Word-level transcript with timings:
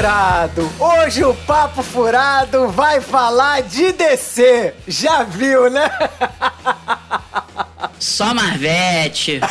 Furado. 0.00 0.72
Hoje 0.78 1.22
o 1.24 1.34
Papo 1.34 1.82
Furado 1.82 2.68
vai 2.68 3.02
falar 3.02 3.60
de 3.60 3.92
DC. 3.92 4.72
Já 4.88 5.24
viu, 5.24 5.68
né? 5.68 5.90
Só 7.98 8.32
Marvete. 8.32 9.40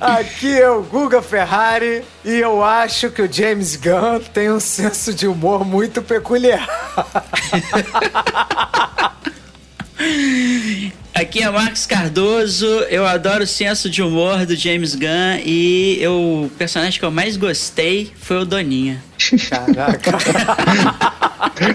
Aqui 0.00 0.56
é 0.56 0.70
o 0.70 0.84
Guga 0.84 1.20
Ferrari 1.20 2.04
e 2.24 2.38
eu 2.38 2.62
acho 2.62 3.10
que 3.10 3.22
o 3.22 3.32
James 3.32 3.74
Gunn 3.74 4.20
tem 4.32 4.52
um 4.52 4.60
senso 4.60 5.12
de 5.12 5.26
humor 5.26 5.64
muito 5.64 6.00
peculiar. 6.00 6.68
Aqui 11.14 11.42
é 11.42 11.50
Marcos 11.50 11.84
Cardoso, 11.84 12.66
eu 12.88 13.06
adoro 13.06 13.44
o 13.44 13.46
senso 13.46 13.90
de 13.90 14.02
humor 14.02 14.46
do 14.46 14.56
James 14.56 14.94
Gunn 14.94 15.42
e 15.44 15.98
eu, 16.00 16.44
o 16.44 16.50
personagem 16.56 16.98
que 16.98 17.04
eu 17.04 17.10
mais 17.10 17.36
gostei 17.36 18.10
foi 18.18 18.38
o 18.38 18.44
Doninha. 18.46 19.02
Caraca. 19.50 20.12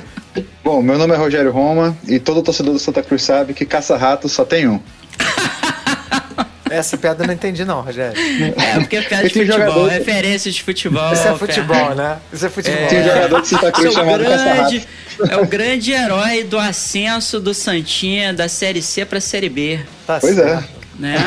Bom, 0.64 0.82
meu 0.82 0.98
nome 0.98 1.14
é 1.14 1.18
Rogério 1.18 1.52
Roma 1.52 1.96
e 2.08 2.20
todo 2.20 2.42
torcedor 2.42 2.74
do 2.74 2.80
Santa 2.80 3.04
Cruz 3.04 3.22
sabe 3.22 3.54
que 3.54 3.66
caça-rato 3.66 4.28
só 4.28 4.44
tem 4.44 4.68
um. 4.68 4.80
Essa 6.70 6.98
piada 6.98 7.24
eu 7.24 7.28
não 7.28 7.34
entendi 7.34 7.64
não, 7.66 7.82
Rogério. 7.82 8.20
É, 8.20 8.80
porque 8.80 8.98
é 8.98 9.02
piada 9.02 9.28
de 9.28 9.34
futebol, 9.34 9.58
jogador- 9.60 9.88
referência 9.90 10.52
de 10.52 10.64
futebol. 10.64 11.14
Isso 11.14 11.28
é 11.28 11.36
futebol, 11.36 11.96
né? 11.96 12.18
Isso 12.32 12.46
é 12.46 12.50
futebol. 12.50 12.88
Tem 12.88 13.00
um 13.02 13.04
jogador 13.04 13.42
de 13.42 13.48
Santa 13.48 13.72
Cruz 13.72 13.94
Seu 13.94 14.04
chamado 14.04 14.24
grande, 14.24 14.88
é 15.30 15.38
o 15.38 15.46
grande 15.46 15.92
herói 15.92 16.44
do 16.44 16.58
ascenso 16.60 17.40
do 17.40 17.54
Santinha 17.54 18.34
da 18.34 18.48
Série 18.50 18.82
C 18.82 19.06
pra 19.06 19.20
Série 19.20 19.50
B, 19.50 19.80
Tá 20.06 20.20
Pois 20.20 20.36
certo. 20.36 20.64
é. 20.64 21.02
né? 21.02 21.22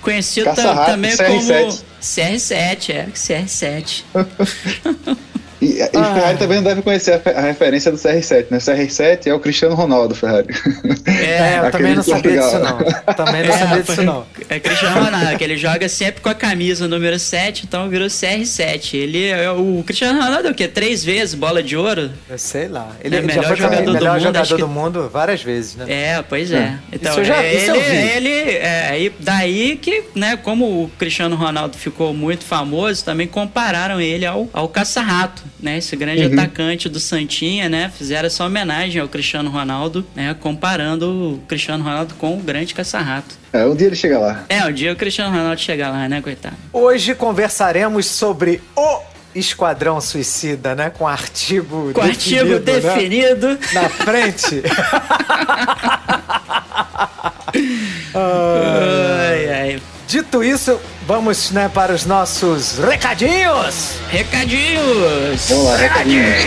Conhecido 0.00 0.50
também 0.54 1.12
CR7. 1.12 1.26
como 1.26 1.82
CR7, 2.02 2.90
é, 2.90 3.06
CR7. 3.14 4.04
E, 5.64 5.78
e 5.78 5.82
Ah. 5.94 6.14
Ferrari 6.14 6.38
também 6.38 6.56
não 6.58 6.64
deve 6.64 6.82
conhecer 6.82 7.20
a, 7.24 7.30
a 7.38 7.40
referência 7.42 7.90
do 7.90 7.96
CR7, 7.96 8.46
né? 8.50 8.58
CR7 8.58 9.26
é 9.28 9.34
o 9.34 9.40
Cristiano 9.40 9.74
Ronaldo, 9.74 10.14
Ferrari. 10.14 10.48
É, 11.06 11.58
eu 11.66 11.70
também 11.72 11.94
não 11.94 12.02
sabia 12.02 12.40
disso 12.40 12.58
não. 12.58 13.14
Também 13.14 13.46
não 13.46 13.58
sabia 13.58 13.82
disso 13.82 14.02
não. 14.02 14.26
É 14.48 14.60
Cristiano 14.60 15.04
Ronaldo, 15.04 15.38
que 15.38 15.44
ele 15.44 15.56
joga 15.56 15.88
sempre 15.88 16.20
com 16.20 16.28
a 16.28 16.34
camisa 16.34 16.86
número 16.88 17.18
7, 17.18 17.64
então 17.66 17.88
virou 17.88 18.08
CR7. 18.08 18.94
Ele 18.94 19.28
é 19.28 19.50
o 19.50 19.82
Cristiano 19.86 20.20
Ronaldo 20.20 20.48
é 20.48 20.50
o 20.50 20.54
quê? 20.54 20.68
Três 20.68 21.04
vezes 21.04 21.34
bola 21.34 21.62
de 21.62 21.76
ouro? 21.76 22.10
Eu 22.28 22.38
sei 22.38 22.68
lá. 22.68 22.88
Ele, 23.02 23.14
É 23.14 23.18
ele 23.18 23.26
melhor 23.26 23.56
jogador 23.56 23.84
do 23.84 23.92
melhor 23.92 24.12
mundo, 24.14 24.22
jogador 24.22 24.54
que- 24.56 24.60
do 24.62 24.68
mundo 24.68 25.10
várias 25.12 25.42
vezes, 25.42 25.76
né? 25.76 25.84
É, 25.88 26.22
pois 26.28 26.50
é. 26.52 26.74
Então, 26.92 27.12
Isso 27.12 27.20
eu 27.20 27.24
já- 27.24 27.42
ele, 27.42 27.56
isso 27.56 27.70
eu 27.70 27.80
vi. 27.80 27.96
ele 27.96 28.50
é, 28.56 28.88
aí 28.90 29.12
daí 29.20 29.76
que, 29.80 30.04
né, 30.14 30.36
como 30.36 30.64
o 30.84 30.90
Cristiano 30.98 31.36
Ronaldo 31.36 31.76
ficou 31.78 32.12
muito 32.12 32.44
famoso, 32.44 33.04
também 33.04 33.26
compararam 33.26 34.00
ele 34.00 34.26
ao, 34.26 34.48
ao 34.52 34.68
Caça-Rato, 34.68 35.42
né? 35.64 35.78
Esse 35.78 35.96
grande 35.96 36.26
Uhum. 36.26 36.32
atacante 36.34 36.88
do 36.88 37.00
Santinha, 37.00 37.68
né? 37.68 37.90
Fizeram 37.96 38.26
essa 38.26 38.44
homenagem 38.44 39.00
ao 39.00 39.08
Cristiano 39.08 39.50
Ronaldo, 39.50 40.06
né? 40.14 40.36
Comparando 40.38 41.34
o 41.34 41.38
Cristiano 41.48 41.82
Ronaldo 41.82 42.14
com 42.14 42.34
o 42.34 42.40
grande 42.40 42.74
Caça-Rato. 42.74 43.34
É, 43.52 43.64
um 43.66 43.74
dia 43.74 43.86
ele 43.88 43.96
chega 43.96 44.18
lá. 44.18 44.44
É, 44.48 44.64
o 44.66 44.72
dia 44.72 44.92
o 44.92 44.96
Cristiano 44.96 45.30
Ronaldo 45.34 45.60
chegar 45.60 45.90
lá, 45.90 46.08
né, 46.08 46.20
coitado? 46.20 46.54
Hoje 46.72 47.14
conversaremos 47.14 48.06
sobre 48.06 48.60
o 48.76 49.00
Esquadrão 49.34 50.00
Suicida, 50.00 50.74
né? 50.76 50.90
Com 50.90 51.08
artigo 51.08 51.90
Com 51.92 52.00
artigo 52.02 52.58
definido, 52.60 53.48
né? 53.48 53.56
definido. 53.56 53.58
na 53.72 53.88
frente. 53.88 54.62
Ai, 58.14 59.48
ai. 59.52 59.82
Dito 60.14 60.44
isso, 60.44 60.80
vamos 61.08 61.50
né, 61.50 61.68
para 61.68 61.92
os 61.92 62.06
nossos 62.06 62.78
recadinhos. 62.78 63.94
Recadinhos! 64.12 65.48
Vamos 65.48 65.64
lá, 65.64 65.76
recadinhos. 65.76 66.44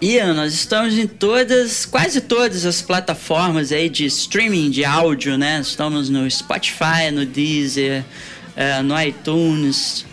Ian, 0.00 0.32
nós 0.34 0.54
estamos 0.54 0.96
em 0.96 1.08
todas, 1.08 1.84
quase 1.84 2.20
todas 2.20 2.64
as 2.64 2.80
plataformas 2.80 3.72
aí 3.72 3.88
de 3.88 4.06
streaming 4.06 4.70
de 4.70 4.84
áudio, 4.84 5.36
né? 5.36 5.58
Estamos 5.60 6.08
no 6.08 6.30
Spotify, 6.30 7.10
no 7.12 7.26
Deezer, 7.26 8.04
eh, 8.54 8.80
no 8.82 9.00
iTunes, 9.00 10.06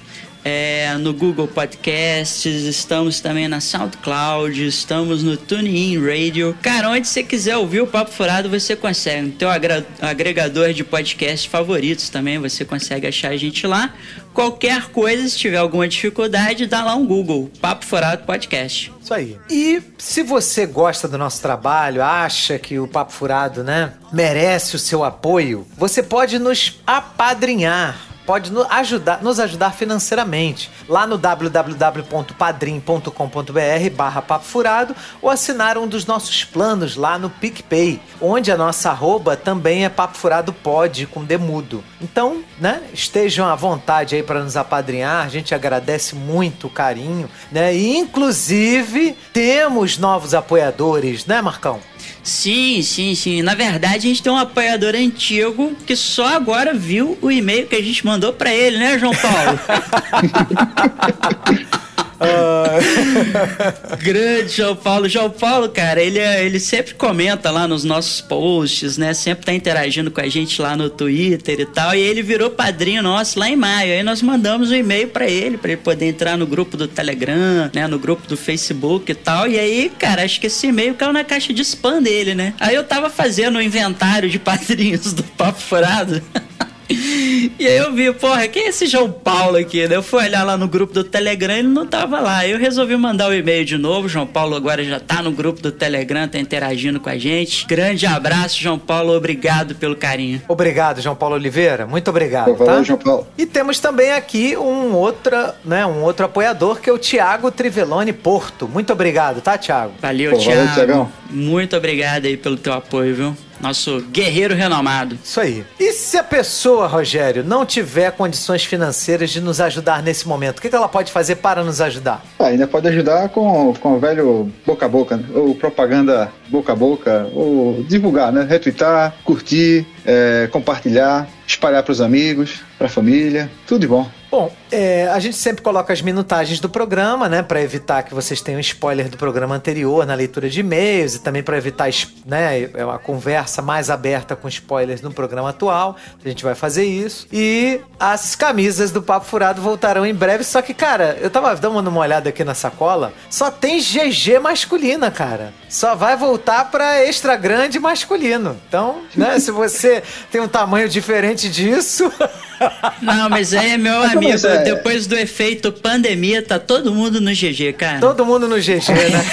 eh, 0.46 0.96
no 1.00 1.12
Google 1.12 1.48
Podcasts, 1.48 2.46
estamos 2.46 3.20
também 3.20 3.48
na 3.48 3.60
SoundCloud, 3.60 4.68
estamos 4.68 5.24
no 5.24 5.36
TuneIn 5.36 6.00
Radio. 6.00 6.56
Cara, 6.62 6.92
onde 6.92 7.08
você 7.08 7.24
quiser 7.24 7.58
ouvir 7.58 7.82
o 7.82 7.88
Papo 7.88 8.12
Furado, 8.12 8.48
você 8.48 8.76
consegue. 8.76 9.24
No 9.24 9.32
teu 9.32 9.50
agregador 9.50 10.72
de 10.72 10.84
podcast 10.84 11.50
favoritos 11.50 12.10
também, 12.10 12.38
você 12.38 12.64
consegue 12.64 13.08
achar 13.08 13.30
a 13.30 13.38
gente 13.38 13.66
lá. 13.66 13.92
Qualquer 14.36 14.90
coisa, 14.90 15.28
se 15.28 15.38
tiver 15.38 15.58
alguma 15.58 15.88
dificuldade, 15.88 16.68
dá 16.68 16.84
lá 16.84 16.94
um 16.94 17.08
Google, 17.08 17.50
Papo 17.60 17.84
Furado 17.84 18.24
Podcast. 18.26 18.94
Isso 19.02 19.14
aí. 19.14 19.38
E 19.50 19.82
se 19.98 20.22
você 20.22 20.68
gosta 20.68 21.08
do 21.08 21.18
nosso 21.18 21.42
trabalho, 21.42 22.04
acha 22.04 22.60
que 22.60 22.78
o 22.78 22.88
Papo 22.88 23.14
Furado, 23.14 23.64
né, 23.64 23.94
merece 24.14 24.76
o 24.76 24.80
seu 24.80 25.04
apoio, 25.04 25.66
você 25.76 26.04
pode 26.04 26.38
nos 26.38 26.80
apadrinhar. 26.86 28.15
Pode 28.25 28.52
ajudar, 28.69 29.22
nos 29.22 29.40
ajudar 29.40 29.72
financeiramente 29.72 30.72
lá 30.90 31.06
no 31.06 31.16
www.padrim.com.br 31.18 33.90
barra 33.96 34.22
Papo 34.22 34.46
Furado 34.46 34.96
ou 35.22 35.29
assinar 35.29 35.78
um 35.78 35.88
dos 35.88 36.08
nossos 36.08 36.44
planos 36.44 36.96
lá 36.96 37.20
no 37.20 37.29
PicPay, 37.29 38.02
onde 38.20 38.52
a 38.52 38.58
nossa 38.58 38.90
arroba 38.90 39.38
também 39.38 39.85
é 39.85 39.90
Papo 39.90 40.17
Furado 40.17 40.52
Pod 40.52 41.05
com 41.08 41.23
demudo. 41.23 41.84
Então, 42.02 42.44
né, 42.59 42.82
estejam 42.94 43.47
à 43.47 43.55
vontade 43.55 44.16
aí 44.16 44.23
para 44.23 44.44
nos 44.44 44.58
apadrinhar, 44.58 45.23
a 45.26 45.29
gente 45.29 45.53
agradece 45.53 46.16
muito 46.16 46.66
o 46.67 46.70
carinho, 46.70 47.29
né? 47.52 47.76
E 47.76 47.97
inclusive 47.97 49.16
temos 49.32 50.00
novos 50.00 50.34
apoiadores, 50.34 51.26
né, 51.26 51.41
Marcão? 51.41 51.79
Sim, 52.26 52.82
sim, 52.82 53.14
sim. 53.14 53.44
Na 53.44 53.54
verdade, 53.54 53.98
a 53.98 54.10
gente 54.10 54.24
tem 54.24 54.34
um 54.34 54.38
apoiador 54.38 54.96
antigo 54.96 55.76
que 55.86 55.96
só 55.96 56.36
agora 56.36 56.74
viu 56.74 57.16
o 57.22 57.32
e-mail 57.32 57.68
que 57.68 57.76
a 57.76 57.84
gente 57.84 58.04
mandou 58.04 58.34
pra 58.34 58.52
ele, 58.52 58.80
né, 58.80 58.98
João 58.98 59.14
Paulo? 59.14 59.60
Grande 64.02 64.50
João 64.50 64.76
Paulo. 64.76 65.08
João 65.10 65.30
Paulo, 65.30 65.70
cara, 65.70 66.02
ele, 66.02 66.20
é- 66.20 66.46
ele 66.46 66.60
sempre 66.60 66.94
comenta 66.94 67.50
lá 67.52 67.68
nos 67.68 67.84
nossos 67.84 68.22
posts, 68.22 68.98
né? 68.98 69.14
Sempre 69.14 69.46
tá 69.46 69.54
interagindo 69.54 70.12
com 70.12 70.22
a 70.22 70.28
gente 70.28 70.62
lá 70.62 70.76
no 70.76 70.90
Twitter 70.90 71.60
e 71.60 71.66
tal. 71.66 71.94
E 71.96 72.00
ele 72.00 72.22
virou 72.22 72.50
padrinho 72.50 73.02
nosso 73.04 73.40
lá 73.40 73.50
em 73.50 73.56
maio. 73.56 73.94
Aí 73.94 74.04
nós 74.04 74.22
mandamos 74.22 74.72
um 74.72 74.76
e-mail 74.76 75.08
pra 75.08 75.28
ele, 75.28 75.58
pra 75.58 75.72
ele 75.72 75.82
poder 75.82 76.06
entrar 76.06 76.38
no 76.38 76.46
grupo 76.46 76.78
do 76.78 76.88
Telegram, 76.88 77.70
né? 77.74 77.88
No 77.88 78.00
grupo 78.00 78.28
do 78.28 78.38
Facebook 78.38 79.12
e 79.12 79.16
tal. 79.16 79.48
E 79.48 79.58
aí, 79.60 79.92
cara, 79.98 80.24
acho 80.24 80.40
que 80.40 80.48
esse 80.48 80.68
e-mail 80.68 80.94
caiu 80.96 81.14
na 81.14 81.24
caixa 81.24 81.54
de 81.54 81.62
spam 81.62 82.02
dele, 82.02 82.36
né? 82.36 82.54
Aí 82.60 82.76
eu 82.76 82.84
tava 82.84 83.10
fazendo 83.10 83.58
o 83.58 83.62
inventário 83.62 84.30
de 84.30 84.40
padrinhos 84.40 85.14
do 85.14 85.24
Papo 85.24 85.60
Furado. 85.62 86.22
E 87.58 87.67
aí 87.67 87.78
eu 87.78 87.93
vi, 87.93 88.11
porra, 88.14 88.47
quem 88.47 88.64
é 88.64 88.70
esse 88.70 88.85
João 88.87 89.11
Paulo 89.11 89.58
aqui? 89.58 89.87
Daí 89.87 89.97
eu 89.97 90.03
fui 90.03 90.23
olhar 90.23 90.43
lá 90.43 90.58
no 90.58 90.67
grupo 90.67 90.93
do 90.93 91.03
Telegram 91.03 91.55
e 91.55 91.59
ele 91.59 91.67
não 91.67 91.85
tava 91.85 92.20
lá. 92.20 92.46
Eu 92.47 92.58
resolvi 92.58 92.96
mandar 92.97 93.29
o 93.29 93.34
e-mail 93.34 93.64
de 93.64 93.78
novo. 93.78 94.09
João 94.09 94.28
Paulo 94.28 94.55
agora 94.55 94.84
já 94.84 94.99
tá 94.99 95.22
no 95.22 95.32
grupo 95.32 95.61
do 95.61 95.72
Telegram, 95.72 96.28
tá 96.28 96.40
interagindo 96.40 96.99
com 96.99 97.09
a 97.09 97.17
gente. 97.17 97.66
Grande 97.66 98.05
abraço, 98.05 98.59
João 98.59 98.79
Paulo. 98.79 99.16
Obrigado 99.16 99.76
pelo 99.76 99.96
carinho. 99.96 100.41
Obrigado, 100.47 101.02
João 101.02 101.16
Paulo 101.16 101.35
Oliveira. 101.35 101.85
Muito 101.85 102.09
obrigado, 102.09 102.46
Pô, 102.46 102.55
valeu, 102.55 102.76
tá? 102.76 102.84
João 102.84 102.99
Paulo. 102.99 103.28
E 103.38 103.46
temos 103.46 103.79
também 103.79 104.11
aqui 104.11 104.58
um 104.58 104.93
outra, 104.93 105.55
né, 105.64 105.85
um 105.85 106.03
outro 106.03 106.26
apoiador 106.26 106.79
que 106.79 106.90
é 106.90 106.93
o 106.93 106.97
Tiago 106.97 107.52
Trivelone 107.52 108.14
Porto. 108.14 108.67
Muito 108.67 108.91
obrigado, 108.91 109.41
tá, 109.41 109.58
Tiago? 109.58 109.93
Valeu, 110.02 110.31
Pô, 110.31 110.38
valeu, 110.38 110.53
Thiago. 110.55 110.73
Thiagão. 110.73 111.11
Muito 111.29 111.76
obrigado 111.76 112.26
aí 112.26 112.38
pelo 112.38 112.58
teu 112.58 112.73
apoio, 112.73 113.16
viu? 113.16 113.38
Nosso 113.59 114.02
guerreiro 114.11 114.53
renomado. 114.53 115.17
Isso 115.23 115.40
aí. 115.40 115.66
E 115.79 115.91
se 115.91 116.17
a 116.17 116.23
pessoa, 116.23 116.87
Rogério, 116.87 117.43
não 117.43 117.66
tiver 117.66 118.11
condições 118.11 118.63
financeiras 118.63 119.29
de 119.29 119.41
nos 119.41 119.61
ajudar 119.61 120.03
nesse 120.03 120.28
momento, 120.28 120.59
o 120.59 120.61
que 120.61 120.75
ela 120.75 120.87
pode 120.87 121.11
fazer 121.11 121.37
para 121.37 121.63
nos 121.63 121.81
ajudar? 121.81 122.23
Ah, 122.40 122.47
ainda 122.47 122.67
pode 122.67 122.87
ajudar 122.87 123.29
com, 123.29 123.73
com 123.73 123.96
o 123.96 123.99
velho 123.99 124.52
boca 124.66 124.85
a 124.85 124.90
boca, 124.90 125.17
né? 125.17 125.25
ou 125.34 125.55
propaganda 125.55 126.31
boca 126.49 126.73
a 126.73 126.75
boca, 126.75 127.28
ou 127.34 127.84
divulgar, 127.84 128.31
né? 128.31 128.46
Retweetar, 128.47 129.16
curtir, 129.23 129.85
é, 130.05 130.47
compartilhar, 130.52 131.28
espalhar 131.47 131.84
para 131.84 131.91
os 131.91 132.02
amigos, 132.02 132.61
para 132.78 132.87
a 132.87 132.90
família, 132.90 133.49
tudo 133.66 133.81
de 133.81 133.87
bom. 133.87 134.09
Bom, 134.29 134.52
é, 134.69 135.07
a 135.07 135.19
gente 135.19 135.37
sempre 135.37 135.61
coloca 135.61 135.93
as 135.93 136.02
minutagens 136.02 136.59
do 136.59 136.67
programa, 136.67 137.29
né, 137.29 137.41
para 137.41 137.61
evitar 137.61 138.03
que 138.03 138.13
vocês 138.13 138.41
tenham 138.41 138.59
spoiler 138.59 139.07
do 139.07 139.16
programa 139.16 139.55
anterior 139.55 140.05
na 140.05 140.13
leitura 140.13 140.49
de 140.49 140.59
e-mails 140.59 141.16
e 141.16 141.19
também 141.19 141.41
para 141.41 141.57
evitar, 141.57 141.90
né, 142.25 142.63
é 142.73 142.84
uma 142.84 142.99
conversa 142.99 143.61
mais 143.61 143.90
aberta 143.90 144.35
com 144.35 144.49
spoilers 144.49 145.02
no 145.02 145.09
programa 145.09 145.52
atual. 145.52 145.96
A 146.23 146.28
gente 146.28 146.43
vai 146.43 146.53
fazer 146.53 146.84
isso. 146.84 147.28
E 147.31 147.79
as 147.97 148.35
camisas 148.35 148.91
do 148.91 149.02
Papo 149.02 149.25
Furado 149.25 149.61
voltarão 149.61 150.05
em 150.05 150.13
breve. 150.13 150.43
Só 150.43 150.61
que, 150.61 150.73
cara, 150.73 151.17
eu 151.22 151.29
tava 151.29 151.55
dando 151.55 151.87
uma 151.87 152.02
olhada 152.02 152.28
aqui 152.28 152.43
na 152.43 152.53
sacola, 152.53 153.13
só 153.29 153.49
tem 153.49 153.79
GG 153.79 154.40
masculina, 154.41 155.09
cara. 155.09 155.53
Só 155.69 155.96
vai 155.96 156.17
voltar 156.17 156.69
pra 156.72 157.02
extra 157.02 157.37
grande 157.37 157.79
masculino. 157.79 158.57
Então, 158.67 159.03
né, 159.16 159.40
se 159.40 159.52
você 159.52 159.95
tem 160.32 160.42
um 160.42 160.47
tamanho 160.47 160.88
diferente 160.90 161.50
disso, 161.50 162.12
Não, 163.02 163.30
mas 163.30 163.53
aí, 163.53 163.78
meu 163.78 164.00
Mas 164.00 164.16
amigo, 164.16 164.47
é? 164.47 164.64
depois 164.64 165.08
do 165.08 165.16
efeito 165.18 165.72
pandemia, 165.72 166.42
tá 166.42 166.58
todo 166.58 166.94
mundo 166.94 167.20
no 167.20 167.32
GG, 167.32 167.74
cara. 167.78 168.00
todo 168.00 168.26
mundo 168.26 168.47
no 168.47 168.56
GG, 168.58 168.90
né? 168.92 169.26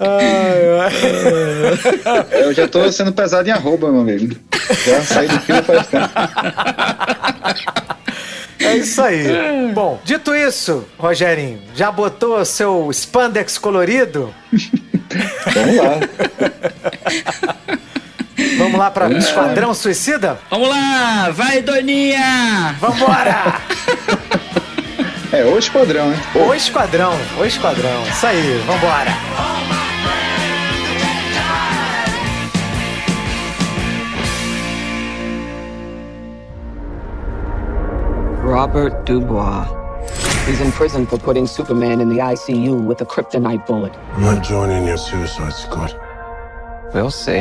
Ai, 0.00 0.80
ai. 2.34 2.42
Eu 2.42 2.52
já 2.52 2.68
tô 2.68 2.90
sendo 2.92 3.12
pesado 3.12 3.48
em 3.48 3.52
arroba, 3.52 3.90
meu 3.90 4.00
amigo. 4.02 4.36
Já 4.86 5.02
saí 5.02 5.28
do 5.28 5.40
fio 5.40 5.62
faz 5.62 5.86
tempo. 5.86 6.10
É 8.58 8.76
isso 8.76 9.02
aí. 9.02 9.24
Bom, 9.74 10.00
dito 10.04 10.34
isso, 10.34 10.86
Rogerinho, 10.98 11.60
já 11.74 11.90
botou 11.90 12.44
seu 12.44 12.88
spandex 12.92 13.58
colorido? 13.58 14.34
Vamos 15.54 15.76
lá. 15.76 16.00
Vamos 18.58 18.78
lá 18.78 18.90
pra 18.90 19.10
Esquadrão 19.12 19.74
Suicida? 19.74 20.38
Vamos 20.50 20.68
lá, 20.68 21.30
vai, 21.30 21.62
Doninha! 21.62 22.74
Vambora! 22.80 23.60
É, 25.32 25.44
o 25.44 25.58
esquadrão, 25.58 26.12
hein? 26.12 26.20
O 26.34 26.54
Esquadrão, 26.54 27.12
o 27.38 27.44
Esquadrão. 27.44 28.02
Isso 28.08 28.24
aí, 28.24 28.62
vambora. 28.66 29.10
Robert 38.44 39.06
Dubois. 39.06 39.64
He's 40.44 40.60
in 40.60 40.70
prison 40.70 41.06
for 41.06 41.16
putting 41.16 41.46
Superman 41.46 42.02
in 42.02 42.10
the 42.10 42.18
ICU 42.18 42.78
with 42.84 43.00
a 43.00 43.06
kryptonite 43.06 43.64
bullet. 43.64 43.96
I'm 44.12 44.20
not 44.20 44.44
joining 44.44 44.86
your 44.86 44.98
suicide 44.98 45.54
squad. 45.54 45.98
We'll 46.92 47.10
see. 47.10 47.40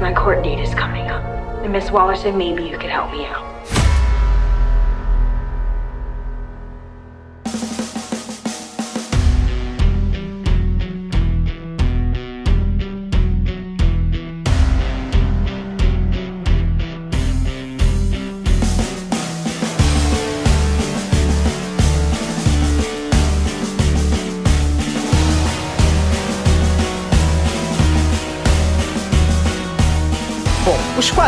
My 0.00 0.14
court 0.16 0.42
date 0.42 0.60
is 0.60 0.74
coming 0.74 1.08
up. 1.08 1.22
And 1.62 1.72
Miss 1.74 1.90
Waller 1.90 2.16
said 2.16 2.34
maybe 2.34 2.64
you 2.64 2.78
could 2.78 2.88
help 2.88 3.12
me 3.12 3.26
out. 3.26 3.43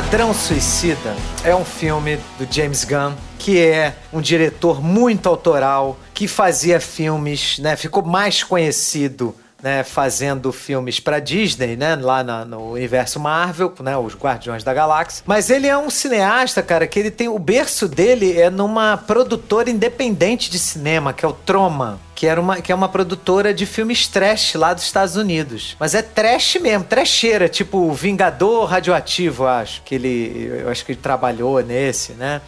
Esquadrão 0.06 0.32
Suicida 0.32 1.16
é 1.42 1.52
um 1.52 1.64
filme 1.64 2.16
do 2.38 2.46
James 2.48 2.84
Gunn, 2.84 3.12
que 3.40 3.58
é 3.58 3.92
um 4.12 4.20
diretor 4.20 4.80
muito 4.80 5.28
autoral, 5.28 5.98
que 6.14 6.28
fazia 6.28 6.78
filmes, 6.78 7.58
né? 7.58 7.74
Ficou 7.74 8.04
mais 8.04 8.44
conhecido. 8.44 9.34
Né, 9.62 9.82
fazendo 9.82 10.52
filmes 10.52 11.00
pra 11.00 11.18
Disney, 11.18 11.76
né, 11.76 11.96
lá 11.96 12.22
na- 12.22 12.44
no 12.44 12.72
universo 12.72 13.18
Marvel, 13.18 13.72
né, 13.80 13.96
os 13.96 14.14
Guardiões 14.14 14.62
da 14.62 14.74
Galáxia. 14.74 15.24
Mas 15.26 15.48
ele 15.48 15.66
é 15.66 15.76
um 15.76 15.88
cineasta, 15.88 16.62
cara, 16.62 16.86
que 16.86 16.98
ele 16.98 17.10
tem 17.10 17.26
o 17.28 17.38
berço 17.38 17.88
dele 17.88 18.38
é 18.38 18.50
numa 18.50 18.98
produtora 18.98 19.70
independente 19.70 20.50
de 20.50 20.58
cinema, 20.58 21.14
que 21.14 21.24
é 21.24 21.28
o 21.28 21.32
Troma 21.32 21.98
que, 22.14 22.26
era 22.26 22.40
uma, 22.40 22.60
que 22.60 22.72
é 22.72 22.74
uma 22.74 22.88
produtora 22.88 23.52
de 23.52 23.64
filmes 23.66 24.06
trash 24.08 24.54
lá 24.54 24.72
dos 24.72 24.84
Estados 24.84 25.16
Unidos. 25.16 25.76
Mas 25.78 25.94
é 25.94 26.00
trash 26.02 26.56
mesmo, 26.60 26.84
trecheira, 26.84 27.46
tipo 27.48 27.92
Vingador 27.92 28.64
Radioativo, 28.64 29.46
acho. 29.46 29.82
Que 29.82 29.94
ele. 29.96 30.50
Eu 30.62 30.70
acho 30.70 30.84
que 30.84 30.92
ele 30.92 31.00
trabalhou 31.00 31.62
nesse, 31.62 32.12
né? 32.12 32.40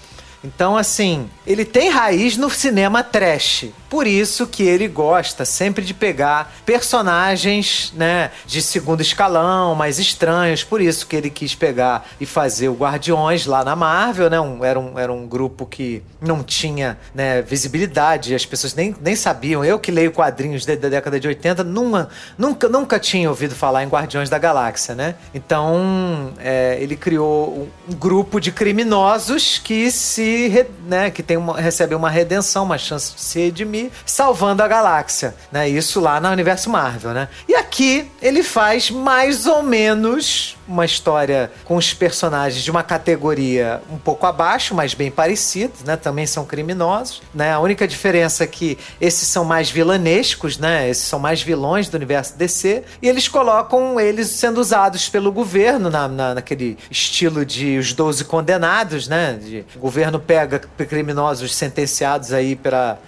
Então, 0.42 0.76
assim, 0.76 1.28
ele 1.46 1.64
tem 1.64 1.90
raiz 1.90 2.36
no 2.36 2.48
cinema 2.48 3.02
trash. 3.02 3.66
Por 3.88 4.06
isso 4.06 4.46
que 4.46 4.62
ele 4.62 4.86
gosta 4.88 5.44
sempre 5.44 5.84
de 5.84 5.94
pegar 5.94 6.52
personagens, 6.66 7.92
né, 7.96 8.30
de 8.46 8.60
segundo 8.60 9.00
escalão, 9.00 9.74
mais 9.74 9.98
estranhos. 9.98 10.62
Por 10.62 10.80
isso 10.80 11.06
que 11.06 11.16
ele 11.16 11.30
quis 11.30 11.54
pegar 11.54 12.06
e 12.20 12.26
fazer 12.26 12.68
o 12.68 12.74
Guardiões 12.74 13.46
lá 13.46 13.64
na 13.64 13.74
Marvel, 13.74 14.28
né? 14.28 14.40
Um- 14.40 14.64
era, 14.64 14.78
um, 14.78 14.98
era 14.98 15.12
um 15.12 15.26
grupo 15.26 15.64
que 15.64 16.02
não 16.20 16.42
tinha 16.42 16.98
né, 17.14 17.40
visibilidade, 17.42 18.34
as 18.34 18.44
pessoas 18.44 18.74
nem, 18.74 18.94
nem 19.00 19.16
sabiam. 19.16 19.64
Eu 19.64 19.78
que 19.78 19.90
leio 19.90 20.12
quadrinhos 20.12 20.66
da 20.66 20.74
década 20.74 21.18
de 21.18 21.28
80, 21.28 21.64
nunca, 21.64 22.08
nunca, 22.36 22.68
nunca 22.68 22.98
tinha 22.98 23.28
ouvido 23.28 23.54
falar 23.54 23.84
em 23.84 23.88
Guardiões 23.88 24.28
da 24.28 24.38
Galáxia, 24.38 24.94
né? 24.94 25.14
Então, 25.34 26.32
é, 26.38 26.76
ele 26.80 26.96
criou 26.96 27.68
um, 27.88 27.94
grupo 27.94 28.40
de 28.40 28.50
criminosos 28.52 29.58
que 29.62 29.90
se, 29.90 30.66
né, 30.86 31.10
que 31.10 31.22
tem 31.22 31.36
uma, 31.36 31.58
recebem 31.58 31.96
uma 31.96 32.10
redenção, 32.10 32.64
uma 32.64 32.78
chance 32.78 33.14
de 33.14 33.20
se 33.20 33.38
redimir, 33.40 33.77
salvando 34.04 34.62
a 34.62 34.68
galáxia, 34.68 35.34
né? 35.52 35.68
Isso 35.68 36.00
lá 36.00 36.20
no 36.20 36.28
universo 36.28 36.68
Marvel, 36.70 37.12
né? 37.12 37.28
E 37.48 37.54
aqui 37.54 38.10
ele 38.20 38.42
faz 38.42 38.90
mais 38.90 39.46
ou 39.46 39.62
menos 39.62 40.56
uma 40.66 40.84
história 40.84 41.50
com 41.64 41.76
os 41.76 41.94
personagens 41.94 42.62
de 42.62 42.70
uma 42.70 42.82
categoria 42.82 43.80
um 43.90 43.96
pouco 43.96 44.26
abaixo, 44.26 44.74
mas 44.74 44.92
bem 44.92 45.10
parecidos, 45.10 45.82
né? 45.82 45.96
Também 45.96 46.26
são 46.26 46.44
criminosos, 46.44 47.22
né? 47.34 47.52
A 47.52 47.58
única 47.60 47.88
diferença 47.88 48.44
é 48.44 48.46
que 48.46 48.76
esses 49.00 49.26
são 49.28 49.44
mais 49.44 49.70
vilanescos, 49.70 50.58
né? 50.58 50.88
Esses 50.88 51.04
são 51.04 51.18
mais 51.18 51.40
vilões 51.40 51.88
do 51.88 51.94
universo 51.96 52.36
DC 52.36 52.84
e 53.00 53.08
eles 53.08 53.28
colocam 53.28 53.98
eles 53.98 54.28
sendo 54.28 54.58
usados 54.60 55.08
pelo 55.08 55.32
governo 55.32 55.88
na, 55.90 56.06
na- 56.06 56.34
naquele 56.34 56.76
estilo 56.90 57.44
de 57.46 57.78
os 57.78 57.92
12 57.92 58.24
condenados, 58.24 59.08
né? 59.08 59.38
De, 59.42 59.64
o 59.76 59.78
governo 59.78 60.20
pega 60.20 60.58
criminosos 60.58 61.54
sentenciados 61.54 62.32
aí 62.32 62.54
para 62.54 62.98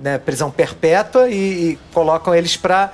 né, 0.00 0.18
prisão 0.18 0.50
perpétua 0.50 1.28
e, 1.28 1.34
e 1.72 1.78
colocam 1.92 2.34
eles 2.34 2.56
para 2.56 2.92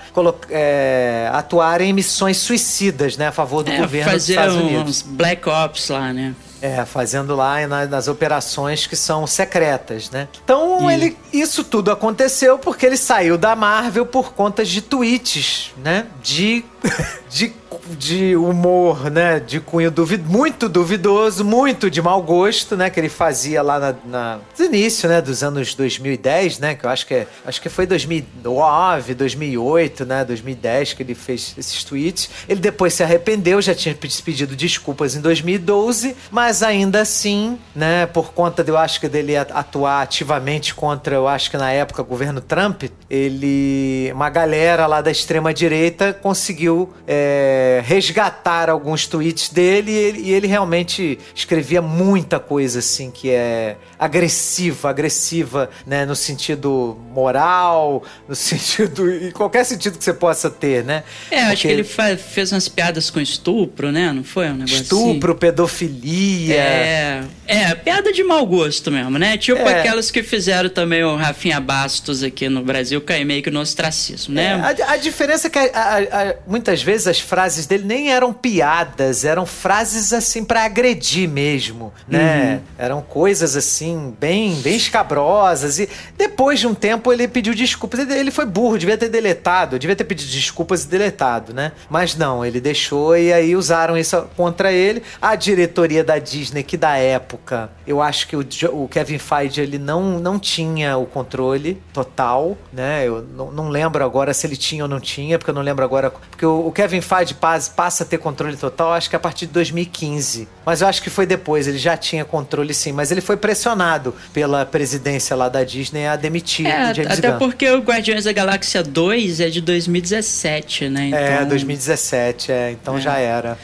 atuarem 1.33 1.91
em 1.91 1.93
missões 1.93 2.37
suicidas, 2.39 3.17
né, 3.17 3.29
a 3.29 3.33
favor 3.33 3.63
do 3.63 3.71
É, 3.71 3.79
governo 3.79 4.13
dos 4.13 4.29
Estados 4.29 4.57
Unidos. 4.57 5.03
Black 5.03 5.49
Ops 5.49 5.89
lá, 5.89 6.13
né? 6.13 6.35
É, 6.63 6.83
fazendo 6.87 7.37
lá 7.37 7.67
na- 7.67 7.85
nas 7.85 8.09
operações 8.09 8.87
que 8.87 8.97
são 8.97 9.27
secretas, 9.27 10.09
né? 10.11 10.29
Então, 10.43 10.91
E- 10.91 10.95
ele, 10.95 11.17
isso 11.31 11.63
tudo 11.63 11.91
aconteceu 11.91 12.59
porque 12.59 12.87
ele 12.87 12.97
saiu 12.97 13.37
da 13.37 13.55
Marvel 13.55 14.07
por 14.07 14.33
conta 14.33 14.65
de 14.65 14.81
tweets, 14.81 15.73
né? 15.77 16.07
De, 16.23 16.65
de 17.29 17.49
de 17.99 18.37
humor, 18.37 19.11
né, 19.11 19.41
de 19.41 19.61
cunho 19.61 19.91
duvido, 19.91 20.25
muito 20.29 20.69
duvidoso, 20.69 21.45
muito 21.45 21.91
de 21.91 22.01
mau 22.01 22.23
gosto, 22.23 22.77
né, 22.77 22.91
que 22.91 22.99
ele 22.99 23.09
fazia 23.09 23.63
lá 23.63 23.79
na, 23.79 23.95
na 24.05 24.39
no 24.59 24.65
início, 24.65 25.09
né, 25.09 25.21
dos 25.21 25.43
anos 25.43 25.75
2010, 25.75 26.59
né, 26.59 26.75
que 26.75 26.85
eu 26.85 26.91
acho 26.91 27.07
que 27.07 27.15
é, 27.15 27.27
acho 27.45 27.61
que 27.61 27.69
foi 27.69 27.87
2009, 27.87 29.15
2008, 29.15 30.05
né, 30.05 30.25
2010 30.25 30.93
que 30.95 31.03
ele 31.03 31.15
fez 31.15 31.55
esses 31.57 31.85
tweets. 31.85 32.31
Ele 32.49 32.61
depois 32.61 32.95
se 32.95 33.03
arrependeu, 33.03 33.61
já 33.61 33.75
tinha 33.75 33.95
pedido 33.95 34.57
desculpas 34.57 35.15
em 35.15 35.21
2012, 35.21 36.17
mas 36.31 36.63
ainda 36.63 37.01
assim, 37.01 37.59
né, 37.75 38.07
por 38.07 38.33
conta 38.33 38.63
de 38.63 38.71
eu 38.71 38.79
acho 38.79 39.01
que 39.01 39.09
dele 39.09 39.37
atuar 39.37 40.03
ativamente 40.03 40.75
contra, 40.75 41.15
eu 41.15 41.29
acho 41.29 41.51
que 41.51 41.57
na 41.57 41.71
época 41.71 42.03
o 42.03 42.05
governo 42.05 42.41
Trump, 42.41 42.85
ele 43.09 44.11
uma 44.13 44.31
galera 44.31 44.87
lá 44.87 45.01
da 45.01 45.11
extrema 45.11 45.53
direita 45.53 46.13
conseguiu 46.13 46.93
é, 47.07 47.74
resgatar 47.81 48.71
alguns 48.71 49.07
tweets 49.07 49.49
dele 49.49 49.93
e 49.93 49.95
ele, 49.95 50.21
e 50.21 50.33
ele 50.33 50.47
realmente 50.47 51.19
escrevia 51.35 51.81
muita 51.81 52.39
coisa 52.39 52.79
assim 52.79 53.11
que 53.11 53.31
é 53.31 53.77
agressiva, 53.99 54.91
agressiva, 54.91 55.71
né, 55.87 56.05
no 56.05 56.17
sentido 56.17 56.99
moral, 57.11 58.03
no 58.29 58.35
sentido 58.37 59.11
em 59.11 59.31
qualquer 59.31 59.65
sentido 59.65 59.99
que 59.99 60.05
você 60.05 60.15
possa 60.15 60.51
ter, 60.51 60.85
né? 60.85 61.05
É, 61.31 61.37
Porque... 61.37 61.53
acho 61.53 61.63
que 61.63 61.69
ele 61.69 61.85
fez 61.85 62.53
umas 62.53 62.69
piadas 62.69 63.11
com 63.11 63.21
estupro, 63.21 63.91
né? 63.91 64.13
Não 64.13 64.25
foi 64.25 64.49
um 64.49 64.55
negócio 64.55 64.83
Estupro, 64.83 65.33
assim? 65.33 65.41
pedofilia. 65.41 66.55
É, 66.55 67.25
é, 67.47 67.75
piada 67.75 68.13
de 68.13 68.23
mau 68.23 68.45
gosto 68.47 68.91
mesmo, 68.91 69.19
né? 69.19 69.37
Tipo 69.37 69.61
é. 69.63 69.81
aquelas 69.81 70.11
que 70.11 70.23
fizeram 70.23 70.69
também 70.69 71.03
o 71.05 71.17
Rafinha 71.17 71.61
Bastos 71.61 72.23
aqui 72.23 72.49
no 72.49 72.63
Brasil 72.63 73.01
cair 73.01 73.25
meio 73.25 73.43
que 73.43 73.51
no 73.51 73.61
ostracismo, 73.61 74.35
né? 74.35 74.75
É, 74.79 74.83
a, 74.83 74.93
a, 74.93 74.97
diferença 74.97 75.47
é 75.47 75.51
que 75.51 75.59
a, 75.59 75.69
a, 75.69 76.35
muitas 76.47 76.83
vezes 76.83 77.07
as 77.07 77.21
frases 77.21 77.64
dele 77.67 77.85
nem 77.85 78.13
eram 78.13 78.33
piadas, 78.33 79.25
eram 79.25 79.47
frases 79.47 80.13
assim 80.13 80.45
para 80.45 80.65
agredir 80.65 81.29
mesmo, 81.29 81.93
né? 82.09 82.55
Uhum. 82.55 82.61
Eram 82.79 83.03
coisas 83.03 83.57
assim 83.57 84.15
bem, 84.19 84.55
bem 84.57 84.77
escabrosas 84.77 85.79
e 85.79 85.89
depois 86.17 86.61
de 86.61 86.67
um 86.67 86.75
tempo 86.75 87.13
ele 87.13 87.29
pediu 87.29 87.55
desculpas. 87.55 88.01
Ele, 88.09 88.31
foi 88.31 88.45
burro, 88.47 88.79
devia 88.79 88.99
ter 88.99 89.09
deletado, 89.09 89.79
devia 89.79 89.97
ter 89.97 90.05
pedido 90.05 90.31
desculpas 90.31 90.85
e 90.85 90.89
deletado, 90.89 91.53
né? 91.53 91.73
Mas 91.89 92.17
não, 92.17 92.45
ele 92.45 92.61
deixou 92.61 93.17
e 93.17 93.33
aí 93.33 93.57
usaram 93.57 93.97
isso 93.97 94.27
contra 94.37 94.73
ele. 94.73 95.03
A 95.21 95.35
diretoria 95.35 96.03
da 96.03 96.19
Disney 96.19 96.63
que 96.63 96.77
da 96.77 96.97
época, 96.97 97.71
eu 97.87 98.01
acho 98.01 98.27
que 98.29 98.37
o, 98.37 98.47
o 98.73 98.89
Kevin 98.89 99.19
Feige 99.19 99.61
ele 99.61 99.79
não 99.79 100.19
não 100.19 100.39
tinha 100.39 100.97
o 100.97 101.07
controle 101.07 101.81
total, 101.93 102.57
né? 102.73 103.07
Eu 103.07 103.23
não, 103.23 103.51
não 103.51 103.69
lembro 103.69 104.05
agora 104.05 104.33
se 104.35 104.47
ele 104.47 104.57
tinha 104.57 104.85
ou 104.85 104.89
não 104.89 105.01
tinha, 105.01 105.39
porque 105.39 105.51
eu 105.51 105.55
não 105.55 105.63
lembro 105.63 105.85
agora. 105.85 106.11
Porque 106.11 106.47
o, 106.47 106.67
o 106.67 106.73
Kevin 106.73 107.01
Feige 107.01 107.35
passa 107.61 108.05
a 108.05 108.07
ter 108.07 108.19
controle 108.19 108.57
total, 108.57 108.93
acho 108.93 109.09
que 109.09 109.17
a 109.17 109.19
partir 109.19 109.47
de 109.47 109.53
2015. 109.53 110.49
Mas 110.65 110.81
eu 110.81 110.89
acho 110.89 111.03
que 111.03 111.11
foi 111.11 111.27
depois, 111.27 111.67
ele 111.67 111.79
já 111.79 111.97
tinha 111.97 112.25
controle 112.25 112.73
sim, 112.73 112.93
mas 112.93 113.11
ele 113.11 113.21
foi 113.21 113.37
pressionado 113.37 114.15
pela 114.33 114.65
presidência 114.65 115.37
lá 115.37 115.49
da 115.49 115.65
Disney 115.65 116.07
a 116.07 116.17
demitir 116.17 116.67
é, 116.67 116.91
o 116.91 116.95
James 116.95 117.19
até 117.19 117.31
Gunn. 117.31 117.39
porque 117.39 117.71
o 117.71 117.81
Guardiões 117.81 118.25
da 118.25 118.33
Galáxia 118.33 118.83
2 118.83 119.41
é 119.41 119.49
de 119.49 119.61
2017, 119.61 120.89
né? 120.89 121.05
É, 121.05 121.07
então... 121.09 121.21
É, 121.21 121.45
2017, 121.45 122.53
é, 122.53 122.71
então 122.73 122.97
é. 122.97 123.01
já 123.01 123.19
era. 123.19 123.59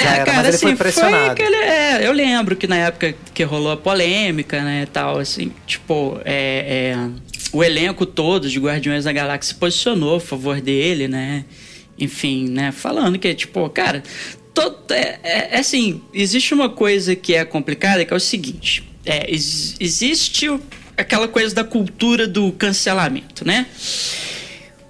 Já 0.00 0.10
é, 0.10 0.14
era, 0.14 0.24
cara, 0.24 0.36
mas 0.36 0.46
ele 0.46 0.56
assim, 0.56 0.66
foi 0.66 0.76
pressionado. 0.76 1.24
Foi 1.24 1.30
aquele, 1.30 1.56
é, 1.56 2.06
eu 2.06 2.12
lembro 2.12 2.56
que 2.56 2.66
na 2.66 2.76
época 2.76 3.14
que 3.32 3.42
rolou 3.42 3.72
a 3.72 3.76
polêmica, 3.76 4.62
né, 4.62 4.86
tal, 4.92 5.18
assim, 5.18 5.52
tipo, 5.66 6.20
é, 6.24 6.94
é, 6.94 7.08
o 7.52 7.62
elenco 7.62 8.04
todo 8.04 8.48
de 8.48 8.58
Guardiões 8.58 9.04
da 9.04 9.12
Galáxia 9.12 9.54
se 9.54 9.58
posicionou 9.58 10.16
a 10.16 10.20
favor 10.20 10.60
dele, 10.60 11.06
né? 11.06 11.44
Enfim, 11.98 12.48
né? 12.48 12.72
Falando 12.72 13.18
que, 13.18 13.32
tipo, 13.34 13.68
cara, 13.70 14.02
todo, 14.52 14.90
é, 14.90 15.18
é, 15.22 15.48
é 15.52 15.58
assim, 15.58 16.02
existe 16.12 16.54
uma 16.54 16.68
coisa 16.68 17.14
que 17.14 17.34
é 17.34 17.44
complicada, 17.44 18.04
que 18.04 18.12
é 18.12 18.16
o 18.16 18.20
seguinte: 18.20 18.88
é, 19.04 19.30
ex, 19.30 19.74
existe 19.80 20.48
aquela 20.96 21.28
coisa 21.28 21.54
da 21.54 21.64
cultura 21.64 22.26
do 22.26 22.52
cancelamento, 22.52 23.46
né? 23.46 23.66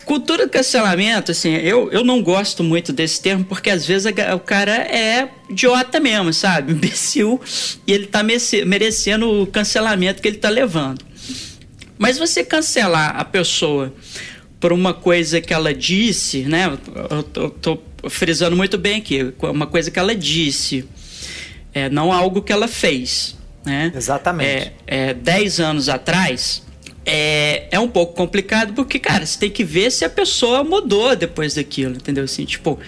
Cultura 0.05 0.47
do 0.47 0.51
cancelamento, 0.51 1.33
assim, 1.33 1.55
eu, 1.55 1.91
eu 1.91 2.05
não 2.05 2.23
gosto 2.23 2.63
muito 2.63 2.93
desse 2.93 3.23
termo 3.23 3.43
porque 3.43 3.71
às 3.71 3.87
vezes 3.87 4.07
a, 4.07 4.35
o 4.35 4.41
cara 4.41 4.73
é 4.73 5.31
idiota 5.49 5.99
mesmo, 5.99 6.31
sabe? 6.33 6.73
Imbecil 6.75 7.41
e 7.87 7.93
ele 7.93 8.07
tá 8.07 8.23
merecendo 8.23 9.43
o 9.43 9.47
cancelamento 9.47 10.21
que 10.21 10.29
ele 10.29 10.37
tá 10.37 10.51
levando. 10.51 11.03
Mas 11.97 12.19
você 12.19 12.45
cancelar 12.45 13.17
a 13.17 13.25
pessoa 13.25 13.95
por 14.65 14.73
uma 14.73 14.95
coisa 14.95 15.43
que 15.43 15.53
ela 15.53 15.75
disse, 15.75 16.41
né? 16.45 16.79
Eu, 17.35 17.51
tô 17.51 17.79
frisando 18.09 18.57
muito 18.57 18.79
bem 18.79 18.97
aqui, 18.97 19.35
uma 19.43 19.67
coisa 19.67 19.91
que 19.91 19.99
ela 19.99 20.15
disse, 20.15 20.89
é, 21.75 21.91
não 21.91 22.11
algo 22.11 22.41
que 22.41 22.51
ela 22.51 22.67
fez, 22.67 23.37
né? 23.63 23.93
Exatamente. 23.95 24.49
É, 24.49 24.73
é, 24.87 25.13
dez 25.13 25.61
anos 25.61 25.91
atrás, 25.91 26.63
é, 27.05 27.69
é 27.71 27.79
um 27.79 27.89
pouco 27.89 28.15
complicado 28.15 28.73
porque, 28.73 28.99
cara, 28.99 29.27
você 29.27 29.39
tem 29.39 29.51
que 29.51 29.63
ver 29.63 29.91
se 29.91 30.03
a 30.03 30.09
pessoa 30.09 30.65
mudou 30.65 31.15
depois 31.15 31.57
daquilo, 31.57 31.97
entendeu? 31.97 32.25
Assim, 32.25 32.47
tipo, 32.47 32.79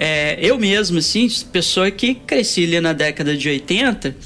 é, 0.00 0.36
eu 0.40 0.58
mesmo, 0.58 0.98
assim, 0.98 1.28
pessoa 1.52 1.92
que 1.92 2.16
cresci 2.16 2.64
ali 2.64 2.80
na 2.80 2.92
década 2.92 3.36
de 3.36 3.48
80 3.48 4.16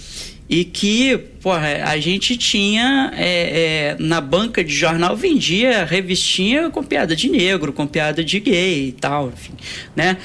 e 0.48 0.64
que, 0.64 1.18
porra, 1.42 1.84
a 1.84 1.98
gente 1.98 2.36
tinha 2.36 3.12
é, 3.14 3.96
é, 3.96 3.96
na 3.98 4.18
banca 4.18 4.64
de 4.64 4.74
jornal 4.74 5.14
vendia 5.14 5.84
revistinha 5.84 6.70
com 6.70 6.82
piada 6.82 7.14
de 7.14 7.28
negro, 7.28 7.70
com 7.70 7.86
piada 7.86 8.24
de 8.24 8.40
gay 8.40 8.88
e 8.88 8.92
tal, 8.92 9.28
enfim, 9.28 9.52
né? 9.94 10.16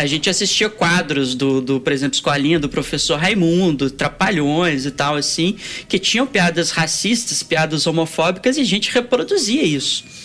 A 0.00 0.06
gente 0.06 0.30
assistia 0.30 0.70
quadros 0.70 1.34
do, 1.34 1.60
do, 1.60 1.78
por 1.78 1.92
exemplo, 1.92 2.14
Escolinha 2.14 2.58
do 2.58 2.70
professor 2.70 3.18
Raimundo, 3.18 3.90
Trapalhões 3.90 4.86
e 4.86 4.90
tal, 4.90 5.14
assim, 5.14 5.56
que 5.88 5.98
tinham 5.98 6.26
piadas 6.26 6.70
racistas, 6.70 7.42
piadas 7.42 7.86
homofóbicas 7.86 8.56
e 8.56 8.62
a 8.62 8.64
gente 8.64 8.90
reproduzia 8.90 9.62
isso 9.62 10.16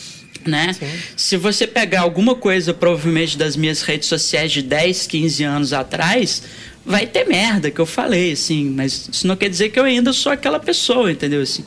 né? 0.46 0.76
Se 1.16 1.38
você 1.38 1.68
pegar 1.68 2.02
alguma 2.02 2.36
coisa, 2.36 2.74
provavelmente 2.74 3.38
das 3.38 3.56
minhas 3.56 3.82
redes 3.82 4.08
sociais 4.08 4.52
de 4.52 4.62
10, 4.62 5.08
15 5.08 5.44
anos 5.44 5.74
atrás, 5.74 6.44
vai 6.86 7.06
ter 7.06 7.26
merda 7.28 7.70
que 7.70 7.80
eu 7.80 7.86
falei, 7.86 8.34
assim, 8.34 8.70
mas 8.70 9.10
isso 9.12 9.28
não 9.28 9.36
quer 9.36 9.50
dizer 9.50 9.70
que 9.70 9.80
eu 9.80 9.84
ainda 9.84 10.12
sou 10.14 10.32
aquela 10.32 10.60
pessoa, 10.60 11.12
entendeu? 11.12 11.42
Assim. 11.42 11.64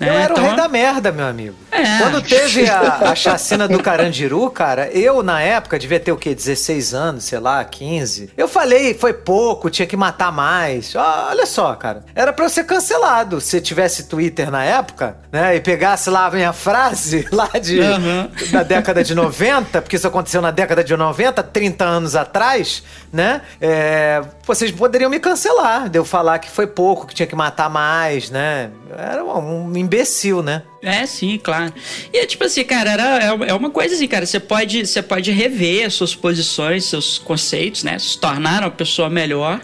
Eu 0.00 0.12
é, 0.14 0.22
era 0.22 0.32
então... 0.32 0.44
o 0.44 0.46
rei 0.46 0.56
da 0.56 0.66
merda, 0.66 1.12
meu 1.12 1.26
amigo. 1.26 1.54
É. 1.70 1.98
Quando 1.98 2.22
teve 2.22 2.68
a, 2.68 3.10
a 3.10 3.14
chacina 3.14 3.68
do 3.68 3.82
Carandiru, 3.82 4.48
cara, 4.50 4.90
eu 4.90 5.22
na 5.22 5.42
época 5.42 5.78
devia 5.78 6.00
ter 6.00 6.10
o 6.10 6.16
quê? 6.16 6.34
16 6.34 6.94
anos, 6.94 7.24
sei 7.24 7.38
lá, 7.38 7.62
15. 7.62 8.32
Eu 8.36 8.48
falei, 8.48 8.94
foi 8.94 9.12
pouco, 9.12 9.68
tinha 9.68 9.86
que 9.86 9.96
matar 9.96 10.32
mais. 10.32 10.94
olha 10.96 11.44
só, 11.44 11.74
cara. 11.74 12.04
Era 12.14 12.32
pra 12.32 12.46
eu 12.46 12.48
ser 12.48 12.64
cancelado. 12.64 13.40
Se 13.40 13.60
tivesse 13.60 14.04
Twitter 14.04 14.50
na 14.50 14.64
época, 14.64 15.18
né? 15.30 15.56
E 15.56 15.60
pegasse 15.60 16.08
lá 16.08 16.26
a 16.26 16.30
minha 16.30 16.52
frase 16.52 17.26
lá 17.32 17.48
de, 17.60 17.78
uhum. 17.78 18.30
da 18.50 18.62
década 18.62 19.04
de 19.04 19.14
90, 19.14 19.82
porque 19.82 19.96
isso 19.96 20.06
aconteceu 20.06 20.40
na 20.40 20.50
década 20.50 20.82
de 20.82 20.96
90, 20.96 21.42
30 21.42 21.84
anos 21.84 22.16
atrás, 22.16 22.82
né? 23.12 23.42
É, 23.60 24.22
vocês 24.46 24.70
poderiam 24.70 25.10
me 25.10 25.20
cancelar 25.20 25.88
de 25.88 25.98
eu 25.98 26.04
falar 26.04 26.38
que 26.38 26.50
foi 26.50 26.66
pouco, 26.66 27.06
que 27.06 27.14
tinha 27.14 27.26
que 27.26 27.36
matar 27.36 27.68
mais, 27.68 28.30
né? 28.30 28.70
Era 28.96 29.24
um, 29.24 29.76
imbecil, 29.76 30.42
né? 30.42 30.62
É, 30.82 31.06
sim, 31.06 31.38
claro. 31.42 31.72
E 32.12 32.18
é 32.18 32.26
tipo 32.26 32.44
assim, 32.44 32.64
cara, 32.64 32.90
era, 32.92 33.24
é, 33.24 33.48
é 33.50 33.54
uma 33.54 33.70
coisa 33.70 33.94
assim, 33.94 34.08
cara, 34.08 34.26
você 34.26 34.40
pode, 34.40 34.86
você 34.86 35.02
pode 35.02 35.30
rever 35.30 35.90
suas 35.90 36.14
posições, 36.14 36.84
seus 36.84 37.18
conceitos, 37.18 37.84
né? 37.84 37.98
Se 37.98 38.18
tornar 38.18 38.62
uma 38.62 38.70
pessoa 38.70 39.08
melhor. 39.10 39.60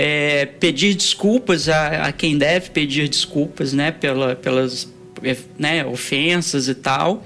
É, 0.00 0.46
pedir 0.46 0.94
desculpas 0.94 1.68
a, 1.68 2.06
a, 2.06 2.12
quem 2.12 2.38
deve 2.38 2.70
pedir 2.70 3.08
desculpas, 3.08 3.72
né? 3.72 3.90
Pela, 3.90 4.36
pelas 4.36 4.88
né, 5.58 5.84
ofensas 5.84 6.68
e 6.68 6.74
tal. 6.74 7.24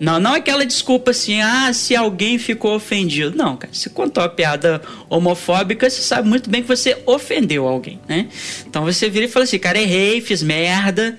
Não, 0.00 0.18
não 0.18 0.32
aquela 0.32 0.64
desculpa 0.64 1.10
assim, 1.10 1.42
ah, 1.42 1.70
se 1.74 1.94
alguém 1.94 2.38
ficou 2.38 2.74
ofendido. 2.74 3.36
Não, 3.36 3.54
cara, 3.54 3.74
se 3.74 3.90
contou 3.90 4.24
a 4.24 4.30
piada 4.30 4.80
homofóbica, 5.10 5.90
você 5.90 6.00
sabe 6.00 6.26
muito 6.26 6.48
bem 6.48 6.62
que 6.62 6.68
você 6.68 6.96
ofendeu 7.04 7.68
alguém, 7.68 8.00
né? 8.08 8.28
Então 8.66 8.82
você 8.82 9.10
vira 9.10 9.26
e 9.26 9.28
fala 9.28 9.44
assim, 9.44 9.58
cara, 9.58 9.78
errei, 9.78 10.22
fiz 10.22 10.42
merda, 10.42 11.18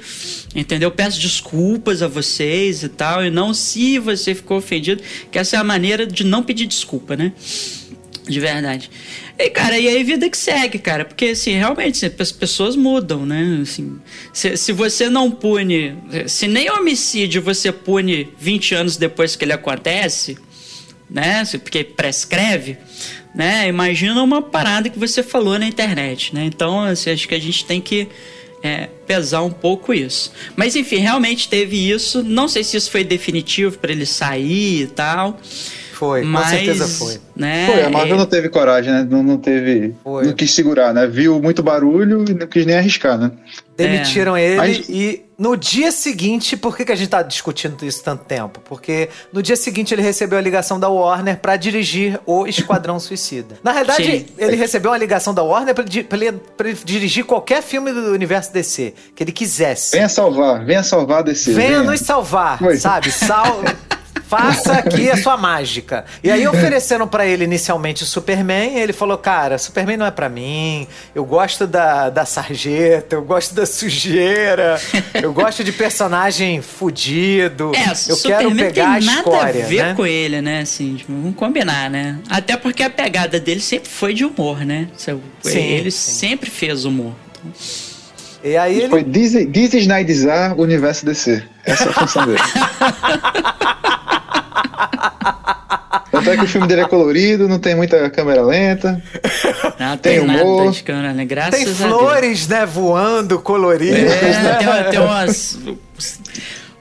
entendeu? 0.55 0.89
Peço 0.89 1.21
desculpas 1.21 2.01
a 2.01 2.07
vocês 2.07 2.81
e 2.81 2.89
tal, 2.89 3.23
e 3.23 3.29
não 3.29 3.53
se 3.53 3.99
você 3.99 4.33
ficou 4.33 4.57
ofendido, 4.57 5.03
que 5.31 5.37
essa 5.37 5.57
é 5.57 5.59
a 5.59 5.63
maneira 5.63 6.07
de 6.07 6.23
não 6.23 6.41
pedir 6.41 6.65
desculpa, 6.65 7.15
né? 7.15 7.33
De 8.27 8.39
verdade. 8.39 8.89
E, 9.37 9.49
cara, 9.49 9.77
e 9.79 9.87
aí 9.87 10.03
vida 10.03 10.29
que 10.29 10.37
segue, 10.37 10.77
cara. 10.77 11.03
Porque, 11.03 11.25
assim, 11.25 11.53
realmente, 11.53 12.11
as 12.19 12.31
pessoas 12.31 12.75
mudam, 12.75 13.25
né? 13.25 13.59
Assim, 13.61 13.99
se, 14.31 14.55
se 14.55 14.71
você 14.71 15.09
não 15.09 15.31
pune... 15.31 15.95
Se 16.27 16.47
nem 16.47 16.69
homicídio 16.69 17.41
você 17.41 17.71
pune 17.71 18.29
20 18.39 18.75
anos 18.75 18.97
depois 18.97 19.35
que 19.35 19.43
ele 19.43 19.53
acontece, 19.53 20.37
né? 21.09 21.43
Porque 21.63 21.83
prescreve, 21.83 22.77
né? 23.33 23.67
Imagina 23.67 24.21
uma 24.21 24.41
parada 24.41 24.89
que 24.89 24.99
você 24.99 25.23
falou 25.23 25.57
na 25.57 25.65
internet, 25.65 26.33
né? 26.35 26.45
Então, 26.45 26.81
assim, 26.81 27.09
acho 27.09 27.27
que 27.27 27.35
a 27.35 27.39
gente 27.39 27.65
tem 27.65 27.81
que... 27.81 28.07
É, 28.63 28.89
pesar 29.07 29.41
um 29.41 29.49
pouco 29.49 29.91
isso. 29.91 30.31
Mas 30.55 30.75
enfim, 30.75 30.97
realmente 30.97 31.49
teve 31.49 31.89
isso. 31.89 32.21
Não 32.21 32.47
sei 32.47 32.63
se 32.63 32.77
isso 32.77 32.91
foi 32.91 33.03
definitivo 33.03 33.79
para 33.79 33.91
ele 33.91 34.05
sair 34.05 34.83
e 34.83 34.85
tal. 34.85 35.41
Foi. 36.01 36.23
Mas, 36.23 36.45
com 36.45 36.49
certeza 36.49 36.87
foi. 36.87 37.19
Né, 37.35 37.67
Foi, 37.67 37.83
a 37.83 37.89
Marvel 37.91 38.15
é- 38.15 38.17
não 38.17 38.25
teve 38.25 38.49
coragem, 38.49 38.91
né? 38.91 39.07
Não, 39.07 39.21
não 39.21 39.37
teve. 39.37 39.93
Foi. 40.03 40.25
Não 40.25 40.33
quis 40.33 40.51
segurar, 40.51 40.91
né? 40.95 41.05
Viu 41.05 41.39
muito 41.39 41.61
barulho 41.61 42.25
e 42.27 42.33
não 42.33 42.47
quis 42.47 42.65
nem 42.65 42.75
arriscar, 42.75 43.19
né? 43.19 43.31
Demitiram 43.77 44.35
ele 44.37 44.55
Mas- 44.57 44.89
e 44.89 45.23
no 45.37 45.55
dia 45.55 45.91
seguinte, 45.91 46.57
por 46.57 46.75
que, 46.75 46.85
que 46.85 46.91
a 46.91 46.95
gente 46.95 47.09
tá 47.09 47.21
discutindo 47.21 47.85
isso 47.85 48.03
tanto 48.03 48.25
tempo? 48.25 48.59
Porque 48.65 49.09
no 49.31 49.41
dia 49.43 49.55
seguinte 49.55 49.93
ele 49.93 50.01
recebeu 50.01 50.37
a 50.39 50.41
ligação 50.41 50.79
da 50.79 50.89
Warner 50.89 51.37
pra 51.37 51.55
dirigir 51.55 52.19
o 52.25 52.47
Esquadrão 52.47 52.97
Suicida. 52.99 53.55
Na 53.63 53.71
realidade, 53.71 54.03
Sim. 54.03 54.25
ele 54.39 54.55
recebeu 54.55 54.89
uma 54.91 54.97
ligação 54.97 55.33
da 55.35 55.43
Warner 55.43 55.75
pra, 55.75 55.83
pra 55.83 56.17
ele, 56.17 56.31
pra 56.57 56.67
ele 56.69 56.77
dirigir 56.83 57.25
qualquer 57.25 57.61
filme 57.61 57.91
do 57.93 58.11
universo 58.11 58.51
DC 58.51 58.93
que 59.15 59.23
ele 59.23 59.31
quisesse. 59.31 59.95
Venha 59.95 60.09
salvar, 60.09 60.65
venha 60.65 60.81
salvar 60.83 61.19
a 61.19 61.23
DC. 61.23 61.53
Venha 61.53 61.83
nos 61.83 61.99
salvar, 62.01 62.57
Foi. 62.57 62.75
sabe? 62.77 63.11
Sal... 63.11 63.61
Faça 64.31 64.71
aqui 64.79 65.09
a 65.09 65.17
sua 65.17 65.35
mágica. 65.35 66.05
E 66.23 66.31
aí 66.31 66.47
ofereceram 66.47 67.05
pra 67.05 67.25
ele 67.25 67.43
inicialmente 67.43 68.03
o 68.03 68.05
Superman, 68.05 68.77
e 68.77 68.79
ele 68.79 68.93
falou: 68.93 69.17
"Cara, 69.17 69.57
Superman 69.57 69.97
não 69.97 70.05
é 70.05 70.11
pra 70.11 70.29
mim. 70.29 70.87
Eu 71.13 71.25
gosto 71.25 71.67
da, 71.67 72.09
da 72.09 72.25
sarjeta, 72.25 73.15
eu 73.17 73.23
gosto 73.23 73.53
da 73.53 73.65
sujeira, 73.65 74.79
eu 75.21 75.33
gosto 75.33 75.65
de 75.65 75.73
personagem 75.73 76.61
fudido. 76.61 77.73
É, 77.75 77.91
eu 77.91 78.15
Superman 78.15 78.55
quero 78.55 78.55
pegar 78.55 78.99
tem 78.99 79.09
a 79.09 79.13
nada 79.13 79.19
escória, 79.19 79.65
a 79.65 79.67
ver 79.67 79.83
né? 79.83 79.93
com 79.95 80.05
ele, 80.05 80.41
né? 80.41 80.61
Assim, 80.61 80.95
tipo, 80.95 81.11
vamos 81.11 81.35
combinar, 81.35 81.89
né? 81.89 82.17
Até 82.29 82.55
porque 82.55 82.83
a 82.83 82.89
pegada 82.89 83.37
dele 83.37 83.59
sempre 83.59 83.89
foi 83.89 84.13
de 84.13 84.23
humor, 84.23 84.65
né? 84.65 84.87
Sim, 84.95 85.59
ele 85.59 85.91
sim. 85.91 86.11
sempre 86.11 86.49
fez 86.49 86.85
humor. 86.85 87.13
E 88.43 88.55
aí 88.55 88.79
ele 88.79 88.89
Foi 88.89 89.03
Disney, 89.03 89.45
Disney 89.45 89.81
Snydizar 89.81 90.57
o 90.57 90.61
universo 90.61 91.05
DC. 91.05 91.43
Essa 91.65 91.83
é 91.83 91.89
a 91.89 91.93
função 91.93 92.25
dele. 92.25 92.39
Tanto 96.11 96.29
é 96.29 96.37
que 96.37 96.43
o 96.43 96.47
filme 96.47 96.67
dele 96.67 96.81
é 96.81 96.87
colorido, 96.87 97.47
não 97.47 97.57
tem 97.59 97.75
muita 97.75 98.09
câmera 98.09 98.41
lenta. 98.41 99.01
Não 99.79 99.97
Tem 99.97 100.19
tem, 100.19 100.25
nada 100.27 100.43
humor. 100.43 100.71
de 100.71 100.83
câmera, 100.83 101.13
né? 101.13 101.25
Graças 101.25 101.51
tem 101.55 101.61
a 101.63 101.65
Deus. 101.65 101.77
flores, 101.77 102.47
né, 102.47 102.65
voando, 102.65 103.39
coloridas, 103.39 104.11
É, 104.11 104.41
né? 104.41 104.57
tem, 104.83 104.91
tem 104.91 104.99
umas, 104.99 105.57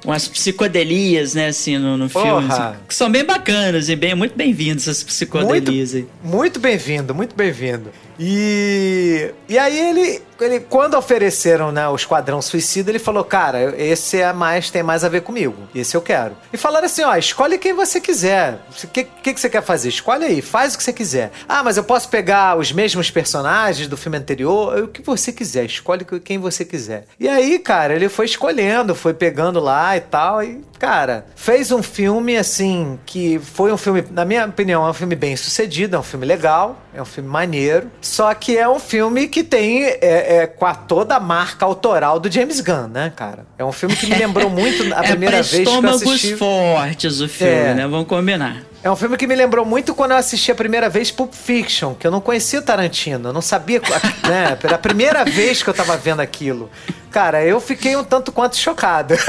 umas 0.05 0.29
psicodelias, 0.29 1.35
né, 1.35 1.47
assim, 1.49 1.79
no, 1.79 1.97
no 1.97 2.09
filme. 2.09 2.49
Assim, 2.51 2.79
que 2.89 2.95
são 2.95 3.11
bem 3.11 3.25
bacanas 3.25 3.89
e 3.89 3.95
bem, 3.97 4.15
muito 4.15 4.37
bem-vindas 4.37 4.83
essas 4.89 5.03
psicodelias 5.05 5.95
aí. 5.95 6.07
Muito 6.25 6.59
bem-vindo, 6.59 7.15
muito 7.15 7.35
bem-vindo. 7.37 7.91
E, 8.19 9.31
e 9.49 9.59
aí 9.59 9.79
ele, 9.91 10.23
ele, 10.45 10.61
quando 10.61 10.97
ofereceram 10.97 11.73
né, 11.73 11.89
o 11.89 11.95
Esquadrão 11.95 12.41
Suicida, 12.41 12.91
ele 12.91 12.99
falou, 12.99 13.25
cara, 13.25 13.75
esse 13.77 14.19
é 14.19 14.33
mais, 14.33 14.71
tem 14.71 14.83
mais 14.83 15.05
a 15.05 15.09
ver 15.09 15.23
comigo. 15.23 15.57
Esse 15.75 15.97
eu 15.97 16.03
quero. 16.03 16.37
E 16.53 16.57
falaram 16.57 16.87
assim, 16.87 17.03
ó, 17.03 17.15
escolhe 17.17 17.59
quem 17.59 17.73
você 17.73 18.01
quiser. 18.01 18.59
O 18.83 18.87
que, 18.89 19.05
que, 19.05 19.35
que 19.35 19.41
você 19.41 19.49
quer 19.49 19.63
fazer? 19.63 19.89
Escolhe 19.89 20.25
aí, 20.25 20.43
faz 20.43 20.75
o 20.75 20.79
que 20.79 20.85
você 20.85 20.93
quiser. 20.93 21.31
Ah, 21.49 21.63
mas 21.63 21.77
eu 21.77 21.85
posso 21.85 22.09
pegar 22.09 22.59
os 22.59 22.73
mesmos 22.73 23.11
personagens 23.11 23.89
do 23.89 23.97
filme 23.97 24.19
anterior? 24.19 24.85
O 24.85 24.89
que 24.89 25.03
você 25.03 25.33
quiser, 25.33 25.65
escolhe 25.65 26.05
quem 26.25 26.39
você 26.39 26.65
quiser. 26.65 27.07
E 27.19 27.29
aí, 27.29 27.59
cara, 27.59 27.95
ele 27.95 28.09
foi 28.09 28.27
escolhendo, 28.27 28.95
foi 28.95 29.15
pegando 29.15 29.61
lá 29.61 29.97
e 29.97 30.01
tal, 30.01 30.43
e, 30.43 30.61
cara, 30.79 31.27
fez 31.35 31.71
um 31.73 31.83
filme, 31.83 32.37
assim, 32.37 32.99
que 33.05 33.39
foi 33.39 33.73
um 33.73 33.77
filme, 33.77 34.05
na 34.11 34.25
minha 34.25 34.47
opinião, 34.47 34.87
é 34.87 34.91
um 34.91 34.95
filme 34.95 35.15
bem 35.15 35.37
sucedido, 35.37 35.97
é 35.97 35.99
um 35.99 36.03
filme 36.03 36.27
legal, 36.27 36.79
é 36.95 37.01
um 37.01 37.05
filme 37.05 37.29
maneiro, 37.29 37.91
só 38.01 38.33
que 38.35 38.57
é 38.57 38.69
um 38.69 38.79
filme 38.79 39.29
que 39.29 39.45
tem 39.45 39.85
é, 39.85 39.99
é, 40.31 40.47
com 40.47 40.65
a 40.65 40.73
toda 40.77 41.17
a 41.17 41.21
marca 41.21 41.65
autoral 41.67 42.21
do 42.21 42.31
James 42.31 42.61
Gunn, 42.61 42.87
né, 42.87 43.13
cara? 43.17 43.45
É 43.59 43.65
um 43.65 43.73
filme 43.73 43.97
que 43.97 44.07
me 44.07 44.15
lembrou 44.17 44.49
muito 44.51 44.85
a 44.95 45.03
primeira 45.03 45.39
é 45.39 45.43
vez 45.43 45.51
que 45.51 45.57
eu 45.57 45.63
estômagos 45.65 46.03
assisti. 46.05 46.37
fortes 46.37 47.21
o 47.21 47.29
filme, 47.29 47.53
É. 47.53 47.75
né? 47.75 47.83
Vamos 47.89 48.07
combinar. 48.07 48.59
É 48.81 48.89
um 48.89 48.95
filme 48.95 49.17
que 49.17 49.27
me 49.27 49.35
lembrou 49.35 49.65
muito 49.65 49.93
quando 49.93 50.13
eu 50.13 50.17
assisti 50.17 50.53
a 50.53 50.55
primeira 50.55 50.89
vez 50.89 51.11
Pulp 51.11 51.35
Fiction, 51.35 51.95
que 51.95 52.07
eu 52.07 52.13
não 52.13 52.21
conhecia 52.21 52.61
o 52.61 52.63
Tarantino, 52.63 53.31
eu 53.31 53.33
não 53.33 53.43
sabia, 53.43 53.83
né? 54.27 54.57
Era 54.63 54.77
a 54.77 54.79
primeira 54.79 55.25
vez 55.25 55.65
que 55.65 55.69
eu 55.69 55.75
tava 55.75 55.97
vendo 55.97 56.21
aquilo. 56.21 56.71
Cara, 57.11 57.45
eu 57.45 57.61
fiquei 57.61 57.97
um 57.97 58.05
tanto 58.05 58.31
quanto 58.31 58.57
chocado. 58.57 59.15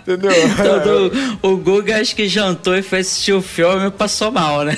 Entendeu? 0.00 0.32
Todo, 0.56 1.12
o 1.40 1.56
Guga 1.56 2.00
acho 2.00 2.16
que 2.16 2.28
jantou 2.28 2.76
e 2.76 2.82
foi 2.82 2.98
assistir 2.98 3.32
o 3.32 3.40
filme 3.40 3.86
e 3.86 3.90
passou 3.92 4.32
mal, 4.32 4.64
né? 4.64 4.76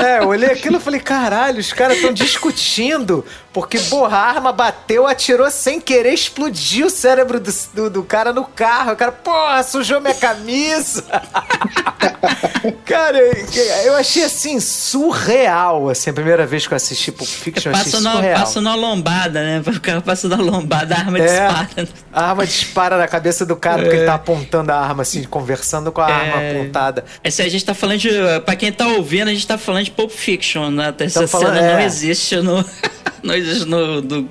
É, 0.00 0.18
eu 0.20 0.28
olhei 0.28 0.50
aquilo 0.50 0.76
e 0.76 0.80
falei, 0.80 1.00
caralho, 1.00 1.58
os 1.58 1.72
caras 1.72 1.96
estão 1.96 2.12
discutindo, 2.12 3.24
porque, 3.52 3.78
porra, 3.78 4.16
a 4.16 4.22
arma 4.28 4.52
bateu, 4.52 5.06
atirou 5.06 5.50
sem 5.50 5.80
querer, 5.80 6.12
explodiu 6.12 6.86
o 6.86 6.90
cérebro 6.90 7.38
do, 7.40 7.52
do, 7.74 7.90
do 7.90 8.02
cara 8.02 8.32
no 8.32 8.44
carro. 8.44 8.92
O 8.92 8.96
cara, 8.96 9.12
porra, 9.12 9.62
sujou 9.62 10.00
minha 10.00 10.14
camisa. 10.14 11.04
cara, 12.84 13.18
eu, 13.18 13.84
eu 13.86 13.96
achei, 13.96 14.24
assim, 14.24 14.60
surreal, 14.60 15.88
assim, 15.88 16.10
a 16.10 16.12
primeira 16.12 16.46
vez 16.46 16.66
que 16.66 16.72
eu 16.72 16.76
assisti 16.76 17.10
Pulp 17.12 17.28
Fiction, 17.28 17.72
eu 17.72 17.76
achei 17.76 18.00
na, 18.00 18.12
surreal. 18.12 18.38
passa 18.40 18.60
na 18.60 18.74
lombada, 18.74 19.42
né? 19.42 19.62
O 19.66 19.80
cara 19.80 20.00
passa 20.00 20.28
na 20.28 20.36
lombada, 20.36 20.94
a 20.94 20.98
arma 20.98 21.18
dispara. 21.20 21.68
É, 21.76 21.86
a 22.12 22.24
arma 22.30 22.46
dispara 22.46 22.96
na 22.98 23.08
cabeça 23.08 23.44
do 23.46 23.56
cara, 23.56 23.82
porque 23.82 23.96
ele 23.96 24.06
tá 24.06 24.14
apontando 24.14 24.70
a 24.72 24.76
arma, 24.76 25.02
assim, 25.02 25.24
conversando 25.24 25.90
com 25.92 26.00
a 26.00 26.06
arma 26.06 26.42
É. 26.42 26.50
apontada. 26.60 27.04
Esse 27.24 27.42
a 27.42 27.48
gente 27.48 27.64
tá 27.64 27.74
falando 27.74 27.98
de. 27.98 28.10
Pra 28.44 28.54
quem 28.56 28.70
tá 28.72 28.86
ouvindo, 28.88 29.28
a 29.28 29.32
gente 29.32 29.46
tá 29.46 29.56
falando 29.58 29.84
de 29.84 29.89
Pulp 29.90 30.10
Fiction, 30.10 30.70
né? 30.70 30.94
Essa 30.98 31.20
Tamo 31.20 31.28
falando- 31.28 31.56
cena 31.56 31.72
não 31.72 31.78
é. 31.78 31.84
existe 31.84 32.36
no. 32.36 32.64
não 33.22 33.34
existe 33.34 33.64
no 33.66 34.00
do 34.00 34.28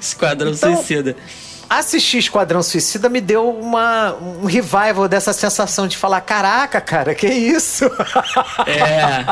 Esquadrão 0.00 0.52
Então- 0.52 0.74
Suicida. 0.76 1.16
Assistir 1.70 2.18
Esquadrão 2.18 2.62
Suicida 2.62 3.08
me 3.08 3.18
deu 3.18 3.48
uma, 3.48 4.12
um 4.14 4.44
revival 4.44 5.08
dessa 5.08 5.32
sensação 5.32 5.86
de 5.88 5.96
falar: 5.96 6.20
caraca, 6.20 6.82
cara, 6.82 7.14
que 7.14 7.26
isso? 7.26 7.86
É. 8.66 9.24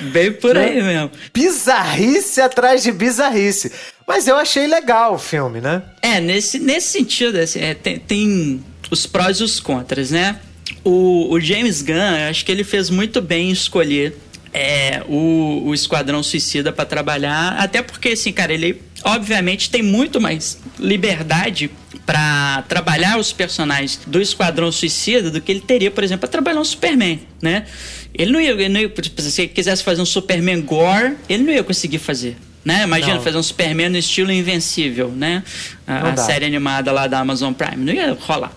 Bem 0.12 0.32
por 0.32 0.56
aí 0.56 0.80
mesmo. 0.82 1.10
bizarrice 1.32 2.40
atrás 2.40 2.82
de 2.84 2.92
bizarrice. 2.92 3.72
Mas 4.06 4.28
eu 4.28 4.36
achei 4.36 4.66
legal 4.66 5.14
o 5.14 5.18
filme, 5.18 5.60
né? 5.60 5.82
É, 6.02 6.20
nesse, 6.20 6.58
nesse 6.60 6.88
sentido, 6.88 7.38
assim, 7.38 7.60
é, 7.60 7.74
tem, 7.74 7.98
tem 7.98 8.64
os 8.90 9.06
prós 9.06 9.38
e 9.38 9.42
os 9.42 9.58
contras, 9.58 10.10
né? 10.12 10.38
O, 10.82 11.32
o 11.32 11.40
James 11.40 11.82
Gunn, 11.82 12.28
acho 12.28 12.44
que 12.44 12.52
ele 12.52 12.64
fez 12.64 12.90
muito 12.90 13.20
bem 13.20 13.48
em 13.48 13.52
escolher 13.52 14.16
é, 14.52 15.02
o, 15.08 15.62
o 15.66 15.74
Esquadrão 15.74 16.22
Suicida 16.22 16.72
pra 16.72 16.84
trabalhar, 16.84 17.56
até 17.58 17.82
porque, 17.82 18.10
assim, 18.10 18.32
cara, 18.32 18.52
ele 18.52 18.80
obviamente 19.02 19.68
tem 19.68 19.82
muito 19.82 20.20
mais 20.20 20.58
liberdade 20.78 21.70
pra 22.06 22.64
trabalhar 22.68 23.18
os 23.18 23.32
personagens 23.32 24.00
do 24.06 24.20
Esquadrão 24.20 24.70
Suicida 24.70 25.30
do 25.30 25.40
que 25.40 25.50
ele 25.50 25.60
teria, 25.60 25.90
por 25.90 26.04
exemplo, 26.04 26.20
pra 26.20 26.28
trabalhar 26.28 26.60
um 26.60 26.64
Superman, 26.64 27.20
né? 27.42 27.66
Ele 28.14 28.30
não 28.30 28.40
ia, 28.40 28.52
ele 28.52 28.68
não 28.68 28.80
ia 28.80 28.92
se 29.18 29.42
ele 29.42 29.48
quisesse 29.48 29.82
fazer 29.82 30.00
um 30.00 30.06
Superman 30.06 30.60
gore, 30.62 31.16
ele 31.28 31.42
não 31.42 31.52
ia 31.52 31.64
conseguir 31.64 31.98
fazer. 31.98 32.36
Né? 32.64 32.84
Imagina 32.84 33.16
Não. 33.16 33.20
fazer 33.20 33.36
um 33.36 33.42
Superman 33.42 33.90
no 33.90 33.98
estilo 33.98 34.32
Invencível, 34.32 35.08
né? 35.08 35.42
A, 35.86 36.12
a 36.12 36.16
série 36.16 36.46
animada 36.46 36.90
lá 36.92 37.06
da 37.06 37.18
Amazon 37.18 37.52
Prime. 37.52 37.76
Não 37.76 37.92
ia 37.92 38.16
rolar. 38.18 38.56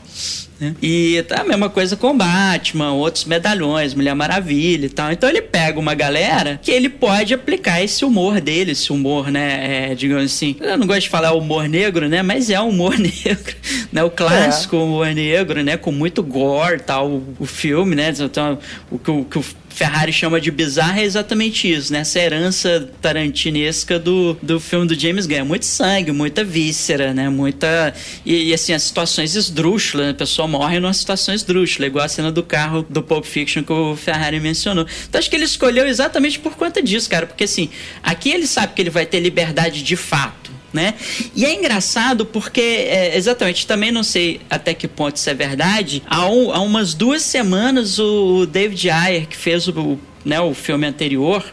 Né? 0.59 0.75
E 0.81 1.23
tá 1.27 1.41
a 1.41 1.43
mesma 1.43 1.69
coisa 1.69 1.95
com 1.95 2.17
Batman, 2.17 2.91
outros 2.93 3.25
medalhões, 3.25 3.93
Mulher 3.93 4.15
Maravilha 4.15 4.85
e 4.85 4.89
tal. 4.89 5.11
Então 5.11 5.29
ele 5.29 5.41
pega 5.41 5.79
uma 5.79 5.93
galera 5.93 6.59
que 6.61 6.71
ele 6.71 6.89
pode 6.89 7.33
aplicar 7.33 7.81
esse 7.83 8.03
humor 8.03 8.41
dele, 8.41 8.71
esse 8.71 8.91
humor, 8.91 9.29
né? 9.29 9.91
É, 9.91 9.95
digamos 9.95 10.25
assim. 10.25 10.55
Eu 10.59 10.77
não 10.77 10.87
gosto 10.87 11.01
de 11.01 11.09
falar 11.09 11.33
humor 11.33 11.67
negro, 11.69 12.07
né? 12.07 12.21
Mas 12.21 12.49
é 12.49 12.59
um 12.59 12.69
humor 12.69 12.97
negro, 12.99 13.55
né? 13.91 14.03
O 14.03 14.09
clássico 14.09 14.77
humor 14.77 15.07
negro, 15.07 15.63
né? 15.63 15.77
Com 15.77 15.91
muito 15.91 16.23
gore 16.23 16.79
tal, 16.79 17.07
o, 17.09 17.35
o 17.39 17.45
filme, 17.45 17.95
né? 17.95 18.13
Então, 18.17 18.57
o 18.89 18.97
que 18.97 19.11
o, 19.11 19.25
que 19.25 19.37
o 19.39 19.45
Ferrari 19.77 20.11
chama 20.11 20.41
de 20.41 20.49
bizarro 20.49 20.97
é 20.97 21.03
exatamente 21.03 21.71
isso, 21.71 21.93
né? 21.93 21.99
Essa 21.99 22.19
herança 22.19 22.89
tarantinesca 22.99 23.99
do, 23.99 24.35
do 24.41 24.59
filme 24.59 24.87
do 24.87 24.99
James 24.99 25.27
Gunn. 25.27 25.45
Muito 25.45 25.65
sangue, 25.65 26.11
muita 26.11 26.43
víscera, 26.43 27.13
né? 27.13 27.29
Muita. 27.29 27.93
E, 28.25 28.49
e, 28.49 28.53
assim, 28.55 28.73
as 28.73 28.81
situações 28.81 29.35
esdrúxulas, 29.35 30.07
né? 30.07 30.11
a 30.13 30.15
pessoa 30.15 30.47
morre 30.47 30.79
numa 30.79 30.93
situação 30.95 31.31
esdrúxula, 31.31 31.85
igual 31.85 32.05
a 32.05 32.07
cena 32.07 32.31
do 32.31 32.41
carro 32.41 32.87
do 32.89 33.03
Pulp 33.03 33.23
Fiction 33.23 33.63
que 33.63 33.71
o 33.71 33.95
Ferrari 33.95 34.39
mencionou. 34.39 34.87
Então 35.07 35.19
acho 35.19 35.29
que 35.29 35.35
ele 35.35 35.45
escolheu 35.45 35.85
exatamente 35.85 36.39
por 36.39 36.55
conta 36.55 36.81
disso, 36.81 37.07
cara. 37.07 37.27
Porque 37.27 37.43
assim, 37.43 37.69
aqui 38.01 38.31
ele 38.31 38.47
sabe 38.47 38.73
que 38.73 38.81
ele 38.81 38.89
vai 38.89 39.05
ter 39.05 39.19
liberdade 39.19 39.83
de 39.83 39.95
fato. 39.95 40.46
Né? 40.73 40.95
E 41.33 41.45
é 41.45 41.53
engraçado 41.53 42.25
porque, 42.25 42.59
é, 42.59 43.15
exatamente, 43.15 43.65
também 43.65 43.89
não 43.89 44.03
sei 44.03 44.41
até 44.49 44.73
que 44.73 44.87
ponto 44.87 45.15
isso 45.15 45.29
é 45.29 45.33
verdade. 45.33 46.03
Há, 46.05 46.27
um- 46.29 46.51
há 46.51 46.59
umas 46.59 46.93
duas 46.93 47.21
semanas, 47.21 47.97
o 47.99 48.45
David 48.45 48.89
Ayer, 48.89 49.27
que 49.27 49.37
fez 49.37 49.67
o, 49.69 49.97
né, 50.25 50.41
o 50.41 50.53
filme 50.53 50.85
anterior, 50.85 51.43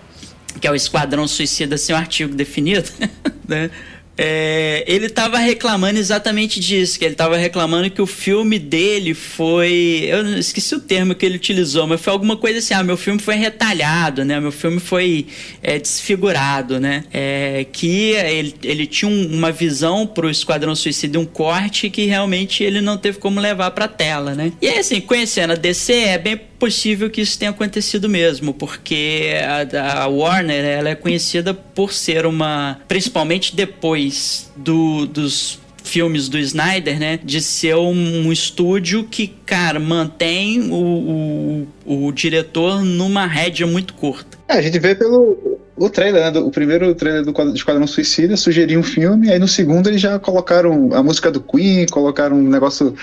que 0.60 0.66
é 0.66 0.70
o 0.70 0.74
Esquadrão 0.74 1.28
Suicida 1.28 1.78
sem 1.78 1.94
um 1.94 1.98
artigo 1.98 2.34
definido, 2.34 2.90
né? 3.46 3.70
É, 4.16 4.84
ele 4.86 5.08
tava 5.08 5.38
reclamando 5.38 5.98
exatamente 5.98 6.60
disso, 6.60 6.96
que 6.98 7.04
ele 7.04 7.16
tava 7.16 7.36
reclamando 7.36 7.90
que 7.90 8.00
o 8.00 8.06
filme 8.06 8.58
dele 8.60 9.12
foi. 9.12 10.06
Eu 10.08 10.38
esqueci 10.38 10.74
o 10.74 10.80
termo 10.80 11.14
que 11.16 11.26
ele 11.26 11.34
utilizou, 11.36 11.86
mas 11.86 12.00
foi 12.00 12.12
alguma 12.12 12.36
coisa 12.36 12.60
assim: 12.60 12.74
ah, 12.74 12.82
meu 12.84 12.96
filme 12.96 13.20
foi 13.20 13.34
retalhado, 13.34 14.24
né? 14.24 14.38
Meu 14.38 14.52
filme 14.52 14.78
foi 14.78 15.26
é, 15.62 15.78
desfigurado, 15.80 16.78
né? 16.78 17.04
É, 17.12 17.66
que 17.72 18.10
ele, 18.12 18.54
ele 18.62 18.86
tinha 18.86 19.10
um- 19.10 19.26
uma 19.34 19.50
visão 19.50 20.06
pro 20.06 20.30
Esquadrão 20.30 20.76
Suicida, 20.76 21.18
um 21.18 21.24
corte 21.26 21.90
que 21.90 22.04
realmente 22.06 22.62
ele 22.62 22.80
não 22.80 22.96
teve 22.96 23.18
como 23.18 23.40
levar 23.40 23.72
pra 23.72 23.88
tela, 23.88 24.32
né? 24.34 24.52
E 24.62 24.68
aí, 24.68 24.78
assim, 24.78 25.00
conhecendo 25.00 25.52
a 25.54 25.56
DC, 25.56 25.92
é 25.92 26.18
bem 26.18 26.40
possível 26.64 27.10
que 27.10 27.20
isso 27.20 27.38
tenha 27.38 27.50
acontecido 27.50 28.08
mesmo, 28.08 28.54
porque 28.54 29.32
a, 29.76 30.04
a 30.04 30.08
Warner 30.08 30.64
ela 30.64 30.88
é 30.88 30.94
conhecida 30.94 31.52
por 31.52 31.92
ser 31.92 32.24
uma, 32.24 32.78
principalmente 32.88 33.54
depois 33.54 34.50
do, 34.56 35.04
dos 35.04 35.60
filmes 35.82 36.26
do 36.26 36.38
Snyder, 36.38 36.98
né, 36.98 37.20
de 37.22 37.42
ser 37.42 37.76
um, 37.76 38.26
um 38.26 38.32
estúdio 38.32 39.04
que, 39.04 39.26
cara, 39.44 39.78
mantém 39.78 40.70
o, 40.72 41.66
o, 41.84 42.06
o 42.06 42.12
diretor 42.12 42.82
numa 42.82 43.26
rédea 43.26 43.66
muito 43.66 43.92
curta. 43.92 44.38
É, 44.48 44.54
a 44.54 44.62
gente 44.62 44.78
vê 44.78 44.94
pelo 44.94 45.60
o 45.76 45.90
trailer, 45.90 46.32
né, 46.32 46.38
o 46.38 46.50
primeiro 46.50 46.94
trailer 46.94 47.24
do 47.24 47.32
Quad- 47.32 47.54
Esquadrão 47.54 47.86
Suicida 47.86 48.36
sugeriu 48.36 48.80
um 48.80 48.82
filme, 48.82 49.30
aí 49.30 49.38
no 49.38 49.48
segundo 49.48 49.88
eles 49.88 50.00
já 50.00 50.18
colocaram 50.18 50.90
a 50.94 51.02
música 51.02 51.30
do 51.30 51.40
Queen, 51.40 51.86
colocaram 51.90 52.36
um 52.36 52.48
negócio 52.48 52.94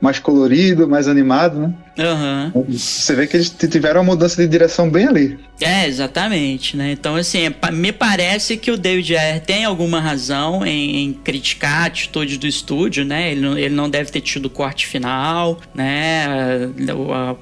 mais 0.00 0.18
colorido, 0.18 0.88
mais 0.88 1.08
animado, 1.08 1.58
né? 1.58 1.74
Aham. 1.98 2.52
Você 2.68 3.14
vê 3.14 3.26
que 3.26 3.36
eles 3.36 3.50
tiveram 3.50 4.00
uma 4.00 4.12
mudança 4.14 4.40
de 4.40 4.48
direção 4.48 4.88
bem 4.90 5.06
ali. 5.06 5.38
É, 5.60 5.86
exatamente, 5.86 6.74
né? 6.76 6.92
Então, 6.92 7.16
assim, 7.16 7.40
é 7.46 7.70
me 7.70 7.92
parece 7.92 8.56
que 8.56 8.70
o 8.70 8.78
David 8.78 9.14
Ayer 9.14 9.40
tem 9.40 9.64
alguma 9.64 10.00
razão 10.00 10.64
em, 10.64 11.04
em 11.04 11.12
criticar 11.12 11.82
a 11.82 11.84
atitude 11.86 12.38
do 12.38 12.46
estúdio, 12.46 13.04
né? 13.04 13.32
Ele 13.32 13.40
não, 13.42 13.58
ele 13.58 13.74
não 13.74 13.90
deve 13.90 14.10
ter 14.10 14.22
tido 14.22 14.48
corte 14.48 14.86
final, 14.86 15.60
né? 15.74 16.26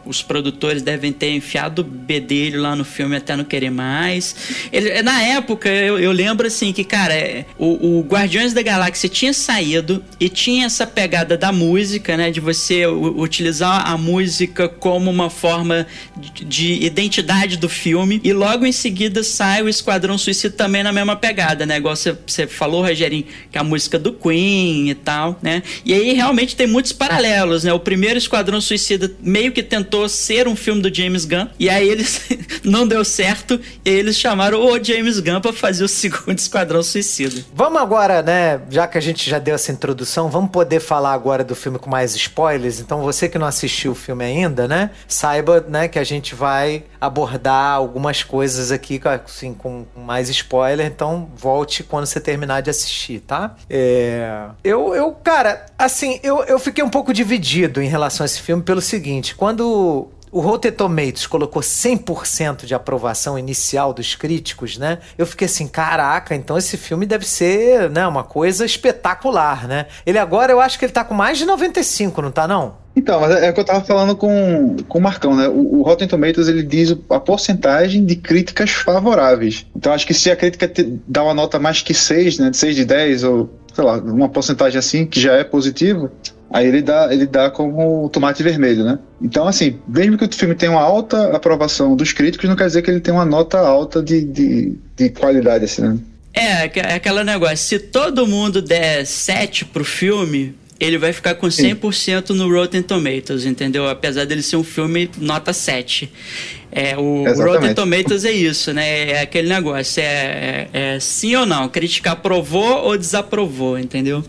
Os 0.05 0.21
produtores 0.23 0.83
devem 0.83 1.13
ter 1.13 1.31
enfiado 1.31 1.83
o 1.83 1.85
bedelho 1.85 2.61
lá 2.61 2.75
no 2.75 2.85
filme 2.85 3.17
até 3.17 3.37
não 3.37 3.45
querer 3.45 3.71
mais. 3.71 4.35
Ele- 4.73 5.01
na 5.03 5.23
época, 5.23 5.69
eu, 5.69 5.99
eu 5.99 6.11
lembro, 6.11 6.47
assim, 6.49 6.73
que, 6.73 6.83
cara, 6.83 7.15
é, 7.15 7.45
o, 7.57 7.99
o 7.99 8.03
Guardiões 8.03 8.53
da 8.53 8.63
Galáxia 8.63 9.09
tinha 9.09 9.33
saído 9.33 10.03
e 10.19 10.29
tinha 10.29 10.67
essa 10.67 10.87
pegada 10.87 11.37
da 11.37 11.53
música, 11.53 12.17
né? 12.17 12.33
De 12.33 12.41
você 12.41 12.85
utilizar 12.87 13.89
a 13.89 13.97
música 13.97 14.48
como 14.49 15.11
uma 15.11 15.31
forma 15.31 15.87
de, 16.17 16.45
de 16.45 16.73
identidade 16.85 17.57
do 17.57 17.69
filme. 17.69 18.21
E 18.25 18.33
logo 18.33 18.67
em 18.67 18.73
seguida 18.73 19.23
sai 19.23 19.63
o 19.63 19.69
Esquadrão 19.69 20.19
Suicida 20.19 20.55
também 20.55 20.83
na 20.83 20.93
mesma 20.93 21.17
pegada, 21.17 21.65
né? 21.67 21.77
Igual 21.77 21.95
você, 21.97 22.47
falou, 22.47 22.83
Rogerinho, 22.83 23.25
que 23.51 23.59
é 23.59 23.61
a 23.61 23.65
música 23.65 23.99
do 23.99 24.13
Queen 24.13 24.91
e 24.91 24.95
tal, 24.95 25.39
né? 25.43 25.63
E 25.85 25.93
aí 25.95 26.13
realmente 26.13 26.57
tem 26.57 26.67
muitos 26.67 26.93
paralelos, 26.93 27.65
né? 27.65 27.73
O 27.73 27.81
primeiro 27.81 28.19
Esquadrão 28.19 28.61
Suicida 28.61 29.11
meio 29.21 29.53
que 29.53 29.63
tentou 29.63 30.09
ser 30.09 30.49
um 30.49 30.57
filme 30.57 30.83
do 30.83 30.95
James 30.95 31.25
Gunn. 31.25 31.49
E 31.59 31.69
aí 31.69 31.89
eles 31.89 32.23
não 32.65 32.87
deu 32.87 33.05
certo. 33.05 33.61
E 33.85 33.91
eles 33.91 34.17
chamaram 34.17 34.65
o 34.65 34.83
James 34.83 35.21
Gunn 35.21 35.41
pra 35.41 35.53
fazer 35.53 35.85
o 35.85 35.89
segundo 35.89 36.39
Esquadrão 36.39 36.83
Suicida. 36.83 37.45
Vamos 37.55 37.81
agora, 37.81 38.23
né? 38.23 38.61
Já 38.71 38.87
que 38.87 38.99
a 38.99 39.01
gente 39.01 39.29
já 39.29 39.39
deu 39.39 39.55
essa 39.55 39.73
introdução, 39.73 40.29
vamos 40.29 40.51
poder 40.51 40.81
falar 40.81 41.13
agora 41.13 41.45
do 41.45 41.55
filme 41.55 41.79
com 41.79 41.91
mais 41.91 42.15
spoilers. 42.15 42.81
Então, 42.81 43.03
você 43.03 43.29
que 43.29 43.39
não 43.39 43.47
assistiu 43.47 43.93
o 43.93 43.95
filme 43.95 44.25
ainda, 44.29 44.69
né? 44.69 44.91
Saiba, 45.07 45.65
né, 45.69 45.89
que 45.89 45.99
a 45.99 46.05
gente 46.05 46.35
vai 46.35 46.85
abordar 47.01 47.75
algumas 47.75 48.23
coisas 48.23 48.71
aqui, 48.71 49.01
assim, 49.05 49.55
com 49.55 49.85
mais 49.97 50.29
spoiler. 50.29 50.87
Então, 50.87 51.29
volte 51.37 51.83
quando 51.83 52.07
você 52.07 52.21
terminar 52.21 52.61
de 52.61 52.71
assistir, 52.71 53.21
tá? 53.21 53.57
É... 53.69 54.49
Eu, 54.63 54.95
eu, 54.95 55.13
cara, 55.13 55.67
assim, 55.79 56.21
eu, 56.23 56.45
eu 56.45 56.59
fiquei 56.59 56.85
um 56.85 56.91
pouco 56.91 57.13
dividido 57.13 57.83
em 57.83 57.89
relação 57.89 58.25
a 58.25 58.27
esse 58.27 58.41
filme 58.41 58.63
pelo 58.63 58.81
seguinte: 58.81 59.35
quando 59.35 60.09
o 60.31 60.41
Rotten 60.41 60.73
Tomatoes 60.73 61.27
colocou 61.27 61.63
100% 61.63 62.65
de 62.65 62.75
aprovação 62.75 63.39
inicial 63.39 63.93
dos 63.93 64.15
críticos, 64.15 64.77
né? 64.77 64.99
Eu 65.17 65.27
fiquei 65.27 65.47
assim, 65.47 65.67
caraca, 65.67 66.35
então 66.35 66.59
esse 66.59 66.77
filme 66.77 67.07
deve 67.07 67.27
ser, 67.27 67.91
né, 67.91 68.07
uma 68.07 68.25
coisa 68.25 68.65
espetacular, 68.65 69.67
né? 69.67 69.87
Ele 70.05 70.19
agora, 70.19 70.53
eu 70.53 70.61
acho 70.61 70.79
que 70.79 70.85
ele 70.85 70.93
tá 70.93 71.05
com 71.05 71.15
mais 71.15 71.39
de 71.39 71.45
95, 71.45 72.23
não 72.23 72.31
tá 72.31 72.47
não? 72.47 72.77
Então, 72.99 73.21
mas 73.21 73.31
é 73.43 73.51
o 73.51 73.55
que 73.55 73.61
eu 73.61 73.65
tava 73.65 73.85
falando 73.85 74.17
com, 74.17 74.77
com 74.89 74.99
o 74.99 75.01
Marcão, 75.01 75.37
né? 75.37 75.49
O, 75.49 75.79
o 75.79 75.83
Rotten 75.83 76.09
Tomatoes 76.09 76.49
ele 76.49 76.63
diz 76.65 76.95
a 77.11 77.21
porcentagem 77.21 78.05
de 78.05 78.17
críticas 78.17 78.71
favoráveis. 78.71 79.65
Então 79.75 79.93
acho 79.93 80.07
que 80.07 80.13
se 80.15 80.31
a 80.31 80.37
crítica 80.37 80.71
dá 81.07 81.23
uma 81.23 81.33
nota 81.35 81.59
mais 81.59 81.81
que 81.81 81.95
6, 81.95 82.39
né? 82.39 82.51
De 82.51 82.57
6 82.57 82.75
de 82.77 82.85
10, 82.85 83.25
ou 83.25 83.51
sei 83.75 83.85
lá, 83.85 83.97
uma 83.99 84.29
porcentagem 84.29 84.79
assim, 84.79 85.07
que 85.07 85.21
já 85.21 85.35
é 85.35 85.45
positivo, 85.45 86.11
aí 86.51 86.67
ele 86.67 86.83
dá, 86.83 87.09
ele 87.13 87.27
dá 87.27 87.49
como 87.51 88.09
tomate 88.09 88.43
vermelho, 88.43 88.85
né? 88.85 88.99
Então, 89.23 89.47
assim, 89.47 89.79
mesmo 89.87 90.19
que 90.19 90.25
o 90.25 90.35
filme 90.35 90.57
tenha 90.57 90.73
uma 90.73 90.83
alta 90.83 91.37
aprovação 91.37 91.95
dos 91.95 92.13
críticos, 92.13 92.49
não 92.49 92.57
quer 92.57 92.67
dizer 92.67 92.83
que 92.83 92.91
ele 92.91 93.01
tenha 93.01 93.15
uma 93.17 93.25
nota 93.25 93.59
alta 93.59 94.03
de, 94.03 94.25
de, 94.25 94.75
de 94.97 95.11
qualidade, 95.11 95.65
assim, 95.67 95.83
né? 95.83 95.99
É, 96.35 96.63
aqu- 96.65 96.81
aquela 96.95 97.23
negócio, 97.23 97.57
se 97.59 97.79
todo 97.79 98.27
mundo 98.27 98.61
der 98.61 99.07
7 99.07 99.65
pro 99.67 99.85
filme, 99.85 100.55
ele 100.81 100.97
vai 100.99 101.13
ficar 101.13 101.35
com 101.35 101.49
100% 101.49 102.31
no 102.31 102.49
Rotten 102.53 102.83
Tomatoes, 102.83 103.45
entendeu? 103.45 103.89
Apesar 103.89 104.25
dele 104.25 104.43
ser 104.43 104.57
um 104.57 104.65
filme 104.65 105.11
nota 105.19 105.53
7. 105.53 106.11
É, 106.71 106.97
o 106.99 107.27
Exatamente. 107.27 107.51
Rotten 107.57 107.75
Tomatoes 107.75 108.25
é 108.27 108.31
isso, 108.31 108.75
né? 108.75 109.11
É 109.11 109.21
aquele 109.23 109.49
negócio, 109.49 110.01
é, 110.03 110.05
é- 110.73 110.95
é 110.97 111.01
sim 111.01 111.35
ou 111.35 111.47
não, 111.47 111.67
crítica 111.69 112.13
aprovou 112.13 112.85
ou 112.85 112.97
desaprovou, 112.97 113.79
entendeu? 113.79 114.23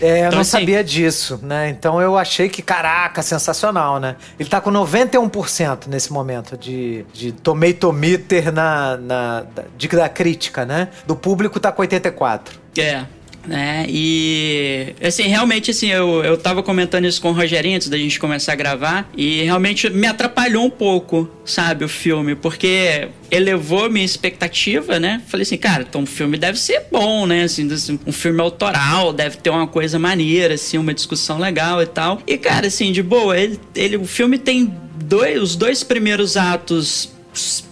É, 0.00 0.10
eu 0.12 0.16
Então, 0.18 0.32
não 0.32 0.40
assim- 0.40 0.50
sabia 0.50 0.84
disso, 0.84 1.40
né? 1.42 1.70
Então 1.70 2.00
eu 2.00 2.16
achei 2.18 2.50
que, 2.50 2.60
caraca, 2.60 3.22
sensacional, 3.22 3.98
né? 3.98 4.16
Ele 4.38 4.48
tá 4.48 4.60
com 4.60 4.70
91% 4.70 5.88
nesse 5.88 6.12
momento 6.12 6.56
de, 6.56 7.04
de 7.14 7.32
tomatometer 7.32 8.52
na, 8.52 8.96
na, 8.98 9.40
da, 9.42 9.64
de, 9.76 9.88
da 9.88 10.08
crítica, 10.08 10.64
né? 10.66 10.88
Do 11.06 11.16
público 11.16 11.58
tá 11.58 11.72
com 11.72 11.82
84%. 11.82 12.40
É. 12.78 13.04
Né? 13.46 13.86
E 13.88 14.94
assim, 15.00 15.24
realmente 15.24 15.70
assim, 15.70 15.88
eu, 15.88 16.24
eu 16.24 16.36
tava 16.36 16.62
comentando 16.62 17.04
isso 17.04 17.20
com 17.20 17.30
o 17.30 17.32
Rogerinho 17.32 17.76
antes 17.76 17.88
da 17.88 17.96
gente 17.96 18.18
começar 18.18 18.52
a 18.52 18.56
gravar, 18.56 19.08
e 19.16 19.42
realmente 19.42 19.88
me 19.88 20.06
atrapalhou 20.06 20.64
um 20.64 20.70
pouco, 20.70 21.30
sabe, 21.44 21.84
o 21.84 21.88
filme, 21.88 22.34
porque 22.34 23.08
elevou 23.30 23.88
minha 23.90 24.04
expectativa, 24.04 24.98
né? 24.98 25.22
Falei 25.26 25.42
assim, 25.42 25.56
cara, 25.56 25.84
então 25.88 26.02
o 26.02 26.06
filme 26.06 26.36
deve 26.36 26.58
ser 26.58 26.84
bom, 26.90 27.26
né? 27.26 27.44
Assim, 27.44 27.68
um 28.06 28.12
filme 28.12 28.40
autoral, 28.40 29.12
deve 29.12 29.36
ter 29.36 29.50
uma 29.50 29.66
coisa 29.66 29.98
maneira, 29.98 30.54
assim, 30.54 30.78
uma 30.78 30.94
discussão 30.94 31.38
legal 31.38 31.82
e 31.82 31.86
tal. 31.86 32.20
E, 32.26 32.36
cara, 32.36 32.66
assim, 32.66 32.92
de 32.92 33.02
boa, 33.02 33.38
ele, 33.38 33.60
ele, 33.74 33.96
o 33.96 34.06
filme 34.06 34.38
tem 34.38 34.72
dois, 35.04 35.40
os 35.40 35.56
dois 35.56 35.82
primeiros 35.82 36.36
atos 36.36 37.15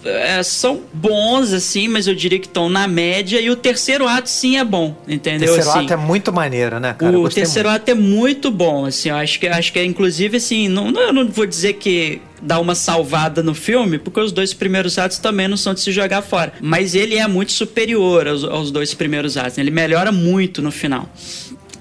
é, 0.05 0.43
são 0.43 0.83
bons, 0.93 1.53
assim, 1.53 1.89
mas 1.89 2.07
eu 2.07 2.15
diria 2.15 2.39
que 2.39 2.47
estão 2.47 2.69
na 2.69 2.87
média. 2.87 3.41
E 3.41 3.51
o 3.51 3.57
terceiro 3.57 4.07
ato, 4.07 4.29
sim, 4.29 4.57
é 4.59 4.65
bom, 4.65 4.97
O 5.07 5.11
entendeu? 5.13 5.55
terceiro 5.55 5.71
assim, 5.71 5.85
ato 5.85 5.93
é 5.93 5.97
muito 5.97 6.33
maneiro, 6.33 6.79
né, 6.81 6.95
cara? 6.95 7.19
O 7.19 7.29
terceiro 7.29 7.69
muito. 7.69 7.81
ato 7.83 7.91
é 7.91 7.95
muito 7.95 8.51
bom, 8.51 8.85
assim, 8.87 9.09
eu 9.11 9.17
acho 9.17 9.39
que, 9.41 9.47
acho 9.47 9.73
que 9.73 9.79
é, 9.79 9.85
inclusive, 9.85 10.37
assim, 10.37 10.69
não, 10.69 10.91
não- 10.91 11.01
eu 11.03 11.13
não 11.13 11.29
vou 11.29 11.47
dizer 11.47 11.75
que 11.75 12.21
dá 12.43 12.61
uma 12.61 12.75
salvada 12.75 13.43
no 13.43 13.55
filme, 13.55 13.99
porque 13.99 14.21
os 14.21 14.31
dois 14.31 14.53
primeiros 14.53 14.99
atos 14.99 15.17
também 15.19 15.49
não 15.49 15.57
são 15.57 15.73
de 15.73 15.81
se 15.81 15.91
jogar 15.91 16.21
fora. 16.21 16.53
Mas 16.61 16.95
ele 16.95 17.17
é 17.17 17.27
muito 17.27 17.53
superior 17.53 18.29
aos, 18.29 18.45
aos 18.45 18.71
dois 18.71 18.93
primeiros 18.93 19.37
atos, 19.39 19.57
né? 19.57 19.63
ele 19.63 19.71
melhora 19.71 20.13
muito 20.13 20.61
no 20.61 20.71
final. 20.71 21.09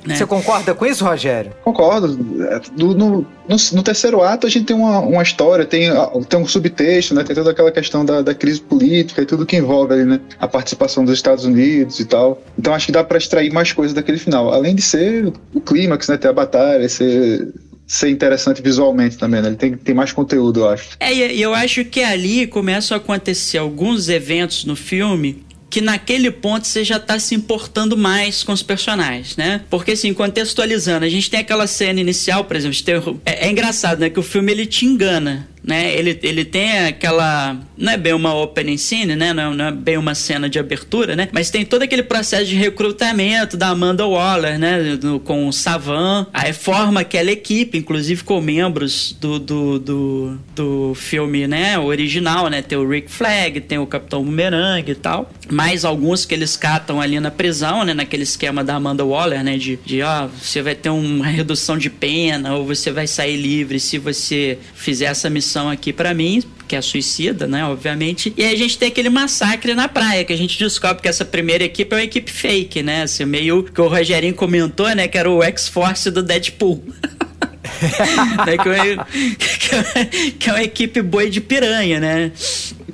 Né? 0.05 0.15
Você 0.15 0.25
concorda 0.25 0.73
com 0.73 0.85
isso, 0.85 1.03
Rogério? 1.05 1.51
Concordo. 1.63 2.17
É, 2.45 2.61
No, 2.77 2.93
no, 2.93 3.09
no- 3.47 3.57
no 3.73 3.83
terceiro 3.83 4.21
ato 4.21 4.47
a 4.47 4.49
gente 4.49 4.65
tem 4.65 4.75
uma, 4.75 4.99
uma 4.99 5.21
história, 5.23 5.65
tem, 5.65 5.89
a- 5.89 6.07
tem 6.27 6.39
um 6.39 6.47
subtexto, 6.47 7.13
né? 7.13 7.23
Tem 7.23 7.35
toda 7.35 7.51
aquela 7.51 7.71
questão 7.71 8.03
da, 8.05 8.21
da 8.21 8.33
crise 8.33 8.61
política 8.61 9.21
e 9.21 9.25
tudo 9.25 9.45
que 9.45 9.55
envolve 9.57 9.93
ali, 9.93 10.05
né? 10.05 10.19
A 10.39 10.47
participação 10.47 11.03
dos 11.05 11.13
Estados 11.13 11.45
Unidos 11.45 11.99
e 11.99 12.05
tal. 12.05 12.41
Então 12.57 12.73
acho 12.73 12.85
que 12.87 12.91
dá 12.91 13.03
pra 13.03 13.17
extrair 13.17 13.51
mais 13.51 13.71
coisas 13.71 13.93
daquele 13.93 14.17
final. 14.17 14.51
Além 14.53 14.75
de 14.75 14.81
ser 14.81 15.31
o 15.53 15.61
clímax, 15.61 16.07
né? 16.07 16.17
Ter 16.17 16.27
a 16.29 16.33
batalha, 16.33 16.87
ser, 16.89 17.47
ser 17.85 18.09
interessante 18.09 18.61
visualmente 18.61 19.17
também, 19.17 19.41
né? 19.41 19.49
Ele 19.49 19.55
tem, 19.57 19.73
tem 19.75 19.93
mais 19.95 20.11
conteúdo, 20.11 20.61
eu 20.61 20.69
acho. 20.69 20.89
É, 20.99 21.13
e 21.13 21.37
e 21.37 21.41
eu 21.41 21.53
acho 21.53 21.83
que 21.85 22.01
ali 22.03 22.47
começam 22.47 22.95
a 22.95 22.99
acontecer 22.99 23.57
alguns 23.57 24.09
eventos 24.09 24.65
no 24.65 24.75
filme 24.75 25.43
que 25.73 25.81
naquele 25.81 26.29
ponto 26.29 26.67
você 26.67 26.83
já 26.83 26.99
tá 26.99 27.17
se 27.17 27.33
importando 27.33 27.97
mais 27.97 28.43
com 28.43 28.51
os 28.51 28.61
personagens, 28.61 29.35
né? 29.35 29.61
Porque 29.71 29.93
assim, 29.93 30.13
contextualizando, 30.13 31.03
a 31.03 31.09
gente 31.09 31.31
tem 31.31 31.39
aquela 31.39 31.65
cena 31.65 31.99
inicial, 31.99 32.43
por 32.45 32.55
exemplo, 32.55 32.79
tem 32.83 32.93
é, 33.25 33.47
é 33.47 33.49
engraçado, 33.49 33.97
né, 33.97 34.07
que 34.07 34.19
o 34.19 34.21
filme 34.21 34.51
ele 34.51 34.67
te 34.67 34.85
engana. 34.85 35.47
Né? 35.63 35.95
Ele, 35.95 36.19
ele 36.23 36.43
tem 36.45 36.79
aquela. 36.87 37.55
Não 37.77 37.93
é 37.93 37.97
bem 37.97 38.13
uma 38.13 38.33
opening 38.35 38.77
scene, 38.77 39.15
né? 39.15 39.33
Não, 39.33 39.53
não 39.53 39.65
é 39.65 39.71
bem 39.71 39.97
uma 39.97 40.13
cena 40.13 40.49
de 40.49 40.59
abertura, 40.59 41.15
né? 41.15 41.29
Mas 41.31 41.49
tem 41.49 41.65
todo 41.65 41.83
aquele 41.83 42.03
processo 42.03 42.45
de 42.45 42.55
recrutamento 42.55 43.55
da 43.55 43.69
Amanda 43.69 44.05
Waller, 44.05 44.59
né? 44.59 44.95
Do- 44.97 45.19
com 45.19 45.47
o 45.47 45.53
Savan. 45.53 46.27
Aí 46.33 46.51
forma 46.53 46.99
aquela 47.01 47.31
equipe, 47.31 47.77
inclusive 47.77 48.23
com 48.23 48.41
membros 48.41 49.15
do, 49.19 49.39
do, 49.39 49.79
do, 49.79 50.39
do 50.55 50.93
filme, 50.95 51.47
né? 51.47 51.77
O 51.79 51.85
original, 51.85 52.47
né? 52.49 52.61
Tem 52.61 52.77
o 52.77 52.87
Rick 52.87 53.09
Flag, 53.09 53.61
tem 53.61 53.77
o 53.77 53.87
Capitão 53.87 54.23
Boomerang 54.23 54.89
e 54.89 54.95
tal. 54.95 55.31
Mais 55.49 55.85
alguns 55.85 56.25
que 56.25 56.33
eles 56.33 56.57
catam 56.57 56.99
ali 56.99 57.19
na 57.19 57.31
prisão, 57.31 57.83
né? 57.83 57.93
Naquele 57.93 58.23
esquema 58.23 58.63
da 58.63 58.75
Amanda 58.75 59.05
Waller, 59.05 59.43
né? 59.43 59.57
De, 59.57 59.77
de 59.85 60.01
ó, 60.01 60.27
você 60.27 60.61
vai 60.61 60.75
ter 60.75 60.89
uma 60.89 61.25
redução 61.25 61.77
de 61.77 61.89
pena 61.89 62.55
ou 62.55 62.65
você 62.65 62.91
vai 62.91 63.07
sair 63.07 63.37
livre 63.37 63.79
se 63.79 63.97
você 63.97 64.57
fizer 64.75 65.05
essa 65.05 65.29
missão 65.29 65.52
aqui 65.69 65.91
pra 65.93 66.13
mim 66.13 66.43
que 66.67 66.75
é 66.75 66.81
suicida, 66.81 67.45
né, 67.45 67.63
obviamente. 67.65 68.33
E 68.35 68.43
aí 68.43 68.53
a 68.53 68.57
gente 68.57 68.77
tem 68.77 68.87
aquele 68.87 69.09
massacre 69.09 69.75
na 69.75 69.87
praia, 69.87 70.23
que 70.23 70.33
a 70.33 70.37
gente 70.37 70.57
descobre 70.57 71.01
que 71.03 71.07
essa 71.07 71.23
primeira 71.25 71.63
equipe 71.63 71.93
é 71.93 71.97
uma 71.97 72.03
equipe 72.03 72.31
fake, 72.31 72.81
né? 72.81 73.03
Assim, 73.03 73.25
meio 73.25 73.63
que 73.63 73.79
o 73.79 73.87
Rogerinho 73.87 74.33
comentou, 74.33 74.89
né, 74.95 75.07
que 75.07 75.17
era 75.17 75.29
o 75.29 75.43
X-Force 75.43 76.09
do 76.09 76.23
Deadpool. 76.23 76.83
né, 78.45 78.57
que, 78.57 78.69
é, 78.69 78.95
que 79.37 79.75
é- 79.75 80.31
que 80.39 80.49
é 80.49 80.53
uma 80.53 80.63
equipe 80.63 81.01
boi 81.01 81.29
de 81.29 81.41
piranha, 81.41 81.99
né? 81.99 82.31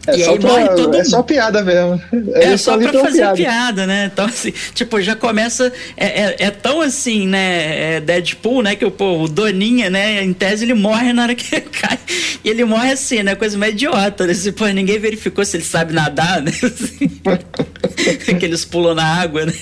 É, 0.10 0.18
e 0.18 0.24
só, 0.24 0.32
aí 0.32 0.40
morre 0.40 0.66
pra, 0.66 0.76
todo 0.76 0.96
é 0.96 1.04
só 1.04 1.24
piada 1.24 1.64
mesmo. 1.64 2.02
é 2.34 2.46
Eles 2.48 2.62
só 2.62 2.78
pra 2.78 2.92
fazer 2.94 3.34
piada. 3.34 3.88
né? 3.88 4.10
Então, 4.12 4.26
assim, 4.26 4.54
tipo, 4.74 5.02
já 5.02 5.16
começa. 5.16 5.72
É, 5.96 6.06
é, 6.06 6.36
é 6.40 6.52
tão 6.52 6.82
assim, 6.82 7.28
né? 7.28 7.96
É 7.96 8.00
Deadpool, 8.00 8.62
né? 8.62 8.76
Que 8.76 8.86
o, 8.86 8.92
pô, 8.92 9.24
o 9.24 9.28
Doninha, 9.28 9.90
né? 9.90 10.24
Em 10.24 10.34
tese, 10.34 10.66
ele 10.66 10.74
morre 10.74 11.14
na 11.14 11.24
hora 11.24 11.36
que 11.36 11.54
ele 11.56 11.66
cai. 11.72 12.00
E 12.44 12.50
ele 12.50 12.64
morre 12.66 12.92
assim, 12.92 13.24
né? 13.24 13.36
Coisa 13.36 13.58
mais 13.58 13.74
idiota, 13.74 14.26
né? 14.26 14.32
Assim, 14.32 14.52
pô, 14.52 14.68
ninguém 14.68 15.00
verificou 15.00 15.44
se 15.46 15.58
ele 15.58 15.64
sabe 15.64 15.94
nadar, 15.94 16.42
né? 16.42 16.52
Assim, 16.52 17.08
que 18.40 18.46
eles 18.46 18.66
pulam 18.66 18.96
na 18.96 19.04
água, 19.06 19.46
né? 19.46 19.54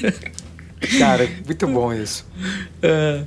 Cara, 0.99 1.27
muito 1.45 1.67
bom 1.67 1.93
isso. 1.93 2.25
É. 2.81 3.21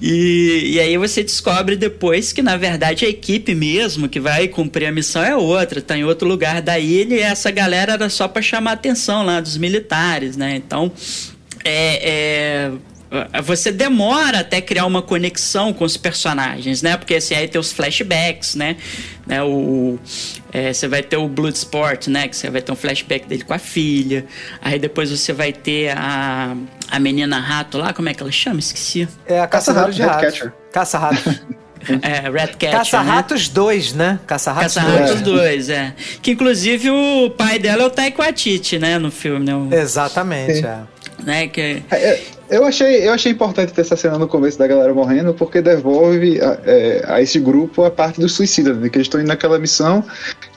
E, 0.00 0.72
e 0.74 0.80
aí 0.80 0.96
você 0.98 1.22
descobre 1.22 1.76
depois 1.76 2.32
que, 2.32 2.42
na 2.42 2.56
verdade, 2.56 3.04
a 3.04 3.08
equipe 3.08 3.54
mesmo 3.54 4.08
que 4.08 4.20
vai 4.20 4.46
cumprir 4.48 4.86
a 4.86 4.92
missão 4.92 5.22
é 5.22 5.34
outra, 5.34 5.80
tá 5.80 5.96
em 5.96 6.04
outro 6.04 6.28
lugar 6.28 6.60
da 6.60 6.78
ilha 6.78 7.14
e 7.14 7.20
essa 7.20 7.50
galera 7.50 7.94
era 7.94 8.10
só 8.10 8.28
para 8.28 8.42
chamar 8.42 8.72
a 8.72 8.74
atenção 8.74 9.24
lá 9.24 9.40
dos 9.40 9.56
militares, 9.56 10.36
né? 10.36 10.56
Então, 10.56 10.92
é, 11.64 12.70
é, 13.10 13.42
você 13.42 13.72
demora 13.72 14.40
até 14.40 14.60
criar 14.60 14.84
uma 14.84 15.00
conexão 15.00 15.72
com 15.72 15.84
os 15.84 15.96
personagens, 15.96 16.82
né? 16.82 16.96
Porque 16.96 17.14
assim, 17.14 17.34
aí 17.34 17.48
tem 17.48 17.60
os 17.60 17.72
flashbacks, 17.72 18.54
né? 18.54 18.76
né? 19.26 19.42
O, 19.42 19.98
é, 20.56 20.72
você 20.72 20.88
vai 20.88 21.02
ter 21.02 21.18
o 21.18 21.28
Bloodsport, 21.28 22.06
né? 22.08 22.28
Que 22.28 22.34
você 22.34 22.48
vai 22.48 22.62
ter 22.62 22.72
um 22.72 22.76
flashback 22.76 23.26
dele 23.28 23.44
com 23.44 23.52
a 23.52 23.58
filha. 23.58 24.24
Aí 24.62 24.78
depois 24.78 25.10
você 25.10 25.30
vai 25.34 25.52
ter 25.52 25.90
a, 25.94 26.56
a 26.90 26.98
menina 26.98 27.38
rato 27.38 27.76
lá, 27.76 27.92
como 27.92 28.08
é 28.08 28.14
que 28.14 28.22
ela 28.22 28.32
chama? 28.32 28.58
Esqueci. 28.58 29.06
É 29.26 29.38
a 29.38 29.46
Caçadora 29.46 29.92
de 29.92 30.00
Caça-rato, 30.00 30.24
Ratos. 30.24 30.40
Ratcatcher. 30.40 30.52
Caça-ratos. 30.72 31.40
É, 32.02 32.28
Red 32.28 32.48
Catcher, 32.54 32.70
né? 32.70 32.78
Caça-ratos 32.78 33.48
2, 33.48 33.92
né? 33.92 34.18
Caça-ratos 34.26 34.74
2. 34.74 34.86
Caça-Ratos 34.86 35.20
2, 35.20 35.68
é. 35.70 35.94
Que 36.20 36.32
inclusive 36.32 36.90
o 36.90 37.30
pai 37.30 37.60
dela 37.60 37.84
é 37.84 37.86
o 37.86 37.90
Taika 37.90 38.22
Waititi, 38.22 38.76
né? 38.76 38.98
No 38.98 39.08
filme, 39.12 39.46
né? 39.46 39.54
O- 39.54 39.72
Exatamente, 39.72 40.54
Sim. 40.54 40.64
é. 40.66 40.78
né? 41.22 41.46
Que, 41.46 41.82
É, 41.92 42.20
Eu 42.48 42.64
achei, 42.64 43.06
eu 43.06 43.12
achei 43.12 43.30
importante 43.30 43.72
ter 43.72 43.82
essa 43.82 43.94
cena 43.94 44.18
no 44.18 44.26
começo 44.26 44.58
da 44.58 44.66
galera 44.66 44.92
morrendo, 44.92 45.32
porque 45.34 45.60
devolve 45.62 46.40
a, 46.40 46.58
é, 46.64 47.04
a 47.06 47.22
esse 47.22 47.38
grupo 47.38 47.84
a 47.84 47.90
parte 47.90 48.20
dos 48.20 48.32
suicidas, 48.34 48.76
né? 48.78 48.88
Que 48.88 48.96
eles 48.96 49.06
estão 49.06 49.20
indo 49.20 49.28
naquela 49.28 49.56
missão 49.58 50.04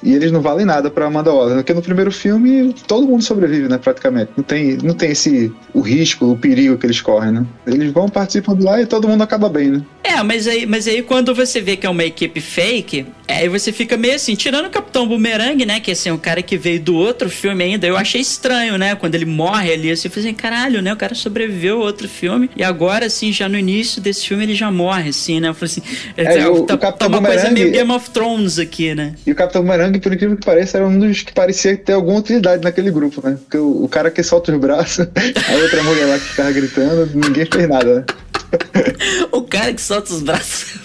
e 0.04 0.14
eles 0.14 0.32
não 0.32 0.42
valem 0.42 0.66
nada 0.66 0.90
pra 0.90 1.06
Amanda 1.08 1.32
Waller. 1.32 1.56
Porque 1.58 1.74
no 1.74 1.82
primeiro 1.82 2.12
filme 2.12 2.74
todo 2.88 3.08
mundo 3.08 3.24
sobrevive, 3.24 3.68
né? 3.68 3.78
Praticamente. 3.78 4.32
Não 4.38 4.44
tem, 4.44 4.78
não 4.84 4.94
tem 4.94 5.12
esse 5.12 5.52
o 5.74 5.82
risco, 5.82 6.26
o 6.32 6.38
perigo 6.38 6.78
que 6.78 6.86
eles 6.86 7.02
correm, 7.02 7.32
né? 7.32 7.46
Eles 7.68 7.92
vão 7.92 8.08
participando 8.10 8.64
lá 8.64 8.82
e 8.82 8.86
todo 8.86 9.08
mundo 9.08 9.22
acaba 9.24 9.50
bem, 9.50 9.70
né? 9.70 9.82
É, 10.04 10.24
mas 10.24 10.48
aí, 10.48 10.66
mas 10.66 10.88
aí 10.88 11.02
quando 11.04 11.34
você 11.36 11.62
vê 11.62 11.76
que 11.76 11.86
é 11.86 11.90
uma 11.90 12.04
equipe 12.04 12.42
fake, 12.42 13.06
aí 13.28 13.48
você 13.48 13.72
fica 13.72 13.96
meio 13.98 14.16
assim, 14.16 14.34
tirando 14.36 14.66
o 14.66 14.70
Capitão 14.70 15.08
Boomerang, 15.08 15.66
né? 15.66 15.80
Que 15.80 15.92
assim, 15.92 16.10
o 16.12 16.18
cara 16.18 16.42
que 16.42 16.58
veio 16.58 16.80
do 16.82 16.96
outro 16.96 17.30
filme 17.30 17.64
ainda, 17.64 17.86
eu 17.86 17.96
achei 17.98 18.20
estranho, 18.22 18.78
né? 18.78 18.96
Quando 18.96 19.16
ele 19.16 19.26
morre 19.26 19.72
ali, 19.74 19.92
assim, 19.92 20.08
eu 20.08 20.12
falei 20.12 20.30
assim, 20.30 20.36
caralho, 20.36 20.82
né? 20.82 20.94
O 20.94 20.98
cara 20.98 21.14
sobreviveu 21.14 21.78
ao 21.78 21.84
outro 21.84 22.08
filme 22.10 22.50
e 22.56 22.64
agora, 22.64 23.06
assim, 23.06 23.32
já 23.32 23.48
no 23.48 23.58
início 23.58 24.02
desse 24.02 24.28
filme 24.28 24.44
ele 24.44 24.56
já 24.56 24.72
morre, 24.72 25.10
assim, 25.10 25.40
né? 25.40 25.50
Eu 25.50 25.54
falei 25.54 25.72
assim, 25.72 25.82
É, 26.18 26.48
o- 26.48 26.64
tá, 26.64 26.76
o 26.76 26.78
Capitão 26.78 27.10
tá 27.12 27.18
uma 27.18 27.28
coisa 27.28 27.44
Boomerang- 27.44 27.54
meio 27.62 27.72
Game 27.72 27.92
of 27.92 28.10
Thrones 28.10 28.58
aqui, 28.60 28.96
né? 28.96 29.14
E 29.26 29.32
o 29.32 29.36
Capitão 29.36 29.62
Boomerang, 29.62 29.89
por 29.98 30.14
incrível 30.14 30.38
que 30.38 30.46
pareça, 30.46 30.78
era 30.78 30.86
um 30.88 31.00
dos 31.00 31.22
que 31.24 31.34
parecia 31.34 31.76
ter 31.78 31.94
alguma 31.94 32.20
utilidade 32.20 32.64
naquele 32.64 32.92
grupo, 32.92 33.26
né? 33.28 33.38
Porque 33.40 33.58
o, 33.58 33.86
o 33.86 33.90
cara 33.90 34.12
que 34.12 34.22
solta 34.22 34.52
os 34.52 34.60
braços, 34.60 35.08
a 35.50 35.54
outra 35.54 35.82
mulher 35.84 36.06
lá 36.06 36.20
que 36.20 36.26
ficava 36.26 36.52
gritando, 36.52 37.10
ninguém 37.16 37.46
fez 37.46 37.68
nada, 37.68 37.96
né? 37.96 38.06
O 39.32 39.44
cara 39.44 39.74
que 39.74 39.82
solta 39.82 40.12
os 40.12 40.22
braços. 40.22 40.76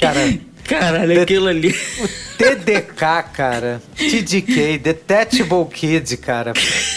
Cara, 0.00 0.20
Caralho, 0.64 1.22
aquilo 1.22 1.48
ali. 1.48 1.74
o 1.98 2.08
TDK, 2.36 3.24
cara. 3.32 3.82
TDK, 4.10 4.78
Detachable 4.78 5.66
Kid, 5.72 6.16
cara. 6.16 6.52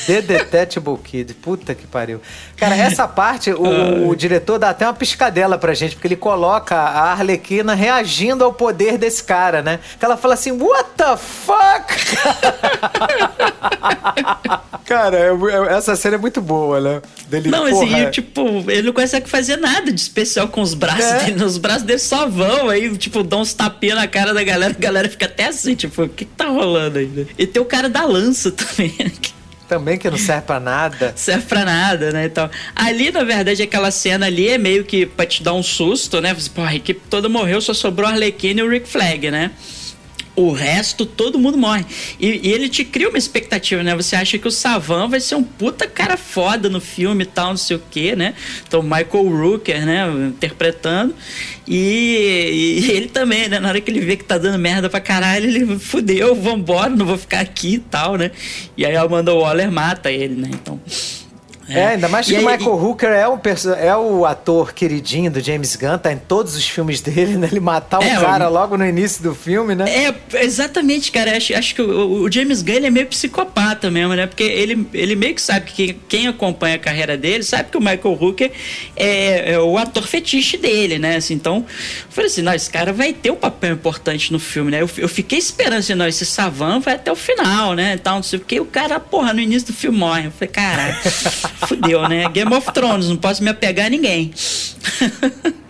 The 0.08 0.22
Detachable 0.22 0.98
Kid. 1.04 1.34
Puta 1.36 1.76
que 1.76 1.86
pariu. 1.86 2.20
Cara, 2.56 2.76
essa 2.76 3.08
parte, 3.08 3.52
o, 3.52 4.08
o 4.10 4.16
diretor 4.16 4.58
dá 4.58 4.70
até 4.70 4.86
uma 4.86 4.94
piscadela 4.94 5.58
pra 5.58 5.74
gente, 5.74 5.96
porque 5.96 6.08
ele 6.08 6.16
coloca 6.16 6.76
a 6.76 7.12
Arlequina 7.12 7.74
reagindo 7.74 8.44
ao 8.44 8.54
poder 8.54 8.98
desse 8.98 9.24
cara, 9.24 9.62
né? 9.62 9.80
Que 10.00 10.06
ela 10.06 10.16
fala 10.18 10.34
assim, 10.36 10.52
what 10.52 10.90
the 10.96 11.18
fuck? 11.18 11.94
cara, 14.86 15.18
é- 15.18 15.32
é- 15.32 15.74
essa 15.78 15.96
cena 15.96 16.16
é 16.16 16.20
muito 16.20 16.42
boa, 16.42 16.80
né? 16.80 17.02
Dele, 17.28 17.50
Não, 17.50 17.68
porra, 17.70 17.98
assim, 17.98 18.12
tipo, 18.12 18.42
ele 18.70 18.84
não 18.84 18.94
consegue 18.94 19.30
fazer 19.30 19.58
nada 19.58 19.92
de 19.92 20.00
especial 20.00 20.48
com 20.48 20.62
os 20.62 20.74
braços 20.74 21.04
É. 21.04 21.26
dele. 21.26 21.44
Os 21.44 21.58
braços 21.58 21.84
dele 21.84 22.00
só 22.00 22.28
vão, 22.28 22.70
aí, 22.70 22.96
tipo, 22.98 23.24
dão 23.24 23.42
uns 23.42 23.54
tapinhas 23.54 23.98
na 23.98 24.08
cara 24.08 24.34
da 24.34 24.44
galera, 24.44 24.74
a 24.78 24.82
galera 24.82 25.10
fica 25.10 25.26
até 25.26 25.48
assim, 25.48 25.76
tipo, 25.76 26.04
o 26.04 26.10
que, 26.10 26.26
que 26.26 26.32
tá 26.32 26.48
rolando 26.48 26.93
E 27.38 27.48
tem 27.48 27.62
o 27.62 27.66
cara 27.66 27.90
da 27.90 28.04
lança 28.06 28.52
também, 28.54 28.94
Também 29.68 29.98
que 29.98 30.10
não 30.10 30.18
serve 30.18 30.44
pra 30.44 30.60
nada. 30.60 31.14
serve 31.16 31.46
pra 31.48 31.66
nada, 31.66 32.12
né, 32.12 32.26
e 32.26 32.30
tal. 32.30 32.50
Ali, 32.76 33.12
na 33.12 33.24
verdade, 33.24 33.62
aquela 33.64 33.90
cena 33.92 34.26
ali 34.28 34.48
é 34.50 34.58
meio 34.58 34.84
que 34.84 35.06
pra 35.06 35.26
te 35.26 35.42
dar 35.42 35.54
um 35.54 35.64
susto, 35.64 36.22
né? 36.22 36.34
Você, 36.34 36.50
pô, 36.50 36.62
a 36.62 36.76
equipe 36.76 37.02
toda 37.10 37.28
morreu, 37.30 37.60
só 37.62 37.74
sobrou 37.74 38.08
a 38.08 38.12
Arlequina 38.12 38.60
e 38.62 38.64
o 38.64 38.70
Rick 38.70 38.88
Flag, 38.88 39.32
né? 39.32 39.52
O 40.36 40.52
resto, 40.52 41.06
todo 41.06 41.38
mundo 41.38 41.58
morre. 41.58 41.86
E, 42.20 42.48
e 42.48 42.52
ele 42.52 42.68
te 42.68 42.84
cria 42.84 43.08
uma 43.08 43.18
expectativa, 43.18 43.84
né? 43.84 43.96
Você 43.96 44.16
acha 44.16 44.38
que 44.40 44.48
o 44.48 44.52
Savan 44.52 45.08
vai 45.08 45.20
ser 45.20 45.36
um 45.36 45.44
puta 45.44 45.88
cara 45.88 46.18
foda 46.18 46.70
no 46.70 46.82
filme 46.82 47.24
e 47.24 47.28
tal, 47.28 47.50
não 47.50 47.58
sei 47.58 47.78
o 47.78 47.82
quê, 47.92 48.16
né? 48.16 48.34
Então, 48.68 48.82
Michael 48.82 49.30
Rooker, 49.30 49.86
né? 49.86 50.08
Interpretando. 50.28 51.14
E, 51.68 52.82
e 52.82 52.90
ele 52.92 53.10
também, 53.10 53.48
né? 53.48 53.60
Na 53.60 53.70
hora 53.70 53.80
que 53.80 53.92
ele 53.92 54.00
vê 54.00 54.18
que 54.18 54.24
tá 54.24 54.40
dando 54.40 54.58
merda 54.58 54.90
pra 54.90 55.00
caralho, 55.00 55.46
ele 55.46 55.78
fudeu, 55.78 56.34
vambora, 56.34 56.90
não 56.90 57.06
vou 57.06 57.18
ficar 57.18 57.40
aqui 57.40 57.76
e 57.76 57.80
tal, 57.80 58.16
né? 58.16 58.32
E 58.76 58.86
aí 58.86 58.96
a 58.96 59.04
Amanda 59.04 59.34
Waller 59.34 59.72
mata 59.72 60.12
ele, 60.12 60.36
né? 60.36 60.50
Então. 60.52 60.82
É, 61.70 61.88
ainda 61.88 62.10
mais 62.10 62.28
E 62.28 62.36
que 62.36 62.40
o 62.40 62.46
Michael 62.46 62.74
Hooker 62.84 63.10
é, 63.10 63.28
um 63.28 63.40
é 63.78 63.96
o 63.96 64.26
ator 64.26 64.74
queridinho 64.74 65.32
do 65.32 65.40
James 65.40 65.76
Gunn, 65.76 65.98
tá 65.98 66.12
em 66.12 66.18
todos 66.18 66.56
os 66.56 66.68
filmes 66.68 67.00
dele, 67.02 67.38
né? 67.38 67.48
Ele 67.50 67.60
matar 67.60 68.00
um 68.00 68.04
É, 68.04 68.20
cara 68.20 68.50
o- 68.50 68.54
logo 68.54 68.78
no 68.78 68.86
início 68.86 69.24
do 69.24 69.34
filme, 69.34 69.74
né? 69.76 69.86
É, 69.88 70.14
exatamente, 70.44 71.12
cara. 71.12 71.38
Acho, 71.38 71.56
acho 71.56 71.74
que 71.76 71.82
o, 71.82 72.24
o 72.24 72.32
James 72.32 72.62
Gunn 72.62 72.74
ele 72.76 72.88
é 72.88 72.90
meio 72.90 73.08
psicopata 73.08 73.90
mesmo, 73.90 74.14
né? 74.14 74.28
Porque 74.28 74.44
ele, 74.44 74.88
ele 74.94 75.16
meio 75.16 75.36
que 75.36 75.42
sabe 75.42 75.72
que 75.72 75.94
quem 76.10 76.28
acompanha 76.28 76.76
a 76.76 76.80
carreira 76.80 77.18
dele 77.18 77.44
sabe 77.44 77.70
que 77.70 77.78
o 77.78 77.82
Michael 77.82 78.18
Hooker 78.20 78.52
é, 78.96 79.54
é 79.54 79.60
o 79.60 79.78
ator 79.78 80.06
fetiche 80.06 80.58
dele, 80.58 81.00
né? 81.00 81.16
Assim, 81.16 81.34
então, 81.34 81.58
eu 81.58 81.66
falei 82.10 82.30
assim: 82.30 82.42
não, 82.42 82.54
esse 82.54 82.70
cara 82.70 82.92
vai 82.92 83.14
ter 83.14 83.32
um 83.32 83.36
papel 83.36 83.74
importante 83.74 84.32
no 84.34 84.40
filme, 84.40 84.72
né? 84.72 84.82
Eu, 84.82 84.90
eu 84.98 85.08
fiquei 85.08 85.40
esperando 85.40 85.80
assim, 85.80 85.96
não, 85.96 86.08
esse 86.08 86.26
Savan 86.26 86.80
vai 86.80 86.96
até 86.96 87.12
o 87.12 87.16
final, 87.16 87.74
né? 87.74 87.94
Então, 87.94 88.16
não 88.16 88.24
sei 88.24 88.40
o 88.40 88.42
que. 88.42 88.60
O 88.60 88.66
cara, 88.66 89.00
porra, 89.00 89.34
no 89.34 89.40
início 89.40 89.68
do 89.68 89.74
filme 89.74 89.98
morre. 89.98 90.26
Eu 90.28 90.32
falei, 90.32 90.50
caralho, 90.52 90.96
fudeu, 91.68 92.08
né? 92.08 92.30
Game 92.30 92.54
of 92.54 92.72
Thrones, 92.72 93.08
não 93.08 93.18
posso 93.18 93.44
me 93.44 93.50
apegar 93.50 93.88
a 93.88 93.90
ninguém. 93.90 94.34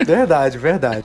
Verdade, 0.04 0.58
verdade. 0.58 1.04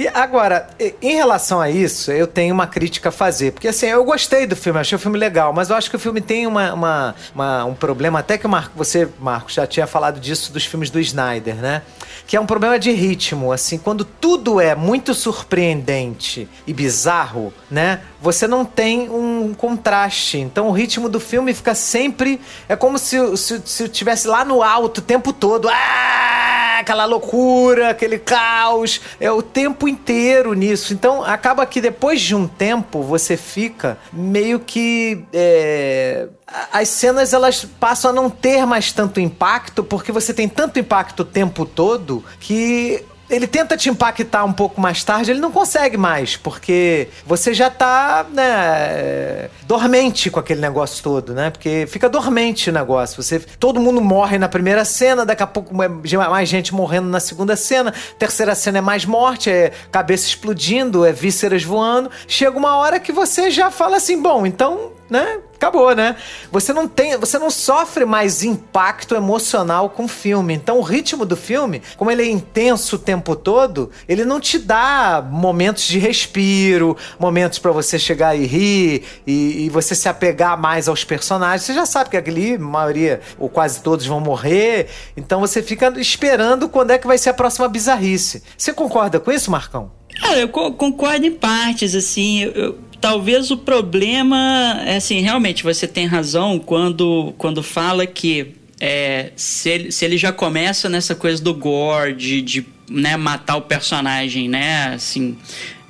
E 0.00 0.08
agora, 0.08 0.66
em 1.02 1.14
relação 1.14 1.60
a 1.60 1.68
isso, 1.68 2.10
eu 2.10 2.26
tenho 2.26 2.54
uma 2.54 2.66
crítica 2.66 3.10
a 3.10 3.12
fazer. 3.12 3.52
Porque 3.52 3.68
assim, 3.68 3.84
eu 3.84 4.02
gostei 4.02 4.46
do 4.46 4.56
filme, 4.56 4.80
achei 4.80 4.96
o 4.96 4.98
filme 4.98 5.18
legal, 5.18 5.52
mas 5.52 5.68
eu 5.68 5.76
acho 5.76 5.90
que 5.90 5.96
o 5.96 5.98
filme 5.98 6.22
tem 6.22 6.46
uma, 6.46 6.72
uma- 6.72 7.14
uma- 7.34 7.64
um 7.66 7.74
problema, 7.74 8.18
até 8.20 8.38
que 8.38 8.48
Marco, 8.48 8.72
você, 8.74 9.06
Marcos, 9.20 9.52
já 9.52 9.66
tinha 9.66 9.86
falado 9.86 10.18
disso 10.18 10.54
dos 10.54 10.64
filmes 10.64 10.88
do 10.88 10.98
Snyder, 10.98 11.56
né? 11.56 11.82
Que 12.26 12.34
é 12.34 12.40
um 12.40 12.46
problema 12.46 12.78
de 12.78 12.90
ritmo, 12.92 13.52
assim, 13.52 13.76
quando 13.76 14.02
tudo 14.02 14.58
é 14.58 14.74
muito 14.74 15.12
surpreendente 15.12 16.48
e 16.66 16.72
bizarro, 16.72 17.52
né? 17.70 18.00
Você 18.22 18.46
não 18.46 18.64
tem 18.64 19.10
um 19.10 19.52
contraste. 19.52 20.38
Então 20.38 20.68
o 20.68 20.72
ritmo 20.72 21.10
do 21.10 21.20
filme 21.20 21.52
fica 21.52 21.74
sempre. 21.74 22.40
É 22.70 22.74
como 22.74 22.98
se, 22.98 23.36
se, 23.36 23.60
se 23.66 23.86
tivesse 23.90 24.26
lá 24.26 24.46
no 24.46 24.62
alto 24.62 24.98
o 24.98 25.02
tempo 25.02 25.30
todo. 25.30 25.68
Ah! 25.68 26.69
Aquela 26.80 27.04
loucura, 27.04 27.90
aquele 27.90 28.18
caos, 28.18 29.00
é 29.20 29.30
o 29.30 29.42
tempo 29.42 29.88
inteiro 29.88 30.54
nisso. 30.54 30.92
Então 30.92 31.22
acaba 31.24 31.64
que 31.66 31.80
depois 31.80 32.20
de 32.20 32.34
um 32.34 32.46
tempo 32.46 33.02
você 33.02 33.36
fica 33.36 33.98
meio 34.12 34.60
que. 34.60 35.24
É, 35.32 36.28
as 36.72 36.88
cenas 36.88 37.32
elas 37.32 37.64
passam 37.64 38.10
a 38.10 38.14
não 38.14 38.28
ter 38.28 38.66
mais 38.66 38.92
tanto 38.92 39.20
impacto, 39.20 39.84
porque 39.84 40.10
você 40.10 40.34
tem 40.34 40.48
tanto 40.48 40.78
impacto 40.78 41.20
o 41.20 41.24
tempo 41.24 41.64
todo 41.64 42.24
que 42.40 43.04
ele 43.30 43.46
tenta 43.46 43.76
te 43.76 43.88
impactar 43.88 44.44
um 44.44 44.52
pouco 44.52 44.80
mais 44.80 45.04
tarde, 45.04 45.30
ele 45.30 45.40
não 45.40 45.52
consegue 45.52 45.96
mais, 45.96 46.36
porque 46.36 47.08
você 47.24 47.54
já 47.54 47.70
tá, 47.70 48.26
né, 48.32 49.48
dormente 49.66 50.30
com 50.30 50.40
aquele 50.40 50.60
negócio 50.60 51.02
todo, 51.02 51.32
né? 51.32 51.50
Porque 51.50 51.86
fica 51.88 52.08
dormente 52.08 52.70
o 52.70 52.72
negócio. 52.72 53.22
Você, 53.22 53.38
todo 53.38 53.80
mundo 53.80 54.00
morre 54.00 54.38
na 54.38 54.48
primeira 54.48 54.84
cena, 54.84 55.24
daqui 55.24 55.42
a 55.42 55.46
pouco 55.46 55.80
é 55.82 55.88
mais 55.88 56.48
gente 56.48 56.74
morrendo 56.74 57.08
na 57.08 57.20
segunda 57.20 57.56
cena, 57.56 57.94
terceira 58.18 58.54
cena 58.54 58.78
é 58.78 58.80
mais 58.80 59.04
morte, 59.04 59.48
é 59.48 59.72
cabeça 59.90 60.26
explodindo, 60.26 61.04
é 61.04 61.12
vísceras 61.12 61.62
voando. 61.62 62.10
Chega 62.26 62.58
uma 62.58 62.76
hora 62.76 62.98
que 62.98 63.12
você 63.12 63.50
já 63.50 63.70
fala 63.70 63.96
assim, 63.96 64.20
bom, 64.20 64.44
então 64.44 64.92
né? 65.10 65.40
Acabou, 65.60 65.94
né? 65.94 66.16
Você 66.50 66.72
não 66.72 66.88
tem, 66.88 67.18
você 67.18 67.38
não 67.38 67.50
sofre 67.50 68.06
mais 68.06 68.42
impacto 68.42 69.14
emocional 69.14 69.90
com 69.90 70.06
o 70.06 70.08
filme. 70.08 70.54
Então 70.54 70.78
o 70.78 70.82
ritmo 70.82 71.26
do 71.26 71.36
filme, 71.36 71.82
como 71.98 72.10
ele 72.10 72.22
é 72.22 72.30
intenso 72.30 72.96
o 72.96 72.98
tempo 72.98 73.36
todo, 73.36 73.90
ele 74.08 74.24
não 74.24 74.40
te 74.40 74.58
dá 74.58 75.22
momentos 75.30 75.84
de 75.84 75.98
respiro, 75.98 76.96
momentos 77.18 77.58
para 77.58 77.72
você 77.72 77.98
chegar 77.98 78.34
e 78.34 78.46
rir 78.46 79.04
e, 79.26 79.66
e, 79.66 79.68
você 79.68 79.94
se 79.94 80.08
apegar 80.08 80.58
mais 80.58 80.88
aos 80.88 81.04
personagens. 81.04 81.64
Você 81.64 81.74
já 81.74 81.84
sabe 81.84 82.08
que 82.08 82.16
a 82.16 82.58
maioria 82.58 83.20
ou 83.38 83.50
quase 83.50 83.82
todos 83.82 84.06
vão 84.06 84.18
morrer, 84.18 84.88
então 85.14 85.40
você 85.40 85.62
fica 85.62 85.92
esperando 86.00 86.70
quando 86.70 86.92
é 86.92 86.96
que 86.96 87.06
vai 87.06 87.18
ser 87.18 87.28
a 87.28 87.34
próxima 87.34 87.68
bizarrice. 87.68 88.42
Você 88.56 88.72
concorda 88.72 89.20
com 89.20 89.30
isso, 89.30 89.50
Marcão? 89.50 89.92
Cara, 90.22 90.38
eu 90.38 90.48
concordo 90.48 91.26
em 91.26 91.32
partes, 91.32 91.94
assim, 91.94 92.44
eu, 92.44 92.78
talvez 93.00 93.50
o 93.50 93.56
problema 93.56 94.82
é 94.84 94.96
assim, 94.96 95.20
realmente 95.20 95.62
você 95.62 95.86
tem 95.86 96.06
razão 96.06 96.58
quando, 96.58 97.34
quando 97.38 97.62
fala 97.62 98.06
que 98.06 98.54
é, 98.80 99.32
se, 99.36 99.68
ele, 99.68 99.92
se 99.92 100.04
ele 100.04 100.16
já 100.16 100.32
começa 100.32 100.88
nessa 100.88 101.14
coisa 101.14 101.42
do 101.42 101.52
gore, 101.52 102.14
de, 102.14 102.40
de 102.40 102.66
né, 102.88 103.16
matar 103.16 103.56
o 103.56 103.62
personagem, 103.62 104.48
né, 104.48 104.94
assim, 104.94 105.36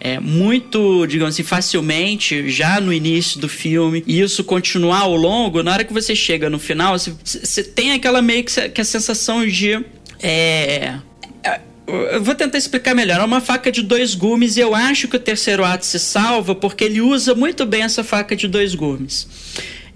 é, 0.01 0.19
muito, 0.19 1.07
digamos 1.07 1.35
assim, 1.35 1.43
facilmente, 1.43 2.49
já 2.51 2.81
no 2.81 2.93
início 2.93 3.39
do 3.39 3.49
filme, 3.49 4.03
e 4.07 4.21
isso 4.21 4.43
continuar 4.43 5.01
ao 5.01 5.15
longo, 5.15 5.63
na 5.63 5.73
hora 5.73 5.85
que 5.85 5.93
você 5.93 6.17
chega 6.17 6.49
no 6.49 6.59
final, 6.59 6.99
você, 6.99 7.15
você 7.23 7.63
tem 7.63 7.93
aquela 7.93 8.21
meio 8.21 8.43
que, 8.43 8.69
que 8.71 8.81
a 8.81 8.85
sensação 8.85 9.47
de. 9.47 9.85
É, 10.23 10.95
vou 12.21 12.35
tentar 12.35 12.59
explicar 12.59 12.95
melhor. 12.95 13.21
É 13.21 13.25
uma 13.25 13.41
faca 13.41 13.71
de 13.71 13.83
dois 13.83 14.15
gumes 14.15 14.57
e 14.57 14.61
eu 14.61 14.75
acho 14.75 15.09
que 15.09 15.17
o 15.17 15.21
terceiro 15.21 15.65
ato 15.65 15.85
se 15.85 15.99
salva 15.99 16.55
porque 16.55 16.85
ele 16.85 17.01
usa 17.01 17.35
muito 17.35 17.65
bem 17.67 17.83
essa 17.83 18.05
faca 18.05 18.35
de 18.35 18.49
dois 18.49 18.75
gumes. 18.75 19.27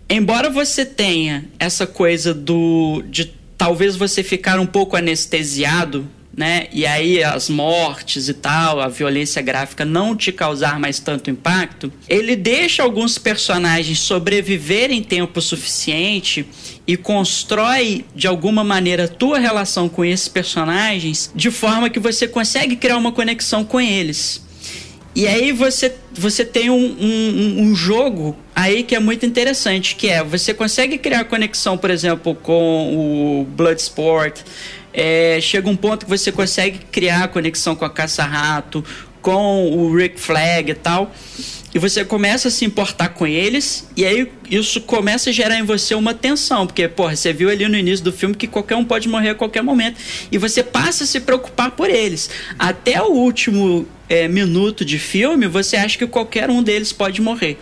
Embora 0.08 0.50
você 0.50 0.84
tenha 0.84 1.44
essa 1.58 1.86
coisa 1.86 2.34
do 2.34 3.02
de 3.08 3.32
talvez 3.56 3.96
você 3.96 4.22
ficar 4.22 4.58
um 4.58 4.66
pouco 4.66 4.96
anestesiado 4.96 6.08
né? 6.36 6.66
E 6.72 6.84
aí 6.84 7.22
as 7.22 7.48
mortes 7.48 8.28
e 8.28 8.34
tal, 8.34 8.80
a 8.80 8.88
violência 8.88 9.40
gráfica 9.40 9.84
não 9.84 10.16
te 10.16 10.32
causar 10.32 10.78
mais 10.80 10.98
tanto 10.98 11.30
impacto, 11.30 11.92
ele 12.08 12.34
deixa 12.34 12.82
alguns 12.82 13.18
personagens 13.18 14.00
sobreviverem 14.00 15.02
tempo 15.02 15.40
suficiente 15.40 16.44
e 16.86 16.96
constrói 16.96 18.04
de 18.14 18.26
alguma 18.26 18.62
maneira 18.62 19.04
a 19.04 19.08
tua 19.08 19.38
relação 19.38 19.88
com 19.88 20.04
esses 20.04 20.28
personagens 20.28 21.30
de 21.34 21.50
forma 21.50 21.88
que 21.88 21.98
você 21.98 22.28
consegue 22.28 22.76
criar 22.76 22.96
uma 22.96 23.12
conexão 23.12 23.64
com 23.64 23.80
eles. 23.80 24.42
E 25.14 25.28
aí 25.28 25.52
você, 25.52 25.94
você 26.12 26.44
tem 26.44 26.70
um, 26.70 26.74
um, 26.76 27.62
um, 27.62 27.74
jogo 27.74 28.36
aí 28.54 28.82
que 28.82 28.96
é 28.96 29.00
muito 29.00 29.24
interessante, 29.24 29.94
que 29.94 30.08
é 30.08 30.24
você 30.24 30.52
consegue 30.52 30.98
criar 30.98 31.24
conexão, 31.24 31.78
por 31.78 31.88
exemplo, 31.88 32.34
com 32.34 33.42
o 33.42 33.44
Bloodsport, 33.44 34.40
é, 34.92 35.38
chega 35.40 35.68
um 35.68 35.76
ponto 35.76 36.04
que 36.04 36.10
você 36.10 36.32
consegue 36.32 36.80
criar 36.90 37.28
conexão 37.28 37.76
com 37.76 37.84
a 37.84 37.90
caça-rato, 37.90 38.84
com 39.22 39.72
o 39.72 39.96
Rick 39.96 40.20
Flag 40.20 40.70
e 40.70 40.74
tal. 40.74 41.12
E 41.74 41.78
você 41.78 42.04
começa 42.04 42.46
a 42.46 42.50
se 42.52 42.64
importar 42.64 43.08
com 43.08 43.26
eles, 43.26 43.88
e 43.96 44.04
aí 44.04 44.30
isso 44.48 44.80
começa 44.82 45.30
a 45.30 45.32
gerar 45.32 45.58
em 45.58 45.64
você 45.64 45.92
uma 45.96 46.14
tensão, 46.14 46.68
porque, 46.68 46.86
porra, 46.86 47.16
você 47.16 47.32
viu 47.32 47.50
ali 47.50 47.66
no 47.66 47.76
início 47.76 48.04
do 48.04 48.12
filme 48.12 48.36
que 48.36 48.46
qualquer 48.46 48.76
um 48.76 48.84
pode 48.84 49.08
morrer 49.08 49.30
a 49.30 49.34
qualquer 49.34 49.62
momento, 49.62 49.96
e 50.30 50.38
você 50.38 50.62
passa 50.62 51.02
a 51.02 51.06
se 51.06 51.18
preocupar 51.18 51.72
por 51.72 51.90
eles. 51.90 52.30
Até 52.56 53.02
o 53.02 53.10
último 53.10 53.88
é, 54.08 54.28
minuto 54.28 54.84
de 54.84 55.00
filme, 55.00 55.48
você 55.48 55.76
acha 55.76 55.98
que 55.98 56.06
qualquer 56.06 56.48
um 56.48 56.62
deles 56.62 56.92
pode 56.92 57.20
morrer. 57.20 57.58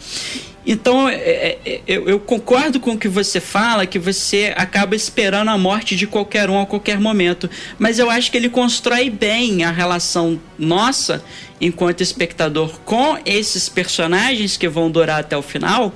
Então, 0.65 1.09
é, 1.09 1.15
é, 1.15 1.59
é, 1.65 1.81
eu, 1.89 2.09
eu, 2.09 2.21
concordo 2.21 2.79
com 2.79 2.93
o 2.93 2.99
que 2.99 3.09
você 3.09 3.41
fala, 3.41 3.85
que 3.85 3.99
você 3.99 4.53
acaba 4.57 4.95
esperando 4.95 5.49
a 5.49 5.59
morte 5.59 5.97
de 5.97 6.07
qualquer 6.07 6.49
um 6.49 6.61
a 6.61 6.67
qualquer 6.67 7.01
momento. 7.01 7.51
Mas 7.79 7.99
eu 7.99 8.09
acho 8.09 8.31
que 8.31 8.37
ele 8.37 8.49
constrói 8.49 9.11
bem 9.11 9.65
a 9.65 9.73
relação 9.73 10.41
nossa, 10.57 11.25
enquanto 11.61 12.01
espectador, 12.01 12.79
com 12.85 13.19
esses 13.27 13.69
personagens 13.69 14.57
que 14.57 14.69
vão 14.69 14.91
durar 14.91 15.21
até 15.21 15.37
o 15.37 15.43
final, 15.43 15.93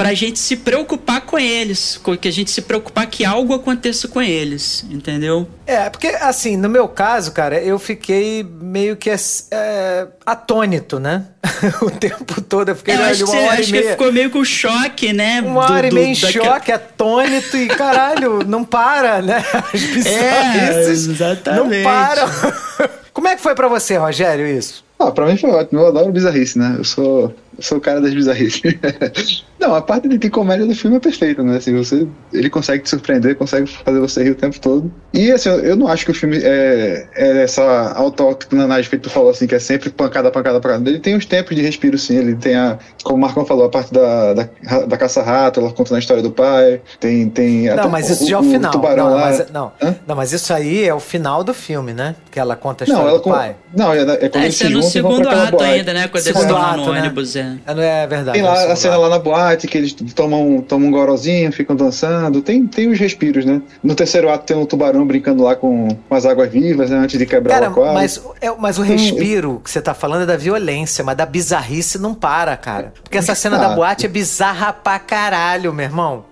pra 0.00 0.14
gente 0.14 0.38
se 0.38 0.56
preocupar 0.56 1.20
com 1.20 1.38
eles, 1.38 2.00
que 2.20 2.26
a 2.26 2.32
gente 2.32 2.50
se 2.50 2.62
preocupar 2.62 3.06
que 3.06 3.22
algo 3.22 3.52
aconteça 3.52 4.08
com 4.08 4.22
eles, 4.22 4.82
entendeu? 4.90 5.46
É, 5.66 5.90
porque 5.90 6.06
assim, 6.06 6.56
no 6.56 6.70
meu 6.70 6.88
caso, 6.88 7.32
cara, 7.32 7.60
eu 7.60 7.78
fiquei 7.78 8.42
meio 8.42 8.96
que 8.96 9.10
é, 9.10 10.06
atônito, 10.24 10.98
né? 10.98 11.26
o 11.82 11.90
tempo 11.90 12.40
todo, 12.40 12.70
eu 12.70 12.76
fiquei 12.76 12.94
eu 12.94 13.02
acho 13.02 13.24
uma 13.26 13.40
hora 13.42 13.60
acho 13.60 13.68
e 13.68 13.72
meia. 13.72 13.84
que 13.84 13.90
ficou 13.90 14.10
meio 14.10 14.30
com 14.30 14.42
choque, 14.42 15.12
né? 15.12 15.42
Uma 15.42 15.66
do, 15.66 15.72
hora 15.74 15.88
e 15.88 15.92
meia 15.92 16.06
em 16.06 16.14
choque, 16.14 16.72
atônito 16.72 17.58
e 17.58 17.68
caralho, 17.68 18.42
não 18.46 18.64
para, 18.64 19.20
né? 19.20 19.44
As 19.74 20.06
é, 20.06 20.88
exatamente. 20.88 21.76
Não 21.76 21.82
param. 21.84 22.26
Como 23.12 23.28
é 23.28 23.36
que 23.36 23.42
foi 23.42 23.54
para 23.54 23.68
você, 23.68 23.98
Rogério, 23.98 24.46
isso? 24.46 24.82
Ah, 24.98 25.10
pra 25.10 25.26
mim 25.26 25.36
foi 25.36 25.50
ótimo. 25.50 25.80
Eu 25.80 25.88
adoro 25.88 26.12
bizarrice, 26.12 26.58
né? 26.58 26.76
Eu 26.78 26.84
sou 26.84 27.34
eu 27.56 27.62
sou 27.62 27.78
o 27.78 27.80
cara 27.80 28.00
das 28.00 28.14
bizarrices. 28.14 28.62
não, 29.58 29.74
a 29.74 29.82
parte 29.82 30.08
de 30.08 30.30
comédia 30.30 30.66
do 30.66 30.74
filme 30.74 30.96
é 30.96 31.00
perfeita, 31.00 31.42
né? 31.42 31.56
Assim, 31.56 31.76
você, 31.76 32.06
ele 32.32 32.48
consegue 32.48 32.84
te 32.84 32.90
surpreender, 32.90 33.36
consegue 33.36 33.66
fazer 33.66 33.98
você 34.00 34.22
rir 34.22 34.30
o 34.30 34.34
tempo 34.34 34.58
todo. 34.60 34.92
E 35.12 35.30
assim, 35.32 35.48
eu 35.48 35.76
não 35.76 35.88
acho 35.88 36.04
que 36.04 36.10
o 36.10 36.14
filme 36.14 36.38
é, 36.38 37.06
é 37.14 37.42
essa 37.42 37.92
autoctonanagem 37.94 38.90
que 38.90 38.98
tu 38.98 39.10
falou, 39.10 39.30
assim, 39.30 39.46
que 39.46 39.54
é 39.54 39.58
sempre 39.58 39.90
pancada, 39.90 40.30
pancada, 40.30 40.60
pancada. 40.60 40.88
Ele 40.88 41.00
tem 41.00 41.16
os 41.16 41.26
tempos 41.26 41.54
de 41.56 41.62
respiro, 41.62 41.98
sim. 41.98 42.16
Ele 42.16 42.34
tem 42.34 42.54
a, 42.54 42.78
como 43.02 43.16
o 43.16 43.20
Marcão 43.20 43.44
falou, 43.44 43.64
a 43.64 43.68
parte 43.68 43.92
da, 43.92 44.34
da, 44.34 44.48
da 44.86 44.96
caça-rato, 44.96 45.60
ela 45.60 45.72
contando 45.72 45.96
a 45.96 45.98
história 46.00 46.22
do 46.22 46.30
pai. 46.30 46.80
Tem. 46.98 47.28
tem 47.28 47.74
não, 47.74 47.88
mas 47.88 48.08
isso 48.08 48.24
o, 48.24 48.28
já 48.28 48.36
é 48.36 48.40
o 48.40 48.42
final. 48.42 48.74
O 48.74 48.96
não, 48.96 49.14
lá. 49.14 49.20
Mas, 49.20 49.50
não, 49.50 49.72
não, 50.06 50.16
mas 50.16 50.32
isso 50.32 50.52
aí 50.54 50.84
é 50.84 50.94
o 50.94 51.00
final 51.00 51.42
do 51.42 51.52
filme, 51.52 51.92
né? 51.92 52.14
Que 52.30 52.38
ela 52.38 52.56
conta 52.56 52.84
a 52.84 52.86
história 52.86 53.02
não, 53.02 53.10
ela 53.10 53.18
do 53.18 53.24
com, 53.24 53.30
pai. 53.30 53.56
Não, 53.74 53.92
é, 53.92 54.00
é 54.00 54.28
quando 54.28 54.36
é, 54.36 54.44
eles 54.44 54.56
se 54.56 54.66
é 54.66 54.68
no 54.68 54.82
segundo 54.82 55.28
ato 55.28 55.62
ainda, 55.62 55.92
né? 55.92 56.08
Quando 56.08 56.26
eles 56.26 56.40
estão 56.40 56.76
no 56.76 56.92
né? 56.92 57.10
Ônibus, 57.40 57.60
é. 57.66 57.70
É, 57.70 57.74
não 57.74 57.82
é 57.82 58.06
verdade. 58.06 58.38
Tem 58.38 58.42
lá 58.42 58.72
a 58.72 58.76
cena 58.76 58.96
lá 58.96 59.08
na 59.08 59.18
boate 59.18 59.66
que 59.66 59.78
eles 59.78 59.92
tomam, 60.14 60.60
tomam 60.66 60.88
um 60.88 60.90
gorozinho, 60.90 61.52
ficam 61.52 61.74
dançando. 61.76 62.40
Tem, 62.42 62.66
tem 62.66 62.88
os 62.88 62.98
respiros, 62.98 63.44
né? 63.44 63.60
No 63.82 63.94
terceiro 63.94 64.30
ato 64.30 64.44
tem 64.44 64.56
um 64.56 64.66
tubarão 64.66 65.06
brincando 65.06 65.42
lá 65.42 65.54
com, 65.56 65.88
com 66.08 66.14
as 66.14 66.24
águas 66.24 66.50
vivas, 66.50 66.90
né? 66.90 66.98
Antes 66.98 67.18
de 67.18 67.26
quebrar 67.26 67.54
cara, 67.54 67.68
o 67.68 67.72
aquário. 67.72 67.94
Mas, 67.94 68.22
é, 68.40 68.50
mas 68.58 68.78
o 68.78 68.82
respiro 68.82 69.60
que 69.62 69.70
você 69.70 69.80
tá 69.80 69.94
falando 69.94 70.22
é 70.22 70.26
da 70.26 70.36
violência, 70.36 71.04
mas 71.04 71.16
da 71.16 71.26
bizarrice 71.26 71.98
não 71.98 72.14
para, 72.14 72.56
cara. 72.56 72.92
Porque 73.02 73.18
essa 73.18 73.34
cena 73.34 73.58
da 73.58 73.70
boate 73.70 74.06
é 74.06 74.08
bizarra 74.08 74.72
pra 74.72 74.98
caralho, 74.98 75.72
meu 75.72 75.84
irmão. 75.84 76.29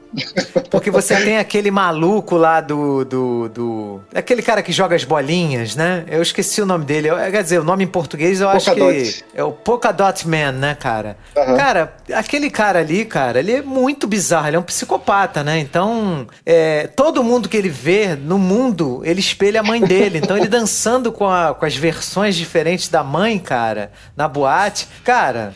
Porque 0.71 0.91
você 0.91 1.17
tem 1.17 1.39
aquele 1.39 1.71
maluco 1.71 2.37
lá 2.37 2.61
do, 2.61 3.05
do, 3.05 3.49
do. 3.49 4.01
Aquele 4.15 4.43
cara 4.43 4.63
que 4.63 4.73
joga 4.73 4.97
as 4.97 5.05
bolinhas, 5.05 5.77
né? 5.77 6.05
Eu 6.09 6.23
esqueci 6.23 6.63
o 6.63 6.67
nome 6.67 6.85
dele. 6.85 7.09
Eu, 7.09 7.17
quer 7.17 7.43
dizer, 7.43 7.59
o 7.59 7.65
nome 7.65 7.85
em 7.85 7.87
português 7.87 8.41
eu 8.41 8.49
acho 8.49 8.75
que. 8.75 9.25
É 9.35 9.43
o 9.43 9.53
Polkadot 9.53 10.27
Man, 10.27 10.53
né, 10.53 10.75
cara? 10.75 11.17
Uhum. 11.37 11.57
Cara, 11.57 11.95
aquele 12.15 12.51
cara 12.51 12.81
ali, 12.81 13.05
cara, 13.05 13.39
ele 13.39 13.53
é 13.53 13.63
muito 13.63 14.07
bizarro. 14.07 14.49
Ele 14.49 14.57
é 14.57 14.59
um 14.59 14.63
psicopata, 14.63 15.45
né? 15.45 15.59
Então, 15.59 16.27
é, 16.45 16.87
todo 16.87 17.23
mundo 17.23 17.49
que 17.49 17.57
ele 17.57 17.69
vê 17.69 18.17
no 18.17 18.39
mundo, 18.39 19.03
ele 19.05 19.21
espelha 19.21 19.61
a 19.61 19.63
mãe 19.63 19.81
dele. 19.81 20.19
Então, 20.19 20.37
ele 20.37 20.49
dançando 20.49 21.13
com, 21.13 21.29
a, 21.29 21.55
com 21.55 21.65
as 21.65 21.77
versões 21.77 22.35
diferentes 22.35 22.89
da 22.89 23.05
mãe, 23.05 23.39
cara, 23.39 23.93
na 24.17 24.27
boate. 24.27 24.89
Cara, 25.05 25.55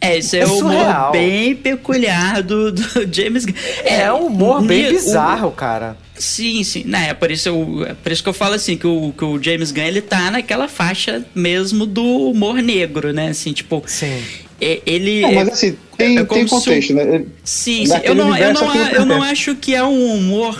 é, 0.00 0.18
isso 0.18 0.36
é, 0.36 0.40
é 0.40 0.46
um 0.46 0.58
humor 0.58 1.10
bem 1.10 1.56
peculiar 1.56 2.42
do, 2.42 2.70
do 2.70 2.82
James 3.12 3.44
Gunn. 3.44 3.54
É, 3.84 4.02
é 4.02 4.12
um 4.12 4.26
humor 4.26 4.62
bem 4.62 4.90
bizarro, 4.90 5.48
o, 5.48 5.52
cara. 5.52 5.96
Sim, 6.14 6.62
sim. 6.62 6.84
Né, 6.84 7.08
é, 7.10 7.14
por 7.14 7.30
isso 7.30 7.48
eu, 7.48 7.86
é 7.86 7.94
por 7.94 8.12
isso 8.12 8.22
que 8.22 8.28
eu 8.28 8.32
falo 8.32 8.54
assim, 8.54 8.76
que 8.76 8.86
o, 8.86 9.12
que 9.16 9.24
o 9.24 9.42
James 9.42 9.72
Gunn, 9.72 9.84
ele 9.84 10.00
tá 10.00 10.30
naquela 10.30 10.68
faixa 10.68 11.24
mesmo 11.34 11.84
do 11.84 12.30
humor 12.30 12.62
negro, 12.62 13.12
né? 13.12 13.28
Assim, 13.28 13.52
tipo... 13.52 13.82
Sim. 13.86 14.22
É, 14.60 14.80
ele... 14.86 15.20
Não, 15.20 15.32
mas 15.34 15.48
assim, 15.48 15.76
tem, 15.96 16.18
é 16.18 16.24
tem 16.24 16.46
contexto, 16.46 16.94
né? 16.94 17.24
Sim, 17.44 17.86
sim. 17.86 17.92
Eu 18.04 18.14
não, 18.14 18.36
eu, 18.36 18.52
não, 18.52 18.76
eu 18.92 19.06
não 19.06 19.22
acho 19.22 19.54
que 19.56 19.74
é 19.74 19.82
um 19.82 20.14
humor 20.14 20.58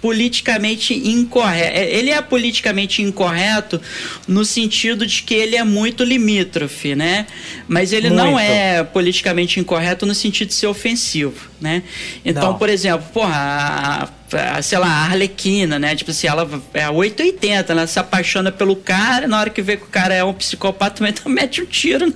politicamente 0.00 0.94
incorreto. 0.94 1.78
Ele 1.78 2.10
é 2.10 2.20
politicamente 2.22 3.02
incorreto 3.02 3.80
no 4.26 4.44
sentido 4.44 5.06
de 5.06 5.22
que 5.22 5.34
ele 5.34 5.56
é 5.56 5.64
muito 5.64 6.02
limítrofe, 6.04 6.94
né? 6.94 7.26
Mas 7.68 7.92
ele 7.92 8.10
não 8.10 8.32
Muito. 8.32 8.40
é 8.44 8.82
politicamente 8.82 9.60
incorreto 9.60 10.06
no 10.06 10.14
sentido 10.14 10.48
de 10.48 10.54
ser 10.54 10.66
ofensivo, 10.66 11.50
né? 11.60 11.82
Então, 12.24 12.52
Não. 12.52 12.58
por 12.58 12.68
exemplo, 12.68 13.06
porra, 13.12 13.34
a, 13.34 14.56
a- 14.58 14.62
sei 14.62 14.78
lá, 14.78 14.88
a 14.88 15.04
Arlequina, 15.04 15.78
né? 15.78 15.94
Tipo 15.94 16.10
assim, 16.10 16.26
ela 16.26 16.48
é 16.74 16.88
880, 16.88 17.72
ela 17.72 17.86
se 17.86 17.98
apaixona 17.98 18.50
pelo 18.50 18.76
cara, 18.76 19.28
na 19.28 19.38
hora 19.38 19.50
que 19.50 19.60
vê 19.62 19.76
que 19.76 19.84
o 19.84 19.88
cara 19.88 20.14
é 20.14 20.24
um 20.24 20.32
psicopata, 20.32 20.96
também 20.98 21.12
então 21.12 21.30
mete 21.30 21.60
um 21.62 21.66
tiro 21.66 22.12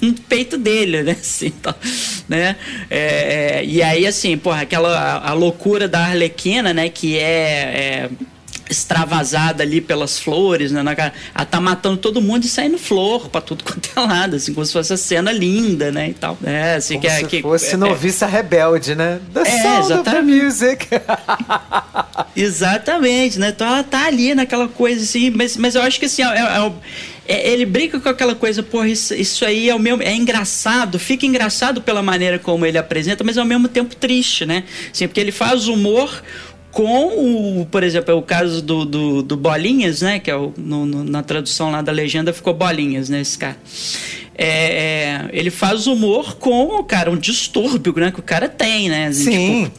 no 0.00 0.12
peito 0.14 0.56
dele, 0.58 1.02
né? 1.02 1.12
Assim, 1.20 1.46
então, 1.46 1.74
né? 2.28 2.56
É, 2.90 3.60
é, 3.60 3.64
e 3.64 3.82
aí, 3.82 4.06
assim, 4.06 4.36
porra, 4.36 4.62
aquela 4.62 4.96
a, 4.98 5.30
a 5.30 5.32
loucura 5.32 5.86
da 5.88 6.00
Arlequina, 6.00 6.72
né? 6.74 6.88
Que 6.88 7.18
é, 7.18 7.22
é 7.22 8.10
extravasada 8.70 9.62
ali 9.62 9.82
pelas 9.82 10.18
flores, 10.18 10.72
né? 10.72 10.82
na. 10.82 10.92
Ela 10.92 11.44
tá 11.44 11.60
matando 11.60 11.98
todo 11.98 12.22
mundo 12.22 12.44
e 12.44 12.48
saindo 12.48 12.78
flor 12.78 13.28
pra 13.28 13.40
tudo 13.42 13.62
quanto 13.64 13.90
é 13.94 14.00
lado, 14.00 14.36
assim, 14.36 14.54
como 14.54 14.64
se 14.64 14.72
fosse 14.72 14.92
a 14.94 14.96
cena 14.96 15.30
linda, 15.30 15.92
né? 15.92 16.08
E 16.08 16.14
tal. 16.14 16.38
É, 16.42 16.76
assim, 16.76 16.94
Como 16.94 17.02
que, 17.02 17.06
é- 17.08 17.18
se 17.18 17.24
que 17.26 17.42
fosse 17.42 17.74
é- 17.74 17.76
noviça 17.76 18.26
rebelde, 18.26 18.94
né? 18.94 19.20
The 19.34 19.40
É, 19.42 19.78
exatamente. 19.78 20.44
music. 20.44 20.88
Exatamente, 22.34 23.38
né? 23.38 23.48
Então 23.54 23.66
ela 23.66 23.82
tá 23.82 24.06
ali 24.06 24.34
naquela 24.34 24.68
coisa 24.68 25.02
assim, 25.02 25.30
mas, 25.30 25.56
mas 25.56 25.74
eu 25.74 25.82
acho 25.82 25.98
que 26.00 26.06
assim, 26.06 26.22
é- 26.22 26.26
é 26.38 26.72
é- 27.26 27.50
ele 27.52 27.64
brinca 27.66 27.98
com 28.00 28.08
aquela 28.08 28.34
coisa, 28.34 28.62
porra, 28.62 28.88
isso, 28.88 29.14
isso 29.14 29.44
aí 29.44 29.68
é 29.68 29.74
o 29.74 29.78
mesmo, 29.78 30.02
é 30.02 30.14
engraçado, 30.14 30.98
fica 30.98 31.24
engraçado 31.26 31.80
pela 31.82 32.02
maneira 32.02 32.38
como 32.38 32.64
ele 32.66 32.78
apresenta, 32.78 33.22
mas 33.24 33.38
ao 33.38 33.44
mesmo 33.44 33.68
tempo 33.68 33.94
triste, 33.96 34.44
né? 34.46 34.64
Assim, 34.92 35.06
porque 35.06 35.20
ele 35.20 35.32
faz 35.32 35.68
humor 35.68 36.22
com 36.70 37.60
o, 37.60 37.66
por 37.66 37.82
exemplo, 37.82 38.10
é 38.12 38.14
o 38.14 38.22
caso 38.22 38.62
do, 38.62 38.84
do, 38.86 39.22
do 39.22 39.36
Bolinhas, 39.36 40.00
né? 40.00 40.18
Que 40.18 40.30
é 40.30 40.36
o, 40.36 40.54
no- 40.56 40.86
no- 40.86 41.04
na 41.04 41.22
tradução 41.22 41.70
lá 41.70 41.82
da 41.82 41.92
legenda 41.92 42.32
ficou 42.32 42.54
Bolinhas, 42.54 43.08
né? 43.10 43.20
Esse 43.20 43.36
cara. 43.36 43.56
É, 44.34 44.46
é, 44.46 45.30
ele 45.32 45.50
faz 45.50 45.86
humor 45.86 46.36
com, 46.36 46.82
cara, 46.84 47.10
um 47.10 47.16
distúrbio 47.18 47.92
né, 47.96 48.10
que 48.10 48.18
o 48.18 48.22
cara 48.22 48.48
tem, 48.48 48.88
né? 48.88 49.08
Assim, 49.08 49.24
Sim. 49.30 49.64
tipo, 49.66 49.78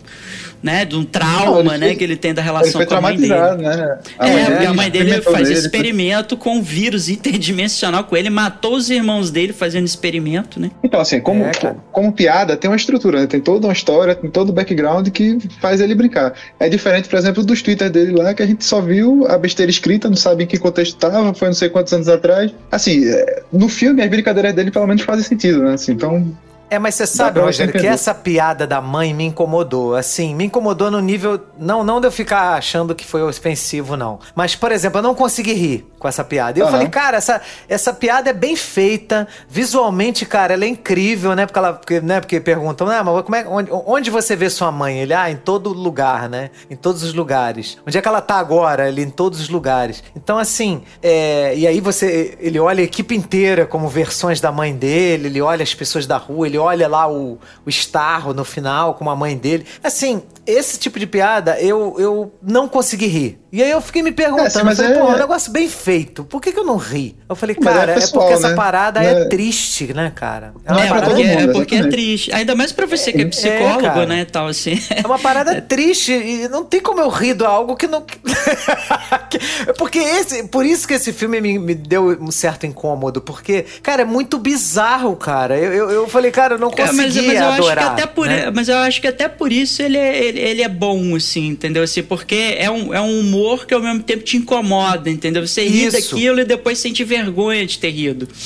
né, 0.63 0.85
de 0.85 0.95
um 0.95 1.03
trauma, 1.03 1.73
Não, 1.73 1.77
né, 1.77 1.87
foi- 1.87 1.95
que 1.97 2.03
ele 2.05 2.15
tem 2.15 2.33
da 2.33 2.41
Ele 2.41 2.45
relação 2.49 2.71
foi 2.71 2.85
com 2.85 2.95
a 2.95 3.01
mãe 3.01 3.15
dele. 3.17 3.27
traumatizado, 3.27 3.61
né? 3.61 3.99
é, 4.17 4.45
porque 4.45 4.65
a 4.65 4.73
mãe 4.73 4.89
dele 4.89 5.21
faz 5.21 5.49
nele, 5.49 5.59
experimento 5.59 6.37
com 6.37 6.55
um 6.55 6.61
vírus 6.61 7.09
interdimensional 7.09 8.05
com 8.05 8.15
ele, 8.15 8.29
matou 8.29 8.75
os 8.77 8.89
irmãos 8.89 9.29
dele 9.29 9.51
fazendo 9.53 9.85
experimento, 9.85 10.59
né? 10.59 10.71
Então, 10.81 10.99
assim, 11.01 11.19
como, 11.19 11.43
É, 11.43 11.51
como 11.91 12.11
piada, 12.13 12.55
tem 12.55 12.69
uma 12.69 12.77
estrutura, 12.77 13.19
né? 13.21 13.27
tem 13.27 13.41
toda 13.41 13.67
uma 13.67 13.73
história, 13.73 14.15
tem 14.15 14.29
todo 14.29 14.49
o 14.49 14.53
background 14.53 15.09
que 15.09 15.37
faz 15.59 15.81
ele 15.81 15.93
brincar. 15.93 16.33
É 16.59 16.69
diferente, 16.69 17.09
por 17.09 17.19
exemplo, 17.19 17.43
dos 17.43 17.61
Twitter 17.61 17.89
dele 17.89 18.13
lá, 18.13 18.33
que 18.33 18.41
a 18.41 18.45
gente 18.47 18.63
só 18.63 18.79
viu 18.79 19.27
a 19.27 19.37
besteira 19.37 19.69
escrita, 19.69 20.07
não 20.07 20.15
sabe 20.15 20.43
em 20.45 20.47
que 20.47 20.57
contexto 20.57 20.93
estava, 20.95 21.33
foi 21.33 21.49
não 21.49 21.55
sei 21.55 21.67
quantos 21.69 21.91
anos 21.91 22.07
atrás. 22.07 22.51
Assim, 22.71 23.05
é, 23.05 23.41
no 23.51 23.67
filme, 23.67 24.01
as 24.01 24.09
brincadeiras 24.09 24.53
dele 24.53 24.71
pelo 24.71 24.87
menos 24.87 25.01
fazem 25.03 25.23
sentido, 25.25 25.61
né? 25.63 25.73
Assim, 25.73 25.91
então, 25.91 26.25
É, 26.69 26.79
mas 26.79 26.95
você 26.95 27.05
sabe, 27.05 27.39
Rogério, 27.39 27.71
que 27.71 27.77
entender. 27.77 27.93
essa 27.93 28.13
piada 28.13 28.65
da 28.65 28.81
mãe 28.81 29.13
me 29.13 29.25
incomodou. 29.25 29.95
Assim, 29.95 30.33
me 30.33 30.45
incomodou 30.45 30.89
no 30.89 30.99
nível. 30.99 31.39
Não, 31.57 31.83
não 31.83 32.01
de 32.01 32.07
eu 32.07 32.11
ficar 32.11 32.53
achando 32.55 32.95
que 32.95 33.05
foi 33.05 33.21
ofensivo, 33.21 33.95
não. 33.95 34.19
Mas, 34.33 34.55
por 34.55 34.71
exemplo, 34.71 34.99
eu 34.99 35.03
não 35.03 35.13
consegui 35.13 35.53
rir 35.53 35.87
com 35.99 36.07
essa 36.07 36.23
piada. 36.23 36.57
E 36.57 36.61
eu 36.61 36.67
falei, 36.67 36.89
cara, 36.89 37.17
essa, 37.17 37.41
essa 37.69 37.93
piada 37.93 38.29
é 38.29 38.33
bem 38.33 38.55
feita. 38.55 39.27
Visualmente, 39.47 40.25
cara, 40.25 40.53
ela 40.53 40.65
é 40.65 40.67
incrível, 40.67 41.35
né? 41.35 41.45
Porque 41.45 41.59
ela. 41.59 41.73
Porque, 41.73 42.01
né, 42.01 42.19
porque 42.19 42.39
perguntam, 42.39 42.89
ah, 42.89 43.03
mas 43.03 43.23
como 43.23 43.35
é, 43.35 43.45
onde, 43.47 43.69
onde 43.71 44.09
você 44.09 44.35
vê 44.35 44.49
sua 44.49 44.71
mãe? 44.71 44.99
Ele, 44.99 45.13
ah, 45.13 45.29
em 45.29 45.37
todo 45.37 45.69
lugar, 45.71 46.27
né? 46.27 46.49
Em 46.69 46.75
todos 46.75 47.03
os 47.03 47.13
lugares. 47.13 47.77
Onde 47.87 47.97
é 47.97 48.01
que 48.01 48.07
ela 48.07 48.21
tá 48.21 48.35
agora? 48.35 48.87
Ele, 48.87 49.03
em 49.03 49.09
todos 49.09 49.39
os 49.39 49.49
lugares. 49.49 50.03
Então, 50.15 50.37
assim, 50.37 50.83
é, 51.01 51.53
e 51.55 51.67
aí 51.67 51.79
você. 51.79 52.35
Ele 52.39 52.59
olha 52.59 52.81
a 52.81 52.83
equipe 52.83 53.15
inteira 53.15 53.65
como 53.65 53.87
versões 53.87 54.41
da 54.41 54.51
mãe 54.51 54.75
dele, 54.75 55.27
ele 55.27 55.41
olha 55.41 55.63
as 55.63 55.73
pessoas 55.73 56.07
da 56.07 56.17
rua, 56.17 56.47
ele 56.53 56.57
olha 56.57 56.87
lá 56.87 57.11
o, 57.11 57.39
o 57.65 57.69
Starro 57.69 58.33
no 58.33 58.45
final 58.45 58.93
com 58.93 59.09
a 59.09 59.15
mãe 59.15 59.35
dele. 59.35 59.65
Assim, 59.83 60.21
esse 60.45 60.77
tipo 60.77 60.99
de 60.99 61.07
piada 61.07 61.59
eu, 61.59 61.95
eu 61.97 62.31
não 62.41 62.67
consegui 62.67 63.07
rir. 63.07 63.39
E 63.51 63.61
aí 63.61 63.69
eu 63.69 63.79
fiquei 63.81 64.01
me 64.01 64.11
perguntando, 64.11 64.47
É, 64.47 64.49
sim, 64.49 64.63
mas 64.63 64.77
falei, 64.77 64.93
é- 64.93 64.99
pô, 64.99 65.07
é 65.09 65.15
um 65.15 65.17
negócio 65.17 65.51
bem 65.51 65.69
feito. 65.69 66.23
Por 66.23 66.41
que, 66.41 66.51
que 66.51 66.59
eu 66.59 66.65
não 66.65 66.75
ri? 66.75 67.15
Eu 67.29 67.35
falei, 67.35 67.55
Mas 67.59 67.67
é 67.73 67.77
cara, 67.77 67.91
é, 67.91 67.95
pessoal, 67.95 68.21
porque 68.23 68.33
essa 68.33 68.49
né? 68.49 68.55
parada 68.55 69.03
é... 69.03 69.21
é- 69.21 69.25
triste, 69.25 69.93
né, 69.93 70.11
cara? 70.13 70.53
É, 70.65 70.73
é 70.73 71.01
porque, 71.01 71.23
mundo, 71.23 71.49
é 71.51 71.53
porque 71.53 71.75
é 71.75 71.77
exatamente. 71.79 71.89
triste. 71.91 72.33
Ainda 72.33 72.55
mais 72.55 72.71
pra 72.71 72.85
você 72.87 73.13
que 73.13 73.21
é 73.21 73.25
psicólogo, 73.25 74.05
né, 74.07 74.25
tal 74.25 74.47
assim. 74.47 74.79
É 74.89 75.05
uma 75.05 75.19
parada 75.19 75.61
triste 75.61 76.11
e 76.11 76.47
não 76.47 76.63
tem 76.65 76.81
como 76.81 76.99
eu 76.99 77.09
rir 77.09 77.35
de 77.35 77.45
algo 77.45 77.75
que 77.75 77.85
não. 77.85 78.03
porque 79.77 79.99
esse. 79.99 80.43
Por 80.47 80.65
isso 80.65 80.87
que 80.87 80.95
esse 80.95 81.13
filme 81.13 81.39
me, 81.39 81.59
me 81.59 81.75
deu 81.75 82.17
um 82.19 82.31
certo 82.31 82.65
incômodo. 82.65 83.21
Porque, 83.21 83.65
cara, 83.81 84.01
é 84.01 84.05
muito 84.05 84.39
bizarro, 84.39 85.15
cara. 85.15 85.57
Eu, 85.57 85.73
eu, 85.73 85.91
eu 85.91 86.07
falei, 86.07 86.31
cara, 86.31 86.42
eu 86.51 86.57
não 86.59 86.69
Cara, 86.71 86.89
consegui 86.89 87.21
mas, 87.21 87.27
mas 87.27 87.35
eu 87.39 87.45
adorar. 87.47 87.77
acho 87.77 87.95
que 87.95 88.01
até 88.01 88.05
por, 88.07 88.27
né? 88.27 88.51
mas 88.53 88.69
eu 88.69 88.77
acho 88.77 89.01
que 89.01 89.07
até 89.07 89.27
por 89.27 89.51
isso 89.51 89.81
ele 89.81 89.97
é, 89.97 90.23
ele, 90.23 90.39
ele 90.39 90.61
é 90.61 90.69
bom, 90.69 91.15
assim, 91.15 91.47
entendeu? 91.47 91.83
Assim, 91.83 92.03
porque 92.03 92.55
é 92.57 92.69
um, 92.69 92.93
é 92.93 93.01
um 93.01 93.19
humor 93.19 93.65
que 93.65 93.73
ao 93.73 93.81
mesmo 93.81 94.03
tempo 94.03 94.23
te 94.23 94.37
incomoda, 94.37 95.09
entendeu? 95.09 95.45
Você 95.45 95.63
ri 95.67 95.85
Isso. 95.85 95.91
daquilo 96.11 96.39
e 96.41 96.45
depois 96.45 96.77
sente 96.79 97.03
vergonha 97.03 97.65
de 97.65 97.77
ter 97.79 97.89
rido. 97.91 98.27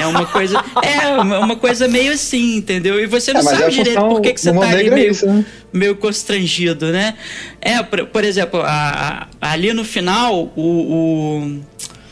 É 0.00 0.06
uma 0.06 0.26
coisa, 0.26 0.62
é 0.82 1.08
uma 1.38 1.56
coisa 1.56 1.88
meio 1.88 2.12
assim, 2.12 2.56
entendeu? 2.56 3.00
E 3.00 3.06
você 3.06 3.32
não 3.32 3.40
É, 3.40 3.44
mas 3.44 3.58
sabe 3.58 3.72
direito 3.72 4.00
por 4.00 4.20
que, 4.20 4.32
que 4.34 4.40
você 4.40 4.52
tá 4.52 4.68
ali 4.68 4.88
é 4.88 4.90
meio, 4.90 5.10
isso, 5.12 5.26
né? 5.26 5.44
meio 5.72 5.96
constrangido, 5.96 6.86
né? 6.92 7.14
É, 7.60 7.82
por, 7.82 8.06
por 8.06 8.24
exemplo, 8.24 8.60
a- 8.60 9.26
a- 9.40 9.50
ali 9.52 9.72
no 9.72 9.84
final, 9.84 10.52
o, 10.56 11.60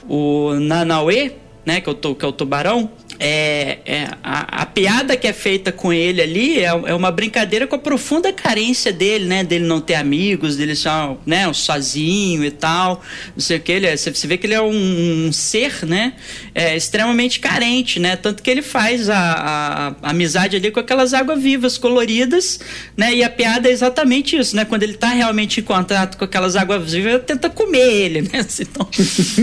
o, 0.09 0.51
o 0.53 0.55
Nanauê, 0.61 1.33
né, 1.65 1.81
que 1.81 1.89
é 1.89 1.93
o, 1.93 2.15
que 2.15 2.25
é 2.25 2.29
o 2.29 2.33
tubarão, 2.33 2.91
é, 3.19 3.79
é, 3.87 4.09
a, 4.23 4.63
a 4.63 4.67
piada 4.67 5.17
que 5.17 5.27
é 5.27 5.33
feita 5.33 5.71
com 5.73 5.93
ele 5.93 6.21
ali 6.21 6.59
é, 6.61 6.65
é 6.67 6.95
uma 6.95 7.11
brincadeira 7.11 7.67
com 7.67 7.77
a 7.77 7.79
profunda 7.79 8.33
carência 8.33 8.93
dele, 8.93 9.25
né? 9.27 9.45
Dele 9.45 9.65
não 9.65 9.81
ter 9.81 9.95
amigos, 9.95 10.57
dele 10.57 10.75
ser 10.75 10.91
né, 11.27 11.51
sozinho 11.53 12.45
e 12.45 12.51
tal, 12.51 13.03
não 13.35 13.41
sei 13.41 13.57
o 13.59 13.61
que. 13.61 13.73
Ele 13.73 13.87
é, 13.87 13.97
você, 13.97 14.11
vê 14.27 14.37
que 14.37 14.47
ele 14.47 14.55
é 14.55 14.61
um, 14.63 15.27
um 15.29 15.33
ser, 15.33 15.85
né? 15.87 16.15
É, 16.55 16.77
extremamente 16.77 17.41
carente, 17.41 17.99
né? 18.01 18.17
Tanto 18.17 18.43
que 18.43 18.51
ele 18.51 18.63
faz 18.63 19.09
a, 19.09 19.17
a- 19.19 19.95
a 20.03 20.11
amizade 20.11 20.57
ali 20.57 20.71
com 20.71 20.81
aquelas 20.81 21.15
águas-vivas 21.15 21.79
coloridas, 21.79 22.61
né? 22.97 23.15
E 23.15 23.23
a 23.25 23.31
piada 23.31 23.69
é 23.69 23.73
exatamente 23.73 24.37
isso, 24.37 24.55
né? 24.57 24.65
Quando 24.65 24.83
ele 24.83 24.95
tá 24.95 25.09
realmente 25.09 25.61
em 25.61 25.63
contato 25.63 26.17
com 26.17 26.25
aquelas 26.25 26.57
águas-vivas, 26.57 27.23
tenta 27.27 27.49
comer 27.51 27.79
ele, 27.93 28.23
né? 28.23 28.45
Então, 28.65 28.89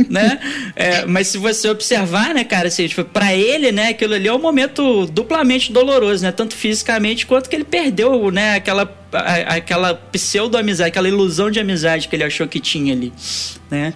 né? 0.10 0.40
É, 0.76 1.06
mas 1.06 1.28
se 1.28 1.38
você 1.38 1.70
observar, 1.70 2.34
né, 2.34 2.44
cara, 2.44 2.68
assim, 2.70 2.88
tipo, 2.88 3.04
pra 3.04 3.34
ele, 3.36 3.61
né, 3.70 3.90
aquilo 3.90 4.14
ali 4.14 4.30
é 4.30 4.34
um 4.34 4.40
momento 4.40 5.06
duplamente 5.08 5.74
doloroso, 5.74 6.24
né? 6.24 6.32
Tanto 6.32 6.56
fisicamente 6.56 7.26
quanto 7.26 7.50
que 7.50 7.56
ele 7.58 7.66
perdeu, 7.66 8.32
né, 8.32 8.56
aquela, 8.56 8.90
a- 9.12 9.56
aquela 9.56 9.94
pseudo-amizade, 9.94 10.88
aquela 10.88 11.10
ilusão 11.10 11.52
de 11.52 11.60
amizade 11.60 12.08
que 12.08 12.16
ele 12.16 12.24
achou 12.24 12.48
que 12.48 12.62
tinha 12.62 12.94
ali, 12.94 13.12
né? 13.70 13.94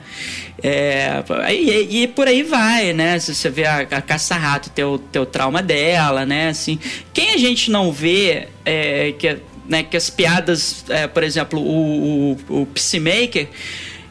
É, 0.61 1.23
e, 1.53 2.03
e 2.03 2.07
por 2.07 2.27
aí 2.27 2.43
vai, 2.43 2.91
né? 2.93 3.17
Você 3.19 3.49
vê 3.49 3.65
a, 3.65 3.79
a 3.79 4.01
caça-rato, 4.01 4.69
tem 4.69 4.83
o 4.83 4.97
trauma 5.25 5.61
dela, 5.61 6.25
né? 6.25 6.49
Assim, 6.49 6.77
quem 7.13 7.31
a 7.31 7.37
gente 7.37 7.71
não 7.71 7.91
vê 7.91 8.47
é, 8.65 9.13
que, 9.17 9.37
né, 9.67 9.83
que 9.83 9.95
as 9.95 10.09
piadas, 10.09 10.83
é, 10.89 11.07
por 11.07 11.23
exemplo, 11.23 11.59
o, 11.59 12.33
o, 12.49 12.61
o 12.61 12.65
Peacemaker, 12.67 13.47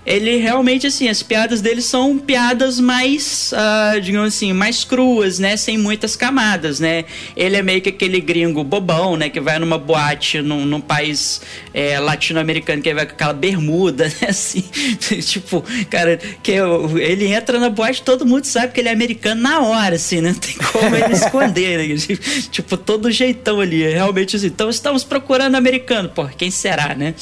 ele 0.06 0.36
realmente, 0.36 0.86
assim, 0.86 1.08
as 1.08 1.22
piadas 1.22 1.60
dele 1.60 1.80
são 1.80 2.18
piadas 2.18 2.78
mais, 2.78 3.52
ah, 3.56 3.94
digamos 4.02 4.34
assim, 4.34 4.52
mais 4.52 4.84
cruas, 4.84 5.38
né? 5.38 5.56
Sem 5.56 5.78
muitas 5.78 6.14
camadas, 6.16 6.78
né? 6.80 7.04
Ele 7.36 7.56
é 7.56 7.62
meio 7.62 7.80
que 7.80 7.88
aquele 7.88 8.20
gringo 8.20 8.62
bobão, 8.62 9.16
né? 9.16 9.28
Que 9.28 9.40
vai 9.40 9.58
numa 9.58 9.78
boate 9.78 10.40
num, 10.42 10.64
num 10.66 10.80
país 10.80 11.40
é, 11.72 11.98
latino-americano, 11.98 12.82
que 12.82 12.92
vai 12.92 13.06
com 13.06 13.12
aquela 13.12 13.32
bermuda, 13.32 14.04
né? 14.20 14.28
Assim, 14.28 14.62
tipo, 15.22 15.64
cara, 15.88 16.18
que 16.42 16.52
eu- 16.52 16.98
ele 16.98 17.26
entra 17.26 17.58
na 17.58 17.70
boate 17.70 18.02
todo 18.02 18.26
mundo 18.26 18.44
sabe 18.44 18.72
que 18.72 18.80
ele 18.80 18.88
é 18.88 18.92
americano 18.92 19.40
na 19.40 19.60
hora, 19.62 19.96
assim, 19.96 20.20
né? 20.20 20.30
Não 20.32 20.38
tem 20.38 20.54
como 20.56 20.94
ele 20.94 21.12
esconder, 21.14 21.78
né? 21.78 22.16
Tipo, 22.50 22.76
todo 22.76 23.10
jeitão 23.10 23.60
ali, 23.60 23.82
realmente 23.90 24.36
assim. 24.36 24.46
Então, 24.46 24.68
estamos 24.68 25.02
procurando 25.04 25.54
americano, 25.54 26.08
pô, 26.08 26.26
quem 26.26 26.50
será, 26.50 26.94
né? 26.94 27.14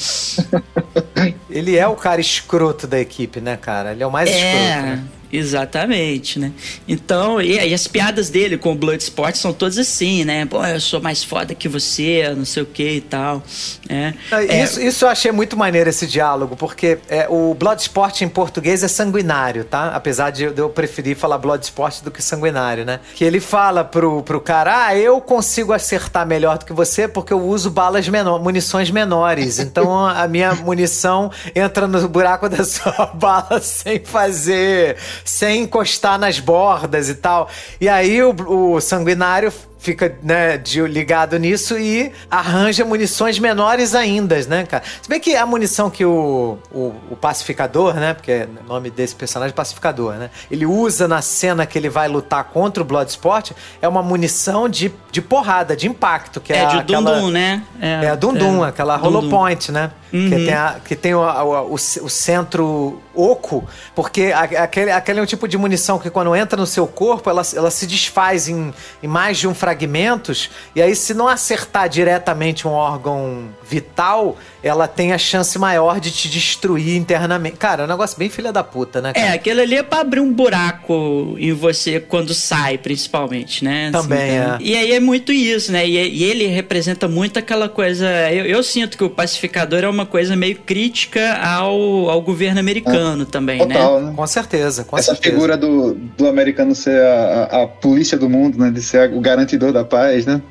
Ele 1.53 1.77
é 1.77 1.87
o 1.87 1.95
cara 1.95 2.19
escroto 2.19 2.87
da 2.87 2.99
equipe, 2.99 3.39
né, 3.39 3.55
cara? 3.55 3.91
Ele 3.91 4.01
é 4.01 4.07
o 4.07 4.11
mais 4.11 4.29
escroto. 4.29 4.55
É, 4.55 4.81
Né? 4.81 5.03
Exatamente, 5.33 6.37
né? 6.37 6.51
Então, 6.87 7.41
e, 7.41 7.57
e, 7.57 7.73
as 7.73 7.87
piadas 7.87 8.29
dele 8.29 8.55
com 8.55 8.71
o 8.71 8.75
Bloodsport 8.75 9.35
são 9.35 9.51
todas 9.51 9.79
assim, 9.79 10.23
né? 10.23 10.45
Pô, 10.45 10.63
eu 10.63 10.79
sou 10.79 11.01
mais 11.01 11.23
foda 11.23 11.55
que 11.55 11.67
você, 11.67 12.31
não 12.37 12.45
sei 12.45 12.61
o 12.61 12.67
que 12.67 12.87
e 12.87 13.01
tal. 13.01 13.41
É, 13.89 14.13
é, 14.31 14.63
isso, 14.63 14.79
isso 14.79 15.05
eu 15.05 15.09
achei 15.09 15.31
muito 15.31 15.57
maneiro 15.57 15.89
esse 15.89 16.05
diálogo, 16.05 16.55
porque 16.55 16.99
é, 17.09 17.27
o 17.27 17.55
Bloodsport 17.55 18.21
em 18.21 18.29
português 18.29 18.83
é 18.83 18.87
sanguinário, 18.87 19.63
tá? 19.65 19.87
Apesar 19.87 20.29
de 20.29 20.43
eu 20.43 20.69
preferir 20.69 21.15
falar 21.15 21.39
Bloodsport 21.39 22.03
do 22.03 22.11
que 22.11 22.21
sanguinário, 22.21 22.85
né? 22.85 22.99
Que 23.15 23.23
ele 23.23 23.39
fala 23.39 23.83
pro, 23.83 24.21
pro 24.21 24.39
cara, 24.39 24.85
ah, 24.85 24.95
eu 24.95 25.19
consigo 25.19 25.73
acertar 25.73 26.27
melhor 26.27 26.59
do 26.59 26.65
que 26.65 26.73
você 26.73 27.07
porque 27.07 27.33
eu 27.33 27.41
uso 27.43 27.71
balas 27.71 28.07
menor, 28.07 28.39
munições 28.39 28.91
menores. 28.91 29.57
Então 29.57 30.05
a 30.05 30.27
minha 30.27 30.53
munição 30.53 31.31
entra 31.55 31.87
no 31.87 32.07
buraco 32.07 32.47
da 32.47 32.63
sua 32.63 33.07
bala 33.15 33.59
sem 33.61 34.03
fazer 34.03 34.97
sem 35.23 35.63
encostar 35.63 36.17
nas 36.19 36.39
bordas 36.39 37.09
e 37.09 37.15
tal. 37.15 37.49
E 37.79 37.87
aí 37.87 38.21
o, 38.21 38.35
o 38.75 38.81
sanguinário 38.81 39.51
fica 39.83 40.17
né, 40.23 40.57
de, 40.57 40.81
ligado 40.83 41.37
nisso 41.37 41.77
e 41.77 42.09
arranja 42.31 42.85
munições 42.85 43.37
menores 43.37 43.93
ainda, 43.93 44.41
né, 44.47 44.65
cara? 44.65 44.81
Se 45.01 45.09
bem 45.09 45.19
que 45.19 45.35
a 45.35 45.45
munição 45.45 45.89
que 45.89 46.05
o, 46.05 46.57
o, 46.71 46.93
o, 47.11 47.17
pacificador, 47.17 47.93
né? 47.95 48.13
Porque 48.13 48.31
é 48.31 48.47
o 48.63 48.67
nome 48.67 48.89
desse 48.89 49.13
personagem 49.13 49.51
é 49.51 49.55
pacificador, 49.55 50.13
né? 50.13 50.29
Ele 50.49 50.65
usa 50.65 51.05
na 51.05 51.21
cena 51.21 51.65
que 51.65 51.77
ele 51.77 51.89
vai 51.89 52.07
lutar 52.07 52.45
contra 52.45 52.81
o 52.81 52.85
Bloodsport 52.85 53.51
é 53.81 53.87
uma 53.87 54.01
munição 54.01 54.69
de, 54.69 54.89
de 55.11 55.21
porrada, 55.21 55.75
de 55.75 55.85
impacto. 55.85 56.39
Que 56.39 56.53
é, 56.53 56.59
é 56.59 56.65
de 56.65 56.77
aquela, 56.77 57.15
Dundum, 57.15 57.29
né? 57.29 57.61
É, 57.81 58.05
é 58.05 58.09
a 58.09 58.15
Dundum, 58.15 58.63
é, 58.63 58.69
aquela 58.69 58.95
Hollow 58.95 59.29
Point, 59.29 59.69
né? 59.69 59.91
Uhum. 60.13 60.29
Que 60.29 60.35
tem, 60.35 60.53
a, 60.53 60.75
que 60.85 60.95
tem 60.95 61.15
o, 61.15 61.21
o, 61.21 61.73
o, 61.73 62.09
centro 62.09 63.01
oco, 63.15 63.67
porque 63.95 64.31
aquele, 64.31 64.91
aquele 64.91 65.19
é 65.19 65.23
um 65.23 65.25
tipo 65.25 65.47
de 65.47 65.57
munição 65.57 65.97
que 65.97 66.07
quando 66.07 66.35
entra 66.35 66.55
no 66.55 66.67
seu 66.67 66.85
corpo, 66.85 67.31
ela, 67.31 67.41
ela 67.55 67.71
se 67.71 67.87
desfaz 67.87 68.47
em, 68.47 68.71
em 69.01 69.07
mais 69.07 69.39
de 69.39 69.47
um 69.47 69.55
fragmentos, 69.73 70.51
e 70.75 70.81
aí 70.81 70.95
se 70.95 71.13
não 71.13 71.27
acertar 71.27 71.89
diretamente 71.89 72.67
um 72.67 72.71
órgão 72.71 73.49
vital, 73.63 74.37
ela 74.63 74.87
tem 74.87 75.11
a 75.11 75.17
chance 75.17 75.59
maior 75.59 75.99
de 75.99 76.09
te 76.09 76.29
destruir 76.29 76.95
internamente. 76.95 77.57
Cara, 77.57 77.83
é 77.83 77.85
um 77.85 77.89
negócio 77.89 78.17
bem 78.17 78.29
filha 78.29 78.51
da 78.51 78.63
puta, 78.63 79.01
né? 79.01 79.11
Cara? 79.11 79.27
É, 79.27 79.33
aquele 79.33 79.61
ali 79.61 79.75
é 79.75 79.83
pra 79.83 79.99
abrir 79.99 80.21
um 80.21 80.31
buraco 80.31 81.35
em 81.37 81.51
você 81.51 81.99
quando 81.99 82.33
sai, 82.33 82.77
principalmente, 82.77 83.63
né? 83.63 83.91
Assim, 83.93 84.07
Também 84.07 84.39
assim, 84.39 84.63
é. 84.63 84.67
E 84.67 84.77
aí 84.77 84.93
é 84.93 84.99
muito 85.01 85.33
isso, 85.33 85.71
né? 85.71 85.85
E, 85.85 85.97
e, 85.97 86.23
ele 86.23 86.47
representa 86.47 87.07
muito 87.09 87.37
aquela 87.37 87.67
coisa. 87.67 88.07
Eu, 88.31 88.45
eu, 88.45 88.63
sinto 88.63 88.97
que 88.97 89.03
o 89.03 89.09
pacificador 89.09 89.83
é 89.83 89.89
uma 89.89 90.05
coisa 90.05 90.35
meio 90.35 90.55
crítica 90.55 91.33
ao, 91.43 92.09
ao 92.09 92.21
governo 92.21 92.59
americano 92.59 93.23
ah, 93.23 93.31
também, 93.31 93.59
total, 93.59 93.99
né? 93.99 94.07
né? 94.07 94.13
Com 94.15 94.27
certeza, 94.27 94.85
com 94.85 94.97
Essa 94.97 95.13
certeza. 95.13 95.33
figura 95.33 95.57
do, 95.57 95.93
do 95.93 96.27
americano 96.27 96.73
ser 96.73 97.01
a, 97.01 97.49
a, 97.51 97.63
a 97.63 97.67
polícia 97.67 98.17
do 98.17 98.29
mundo, 98.29 98.57
né? 98.57 98.71
De 98.71 98.81
ser 98.81 99.11
o 99.11 99.19
garantidor 99.19 99.73
da 99.73 99.83
paz, 99.83 100.25
né? 100.25 100.41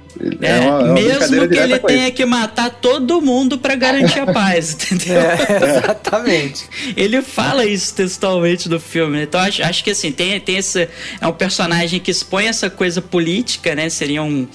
É, 0.40 0.58
é 0.58 0.60
uma, 0.60 0.80
é 0.80 0.84
uma 0.84 0.92
mesmo 0.94 1.48
que 1.48 1.58
ele 1.58 1.78
tenha 1.78 2.10
que 2.10 2.24
matar 2.24 2.70
todo 2.70 3.20
mundo 3.20 3.58
para 3.58 3.74
garantir 3.74 4.20
a 4.20 4.32
paz, 4.32 4.74
entendeu? 4.92 5.20
É, 5.20 5.78
exatamente. 5.78 6.64
ele 6.96 7.22
fala 7.22 7.64
isso 7.64 7.94
textualmente 7.94 8.68
no 8.68 8.78
filme, 8.78 9.18
né? 9.18 9.22
Então 9.24 9.40
acho, 9.40 9.62
acho 9.62 9.84
que 9.84 9.90
assim, 9.90 10.12
tem, 10.12 10.38
tem 10.40 10.56
esse. 10.56 10.88
É 11.20 11.26
um 11.26 11.32
personagem 11.32 12.00
que 12.00 12.10
expõe 12.10 12.46
essa 12.46 12.68
coisa 12.68 13.00
política, 13.00 13.74
né? 13.74 13.88
Seria 13.88 14.22
um. 14.22 14.46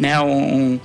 Né, 0.00 0.18
um, 0.18 0.80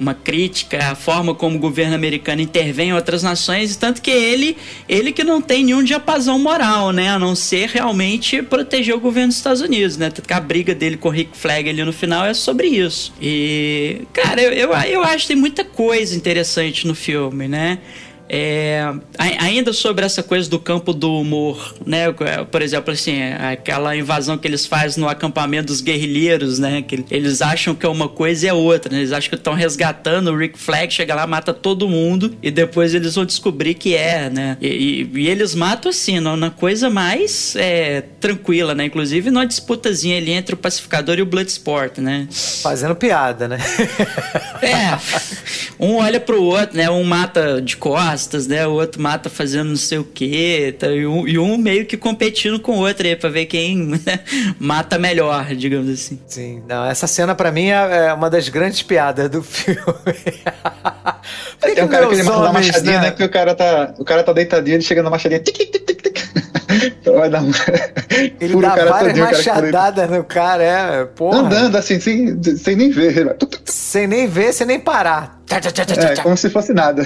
uma 0.00 0.12
crítica 0.12 0.90
à 0.90 0.96
forma 0.96 1.32
como 1.36 1.54
o 1.54 1.58
governo 1.60 1.94
americano 1.94 2.42
intervém 2.42 2.88
em 2.88 2.92
outras 2.92 3.22
nações, 3.22 3.76
tanto 3.76 4.02
que 4.02 4.10
ele, 4.10 4.56
ele 4.88 5.12
que 5.12 5.22
não 5.22 5.40
tem 5.40 5.64
nenhum 5.64 5.84
diapasão 5.84 6.36
moral, 6.36 6.90
né? 6.90 7.10
A 7.10 7.18
não 7.18 7.36
ser 7.36 7.68
realmente 7.68 8.42
proteger 8.42 8.96
o 8.96 8.98
governo 8.98 9.28
dos 9.28 9.36
Estados 9.36 9.62
Unidos, 9.62 9.96
né? 9.96 10.10
Tanto 10.10 10.26
que 10.26 10.34
a 10.34 10.40
briga 10.40 10.74
dele 10.74 10.96
com 10.96 11.08
o 11.08 11.12
Rick 11.12 11.38
Flag 11.38 11.68
ali 11.68 11.84
no 11.84 11.92
final 11.92 12.26
é 12.26 12.34
sobre 12.34 12.66
isso. 12.66 13.14
E 13.22 14.02
cara, 14.12 14.42
eu, 14.42 14.50
eu, 14.50 14.72
eu 14.72 15.02
acho 15.04 15.18
que 15.18 15.28
tem 15.28 15.36
muita 15.36 15.64
coisa 15.64 16.16
interessante 16.16 16.88
no 16.88 16.94
filme, 16.96 17.46
né? 17.46 17.78
É, 18.28 18.92
ainda 19.18 19.72
sobre 19.72 20.04
essa 20.04 20.22
coisa 20.22 20.48
do 20.50 20.58
campo 20.58 20.92
do 20.92 21.20
humor, 21.20 21.74
né? 21.84 22.06
Por 22.50 22.62
exemplo, 22.62 22.92
assim, 22.92 23.22
aquela 23.22 23.96
invasão 23.96 24.36
que 24.36 24.48
eles 24.48 24.66
fazem 24.66 25.02
no 25.02 25.08
acampamento 25.08 25.66
dos 25.66 25.80
guerrilheiros, 25.80 26.58
né? 26.58 26.82
Que 26.82 27.04
eles 27.10 27.40
acham 27.40 27.74
que 27.74 27.86
é 27.86 27.88
uma 27.88 28.08
coisa 28.08 28.46
e 28.46 28.48
é 28.48 28.52
outra, 28.52 28.92
né? 28.92 28.98
Eles 28.98 29.12
acham 29.12 29.30
que 29.30 29.36
estão 29.36 29.54
resgatando 29.54 30.30
o 30.30 30.36
Rick 30.36 30.58
Flag, 30.58 30.92
chega 30.92 31.14
lá, 31.14 31.26
mata 31.26 31.52
todo 31.52 31.88
mundo 31.88 32.36
e 32.42 32.50
depois 32.50 32.94
eles 32.94 33.14
vão 33.14 33.24
descobrir 33.24 33.74
que 33.74 33.94
é, 33.94 34.28
né? 34.28 34.56
E, 34.60 34.66
e, 35.14 35.20
e 35.20 35.28
eles 35.28 35.54
matam 35.54 35.90
assim, 35.90 36.18
na 36.18 36.50
coisa 36.50 36.90
mais 36.90 37.54
é, 37.56 38.02
tranquila, 38.20 38.74
né? 38.74 38.86
Inclusive 38.86 39.30
numa 39.30 39.46
disputazinha 39.46 40.16
ali 40.16 40.32
entre 40.32 40.54
o 40.54 40.58
pacificador 40.58 41.18
e 41.18 41.22
o 41.22 41.26
Bloodsport, 41.26 41.98
né? 41.98 42.26
Fazendo 42.62 42.94
piada, 42.96 43.46
né? 43.46 43.58
é. 44.62 44.96
Um 45.78 45.96
olha 45.96 46.18
pro 46.18 46.42
outro, 46.42 46.74
né? 46.74 46.88
Um 46.88 47.04
mata 47.04 47.60
de 47.60 47.76
cor 47.76 48.15
costas, 48.16 48.46
né? 48.46 48.66
O 48.66 48.72
outro 48.72 49.00
mata 49.00 49.28
fazendo 49.28 49.68
não 49.68 49.76
sei 49.76 49.98
o 49.98 50.04
quê. 50.04 50.74
Tá? 50.78 50.88
E, 50.88 51.06
um, 51.06 51.28
e 51.28 51.38
um 51.38 51.58
meio 51.58 51.84
que 51.84 51.96
competindo 51.96 52.58
com 52.58 52.78
o 52.78 52.80
outro 52.80 53.06
aí 53.06 53.14
pra 53.14 53.28
ver 53.28 53.44
quem 53.44 53.76
né? 53.76 54.20
mata 54.58 54.98
melhor, 54.98 55.54
digamos 55.54 55.90
assim. 55.90 56.18
Sim, 56.26 56.62
não, 56.66 56.84
essa 56.86 57.06
cena 57.06 57.34
pra 57.34 57.52
mim 57.52 57.66
é, 57.66 58.06
é 58.08 58.12
uma 58.14 58.30
das 58.30 58.48
grandes 58.48 58.82
piadas 58.82 59.28
do 59.28 59.42
filme. 59.44 59.82
tem 61.60 61.84
um 61.84 61.88
cara 61.88 62.06
que 62.06 62.14
ele 62.14 62.22
mata 62.22 62.38
uma 62.38 62.52
machadinha, 62.52 63.00
né? 63.00 63.06
né? 63.06 63.10
Que 63.10 63.24
o 63.24 63.28
cara 63.28 63.54
tá, 63.54 63.94
o 63.98 64.04
cara 64.04 64.22
tá 64.22 64.32
deitadinho, 64.32 64.76
ele 64.76 64.82
chega 64.82 65.02
na 65.02 65.10
machadinha. 65.10 65.40
Tic, 65.40 65.54
tic, 65.54 65.84
tic, 65.84 66.02
tic. 66.02 66.16
Então 67.00 67.14
vai 67.20 67.28
dar 67.28 67.42
um... 67.42 67.50
Ele 68.40 68.60
dá 68.60 68.76
várias 68.84 69.18
machadadas 69.18 70.10
no 70.10 70.24
cara, 70.24 70.62
é, 70.62 71.04
porra. 71.04 71.40
Andando 71.40 71.76
assim, 71.76 72.00
sem, 72.00 72.42
sem 72.56 72.76
nem 72.76 72.90
ver. 72.90 73.36
Sem 73.64 74.06
nem 74.06 74.26
ver, 74.26 74.52
sem 74.52 74.66
nem 74.66 74.80
parar. 74.80 75.36
É, 75.48 76.22
como 76.22 76.36
se 76.36 76.50
fosse 76.50 76.72
nada. 76.72 77.04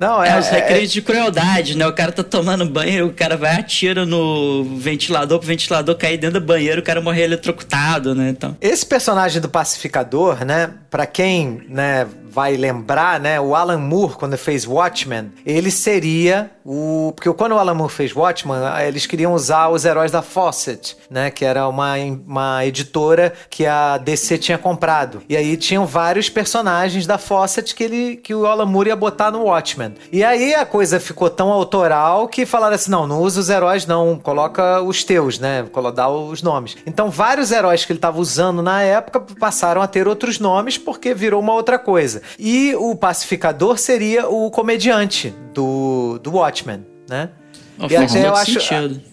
Não, 0.00 0.22
é, 0.22 0.30
é 0.30 0.38
os 0.38 0.48
recreios 0.48 0.90
é... 0.90 0.92
de 0.92 1.02
crueldade, 1.02 1.76
né? 1.76 1.86
O 1.86 1.92
cara 1.92 2.10
tá 2.12 2.22
tomando 2.22 2.64
banho, 2.64 3.08
o 3.08 3.12
cara 3.12 3.36
vai 3.36 3.56
atira 3.56 4.06
no 4.06 4.64
ventilador 4.78 5.38
pro 5.38 5.46
ventilador 5.46 5.94
cair 5.96 6.16
dentro 6.16 6.40
do 6.40 6.46
banheiro, 6.46 6.80
o 6.80 6.84
cara 6.84 7.00
morrer 7.00 7.24
eletrocutado, 7.24 8.14
né? 8.14 8.30
Então. 8.30 8.56
Esse 8.60 8.86
personagem 8.86 9.40
do 9.40 9.48
pacificador, 9.48 10.44
né? 10.44 10.70
Pra 10.90 11.06
quem, 11.06 11.62
né, 11.68 12.06
vai 12.34 12.56
lembrar, 12.56 13.20
né? 13.20 13.40
O 13.40 13.54
Alan 13.54 13.78
Moore, 13.78 14.14
quando 14.14 14.36
fez 14.36 14.66
Watchmen, 14.66 15.30
ele 15.46 15.70
seria 15.70 16.50
o. 16.64 17.12
Porque 17.14 17.32
quando 17.32 17.52
o 17.52 17.58
Alan 17.58 17.74
Moore 17.74 17.92
fez 17.92 18.14
Watchmen, 18.14 18.56
eles 18.86 19.06
queriam 19.06 19.32
usar 19.32 19.68
os 19.68 19.84
heróis 19.84 20.10
da 20.10 20.20
Fawcett, 20.20 20.96
né? 21.08 21.30
Que 21.30 21.44
era 21.44 21.68
uma, 21.68 21.94
uma 22.26 22.66
editora 22.66 23.32
que 23.48 23.64
a 23.66 23.98
DC 23.98 24.38
tinha 24.38 24.58
comprado. 24.58 25.22
E 25.28 25.36
aí 25.36 25.56
tinham 25.56 25.86
vários 25.86 26.28
personagens 26.28 27.06
da 27.06 27.18
Fawcett 27.18 27.73
que, 27.74 27.84
ele, 27.84 28.16
que 28.16 28.34
o 28.34 28.46
Alan 28.46 28.66
Moore 28.66 28.88
ia 28.88 28.96
botar 28.96 29.30
no 29.30 29.44
Watchmen. 29.44 29.94
E 30.12 30.22
aí 30.24 30.54
a 30.54 30.64
coisa 30.64 31.00
ficou 31.00 31.28
tão 31.28 31.50
autoral 31.50 32.28
que 32.28 32.46
falaram 32.46 32.74
assim: 32.74 32.90
não, 32.90 33.06
não 33.06 33.20
usa 33.20 33.40
os 33.40 33.48
heróis, 33.48 33.86
não, 33.86 34.18
coloca 34.18 34.80
os 34.82 35.04
teus, 35.04 35.38
né? 35.38 35.64
Dá 35.94 36.08
os 36.08 36.42
nomes. 36.42 36.76
Então 36.86 37.10
vários 37.10 37.50
heróis 37.50 37.84
que 37.84 37.92
ele 37.92 37.98
estava 37.98 38.18
usando 38.18 38.62
na 38.62 38.82
época 38.82 39.20
passaram 39.38 39.82
a 39.82 39.86
ter 39.86 40.08
outros 40.08 40.38
nomes 40.38 40.78
porque 40.78 41.14
virou 41.14 41.40
uma 41.40 41.52
outra 41.52 41.78
coisa. 41.78 42.22
E 42.38 42.74
o 42.76 42.94
pacificador 42.96 43.78
seria 43.78 44.28
o 44.28 44.50
comediante 44.50 45.34
do, 45.52 46.18
do 46.22 46.32
Watchmen, 46.32 46.84
né? 47.08 47.30
E 47.78 47.96
até 47.96 48.26
eu 48.26 48.34
acho, 48.34 48.58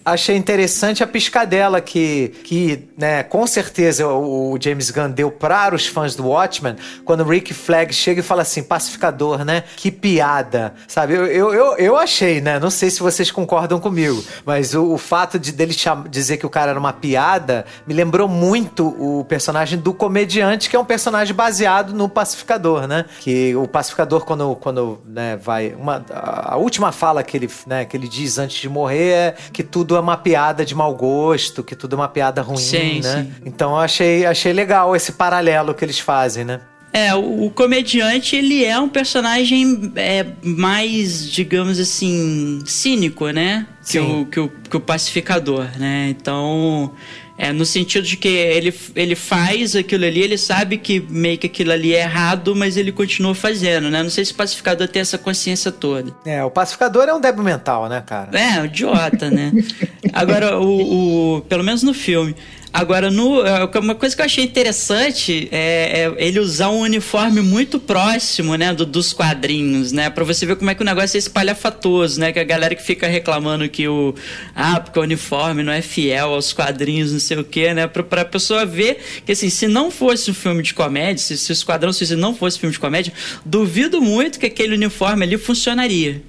achei 0.04 0.36
interessante 0.36 1.02
a 1.02 1.06
piscadela 1.06 1.80
que, 1.80 2.28
que 2.44 2.88
né, 2.96 3.22
com 3.22 3.46
certeza 3.46 4.06
o, 4.06 4.56
James 4.60 4.90
Gunn 4.90 5.10
deu 5.10 5.30
para 5.30 5.74
os 5.74 5.86
fãs 5.86 6.14
do 6.14 6.28
Watchmen, 6.28 6.76
quando 7.04 7.20
o 7.20 7.28
Rick 7.28 7.52
Flag 7.52 7.92
chega 7.92 8.20
e 8.20 8.22
fala 8.22 8.42
assim, 8.42 8.62
pacificador, 8.62 9.44
né? 9.44 9.64
Que 9.76 9.90
piada, 9.90 10.74
sabe? 10.86 11.14
Eu, 11.14 11.26
eu, 11.26 11.52
eu, 11.52 11.76
eu 11.76 11.96
achei, 11.96 12.40
né? 12.40 12.58
Não 12.60 12.70
sei 12.70 12.90
se 12.90 13.00
vocês 13.00 13.30
concordam 13.30 13.80
comigo, 13.80 14.22
mas 14.44 14.74
o, 14.74 14.92
o 14.92 14.98
fato 14.98 15.38
de 15.38 15.50
dele 15.50 15.74
dizer 16.08 16.36
que 16.36 16.46
o 16.46 16.50
cara 16.50 16.70
era 16.70 16.78
uma 16.78 16.92
piada 16.92 17.64
me 17.86 17.94
lembrou 17.94 18.28
muito 18.28 18.88
o 18.88 19.24
personagem 19.24 19.78
do 19.78 19.92
comediante, 19.92 20.70
que 20.70 20.76
é 20.76 20.78
um 20.78 20.84
personagem 20.84 21.34
baseado 21.34 21.92
no 21.92 22.08
pacificador, 22.08 22.86
né? 22.86 23.06
Que 23.20 23.56
o 23.56 23.66
pacificador, 23.66 24.24
quando, 24.24 24.54
quando 24.56 25.00
né, 25.06 25.36
vai... 25.36 25.74
Uma, 25.74 26.04
a 26.12 26.56
última 26.56 26.92
fala 26.92 27.22
que 27.22 27.36
ele, 27.36 27.50
né, 27.66 27.84
que 27.84 27.96
ele 27.96 28.06
diz 28.06 28.38
antes 28.38 28.51
antes 28.52 28.60
de 28.60 28.68
morrer 28.68 29.12
é 29.12 29.34
que 29.52 29.62
tudo 29.62 29.96
é 29.96 30.00
uma 30.00 30.16
piada 30.16 30.64
de 30.64 30.74
mau 30.74 30.94
gosto, 30.94 31.64
que 31.64 31.74
tudo 31.74 31.96
é 31.96 31.98
uma 31.98 32.08
piada 32.08 32.42
ruim, 32.42 32.58
sim, 32.58 33.00
né? 33.00 33.22
Sim. 33.22 33.42
Então 33.46 33.70
eu 33.70 33.78
achei, 33.78 34.26
achei 34.26 34.52
legal 34.52 34.94
esse 34.94 35.12
paralelo 35.12 35.74
que 35.74 35.84
eles 35.84 35.98
fazem, 35.98 36.44
né? 36.44 36.60
É, 36.92 37.14
o, 37.14 37.46
o 37.46 37.50
comediante, 37.50 38.36
ele 38.36 38.62
é 38.62 38.78
um 38.78 38.88
personagem 38.88 39.90
é, 39.96 40.26
mais, 40.42 41.26
digamos 41.30 41.80
assim, 41.80 42.60
cínico, 42.66 43.30
né? 43.30 43.66
Que 43.88 43.98
o, 43.98 44.26
que, 44.26 44.38
o, 44.38 44.48
que 44.48 44.76
o 44.76 44.80
pacificador, 44.80 45.66
né? 45.78 46.08
Então, 46.10 46.92
é 47.38 47.52
no 47.52 47.64
sentido 47.64 48.06
de 48.06 48.16
que 48.16 48.28
ele, 48.28 48.74
ele 48.94 49.14
faz 49.14 49.74
aquilo 49.74 50.04
ali, 50.04 50.20
ele 50.20 50.36
sabe 50.38 50.76
que 50.78 51.00
meio 51.08 51.38
que 51.38 51.46
aquilo 51.46 51.72
ali 51.72 51.94
é 51.94 52.00
errado, 52.02 52.54
mas 52.54 52.76
ele 52.76 52.92
continua 52.92 53.34
fazendo, 53.34 53.90
né? 53.90 54.02
Não 54.02 54.10
sei 54.10 54.24
se 54.24 54.32
o 54.32 54.34
pacificador 54.36 54.86
tem 54.88 55.00
essa 55.02 55.18
consciência 55.18 55.72
toda. 55.72 56.14
É, 56.24 56.44
o 56.44 56.50
pacificador 56.50 57.08
é 57.08 57.14
um 57.14 57.20
débil 57.20 57.42
mental, 57.42 57.88
né, 57.88 58.02
cara? 58.06 58.30
É, 58.38 58.60
um 58.60 58.64
idiota, 58.66 59.30
né? 59.30 59.52
Agora, 60.12 60.58
o, 60.60 61.36
o- 61.38 61.40
Pelo 61.42 61.64
menos 61.64 61.82
no 61.82 61.94
filme. 61.94 62.34
Agora, 62.74 63.10
no, 63.10 63.44
é, 63.46 63.68
uma 63.78 63.94
coisa 63.94 64.16
que 64.16 64.22
eu 64.22 64.24
achei 64.26 64.42
interessante 64.44 65.46
é, 65.52 66.10
é 66.18 66.24
ele 66.26 66.40
usar 66.40 66.70
um 66.70 66.80
uniforme 66.80 67.42
muito 67.42 67.78
próximo, 67.78 68.54
né, 68.54 68.72
do- 68.72 68.86
dos 68.86 69.12
quadrinhos, 69.12 69.92
né? 69.92 70.08
Pra 70.08 70.24
você 70.24 70.46
ver 70.46 70.56
como 70.56 70.70
é 70.70 70.74
que 70.74 70.80
o 70.80 70.84
negócio 70.84 71.16
é 71.16 71.18
espalhafatoso, 71.18 72.18
né? 72.18 72.32
Que 72.32 72.38
a 72.38 72.44
galera 72.44 72.74
que 72.74 72.82
fica 72.82 73.06
reclamando 73.06 73.68
que 73.68 73.86
o. 73.86 74.14
Ah, 74.56 74.80
porque 74.80 74.98
o 74.98 75.02
uniforme 75.02 75.62
não 75.62 75.72
é 75.72 75.82
fiel 75.82 76.32
aos 76.32 76.54
quadrinhos, 76.54 77.12
não 77.12 77.20
sei 77.20 77.36
o 77.38 77.44
quê, 77.44 77.74
né? 77.74 77.86
Pra, 77.86 78.02
pra 78.02 78.24
pessoa 78.24 78.64
ver 78.64 78.98
que, 79.26 79.32
assim, 79.32 79.50
se 79.50 79.68
não 79.68 79.90
fosse 79.90 80.30
um 80.30 80.34
filme 80.34 80.62
de 80.62 80.72
comédia, 80.72 81.18
se, 81.22 81.36
se 81.36 81.50
o 81.50 81.52
Esquadrão 81.52 81.92
não 82.16 82.34
fosse 82.34 82.58
filme 82.58 82.72
de 82.72 82.80
comédia, 82.80 83.12
duvido 83.44 84.00
muito 84.00 84.38
que 84.40 84.46
aquele 84.46 84.74
uniforme 84.74 85.24
ali 85.24 85.36
funcionaria. 85.36 86.22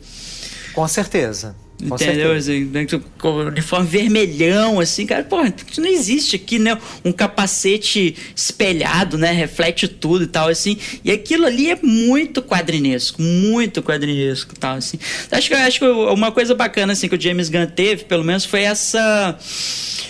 Com 0.74 0.86
certeza. 0.90 1.56
Com 1.80 1.96
Entendeu? 1.96 2.40
certeza. 2.40 2.54
Assim, 2.54 2.66
né, 2.66 2.88
o 3.24 3.30
uniforme 3.48 3.88
vermelhão, 3.88 4.80
assim, 4.80 5.06
cara, 5.06 5.24
pô, 5.24 5.44
isso 5.44 5.82
não 5.82 5.90
existe 5.90 6.36
aqui, 6.36 6.58
né? 6.60 6.78
Um 7.04 7.12
capacete 7.12 8.16
espelhado, 8.36 9.18
né? 9.18 9.32
Reflete 9.32 9.88
tudo 9.88 10.24
e 10.24 10.28
tal, 10.28 10.48
assim. 10.48 10.78
E 11.04 11.12
aquilo 11.12 11.46
ali 11.46 11.70
é 11.70 11.78
muito 11.82 12.42
quadrinesco, 12.42 13.22
muito 13.22 13.82
quadrinesco 13.82 14.54
e 14.56 14.60
tal, 14.60 14.78
assim. 14.78 14.98
Acho 15.32 15.50
que, 15.50 15.54
acho 15.56 15.80
que 15.80 15.86
uma 15.86 16.32
coisa 16.32 16.56
bacana, 16.56 16.94
assim, 16.94 17.10
que 17.10 17.16
o 17.16 17.22
James 17.22 17.50
Gunn 17.50 17.68
teve, 17.68 18.06
pelo 18.06 18.24
menos, 18.24 18.46
foi 18.46 18.62
essa. 18.62 19.38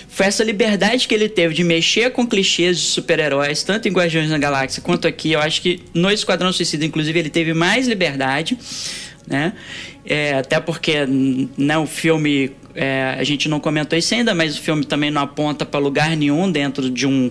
Foi 0.10 0.28
essa 0.28 0.44
liberdade 0.44 1.08
que 1.08 1.16
ele 1.16 1.28
teve 1.28 1.56
de 1.56 1.64
mexer 1.64 2.12
com 2.12 2.28
clichês 2.28 2.78
de 2.78 2.84
super-heróis, 2.86 3.64
tanto 3.64 3.88
em 3.88 3.92
Guardiões 3.92 4.30
da 4.30 4.38
Galáxia 4.38 4.80
quanto 4.80 5.08
aqui. 5.08 5.32
Eu 5.32 5.40
acho 5.40 5.60
que 5.60 5.80
no 5.92 6.12
Esquadrão 6.12 6.54
Suicida, 6.54 6.86
inclusive, 6.86 7.18
ele 7.18 7.32
teve 7.32 7.52
mais 7.52 7.88
liberdade, 7.88 8.56
né? 9.28 9.54
É, 10.06 10.34
até 10.36 10.60
porque 10.60 11.06
né, 11.58 11.78
o 11.78 11.86
filme, 11.86 12.52
é, 12.76 13.16
a 13.18 13.24
gente 13.24 13.48
não 13.48 13.60
comentou 13.60 13.98
isso 13.98 14.14
ainda, 14.14 14.34
mas 14.34 14.58
o 14.58 14.62
filme 14.62 14.86
também 14.86 15.12
não 15.12 15.22
aponta 15.22 15.66
para 15.66 15.80
lugar 15.80 16.16
nenhum 16.16 16.52
dentro 16.52 16.90
de 16.90 17.08
um 17.08 17.30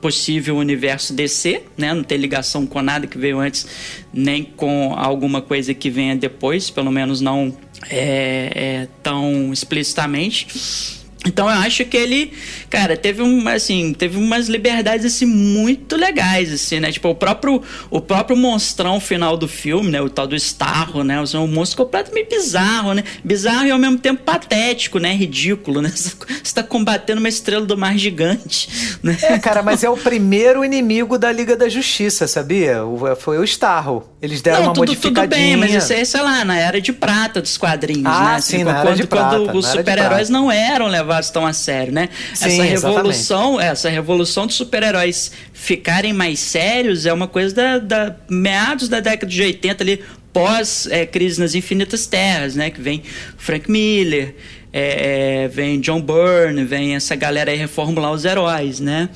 possível 0.00 0.56
universo 0.56 1.12
DC, 1.12 1.62
né? 1.76 1.92
Não 1.92 2.04
tem 2.04 2.18
ligação 2.18 2.66
com 2.66 2.80
nada 2.82 3.06
que 3.06 3.18
veio 3.18 3.38
antes, 3.38 3.66
nem 4.12 4.44
com 4.44 4.94
alguma 4.96 5.40
coisa 5.40 5.74
que 5.74 5.90
venha 5.90 6.14
depois, 6.14 6.70
pelo 6.70 6.90
menos 6.90 7.20
não 7.20 7.56
é, 7.88 8.52
é, 8.54 8.88
tão 9.02 9.52
explicitamente. 9.52 10.97
Então 11.26 11.46
eu 11.50 11.56
acho 11.58 11.84
que 11.84 11.96
ele, 11.96 12.32
cara, 12.70 12.96
teve 12.96 13.22
um, 13.22 13.48
assim, 13.48 13.92
teve 13.92 14.16
umas 14.16 14.48
liberdades 14.48 15.04
assim 15.04 15.26
muito 15.26 15.96
legais 15.96 16.52
assim, 16.52 16.78
né? 16.78 16.92
Tipo, 16.92 17.08
o 17.08 17.14
próprio 17.14 17.60
o 17.90 18.00
próprio 18.00 18.36
monstrão 18.36 19.00
final 19.00 19.36
do 19.36 19.48
filme, 19.48 19.90
né, 19.90 20.00
o 20.00 20.08
tal 20.08 20.28
do 20.28 20.36
Starro, 20.36 21.02
né? 21.02 21.16
É 21.34 21.38
um 21.38 21.48
monstro 21.48 21.84
completamente 21.84 22.28
bizarro, 22.30 22.92
né? 22.94 23.02
Bizarro 23.24 23.66
e 23.66 23.70
ao 23.72 23.78
mesmo 23.78 23.98
tempo 23.98 24.22
patético, 24.22 25.00
né? 25.00 25.12
Ridículo, 25.12 25.82
né? 25.82 25.90
Você 25.92 26.54
tá 26.54 26.62
combatendo 26.62 27.18
uma 27.18 27.28
estrela 27.28 27.66
do 27.66 27.76
mar 27.76 27.98
gigante, 27.98 28.98
né? 29.02 29.18
É, 29.20 29.38
cara, 29.40 29.60
mas 29.60 29.82
é 29.82 29.90
o 29.90 29.96
primeiro 29.96 30.64
inimigo 30.64 31.18
da 31.18 31.32
Liga 31.32 31.56
da 31.56 31.68
Justiça, 31.68 32.28
sabia? 32.28 32.84
O- 32.84 33.16
foi 33.16 33.38
o 33.38 33.44
Starro. 33.44 34.08
Eles 34.22 34.40
deram 34.40 34.62
uma 34.64 34.72
tudo, 34.72 34.86
tudo 34.86 34.88
modificadinha. 34.96 35.26
bem, 35.28 35.56
mas 35.56 35.74
isso 35.74 35.92
é, 35.92 36.04
sei 36.04 36.20
lá, 36.22 36.44
na 36.44 36.56
era 36.58 36.80
de 36.80 36.92
prata 36.92 37.40
dos 37.42 37.56
quadrinhos, 37.58 38.06
Ah, 38.06 38.34
né? 38.34 38.40
sim, 38.40 38.62
na 38.64 38.70
era 38.78 38.82
quando, 38.82 38.96
de 38.96 39.06
prata, 39.06 39.36
quando 39.36 39.46
na 39.46 39.52
os 39.54 39.66
era 39.66 39.78
super-heróis 39.78 40.28
não 40.30 40.50
eram 40.50 40.86
levados 40.86 41.07
tão 41.30 41.46
a 41.46 41.52
sério, 41.52 41.92
né? 41.92 42.08
Sim, 42.34 42.46
essa 42.46 42.46
exatamente. 42.46 42.70
revolução, 42.70 43.60
essa 43.60 43.88
revolução 43.88 44.46
dos 44.46 44.56
super-heróis 44.56 45.32
ficarem 45.52 46.12
mais 46.12 46.38
sérios 46.40 47.06
é 47.06 47.12
uma 47.12 47.26
coisa 47.26 47.54
da, 47.54 47.78
da 47.78 48.16
meados 48.28 48.88
da 48.88 49.00
década 49.00 49.30
de 49.30 49.42
80 49.42 49.82
ali, 49.82 50.02
pós 50.32 50.86
é, 50.90 51.04
crise 51.04 51.40
nas 51.40 51.54
infinitas 51.54 52.06
terras, 52.06 52.54
né? 52.54 52.70
Que 52.70 52.80
vem 52.80 53.02
Frank 53.36 53.70
Miller, 53.70 54.34
é, 54.72 55.44
é, 55.44 55.48
vem 55.48 55.80
John 55.80 56.00
Byrne, 56.00 56.64
vem 56.64 56.94
essa 56.94 57.16
galera 57.16 57.50
aí 57.50 57.56
reformular 57.56 58.12
os 58.12 58.24
heróis, 58.24 58.80
né? 58.80 59.08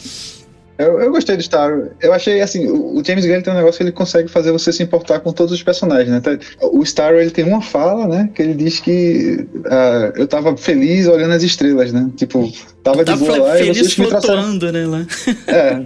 Eu, 0.78 1.00
eu 1.00 1.10
gostei 1.12 1.36
do 1.36 1.42
Star. 1.42 1.70
Eu 2.00 2.12
achei 2.12 2.40
assim, 2.40 2.66
o 2.68 2.92
o 2.98 3.04
James 3.04 3.24
Gunn 3.26 3.40
tem 3.42 3.52
um 3.52 3.56
negócio 3.56 3.78
que 3.78 3.82
ele 3.84 3.92
consegue 3.92 4.28
fazer 4.28 4.52
você 4.52 4.72
se 4.72 4.82
importar 4.82 5.20
com 5.20 5.32
todos 5.32 5.52
os 5.52 5.62
personagens, 5.62 6.08
né? 6.08 6.20
Tá- 6.20 6.38
O 6.62 6.84
Star 6.84 7.14
ele 7.14 7.30
tem 7.30 7.44
uma 7.44 7.60
fala, 7.60 8.06
né? 8.06 8.30
Que 8.34 8.42
ele 8.42 8.54
diz 8.54 8.78
que 8.80 9.46
ah, 9.66 10.12
eu 10.16 10.26
tava 10.26 10.56
feliz 10.56 11.06
olhando 11.06 11.32
as 11.32 11.42
estrelas, 11.42 11.92
né? 11.92 12.08
Tipo, 12.16 12.50
tava 12.82 12.98
de 13.04 13.10
Tá 13.12 13.16
boa 13.16 13.36
lá 13.38 13.60
e 13.60 13.74
vocês 13.74 13.96
me 13.96 14.06
trouxeram. 14.06 14.42
né? 14.72 14.86
Lá. 14.86 15.06
É, 15.46 15.82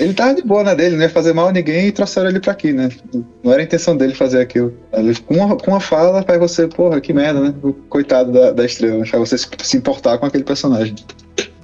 ele 0.00 0.14
tava 0.14 0.34
de 0.34 0.42
boa 0.42 0.62
na 0.64 0.74
dele, 0.74 0.96
não 0.96 1.02
ia 1.02 1.10
fazer 1.10 1.32
mal 1.32 1.48
a 1.48 1.52
ninguém 1.52 1.86
e 1.88 1.92
trouxeram 1.92 2.28
ele 2.28 2.40
pra 2.40 2.52
aqui, 2.52 2.72
né? 2.72 2.88
Não 3.42 3.52
era 3.52 3.60
a 3.62 3.64
intenção 3.64 3.96
dele 3.96 4.14
fazer 4.14 4.40
aquilo. 4.40 4.72
Ele, 4.92 5.14
com, 5.16 5.34
uma, 5.34 5.56
com 5.56 5.70
uma 5.72 5.80
fala 5.80 6.22
faz 6.22 6.38
você, 6.38 6.66
porra, 6.66 7.00
que 7.00 7.12
merda, 7.12 7.40
né? 7.40 7.54
O 7.62 7.72
coitado 7.72 8.32
da, 8.32 8.50
da 8.52 8.64
estrela, 8.64 8.98
né? 8.98 9.06
faz 9.06 9.28
você 9.28 9.38
se, 9.38 9.46
se 9.62 9.76
importar 9.76 10.18
com 10.18 10.26
aquele 10.26 10.44
personagem. 10.44 10.94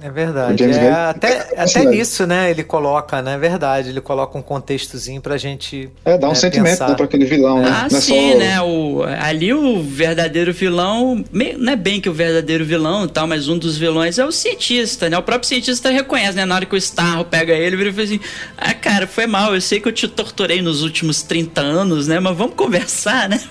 É 0.05 0.11
verdade. 0.11 0.63
É, 0.63 0.67
Gunn- 0.67 0.93
até, 1.09 1.47
até 1.57 1.83
nisso, 1.83 2.27
né? 2.27 2.51
Ele 2.51 2.63
coloca, 2.63 3.23
né? 3.23 3.33
É 3.33 3.37
verdade. 3.39 3.89
Ele 3.89 3.99
coloca 3.99 4.37
um 4.37 4.41
contextozinho 4.41 5.19
pra 5.19 5.35
gente. 5.35 5.89
É, 6.05 6.15
dá 6.15 6.27
um 6.27 6.29
né, 6.29 6.35
sentimento 6.35 6.71
pensar. 6.73 6.89
né, 6.89 6.95
pra 6.95 7.05
aquele 7.05 7.25
vilão, 7.25 7.59
né? 7.59 7.67
Ah, 7.73 7.87
não 7.89 7.97
é 7.97 8.01
sim, 8.01 8.33
só... 8.33 8.37
né? 8.37 8.61
O, 8.61 9.01
ali 9.19 9.51
o 9.51 9.81
verdadeiro 9.81 10.53
vilão, 10.53 11.25
meio- 11.31 11.57
não 11.57 11.73
é 11.73 11.75
bem 11.75 11.99
que 11.99 12.07
o 12.07 12.13
verdadeiro 12.13 12.63
vilão 12.63 13.05
e 13.05 13.07
tal, 13.07 13.25
mas 13.25 13.47
um 13.49 13.57
dos 13.57 13.77
vilões 13.79 14.19
é 14.19 14.25
o 14.25 14.31
cientista, 14.31 15.09
né? 15.09 15.17
O 15.17 15.23
próprio 15.23 15.47
cientista 15.47 15.89
reconhece, 15.89 16.37
né? 16.37 16.45
Na 16.45 16.53
hora 16.53 16.67
que 16.67 16.75
o 16.75 16.77
Starro 16.77 17.25
pega 17.25 17.53
ele, 17.53 17.75
ele 17.75 17.91
fala 17.91 18.03
assim: 18.03 18.19
Ah, 18.55 18.75
cara, 18.75 19.07
foi 19.07 19.25
mal, 19.25 19.55
eu 19.55 19.61
sei 19.61 19.79
que 19.79 19.87
eu 19.87 19.91
te 19.91 20.07
torturei 20.07 20.61
nos 20.61 20.83
últimos 20.83 21.23
30 21.23 21.61
anos, 21.61 22.07
né? 22.07 22.19
Mas 22.19 22.37
vamos 22.37 22.53
conversar, 22.55 23.27
né? 23.27 23.39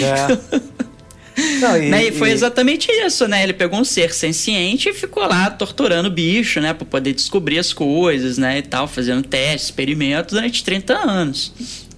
É. 0.00 0.78
Não, 1.58 1.76
e, 1.76 1.88
Né, 1.90 2.04
E 2.06 2.12
foi 2.12 2.30
e- 2.30 2.32
exatamente 2.32 2.90
isso, 2.90 3.26
né? 3.28 3.42
Ele 3.42 3.52
pegou 3.52 3.78
um 3.80 3.84
ser 3.84 4.12
senciente 4.12 4.88
e 4.88 4.92
ficou 4.94 5.26
lá 5.26 5.50
torturando 5.50 6.08
o 6.08 6.12
bicho, 6.12 6.60
né? 6.60 6.72
Pra 6.74 6.86
poder 6.86 7.12
descobrir 7.12 7.58
as 7.58 7.72
coisas, 7.72 8.38
né? 8.38 8.58
E 8.58 8.62
tal, 8.62 8.86
fazendo 8.88 9.22
testes, 9.22 9.64
experimentos 9.64 10.34
durante 10.34 10.62
30 10.64 10.94
anos. 10.94 11.52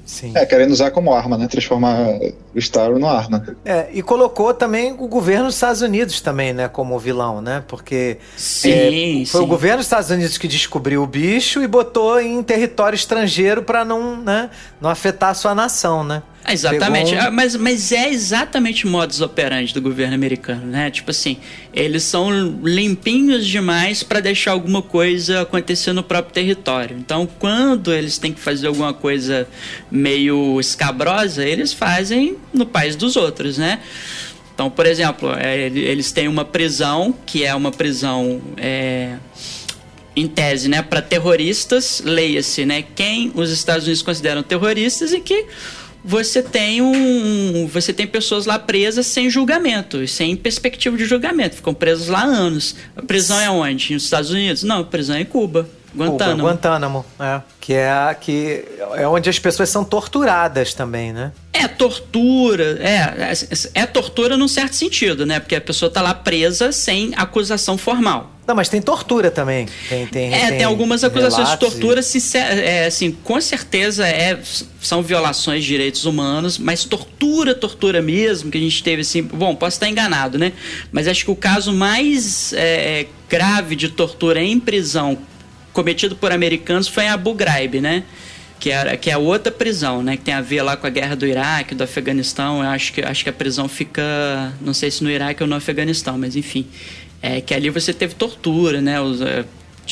Sim. 0.04 0.32
É, 0.34 0.44
querendo 0.44 0.72
usar 0.72 0.90
como 0.90 1.14
arma, 1.14 1.38
né? 1.38 1.46
Transformar 1.46 2.18
o 2.52 2.60
Star 2.60 2.90
numa 2.90 3.12
arma. 3.12 3.46
É, 3.64 3.88
e 3.92 4.02
colocou 4.02 4.52
também 4.52 4.92
o 4.92 5.06
governo 5.06 5.46
dos 5.46 5.54
Estados 5.54 5.82
Unidos 5.82 6.20
também, 6.20 6.52
né, 6.52 6.66
como 6.66 6.98
vilão, 6.98 7.40
né? 7.40 7.62
Porque 7.68 8.16
Sim, 8.36 8.72
é, 9.22 9.26
foi 9.26 9.40
sim. 9.40 9.46
o 9.46 9.46
governo 9.46 9.76
dos 9.76 9.86
Estados 9.86 10.10
Unidos 10.10 10.36
que 10.36 10.48
descobriu 10.48 11.04
o 11.04 11.06
bicho 11.06 11.62
e 11.62 11.66
botou 11.68 12.20
em 12.20 12.42
território 12.42 12.96
estrangeiro 12.96 13.62
pra 13.62 13.84
não, 13.84 14.16
né, 14.20 14.50
não 14.80 14.90
afetar 14.90 15.30
a 15.30 15.34
sua 15.34 15.54
nação, 15.54 16.02
né? 16.02 16.24
Ah, 16.50 16.52
Exatamente, 16.52 17.10
Pegou 17.10 17.26
Ah, 17.26 17.30
mas, 17.30 17.54
mas 17.56 17.92
é 17.92 18.10
exatamente 18.10 18.86
o 18.86 18.90
modus 18.90 19.20
operandi 19.20 19.72
do 19.72 19.80
governo 19.80 20.14
americano, 20.14 20.66
né? 20.66 20.90
Tipo 20.90 21.10
assim, 21.10 21.36
eles 21.72 22.02
são 22.02 22.30
limpinhos 22.62 23.46
demais 23.46 24.02
pra 24.02 24.20
deixar 24.20 24.50
alguma 24.52 24.82
coisa 24.82 25.42
acontecer 25.42 25.92
no 25.92 26.02
próprio 26.02 26.32
território. 26.34 26.96
Então, 26.98 27.28
quando 27.38 27.92
eles 27.92 28.18
têm 28.18 28.32
que 28.32 28.40
fazer 28.40 28.66
alguma 28.66 28.92
coisa 28.92 29.46
meio 29.90 30.58
escabrosa, 30.60 31.44
eles 31.44 31.72
fazem 31.72 32.36
no 32.52 32.66
país 32.66 32.96
dos 32.96 33.16
outros, 33.16 33.56
né? 33.58 33.78
Então, 34.54 34.68
por 34.68 34.84
exemplo, 34.86 35.32
é, 35.38 35.66
ele- 35.66 35.80
eles 35.80 36.12
têm 36.12 36.28
uma 36.28 36.44
prisão 36.44 37.14
que 37.24 37.44
é 37.44 37.54
uma 37.54 37.70
prisão 37.70 38.42
é, 38.56 39.14
em 40.14 40.26
tese, 40.26 40.68
né, 40.68 40.82
para 40.82 41.00
terroristas, 41.00 42.02
leia-se, 42.04 42.66
né, 42.66 42.82
quem 42.94 43.30
os 43.34 43.50
Estados 43.50 43.84
Unidos 43.84 44.02
consideram 44.02 44.42
terroristas 44.42 45.12
e 45.12 45.20
que 45.20 45.46
você 46.04 46.42
tem 46.42 46.80
um, 46.80 47.66
você 47.66 47.92
tem 47.92 48.06
pessoas 48.06 48.46
lá 48.46 48.58
presas 48.58 49.06
sem 49.06 49.28
julgamento, 49.28 50.02
e 50.02 50.08
sem 50.08 50.34
perspectiva 50.36 50.96
de 50.96 51.04
julgamento, 51.04 51.56
ficam 51.56 51.74
presos 51.74 52.08
lá 52.08 52.20
há 52.20 52.24
anos. 52.24 52.76
A 52.96 53.02
prisão 53.02 53.38
é 53.38 53.50
onde? 53.50 53.94
Nos 53.94 54.04
Estados 54.04 54.30
Unidos? 54.30 54.62
Não, 54.62 54.80
a 54.80 54.84
prisão 54.84 55.16
é 55.16 55.20
em 55.20 55.24
Cuba, 55.24 55.68
Guantánamo. 55.94 56.36
Cuba, 56.38 56.48
Guantánamo, 56.52 57.06
é. 57.18 57.40
Que 57.60 57.74
é, 57.74 58.16
que 58.20 58.64
é 58.94 59.06
onde 59.06 59.28
as 59.28 59.38
pessoas 59.38 59.68
são 59.68 59.84
torturadas 59.84 60.72
também, 60.74 61.12
né? 61.12 61.32
É 61.52 61.68
tortura, 61.68 62.78
é, 62.80 63.32
é, 63.74 63.82
é 63.82 63.86
tortura 63.86 64.36
num 64.36 64.48
certo 64.48 64.74
sentido, 64.74 65.26
né? 65.26 65.40
Porque 65.40 65.54
a 65.56 65.60
pessoa 65.60 65.90
tá 65.90 66.00
lá 66.00 66.14
presa 66.14 66.72
sem 66.72 67.12
acusação 67.16 67.76
formal. 67.76 68.30
Não, 68.46 68.54
mas 68.54 68.68
tem 68.68 68.80
tortura 68.82 69.30
também. 69.30 69.68
Tem, 69.88 70.06
tem, 70.06 70.34
É, 70.34 70.48
tem, 70.50 70.64
algumas 70.64 71.04
acusações 71.04 71.36
de 71.48 71.54
relatos 71.54 71.68
e- 71.68 71.70
tortura, 71.70 72.02
sincer- 72.02 72.58
é, 72.58 72.86
assim, 72.86 73.12
com 73.12 73.40
certeza 73.40 74.06
é, 74.08 74.40
são 74.80 75.02
violações 75.02 75.62
de 75.62 75.68
direitos 75.68 76.04
humanos, 76.04 76.58
mas 76.58 76.84
tortura, 76.84 77.54
tortura 77.54 78.02
mesmo, 78.02 78.50
que 78.50 78.58
a 78.58 78.60
gente 78.60 78.82
teve 78.82 79.02
assim, 79.02 79.22
bom, 79.22 79.54
posso 79.54 79.76
estar 79.76 79.88
enganado, 79.88 80.36
né? 80.38 80.52
Mas 80.90 81.06
acho 81.06 81.24
que 81.24 81.30
o 81.30 81.36
caso 81.36 81.72
mais 81.72 82.52
é, 82.54 83.06
grave 83.28 83.76
de 83.76 83.88
tortura 83.90 84.42
em 84.42 84.58
prisão 84.58 85.16
cometido 85.72 86.16
por 86.16 86.32
americanos 86.32 86.88
foi 86.88 87.04
em 87.04 87.08
Abu 87.08 87.34
Ghraib, 87.34 87.80
né? 87.80 88.04
que 88.60 88.70
era 88.70 88.96
que 88.96 89.10
é 89.10 89.16
outra 89.16 89.50
prisão, 89.50 90.02
né? 90.02 90.18
Que 90.18 90.22
tem 90.24 90.34
a 90.34 90.42
ver 90.42 90.62
lá 90.62 90.76
com 90.76 90.86
a 90.86 90.90
guerra 90.90 91.16
do 91.16 91.26
Iraque, 91.26 91.74
do 91.74 91.82
Afeganistão. 91.82 92.62
Eu 92.62 92.68
acho 92.68 92.92
que 92.92 93.00
acho 93.00 93.24
que 93.24 93.30
a 93.30 93.32
prisão 93.32 93.66
fica, 93.66 94.52
não 94.60 94.74
sei 94.74 94.90
se 94.90 95.02
no 95.02 95.10
Iraque 95.10 95.42
ou 95.42 95.48
no 95.48 95.56
Afeganistão, 95.56 96.18
mas 96.18 96.36
enfim, 96.36 96.66
é 97.22 97.40
que 97.40 97.54
ali 97.54 97.70
você 97.70 97.94
teve 97.94 98.14
tortura, 98.14 98.82
né? 98.82 99.00
Os, 99.00 99.22
é, 99.22 99.46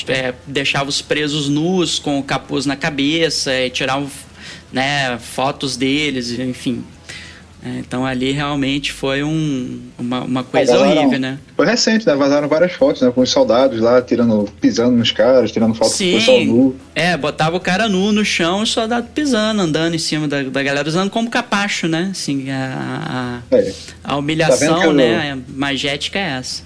é, 0.08 0.34
deixava 0.46 0.88
os 0.88 1.00
presos 1.00 1.48
nus 1.48 1.98
com 1.98 2.18
o 2.18 2.22
capuz 2.22 2.66
na 2.66 2.76
cabeça, 2.76 3.52
e 3.52 3.70
tiravam 3.70 4.10
né, 4.70 5.18
fotos 5.18 5.76
deles, 5.76 6.38
enfim. 6.38 6.84
É, 7.64 7.70
então 7.80 8.06
ali 8.06 8.30
realmente 8.30 8.92
foi 8.92 9.24
um, 9.24 9.80
uma, 9.98 10.20
uma 10.22 10.44
coisa 10.44 10.72
Vazaram- 10.72 10.96
horrível, 10.96 11.18
né? 11.18 11.38
Foi 11.56 11.66
recente, 11.66 12.06
né? 12.06 12.14
Vazaram 12.14 12.46
várias 12.48 12.72
fotos, 12.72 13.02
né? 13.02 13.10
Com 13.10 13.20
os 13.20 13.30
soldados 13.30 13.80
lá 13.80 14.00
tirando, 14.00 14.48
pisando 14.60 14.96
nos 14.96 15.10
caras, 15.10 15.50
tirando 15.50 15.74
foto 15.74 15.90
do 15.90 15.98
pessoal 15.98 16.44
nu. 16.44 16.76
É, 16.94 17.16
botava 17.16 17.56
o 17.56 17.60
cara 17.60 17.88
nu 17.88 18.12
no 18.12 18.24
chão 18.24 18.60
e 18.60 18.62
o 18.62 18.66
soldado 18.66 19.08
pisando, 19.12 19.60
andando 19.60 19.94
em 19.94 19.98
cima 19.98 20.28
da, 20.28 20.42
da 20.44 20.62
galera, 20.62 20.88
usando 20.88 21.10
como 21.10 21.28
capacho, 21.28 21.88
né? 21.88 22.08
Assim, 22.12 22.48
a, 22.50 23.42
a, 23.50 23.56
É. 23.56 23.72
a 24.04 24.16
humilhação, 24.16 24.76
Tá 24.76 24.80
que 24.82 24.86
eu- 24.86 24.92
né? 24.92 25.32
A 25.32 25.38
magética 25.52 26.16
é 26.18 26.38
essa. 26.38 26.62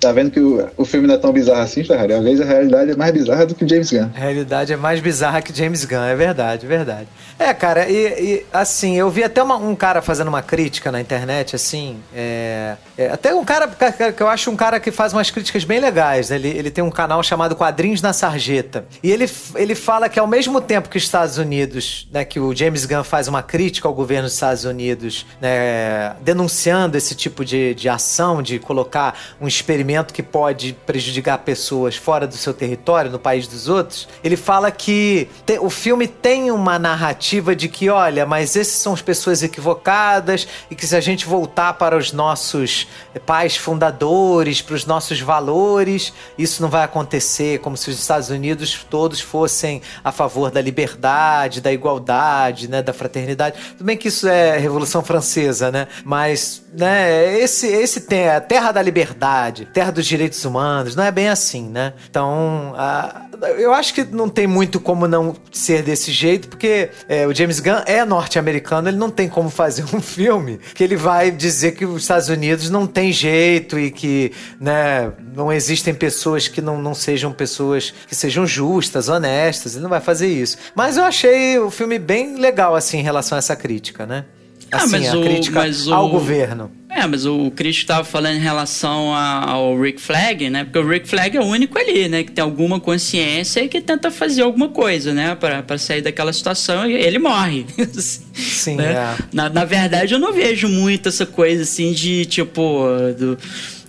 Tá 0.00 0.12
vendo 0.12 0.30
que 0.30 0.38
o, 0.40 0.68
o 0.76 0.84
filme 0.84 1.06
não 1.08 1.14
é 1.14 1.18
tão 1.18 1.32
bizarro 1.32 1.60
assim, 1.62 1.82
Ferrari? 1.82 2.12
Às 2.12 2.22
vezes 2.22 2.40
a 2.40 2.44
realidade 2.44 2.90
é 2.90 2.96
mais 2.96 3.12
bizarra 3.12 3.46
do 3.46 3.54
que 3.54 3.66
James 3.66 3.90
Gunn. 3.90 4.10
A 4.14 4.18
realidade 4.20 4.72
é 4.72 4.76
mais 4.76 5.00
bizarra 5.00 5.40
que 5.40 5.56
James 5.56 5.84
Gunn, 5.84 6.04
é 6.04 6.14
verdade, 6.14 6.66
é 6.66 6.68
verdade. 6.68 7.08
É, 7.38 7.52
cara, 7.54 7.88
e, 7.88 7.94
e, 7.96 8.46
assim, 8.52 8.96
eu 8.96 9.08
vi 9.10 9.24
até 9.24 9.42
uma- 9.42 9.56
um 9.56 9.74
cara 9.74 10.02
fazendo 10.02 10.28
uma 10.28 10.42
crítica 10.42 10.92
na 10.92 11.00
internet, 11.00 11.56
assim, 11.56 11.96
é, 12.14 12.76
é, 12.96 13.08
até 13.08 13.34
um 13.34 13.44
cara 13.44 13.68
que 14.12 14.22
eu 14.22 14.28
acho 14.28 14.50
um 14.50 14.56
cara 14.56 14.78
que 14.78 14.90
faz 14.90 15.12
umas 15.12 15.30
críticas 15.30 15.64
bem 15.64 15.80
legais, 15.80 16.30
né? 16.30 16.36
ele, 16.36 16.48
ele 16.48 16.70
tem 16.70 16.84
um 16.84 16.90
canal 16.90 17.22
chamado 17.22 17.54
Quadrinhos 17.56 18.02
na 18.02 18.12
Sarjeta, 18.12 18.84
e 19.02 19.10
ele, 19.10 19.30
ele 19.54 19.74
fala 19.74 20.08
que 20.08 20.18
ao 20.18 20.26
mesmo 20.26 20.60
tempo 20.60 20.88
que 20.88 20.96
os 20.98 21.04
Estados 21.04 21.36
Unidos, 21.38 22.06
né, 22.12 22.24
que 22.24 22.38
o 22.40 22.54
James 22.54 22.84
Gunn 22.84 23.02
faz 23.04 23.28
uma 23.28 23.42
crítica 23.42 23.88
ao 23.88 23.94
governo 23.94 24.24
dos 24.24 24.34
Estados 24.34 24.64
Unidos, 24.64 25.26
né, 25.40 26.14
denunciando 26.22 26.96
esse 26.96 27.14
tipo 27.14 27.44
de, 27.44 27.74
de 27.74 27.88
ação, 27.88 28.42
de 28.42 28.58
colocar 28.58 29.14
um 29.40 29.46
experimento 29.46 29.85
que 30.12 30.22
pode 30.22 30.72
prejudicar 30.84 31.38
pessoas 31.38 31.96
fora 31.96 32.26
do 32.26 32.34
seu 32.36 32.52
território, 32.52 33.10
no 33.10 33.18
país 33.18 33.46
dos 33.46 33.68
outros, 33.68 34.08
ele 34.22 34.36
fala 34.36 34.70
que 34.70 35.28
te- 35.44 35.58
o 35.58 35.70
filme 35.70 36.08
tem 36.08 36.50
uma 36.50 36.78
narrativa 36.78 37.54
de 37.54 37.68
que, 37.68 37.88
olha, 37.88 38.26
mas 38.26 38.56
esses 38.56 38.74
são 38.74 38.92
as 38.92 39.02
pessoas 39.02 39.42
equivocadas 39.42 40.46
e 40.70 40.74
que 40.74 40.86
se 40.86 40.96
a 40.96 41.00
gente 41.00 41.24
voltar 41.26 41.74
para 41.74 41.96
os 41.96 42.12
nossos 42.12 42.86
pais 43.24 43.56
fundadores, 43.56 44.60
para 44.60 44.74
os 44.74 44.84
nossos 44.86 45.20
valores, 45.20 46.12
isso 46.36 46.60
não 46.62 46.68
vai 46.68 46.82
acontecer, 46.84 47.60
como 47.60 47.76
se 47.76 47.90
os 47.90 47.98
Estados 47.98 48.28
Unidos 48.30 48.86
todos 48.88 49.20
fossem 49.20 49.80
a 50.02 50.10
favor 50.12 50.50
da 50.50 50.60
liberdade, 50.60 51.60
da 51.60 51.72
igualdade, 51.72 52.68
né, 52.68 52.82
da 52.82 52.92
fraternidade. 52.92 53.56
Tudo 53.76 53.84
bem 53.84 53.96
que 53.96 54.08
isso 54.08 54.26
é 54.28 54.58
Revolução 54.58 55.02
Francesa, 55.02 55.70
né? 55.70 55.86
Mas, 56.04 56.62
né, 56.72 57.38
esse 57.38 57.66
esse 57.66 58.00
tem 58.02 58.28
a 58.28 58.40
terra 58.40 58.72
da 58.72 58.82
liberdade, 58.82 59.66
terra 59.76 59.90
dos 59.92 60.06
direitos 60.06 60.42
humanos, 60.42 60.96
não 60.96 61.04
é 61.04 61.10
bem 61.12 61.28
assim, 61.28 61.68
né? 61.68 61.92
Então, 62.08 62.72
a- 62.78 63.26
eu 63.58 63.74
acho 63.74 63.92
que 63.92 64.02
não 64.04 64.26
tem 64.26 64.46
muito 64.46 64.80
como 64.80 65.06
não 65.06 65.36
ser 65.52 65.82
desse 65.82 66.10
jeito, 66.10 66.48
porque 66.48 66.88
é, 67.06 67.26
o 67.26 67.34
James 67.34 67.60
Gunn 67.60 67.82
é 67.84 68.02
norte-americano, 68.02 68.88
ele 68.88 68.96
não 68.96 69.10
tem 69.10 69.28
como 69.28 69.50
fazer 69.50 69.84
um 69.94 70.00
filme 70.00 70.58
que 70.74 70.82
ele 70.82 70.96
vai 70.96 71.30
dizer 71.30 71.72
que 71.72 71.84
os 71.84 72.00
Estados 72.00 72.30
Unidos 72.30 72.70
não 72.70 72.86
tem 72.86 73.12
jeito 73.12 73.78
e 73.78 73.90
que, 73.90 74.32
né, 74.58 75.12
não 75.34 75.52
existem 75.52 75.92
pessoas 75.92 76.48
que 76.48 76.62
não, 76.62 76.80
não 76.80 76.94
sejam 76.94 77.30
pessoas 77.30 77.92
que 78.08 78.14
sejam 78.14 78.46
justas, 78.46 79.10
honestas, 79.10 79.74
ele 79.74 79.82
não 79.82 79.90
vai 79.90 80.00
fazer 80.00 80.26
isso. 80.28 80.56
Mas 80.74 80.96
eu 80.96 81.04
achei 81.04 81.58
o 81.58 81.70
filme 81.70 81.98
bem 81.98 82.36
legal, 82.36 82.74
assim, 82.74 82.96
em 82.98 83.02
relação 83.02 83.36
a 83.36 83.40
essa 83.40 83.54
crítica, 83.54 84.06
né? 84.06 84.24
Ah, 84.72 84.78
Assim, 84.78 84.90
mas 84.98 85.08
a 85.08 85.18
o- 85.18 85.22
crítica 85.22 85.58
mas 85.60 85.86
o- 85.86 85.94
ao 85.94 86.08
governo. 86.08 86.70
É, 86.90 87.06
mas 87.06 87.26
o 87.26 87.50
crítico 87.50 87.82
estava 87.82 88.04
falando 88.04 88.36
em 88.36 88.40
relação 88.40 89.14
a- 89.14 89.50
ao 89.50 89.78
Rick 89.78 90.00
Flag, 90.00 90.48
né? 90.48 90.64
Porque 90.64 90.78
o 90.78 90.88
Rick 90.88 91.06
Flag 91.08 91.36
é 91.36 91.40
o 91.40 91.44
único 91.44 91.78
ali, 91.78 92.08
né? 92.08 92.24
Que 92.24 92.32
tem 92.32 92.42
alguma 92.42 92.80
consciência 92.80 93.60
e 93.62 93.68
que 93.68 93.80
tenta 93.82 94.10
fazer 94.10 94.42
alguma 94.42 94.68
coisa, 94.70 95.12
né? 95.12 95.36
Pra 95.36 95.76
sair 95.78 96.00
daquela 96.00 96.32
situação 96.32 96.88
e 96.90 96.94
ele 96.94 97.18
morre. 97.18 97.66
Sim, 98.34 98.76
né? 98.76 98.92
é. 98.92 99.14
na, 99.32 99.48
na 99.50 99.64
verdade, 99.64 100.14
eu 100.14 100.18
não 100.18 100.32
vejo 100.32 100.68
muito 100.68 101.08
essa 101.10 101.26
coisa 101.26 101.62
assim 101.64 101.92
de 101.92 102.24
tipo. 102.24 102.86
Do, 103.18 103.38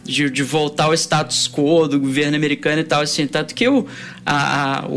de, 0.04 0.30
de 0.30 0.42
voltar 0.44 0.86
ao 0.86 0.94
status 0.94 1.50
quo 1.50 1.86
do 1.86 2.00
governo 2.00 2.36
americano 2.38 2.80
e 2.80 2.84
tal, 2.84 3.02
assim. 3.02 3.26
Tanto 3.28 3.54
que 3.54 3.68
o, 3.68 3.86
a, 4.26 4.80
a- 4.84 4.88
o, 4.88 4.94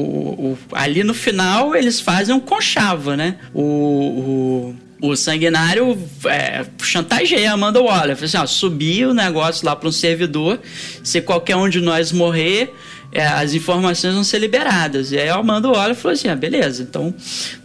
o- 0.52 0.58
ali 0.72 1.02
no 1.02 1.14
final 1.14 1.74
eles 1.74 2.00
fazem 2.00 2.34
um 2.34 2.40
conchava, 2.40 3.16
né? 3.16 3.36
O. 3.54 3.62
o 3.62 4.74
o 5.00 5.16
sanguinário 5.16 5.98
é, 6.26 6.64
chantageia 6.82 7.52
Amanda 7.52 7.80
Waller. 7.80 8.16
Fala 8.16 8.26
assim, 8.26 8.36
ó, 8.38 8.46
subir 8.46 9.06
o 9.06 9.14
negócio 9.14 9.64
lá 9.66 9.74
para 9.74 9.88
um 9.88 9.92
servidor, 9.92 10.60
se 11.02 11.20
qualquer 11.20 11.56
um 11.56 11.68
de 11.68 11.80
nós 11.80 12.12
morrer, 12.12 12.74
é, 13.12 13.26
as 13.26 13.54
informações 13.54 14.14
vão 14.14 14.22
ser 14.22 14.38
liberadas. 14.38 15.10
E 15.10 15.18
aí 15.18 15.28
a 15.28 15.36
Amanda 15.36 15.68
Waller 15.68 15.94
falou 15.94 16.12
assim, 16.12 16.28
ah, 16.28 16.36
beleza, 16.36 16.82
então 16.82 17.14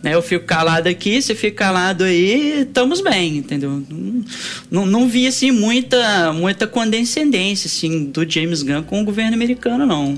né, 0.02 0.16
eu 0.16 0.22
fico 0.22 0.46
calado 0.46 0.88
aqui, 0.88 1.22
você 1.22 1.36
fica 1.36 1.66
calado 1.66 2.04
aí, 2.04 2.62
estamos 2.62 3.02
bem, 3.02 3.38
entendeu? 3.38 3.84
Não, 3.90 4.26
não, 4.72 4.86
não 4.86 5.08
vi, 5.08 5.28
assim, 5.28 5.52
muita, 5.52 6.34
muita 6.34 6.66
condescendência, 6.66 7.68
assim, 7.68 8.06
do 8.06 8.30
James 8.30 8.64
Gunn 8.64 8.84
com 8.84 9.02
o 9.02 9.06
governo 9.06 9.34
americano, 9.34 9.86
não. 9.86 10.18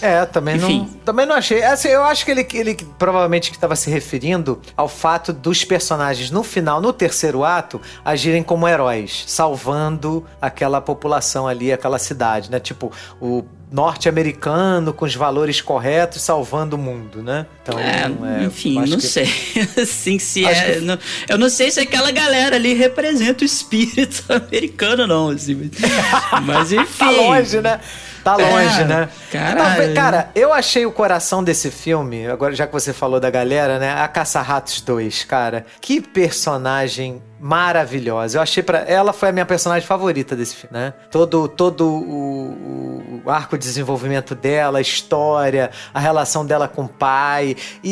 É, 0.00 0.24
também 0.26 0.56
não, 0.58 0.70
Enfim. 0.70 1.00
também 1.04 1.24
não 1.26 1.34
achei. 1.34 1.62
Assim, 1.62 1.88
eu 1.88 2.04
acho 2.04 2.24
que 2.24 2.30
ele, 2.30 2.46
ele 2.54 2.74
provavelmente 2.98 3.50
que 3.50 3.56
estava 3.56 3.74
se 3.76 3.90
referindo 3.90 4.60
ao 4.76 4.88
fato 4.88 5.32
dos 5.32 5.64
personagens 5.64 6.30
no 6.30 6.42
final, 6.42 6.80
no 6.80 6.92
terceiro 6.92 7.44
ato, 7.44 7.80
agirem 8.04 8.42
como 8.42 8.68
heróis, 8.68 9.24
salvando 9.26 10.24
aquela 10.40 10.80
população 10.80 11.46
ali, 11.48 11.72
aquela 11.72 11.98
cidade, 11.98 12.50
né? 12.50 12.60
Tipo, 12.60 12.92
o 13.20 13.44
norte-americano 13.72 14.92
com 14.92 15.04
os 15.04 15.14
valores 15.14 15.60
corretos 15.60 16.22
salvando 16.22 16.76
o 16.76 16.78
mundo, 16.78 17.22
né? 17.22 17.46
Então, 17.62 17.78
É, 17.78 18.44
enfim, 18.44 18.78
acho 18.78 18.90
não 18.92 18.98
que- 18.98 19.06
sei. 19.06 19.28
assim, 19.82 20.18
se 20.18 20.46
Acho 20.46 20.60
é. 20.62 20.72
que- 20.74 20.80
não- 20.80 20.98
eu 21.28 21.38
não 21.38 21.48
sei 21.48 21.70
se 21.70 21.80
aquela 21.80 22.10
galera 22.10 22.56
ali 22.56 22.74
representa 22.74 23.42
o 23.42 23.46
espírito 23.46 24.22
americano, 24.32 25.06
não. 25.06 25.30
Assim, 25.30 25.54
mas, 25.54 26.42
mas 26.44 26.72
enfim. 26.72 26.98
Tá 26.98 27.10
longe, 27.10 27.60
né? 27.60 27.80
Tá 28.26 28.36
longe, 28.36 28.80
É, 28.80 28.84
né? 28.84 29.08
caralho. 29.30 29.58
Talvez- 29.58 29.94
cara, 29.94 30.30
eu 30.34 30.52
achei 30.52 30.84
o 30.84 30.90
coração 30.90 31.44
desse 31.44 31.70
filme, 31.70 32.26
agora 32.26 32.54
já 32.54 32.66
que 32.66 32.72
você 32.72 32.92
falou 32.92 33.20
da 33.20 33.30
galera, 33.30 33.78
né? 33.78 33.92
A 34.02 34.08
Caça-Ratos 34.08 34.80
2, 34.80 35.22
cara. 35.24 35.64
Que 35.80 36.00
personagem 36.00 37.22
maravilhosa. 37.40 38.38
Eu 38.38 38.42
achei 38.42 38.62
para 38.62 38.78
ela 38.80 39.12
foi 39.12 39.28
a 39.28 39.32
minha 39.32 39.46
personagem 39.46 39.86
favorita 39.86 40.34
desse 40.36 40.54
filme, 40.56 40.76
né? 40.76 40.94
Todo 41.10 41.48
todo 41.48 41.86
o, 41.86 43.20
o 43.24 43.30
arco 43.30 43.56
de 43.58 43.64
desenvolvimento 43.64 44.34
dela, 44.34 44.78
a 44.78 44.80
história, 44.80 45.70
a 45.92 46.00
relação 46.00 46.44
dela 46.46 46.68
com 46.68 46.84
o 46.84 46.88
pai 46.88 47.56
e, 47.82 47.90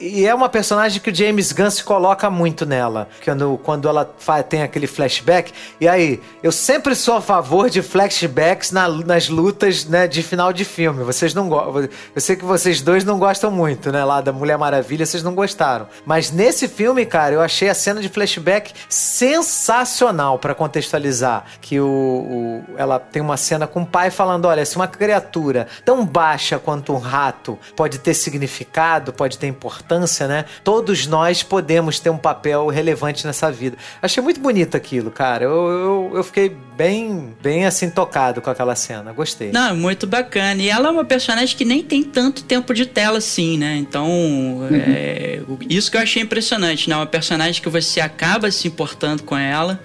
e- 0.00 0.20
e 0.20 0.26
é 0.26 0.34
uma 0.34 0.48
personagem 0.48 1.00
que 1.00 1.10
o 1.10 1.14
James 1.14 1.52
Gunn 1.52 1.70
se 1.70 1.84
coloca 1.84 2.28
muito 2.30 2.64
nela, 2.66 3.08
quando 3.24 3.58
quando 3.62 3.88
ela 3.88 4.10
fa- 4.18 4.42
tem 4.42 4.62
aquele 4.62 4.86
flashback. 4.86 5.52
E 5.80 5.86
aí, 5.88 6.20
eu 6.42 6.50
sempre 6.52 6.94
sou 6.94 7.16
a 7.16 7.20
favor 7.20 7.68
de 7.70 7.82
flashbacks 7.82 8.70
na- 8.72 8.88
nas 8.88 9.28
lutas, 9.28 9.84
né, 9.84 10.06
de 10.08 10.22
final 10.22 10.52
de 10.52 10.64
filme. 10.64 11.04
Vocês 11.04 11.34
não 11.34 11.48
gostam. 11.48 11.88
Eu 12.14 12.20
sei 12.20 12.36
que 12.36 12.44
vocês 12.44 12.80
dois 12.80 13.04
não 13.04 13.18
gostam 13.18 13.50
muito, 13.50 13.90
né, 13.92 14.04
lá 14.04 14.20
da 14.20 14.32
Mulher 14.32 14.56
Maravilha, 14.58 15.06
vocês 15.06 15.22
não 15.22 15.34
gostaram. 15.34 15.86
Mas 16.04 16.30
nesse 16.30 16.66
filme, 16.68 17.04
cara, 17.06 17.34
eu 17.34 17.40
achei 17.40 17.68
a 17.68 17.74
cena 17.74 18.00
de 18.00 18.08
flashback 18.08 18.71
sensacional 18.88 20.38
pra 20.38 20.54
contextualizar, 20.54 21.44
que 21.60 21.80
o, 21.80 21.86
o- 21.86 22.64
ela 22.76 22.98
tem 22.98 23.20
uma 23.22 23.36
cena 23.36 23.66
com 23.66 23.82
o 23.82 23.86
pai 23.86 24.10
falando, 24.10 24.46
olha, 24.46 24.64
se 24.64 24.76
uma 24.76 24.86
criatura 24.88 25.66
tão 25.84 26.04
baixa 26.04 26.58
quanto 26.58 26.92
um 26.92 26.98
rato 26.98 27.58
pode 27.76 27.98
ter 27.98 28.14
significado, 28.14 29.12
pode 29.12 29.38
ter 29.38 29.46
importância, 29.46 30.26
né? 30.26 30.44
Todos 30.64 31.06
nós 31.06 31.42
podemos 31.42 31.98
ter 32.00 32.10
um 32.10 32.18
papel 32.18 32.66
relevante 32.68 33.26
nessa 33.26 33.50
vida. 33.50 33.76
Achei 34.00 34.22
muito 34.22 34.40
bonito 34.40 34.76
aquilo, 34.76 35.10
cara. 35.10 35.44
Eu, 35.44 35.68
eu, 35.68 36.12
eu 36.16 36.24
fiquei 36.24 36.56
bem, 36.76 37.34
bem 37.42 37.64
assim 37.66 37.88
tocado 37.90 38.40
com 38.40 38.50
aquela 38.50 38.74
cena. 38.74 39.12
Gostei. 39.12 39.50
Não, 39.52 39.74
muito 39.76 40.06
bacana. 40.06 40.60
E 40.62 40.68
ela 40.68 40.88
é 40.88 40.90
uma 40.90 41.04
personagem 41.04 41.56
que 41.56 41.64
nem 41.64 41.82
tem 41.82 42.02
tanto 42.02 42.42
tempo 42.44 42.72
de 42.74 42.86
tela 42.86 43.18
assim, 43.18 43.58
né? 43.58 43.76
Então, 43.76 44.08
é, 44.72 45.40
o- 45.48 45.58
isso 45.68 45.90
que 45.90 45.96
eu 45.96 46.00
achei 46.00 46.22
impressionante, 46.22 46.88
né? 46.88 46.96
Uma 46.96 47.06
personagem 47.06 47.60
que 47.62 47.68
você 47.68 48.00
acaba 48.00 48.50
se 48.50 48.66
importando 48.68 49.22
com 49.22 49.36
ela, 49.36 49.80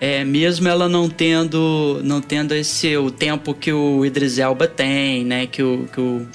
é, 0.00 0.24
mesmo 0.24 0.66
ela 0.68 0.88
não 0.88 1.08
tendo, 1.08 2.00
não 2.02 2.20
tendo 2.20 2.54
esse 2.54 2.96
o 2.96 3.10
tempo 3.10 3.54
que 3.54 3.72
o 3.72 4.04
Idris 4.04 4.38
Elba 4.38 4.66
tem, 4.66 5.24
né? 5.24 5.46
Que 5.46 5.62
o, 5.62 5.88
que 5.92 6.00
o, 6.00 6.26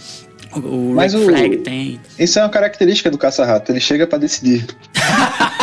o 0.56 0.94
Mas 0.96 1.14
Rick 1.14 1.26
o- 1.26 1.30
Flag 1.30 1.58
tem. 1.58 2.00
Isso 2.18 2.40
é 2.40 2.44
uma 2.44 2.50
característica 2.50 3.12
do 3.12 3.18
caça-rato, 3.18 3.72
ele 3.72 3.80
chega 3.82 4.08
pra 4.08 4.18
decidir. 4.18 4.66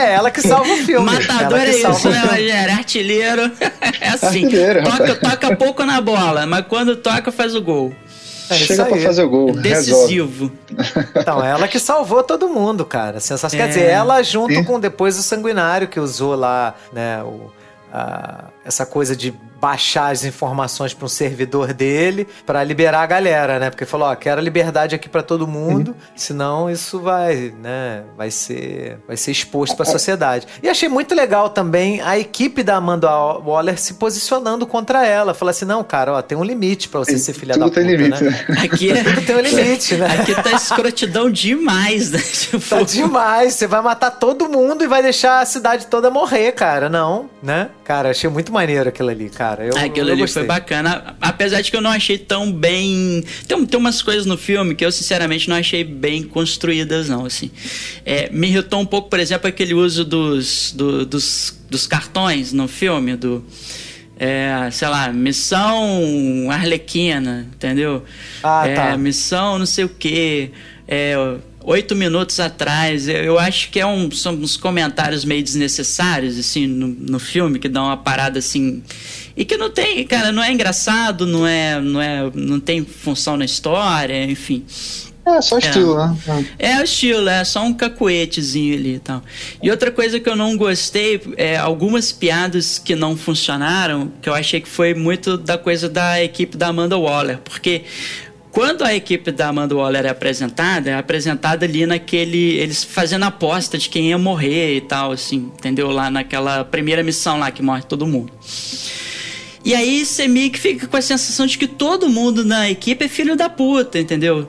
É 0.00 0.12
ela 0.14 0.30
que 0.30 0.40
salva 0.40 0.72
o 0.72 0.76
filme. 0.78 1.04
Matador 1.06 1.58
ela 1.58 1.62
é 1.62 1.70
que 1.70 1.76
isso, 1.76 1.88
né, 1.88 1.94
filme. 1.94 2.18
Rogério? 2.18 2.74
Artilheiro. 2.74 3.52
É 4.00 4.08
assim. 4.08 4.44
Artilheiro, 4.44 4.82
toca, 4.84 5.14
toca 5.16 5.56
pouco 5.56 5.84
na 5.84 6.00
bola, 6.00 6.46
mas 6.46 6.64
quando 6.68 6.96
toca 6.96 7.30
faz 7.30 7.54
o 7.54 7.60
gol. 7.62 7.92
É 8.48 8.54
Chega 8.54 8.84
pra 8.86 8.96
fazer 8.98 9.22
o 9.22 9.28
gol, 9.30 9.46
resolve. 9.52 9.62
Decisivo. 9.68 10.52
Então, 11.14 11.44
ela 11.44 11.68
que 11.68 11.78
salvou 11.78 12.22
todo 12.22 12.48
mundo, 12.48 12.84
cara. 12.84 13.20
Sensacional. 13.20 13.68
Quer 13.68 13.72
É. 13.72 13.74
dizer, 13.74 13.90
ela 13.90 14.22
junto 14.22 14.52
Sim. 14.54 14.64
com 14.64 14.80
depois 14.80 15.16
o 15.18 15.22
sanguinário 15.22 15.86
que 15.86 16.00
usou 16.00 16.34
lá, 16.34 16.74
né, 16.92 17.22
o, 17.22 17.52
a- 17.92 18.44
essa 18.64 18.84
coisa 18.86 19.14
de 19.14 19.32
baixar 19.60 20.10
as 20.10 20.24
informações 20.24 20.94
para 20.94 21.04
um 21.04 21.08
servidor 21.08 21.72
dele 21.72 22.26
para 22.46 22.62
liberar 22.64 23.02
a 23.02 23.06
galera, 23.06 23.58
né? 23.58 23.70
Porque 23.70 23.84
falou, 23.84 24.08
ó, 24.08 24.14
quero 24.14 24.40
a 24.40 24.42
liberdade 24.42 24.94
aqui 24.94 25.08
para 25.08 25.22
todo 25.22 25.46
mundo, 25.46 25.94
senão 26.16 26.70
isso 26.70 27.00
vai, 27.00 27.52
né, 27.60 28.02
vai 28.16 28.30
ser, 28.30 28.98
vai 29.06 29.16
ser 29.16 29.30
exposto 29.30 29.76
para 29.76 29.84
a 29.88 29.92
sociedade. 29.92 30.46
E 30.62 30.68
achei 30.68 30.88
muito 30.88 31.14
legal 31.14 31.50
também 31.50 32.00
a 32.00 32.18
equipe 32.18 32.62
da 32.62 32.76
Amanda 32.76 33.10
Waller 33.10 33.78
se 33.78 33.94
posicionando 33.94 34.66
contra 34.66 35.06
ela, 35.06 35.34
falar 35.34 35.50
assim, 35.50 35.64
não, 35.64 35.84
cara, 35.84 36.14
ó, 36.14 36.22
tem 36.22 36.36
um 36.36 36.44
limite 36.44 36.88
para 36.88 37.00
você 37.00 37.18
ser 37.18 37.32
filha 37.32 37.56
da 37.56 37.66
puta, 37.66 37.80
tem 37.80 37.96
limite, 37.96 38.24
né? 38.24 38.30
né? 38.48 38.56
Aqui 38.64 38.90
é. 38.90 39.02
Tudo 39.02 39.22
tem 39.22 39.36
um 39.36 39.40
limite, 39.40 39.96
né? 39.96 40.06
Aqui 40.06 40.34
tá 40.34 40.52
escrotidão 40.52 41.30
demais, 41.30 42.10
né? 42.10 42.20
Tipo, 42.40 42.60
Tá 42.70 42.82
demais, 42.82 43.54
você 43.54 43.66
vai 43.66 43.82
matar 43.82 44.10
todo 44.12 44.48
mundo 44.48 44.84
e 44.84 44.86
vai 44.86 45.02
deixar 45.02 45.40
a 45.40 45.44
cidade 45.44 45.86
toda 45.86 46.10
morrer, 46.10 46.52
cara. 46.52 46.88
Não, 46.88 47.28
né? 47.42 47.68
Cara, 47.84 48.10
achei 48.10 48.30
muito 48.30 48.52
maneiro 48.52 48.88
aquilo 48.88 49.10
ali, 49.10 49.28
cara. 49.28 49.49
Eu, 49.58 49.76
Aquilo 49.76 50.08
eu 50.08 50.12
ali 50.12 50.20
gostei. 50.22 50.42
foi 50.42 50.46
bacana. 50.46 51.16
Apesar 51.20 51.60
de 51.60 51.70
que 51.70 51.76
eu 51.76 51.80
não 51.80 51.90
achei 51.90 52.16
tão 52.18 52.52
bem. 52.52 53.24
Tem, 53.48 53.64
tem 53.66 53.80
umas 53.80 54.00
coisas 54.02 54.26
no 54.26 54.36
filme 54.38 54.74
que 54.74 54.84
eu, 54.84 54.92
sinceramente, 54.92 55.48
não 55.48 55.56
achei 55.56 55.82
bem 55.84 56.22
construídas, 56.22 57.08
não. 57.08 57.24
Assim. 57.24 57.50
É, 58.04 58.28
me 58.30 58.48
irritou 58.48 58.80
um 58.80 58.86
pouco, 58.86 59.08
por 59.08 59.18
exemplo, 59.18 59.48
aquele 59.48 59.74
uso 59.74 60.04
dos, 60.04 60.72
do- 60.76 61.04
dos, 61.06 61.58
dos 61.68 61.86
cartões 61.86 62.52
no 62.52 62.68
filme, 62.68 63.16
do. 63.16 63.44
é, 64.18 64.68
sei 64.70 64.88
lá, 64.88 65.12
missão 65.12 66.48
Arlequina, 66.50 67.46
entendeu? 67.54 68.04
Ah, 68.42 68.66
É, 68.66 68.74
tá. 68.74 68.96
Missão 68.96 69.58
não 69.58 69.66
sei 69.66 69.84
o 69.84 69.88
quê. 69.88 70.50
É, 70.86 71.14
oito 71.62 71.94
minutos 71.94 72.40
atrás. 72.40 73.06
Eu, 73.08 73.16
eu 73.16 73.38
acho 73.38 73.70
que 73.70 73.78
é 73.78 73.86
um, 73.86 74.10
são 74.10 74.34
uns 74.34 74.56
comentários 74.56 75.24
meio 75.24 75.42
desnecessários, 75.42 76.38
assim, 76.38 76.66
no, 76.66 76.88
no 76.88 77.18
filme, 77.18 77.58
que 77.58 77.68
dão 77.68 77.84
uma 77.84 77.96
parada 77.96 78.38
assim. 78.40 78.82
E 79.40 79.44
que 79.46 79.56
não 79.56 79.70
tem, 79.70 80.06
cara, 80.06 80.30
não 80.30 80.42
é 80.42 80.52
engraçado, 80.52 81.24
não 81.26 81.46
é. 81.46 81.80
não, 81.80 81.98
é, 81.98 82.30
não 82.34 82.60
tem 82.60 82.84
função 82.84 83.38
na 83.38 83.46
história, 83.46 84.22
enfim. 84.24 84.66
É, 85.24 85.40
só 85.40 85.56
estilo, 85.56 85.96
né? 85.96 86.44
É 86.58 86.78
o 86.78 86.82
estilo, 86.82 87.26
é 87.26 87.42
só 87.42 87.62
um 87.62 87.72
cacuetezinho 87.72 88.74
ali 88.74 88.96
e 88.96 88.98
tal. 88.98 89.22
E 89.62 89.70
outra 89.70 89.90
coisa 89.90 90.20
que 90.20 90.28
eu 90.28 90.36
não 90.36 90.58
gostei, 90.58 91.22
é 91.38 91.56
algumas 91.56 92.12
piadas 92.12 92.78
que 92.78 92.94
não 92.94 93.16
funcionaram, 93.16 94.12
que 94.20 94.28
eu 94.28 94.34
achei 94.34 94.60
que 94.60 94.68
foi 94.68 94.92
muito 94.92 95.38
da 95.38 95.56
coisa 95.56 95.88
da 95.88 96.22
equipe 96.22 96.58
da 96.58 96.66
Amanda 96.66 96.98
Waller, 96.98 97.38
porque 97.38 97.84
quando 98.50 98.82
a 98.84 98.94
equipe 98.94 99.32
da 99.32 99.48
Amanda 99.48 99.74
Waller 99.74 100.04
é 100.04 100.10
apresentada, 100.10 100.90
é 100.90 100.94
apresentada 100.94 101.64
ali 101.64 101.86
naquele. 101.86 102.58
Eles 102.58 102.84
fazendo 102.84 103.24
aposta 103.24 103.78
de 103.78 103.88
quem 103.88 104.10
ia 104.10 104.18
morrer 104.18 104.76
e 104.76 104.80
tal, 104.82 105.12
assim, 105.12 105.50
entendeu? 105.56 105.90
Lá 105.90 106.10
naquela 106.10 106.62
primeira 106.62 107.02
missão 107.02 107.38
lá 107.38 107.50
que 107.50 107.62
morre 107.62 107.84
todo 107.84 108.06
mundo. 108.06 108.30
E 109.64 109.74
aí 109.74 110.04
você 110.04 110.26
meio 110.26 110.50
que 110.50 110.58
fica 110.58 110.86
com 110.86 110.96
a 110.96 111.02
sensação 111.02 111.46
de 111.46 111.58
que 111.58 111.66
todo 111.66 112.08
mundo 112.08 112.44
na 112.44 112.70
equipe 112.70 113.04
é 113.04 113.08
filho 113.08 113.36
da 113.36 113.48
puta, 113.48 113.98
entendeu? 113.98 114.48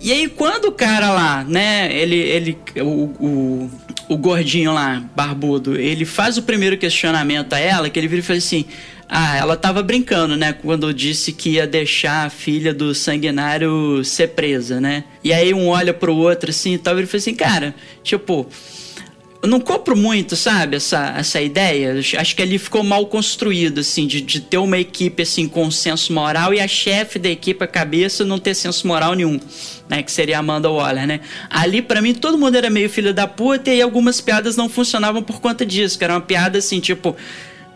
E 0.00 0.12
aí 0.12 0.28
quando 0.28 0.66
o 0.66 0.72
cara 0.72 1.10
lá, 1.10 1.44
né, 1.44 1.90
ele, 1.96 2.16
ele 2.16 2.58
o, 2.76 3.04
o, 3.18 3.70
o 4.08 4.16
gordinho 4.16 4.72
lá, 4.72 5.02
barbudo, 5.16 5.80
ele 5.80 6.04
faz 6.04 6.36
o 6.36 6.42
primeiro 6.42 6.76
questionamento 6.76 7.54
a 7.54 7.58
ela, 7.58 7.88
que 7.88 7.98
ele 7.98 8.06
vira 8.06 8.20
e 8.20 8.22
fala 8.22 8.38
assim, 8.38 8.64
ah, 9.08 9.36
ela 9.36 9.56
tava 9.56 9.82
brincando, 9.82 10.36
né, 10.36 10.52
quando 10.52 10.92
disse 10.92 11.32
que 11.32 11.50
ia 11.50 11.66
deixar 11.66 12.26
a 12.26 12.30
filha 12.30 12.72
do 12.72 12.94
sanguinário 12.94 14.04
ser 14.04 14.28
presa, 14.28 14.80
né? 14.80 15.04
E 15.22 15.32
aí 15.32 15.52
um 15.54 15.68
olha 15.68 15.92
pro 15.92 16.14
outro 16.14 16.50
assim 16.50 16.74
e 16.74 16.78
tal, 16.78 16.96
e 16.96 17.00
ele 17.00 17.06
fala 17.06 17.18
assim, 17.18 17.34
cara, 17.34 17.74
tipo, 18.02 18.46
eu 19.44 19.48
não 19.48 19.60
compro 19.60 19.94
muito, 19.94 20.36
sabe, 20.36 20.76
essa, 20.76 21.16
essa 21.18 21.38
ideia. 21.38 22.00
Acho 22.18 22.34
que 22.34 22.40
ali 22.40 22.58
ficou 22.58 22.82
mal 22.82 23.04
construído, 23.04 23.80
assim, 23.80 24.06
de, 24.06 24.22
de 24.22 24.40
ter 24.40 24.56
uma 24.56 24.78
equipe, 24.78 25.22
assim, 25.22 25.46
com 25.46 25.70
senso 25.70 26.14
moral 26.14 26.54
e 26.54 26.60
a 26.60 26.66
chefe 26.66 27.18
da 27.18 27.28
equipe, 27.28 27.62
a 27.62 27.66
cabeça, 27.66 28.24
não 28.24 28.38
ter 28.38 28.54
senso 28.54 28.86
moral 28.86 29.12
nenhum, 29.12 29.38
né, 29.86 30.02
que 30.02 30.10
seria 30.10 30.38
a 30.38 30.40
Amanda 30.40 30.70
Waller, 30.70 31.06
né. 31.06 31.20
Ali, 31.50 31.82
pra 31.82 32.00
mim, 32.00 32.14
todo 32.14 32.38
mundo 32.38 32.56
era 32.56 32.70
meio 32.70 32.88
filho 32.88 33.12
da 33.12 33.26
puta 33.26 33.70
e 33.70 33.82
algumas 33.82 34.18
piadas 34.18 34.56
não 34.56 34.66
funcionavam 34.66 35.22
por 35.22 35.42
conta 35.42 35.66
disso, 35.66 35.98
que 35.98 36.04
era 36.04 36.14
uma 36.14 36.22
piada, 36.22 36.56
assim, 36.56 36.80
tipo... 36.80 37.14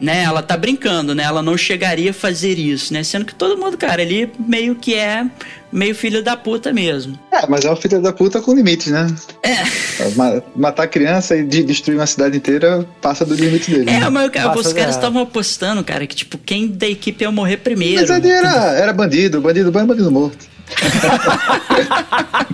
Né, 0.01 0.23
ela 0.23 0.41
tá 0.41 0.57
brincando, 0.57 1.13
né? 1.13 1.25
Ela 1.25 1.43
não 1.43 1.59
chegaria 1.59 2.13
a 2.13 2.15
fazer 2.15 2.57
isso, 2.57 2.95
né? 2.95 3.03
Sendo 3.03 3.25
que 3.25 3.35
todo 3.35 3.59
mundo, 3.59 3.77
cara, 3.77 4.01
ali 4.01 4.31
meio 4.39 4.77
que 4.77 4.95
é 4.95 5.27
meio 5.73 5.95
filho 5.95 6.23
da 6.23 6.37
puta 6.37 6.73
mesmo. 6.73 7.19
É, 7.33 7.47
mas 7.47 7.65
é 7.65 7.71
um 7.71 7.77
filho 7.77 8.01
da 8.01 8.13
puta 8.13 8.41
com 8.41 8.55
limites, 8.55 8.89
né? 8.93 9.07
É. 9.43 10.09
Ma- 10.17 10.43
Matar 10.57 10.87
criança 10.89 11.37
e 11.37 11.45
de- 11.45 11.63
destruir 11.63 11.97
uma 11.99 12.07
cidade 12.07 12.37
inteira 12.37 12.87
passa 13.01 13.25
do 13.25 13.35
limite 13.35 13.71
dele. 13.71 13.91
É, 13.91 14.01
né? 14.01 14.09
mas 14.09 14.31
cara, 14.31 14.49
Passa 14.51 14.69
os 14.69 14.73
caras 14.73 14.95
estavam 14.95 15.23
apostando, 15.23 15.83
cara, 15.85 16.07
que 16.07 16.15
tipo, 16.17 16.39
quem 16.39 16.67
da 16.69 16.87
equipe 16.89 17.23
ia 17.25 17.31
morrer 17.31 17.59
primeiro. 17.59 18.01
Mas 18.01 18.11
ali 18.11 18.31
era, 18.31 18.73
era 18.73 18.93
bandido, 18.93 19.41
bandido 19.41 19.71
bom 19.71 19.81
é 19.81 19.85
bandido 19.85 20.11
morto. 20.11 20.47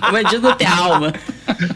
O 0.07 0.11
bandido 0.11 0.41
não 0.49 0.55
tem 0.55 0.67
alma. 0.67 1.13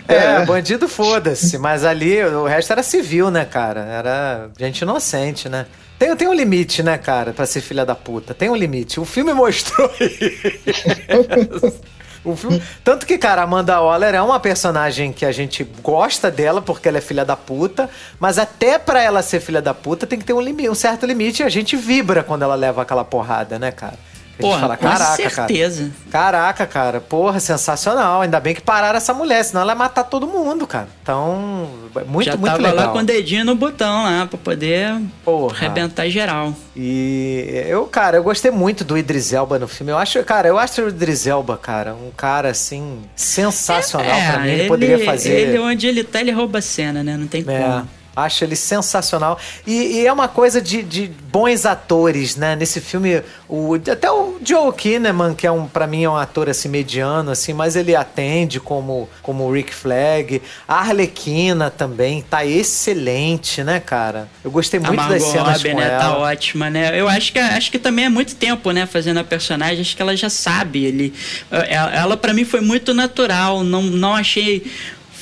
É, 0.08 0.46
bandido 0.46 0.88
foda-se, 0.88 1.58
mas 1.58 1.84
ali 1.84 2.24
o 2.24 2.46
resto 2.46 2.72
era 2.72 2.84
civil, 2.84 3.30
né, 3.30 3.46
cara? 3.46 3.82
Era 3.82 4.50
gente 4.58 4.80
inocente, 4.82 5.50
né? 5.50 5.66
Tem, 6.00 6.16
tem 6.16 6.28
um 6.30 6.34
limite, 6.34 6.82
né, 6.82 6.98
cara, 6.98 7.34
pra 7.34 7.46
ser 7.46 7.60
filha 7.60 7.86
da 7.86 7.94
puta. 7.94 8.34
Tem 8.34 8.50
um 8.50 8.56
limite. 8.56 9.02
O 9.02 9.06
filme 9.06 9.34
mostrou 9.34 9.92
isso. 10.00 11.80
O 12.24 12.36
filme... 12.36 12.62
Tanto 12.84 13.06
que, 13.06 13.18
cara, 13.18 13.44
Amanda 13.44 13.80
Waller 13.82 14.16
é 14.16 14.22
uma 14.22 14.40
personagem 14.40 15.12
que 15.12 15.26
a 15.26 15.32
gente 15.32 15.64
gosta 15.84 16.32
dela 16.32 16.62
porque 16.62 16.88
ela 16.88 17.00
é 17.00 17.02
filha 17.02 17.26
da 17.26 17.36
puta, 17.36 17.90
mas 18.18 18.38
até 18.38 18.80
pra 18.80 19.02
ela 19.02 19.22
ser 19.22 19.42
filha 19.42 19.62
da 19.62 19.74
puta 19.74 20.08
tem 20.08 20.18
que 20.18 20.26
ter 20.26 20.34
um, 20.34 20.42
limi... 20.42 20.70
um 20.70 20.76
certo 20.76 21.06
limite 21.06 21.42
e 21.42 21.46
a 21.46 21.50
gente 21.50 21.76
vibra 21.76 22.24
quando 22.24 22.44
ela 22.44 22.56
leva 22.56 22.82
aquela 22.82 23.04
porrada, 23.04 23.60
né, 23.60 23.72
cara? 23.72 23.98
Porra, 24.40 24.60
fala, 24.62 24.78
com 24.78 24.84
caraca, 24.88 25.18
cara. 25.30 25.30
certeza. 25.48 25.92
Caraca, 26.12 26.66
cara, 26.66 27.00
porra, 27.02 27.40
sensacional. 27.40 28.22
Ainda 28.22 28.40
bem 28.40 28.56
que 28.56 28.62
pararam 28.62 28.98
essa 28.98 29.14
mulher, 29.14 29.44
senão 29.44 29.62
ela 29.62 29.74
ia 29.74 29.76
matar 29.78 30.04
todo 30.04 30.26
mundo, 30.28 30.66
cara. 30.66 30.88
Então, 31.04 31.70
muito, 32.08 32.26
Já 32.26 32.38
muito 32.38 32.46
tava 32.52 32.58
legal. 32.70 32.76
lá 32.88 32.88
com 32.94 33.00
o 33.00 33.04
dedinho 33.04 33.44
no 33.46 33.56
botão 33.56 34.04
lá, 34.04 34.26
pra 34.28 34.38
poder 34.38 35.00
Porra. 35.26 35.56
arrebentar 35.58 36.08
geral. 36.10 36.54
E 36.76 37.64
eu, 37.68 37.86
cara, 37.86 38.18
eu 38.18 38.24
gostei 38.24 38.52
muito 38.52 38.84
do 38.84 38.98
Idris 38.98 39.34
Elba 39.34 39.60
no 39.60 39.68
filme. 39.68 39.92
Eu 39.92 39.98
acho, 39.98 40.24
cara, 40.24 40.48
eu 40.48 40.58
acho 40.58 40.82
o 40.84 40.90
Idris 40.90 41.28
Elba, 41.28 41.58
cara, 41.58 41.94
um 41.94 42.12
cara 42.16 42.50
assim 42.50 43.00
sensacional 43.16 44.06
pra 44.32 44.40
mim. 44.40 44.50
Ele, 44.50 44.68
poderia 44.68 45.04
fazer. 45.06 45.34
É, 45.34 45.40
Ele, 45.42 45.60
onde 45.60 45.88
ele 45.88 46.04
tá, 46.04 46.22
ele 46.22 46.32
rouba 46.32 46.60
a 46.60 46.62
cena, 46.62 47.04
né? 47.04 47.18
Não 47.18 47.28
tem 47.28 47.42
É, 47.42 47.44
como. 47.44 47.90
Acho 48.24 48.44
ele 48.44 48.56
sensacional. 48.56 49.40
E, 49.66 50.00
e 50.00 50.08
é 50.08 50.12
uma 50.14 50.28
coisa 50.28 50.62
de, 50.62 50.84
de 50.84 51.12
bons 51.32 51.66
atores, 51.66 52.36
né? 52.36 52.56
Nesse 52.56 52.82
filme, 52.82 53.22
o, 53.48 53.76
até 53.76 54.12
o 54.12 54.40
Joe 54.44 54.72
Kinnaman, 54.74 55.34
que 55.34 55.46
é 55.46 55.52
um, 55.52 55.68
para 55.68 55.88
mim 55.88 56.04
é 56.04 56.10
um 56.10 56.18
ator 56.18 56.50
assim 56.50 56.70
mediano, 56.70 57.32
assim, 57.32 57.54
mas 57.54 57.76
ele 57.76 57.96
atende 57.96 58.60
como 58.60 59.10
como 59.22 59.44
o 59.44 59.52
Rick 59.52 59.74
Flag. 59.74 60.42
A 60.68 60.80
Arlequina 60.80 61.70
também 61.70 62.22
tá 62.22 62.46
excelente, 62.46 63.64
né, 63.64 63.80
cara? 63.80 64.28
Eu 64.44 64.52
gostei 64.52 64.80
A 64.80 64.84
muito 64.84 64.98
das 64.98 65.10
Margot 65.10 65.32
cenas 65.32 65.58
Robbie, 65.58 65.72
com 65.72 65.78
né? 65.80 65.88
ela. 65.88 66.00
Tá 66.00 66.18
ótima, 66.18 66.70
né? 66.70 67.00
Eu 67.00 67.08
acho 67.08 67.32
que, 67.32 67.40
acho 67.40 67.72
que 67.72 67.80
também 67.80 68.06
é 68.06 68.10
muito 68.10 68.36
tempo, 68.36 68.72
né? 68.72 68.86
Fazendo 68.86 69.20
a 69.20 69.24
personagem. 69.24 69.82
Acho 69.82 69.96
que 69.96 70.02
ela 70.02 70.16
já 70.16 70.30
sabe. 70.30 70.86
Ele, 70.86 71.14
ela, 71.52 71.94
ela 71.94 72.18
para 72.18 72.34
mim, 72.34 72.46
foi 72.46 72.62
muito 72.62 72.94
natural. 72.94 73.64
Não, 73.64 73.84
não 73.84 74.16
achei 74.16 74.66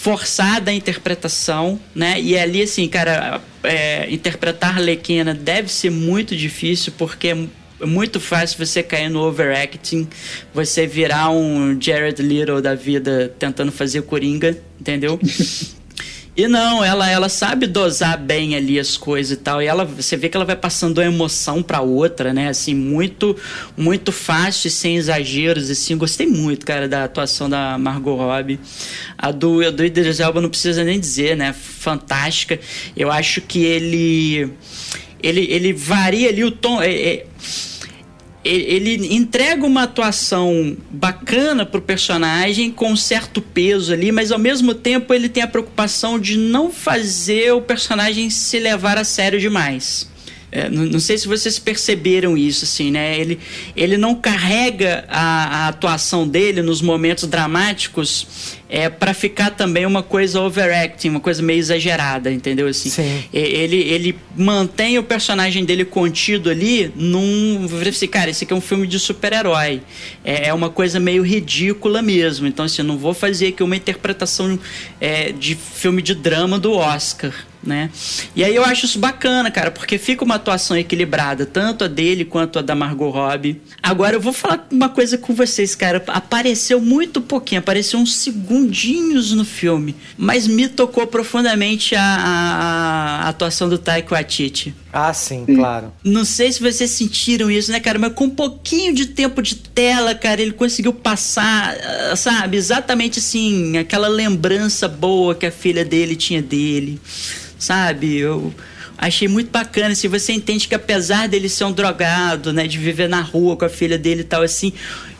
forçada 0.07 0.71
a 0.71 0.73
interpretação, 0.73 1.77
né? 1.93 2.17
E 2.21 2.37
ali, 2.37 2.61
assim, 2.61 2.87
cara, 2.87 3.41
é, 3.61 4.09
interpretar 4.09 4.77
Arlequina 4.77 5.33
deve 5.33 5.69
ser 5.69 5.89
muito 5.89 6.33
difícil, 6.33 6.93
porque 6.97 7.35
é 7.81 7.85
muito 7.85 8.17
fácil 8.17 8.65
você 8.65 8.81
cair 8.81 9.09
no 9.09 9.19
overacting, 9.19 10.07
você 10.53 10.87
virar 10.87 11.29
um 11.31 11.77
Jared 11.77 12.21
Little 12.21 12.61
da 12.61 12.73
vida 12.73 13.35
tentando 13.37 13.69
fazer 13.69 14.01
Coringa, 14.03 14.57
entendeu? 14.79 15.19
E 16.37 16.47
não, 16.47 16.83
ela, 16.85 17.09
ela 17.09 17.29
sabe 17.29 17.65
dosar 17.65 18.15
bem 18.15 18.55
ali 18.55 18.79
as 18.79 18.95
coisas 18.95 19.31
e 19.35 19.41
tal. 19.41 19.59
E 19.59 19.65
ela, 19.65 19.83
você 19.83 20.15
vê 20.15 20.29
que 20.29 20.37
ela 20.37 20.45
vai 20.45 20.55
passando 20.55 20.99
uma 20.99 21.05
emoção 21.05 21.63
pra 21.63 21.81
outra, 21.81 22.31
né? 22.31 22.47
Assim, 22.47 22.75
muito, 22.75 23.35
muito 23.75 24.11
fácil 24.11 24.69
sem 24.69 24.97
exageros, 24.97 25.71
assim. 25.71 25.97
Gostei 25.97 26.27
muito, 26.27 26.63
cara, 26.63 26.87
da 26.87 27.05
atuação 27.05 27.49
da 27.49 27.75
Margot 27.79 28.15
Robbie. 28.15 28.59
A 29.17 29.31
do, 29.31 29.65
a 29.65 29.71
do 29.71 29.83
Idris 29.83 30.19
Elba 30.19 30.39
não 30.39 30.49
precisa 30.49 30.83
nem 30.83 30.99
dizer, 30.99 31.35
né? 31.35 31.53
Fantástica. 31.53 32.59
Eu 32.95 33.11
acho 33.11 33.41
que 33.41 33.65
ele... 33.65 34.51
Ele, 35.23 35.47
ele 35.49 35.73
varia 35.73 36.29
ali 36.29 36.43
o 36.43 36.51
tom... 36.51 36.79
é- 36.79 36.93
é- 36.93 37.25
ele 38.47 39.13
entrega 39.13 39.65
uma 39.65 39.83
atuação 39.83 40.77
bacana 40.89 41.65
pro 41.65 41.81
personagem 41.81 42.71
com 42.71 42.95
certo 42.95 43.41
peso 43.41 43.93
ali, 43.93 44.11
mas 44.11 44.31
ao 44.31 44.39
mesmo 44.39 44.73
tempo 44.73 45.13
ele 45.13 45.29
tem 45.29 45.43
a 45.43 45.47
preocupação 45.47 46.19
de 46.19 46.37
não 46.37 46.71
fazer 46.71 47.51
o 47.51 47.61
personagem 47.61 48.29
se 48.29 48.59
levar 48.59 48.97
a 48.97 49.03
sério 49.03 49.39
demais. 49.39 50.09
É, 50.57 50.69
não, 50.69 50.85
não 50.85 50.99
sei 50.99 51.19
se 51.19 51.27
vocês 51.27 51.59
perceberam 51.59 52.35
isso, 52.35 52.65
assim, 52.65 52.89
né? 52.89 53.15
Ele, 53.19 53.37
ele 53.75 53.95
não 53.95 54.15
carrega 54.15 55.05
a, 55.07 55.65
a 55.65 55.67
atuação 55.67 56.27
dele 56.27 56.63
nos 56.63 56.81
momentos 56.81 57.27
dramáticos 57.27 58.57
é 58.69 58.89
para 58.89 59.13
ficar 59.13 59.51
também 59.51 59.85
uma 59.85 60.03
coisa 60.03 60.41
overacting, 60.41 61.09
uma 61.09 61.19
coisa 61.19 61.41
meio 61.41 61.59
exagerada, 61.59 62.31
entendeu? 62.31 62.67
Assim, 62.67 62.89
Sim. 62.89 63.23
E- 63.31 63.37
ele, 63.37 63.77
ele 63.77 64.15
mantém 64.35 64.97
o 64.97 65.03
personagem 65.03 65.63
dele 65.63 65.85
contido 65.85 66.49
ali 66.49 66.91
num. 66.95 67.67
Assim, 67.87 68.07
cara, 68.07 68.29
esse 68.29 68.43
aqui 68.43 68.53
é 68.53 68.55
um 68.55 68.61
filme 68.61 68.85
de 68.85 68.99
super-herói. 68.99 69.81
É, 70.23 70.47
é 70.47 70.53
uma 70.53 70.69
coisa 70.69 70.99
meio 70.99 71.23
ridícula 71.23 72.01
mesmo. 72.01 72.47
Então, 72.47 72.65
assim, 72.65 72.83
não 72.83 72.97
vou 72.97 73.13
fazer 73.13 73.47
aqui 73.47 73.63
uma 73.63 73.75
interpretação 73.75 74.59
é, 74.99 75.31
de 75.31 75.55
filme 75.55 76.01
de 76.01 76.13
drama 76.13 76.59
do 76.59 76.73
Oscar. 76.73 77.33
Né? 77.67 77.89
E 78.33 78.45
aí 78.45 78.55
eu 78.55 78.63
acho 78.63 78.85
isso 78.85 78.97
bacana, 78.97 79.51
cara, 79.51 79.71
porque 79.71 79.97
fica 79.97 80.23
uma 80.23 80.35
atuação 80.35 80.77
equilibrada, 80.77 81.45
tanto 81.45 81.83
a 81.83 81.87
dele 81.89 82.23
quanto 82.23 82.57
a 82.57 82.61
da 82.61 82.73
Margot 82.73 83.09
Robbie. 83.09 83.59
Agora 83.83 84.15
eu 84.15 84.21
vou 84.21 84.31
falar 84.31 84.65
uma 84.71 84.87
coisa 84.87 85.17
com 85.17 85.33
vocês, 85.35 85.75
cara. 85.75 86.01
Apareceu 86.07 86.79
muito 86.79 87.19
pouquinho, 87.19 87.59
apareceu 87.59 87.99
uns 87.99 88.15
segundinhos 88.15 89.33
no 89.33 89.43
filme, 89.43 89.95
mas 90.17 90.47
me 90.47 90.69
tocou 90.69 91.05
profundamente 91.07 91.93
a, 91.93 92.01
a- 92.01 93.25
a 93.25 93.29
atuação 93.29 93.67
do 93.67 93.77
Taika 93.77 94.15
Waititi. 94.15 94.73
Ah, 94.93 95.13
sim, 95.13 95.45
claro. 95.45 95.91
Não 96.03 96.23
sei 96.23 96.49
se 96.51 96.59
vocês 96.61 96.89
sentiram 96.91 97.51
isso, 97.51 97.69
né, 97.71 97.79
cara? 97.81 97.99
Mas 97.99 98.13
com 98.13 98.25
um 98.25 98.29
pouquinho 98.29 98.93
de 98.95 99.07
tempo 99.07 99.41
de 99.41 99.55
tela, 99.55 100.15
cara, 100.15 100.41
ele 100.41 100.53
conseguiu 100.53 100.93
passar, 100.93 101.75
ah, 102.11 102.15
sabe, 102.15 102.55
exatamente 102.57 103.19
assim, 103.19 103.77
aquela 103.77 104.07
lembrança 104.07 104.87
boa 104.87 105.35
que 105.35 105.45
a 105.45 105.51
filha 105.51 105.83
dele 105.85 106.15
tinha 106.15 106.41
dele, 106.41 106.99
sabe? 107.57 108.17
Eu 108.17 108.53
achei 108.97 109.27
muito 109.27 109.51
bacana. 109.51 109.93
Se 109.95 110.07
você 110.07 110.33
entende 110.33 110.67
que 110.67 110.75
apesar 110.75 111.27
dele 111.27 111.49
ser 111.49 111.65
um 111.65 111.71
drogado, 111.71 112.51
né, 112.51 112.67
de 112.67 112.77
viver 112.77 113.07
na 113.07 113.21
rua 113.21 113.55
com 113.55 113.65
a 113.65 113.69
filha 113.69 113.97
dele 113.97 114.21
e 114.21 114.25
tal, 114.25 114.41
assim, 114.41 114.73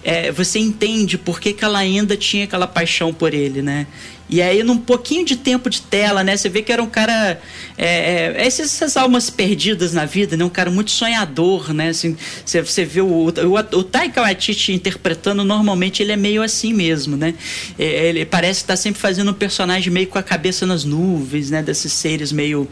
é, 0.07 0.31
você 0.31 0.57
entende 0.57 1.17
por 1.17 1.37
que, 1.37 1.51
que 1.51 1.65
ela 1.65 1.79
ainda 1.79 2.15
tinha 2.15 2.45
aquela 2.45 2.65
paixão 2.65 3.13
por 3.13 3.33
ele, 3.33 3.61
né? 3.61 3.85
E 4.29 4.41
aí, 4.41 4.63
num 4.63 4.77
pouquinho 4.77 5.25
de 5.25 5.35
tempo 5.35 5.69
de 5.69 5.81
tela, 5.81 6.23
né? 6.23 6.37
Você 6.37 6.47
vê 6.47 6.61
que 6.61 6.71
era 6.71 6.81
um 6.81 6.87
cara. 6.87 7.41
É, 7.77 8.33
é, 8.37 8.45
essas, 8.45 8.95
almas 8.95 9.29
perdidas 9.29 9.91
na 9.91 10.05
vida, 10.05 10.37
né? 10.37 10.45
Um 10.45 10.49
cara 10.49 10.71
muito 10.71 10.91
sonhador, 10.91 11.73
né? 11.73 11.89
Assim, 11.89 12.15
você, 12.45 12.61
você 12.61 12.85
vê 12.85 13.01
o, 13.01 13.05
o, 13.05 13.53
o 13.53 13.83
Taika 13.83 14.21
Waititi 14.21 14.71
interpretando, 14.71 15.43
normalmente 15.43 16.01
ele 16.01 16.13
é 16.13 16.17
meio 16.17 16.41
assim 16.41 16.73
mesmo, 16.73 17.17
né? 17.17 17.33
É, 17.77 18.07
ele 18.07 18.25
parece 18.25 18.61
estar 18.61 18.77
sempre 18.77 19.01
fazendo 19.01 19.31
um 19.31 19.33
personagem 19.33 19.91
meio 19.91 20.07
com 20.07 20.17
a 20.17 20.23
cabeça 20.23 20.65
nas 20.65 20.85
nuvens, 20.85 21.51
né? 21.51 21.61
Desses 21.61 21.91
seres 21.91 22.31
meio. 22.31 22.65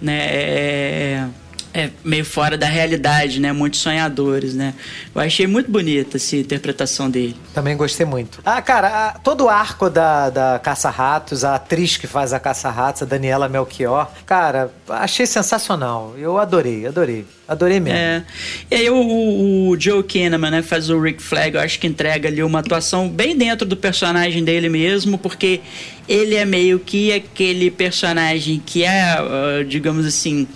Né? 0.00 0.18
É, 0.18 1.26
é, 1.72 1.90
meio 2.04 2.24
fora 2.24 2.56
da 2.58 2.66
realidade, 2.66 3.40
né? 3.40 3.52
Muito 3.52 3.76
sonhadores, 3.76 4.54
né? 4.54 4.74
Eu 5.14 5.20
achei 5.20 5.46
muito 5.46 5.70
bonita 5.70 6.16
essa 6.16 6.36
interpretação 6.36 7.08
dele. 7.10 7.36
Também 7.54 7.76
gostei 7.76 8.04
muito. 8.06 8.40
Ah, 8.44 8.60
cara, 8.60 8.88
a- 8.88 9.10
todo 9.18 9.44
o 9.44 9.48
arco 9.48 9.88
da, 9.88 10.30
da 10.30 10.58
Caça-Ratos, 10.58 11.44
a 11.44 11.54
atriz 11.54 11.96
que 11.96 12.06
faz 12.06 12.32
a 12.32 12.40
Caça-Ratos, 12.40 13.02
a 13.02 13.06
Daniela 13.06 13.48
Melchior, 13.48 14.10
cara, 14.26 14.70
achei 14.88 15.26
sensacional. 15.26 16.14
Eu 16.18 16.38
adorei, 16.38 16.86
adorei. 16.86 17.24
Adorei 17.46 17.80
mesmo. 17.80 17.98
É. 17.98 18.24
E 18.70 18.74
aí 18.76 18.90
o, 18.90 19.70
o- 19.70 19.76
Joe 19.80 20.02
Kinnaman, 20.04 20.50
né, 20.50 20.62
faz 20.62 20.88
o 20.88 21.00
Rick 21.00 21.20
Flag, 21.22 21.54
eu 21.56 21.60
acho 21.60 21.78
que 21.80 21.86
entrega 21.86 22.28
ali 22.28 22.42
uma 22.42 22.60
atuação 22.60 23.08
bem 23.08 23.36
dentro 23.36 23.66
do 23.66 23.76
personagem 23.76 24.44
dele 24.44 24.68
mesmo, 24.68 25.18
porque 25.18 25.60
ele 26.08 26.34
é 26.36 26.44
meio 26.44 26.78
que 26.78 27.12
aquele 27.12 27.70
personagem 27.70 28.62
que 28.64 28.84
é, 28.84 29.02
ah, 29.18 29.64
digamos 29.68 30.06
assim, 30.06 30.46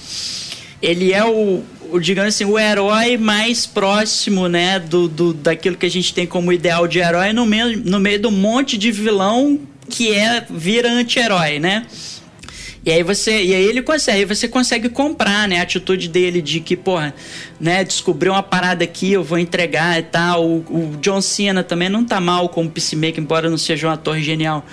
ele 0.82 1.12
é 1.12 1.24
o, 1.24 1.62
o, 1.90 1.98
digamos 1.98 2.34
assim, 2.34 2.44
o 2.44 2.58
herói 2.58 3.16
mais 3.16 3.66
próximo, 3.66 4.48
né, 4.48 4.78
do, 4.78 5.08
do, 5.08 5.32
daquilo 5.32 5.76
que 5.76 5.86
a 5.86 5.90
gente 5.90 6.12
tem 6.12 6.26
como 6.26 6.52
ideal 6.52 6.86
de 6.86 6.98
herói 6.98 7.32
no 7.32 7.46
meio, 7.46 7.78
no 7.78 8.00
meio 8.00 8.20
do 8.20 8.30
monte 8.30 8.76
de 8.76 8.90
vilão 8.90 9.60
que 9.88 10.14
é 10.14 10.44
vira 10.48 10.90
anti-herói, 10.90 11.58
né? 11.58 11.86
E 12.86 12.90
aí 12.90 13.02
você, 13.02 13.42
e 13.42 13.54
aí 13.54 13.64
ele 13.64 13.80
consegue, 13.80 14.18
aí 14.18 14.24
você 14.26 14.46
consegue 14.46 14.90
comprar, 14.90 15.48
né, 15.48 15.58
a 15.58 15.62
atitude 15.62 16.06
dele 16.06 16.42
de 16.42 16.60
que, 16.60 16.76
porra, 16.76 17.14
né, 17.58 17.82
descobriu 17.82 18.32
uma 18.32 18.42
parada 18.42 18.84
aqui, 18.84 19.12
eu 19.12 19.24
vou 19.24 19.38
entregar 19.38 19.98
e 19.98 20.02
tal. 20.02 20.44
O, 20.44 20.58
o 20.58 20.96
John 21.00 21.22
Cena 21.22 21.62
também 21.62 21.88
não 21.88 22.04
tá 22.04 22.20
mal 22.20 22.46
como 22.50 22.70
Peacemaker, 22.70 23.20
embora 23.20 23.48
não 23.48 23.56
seja 23.56 23.88
um 23.88 23.90
ator 23.90 24.18
genial. 24.18 24.66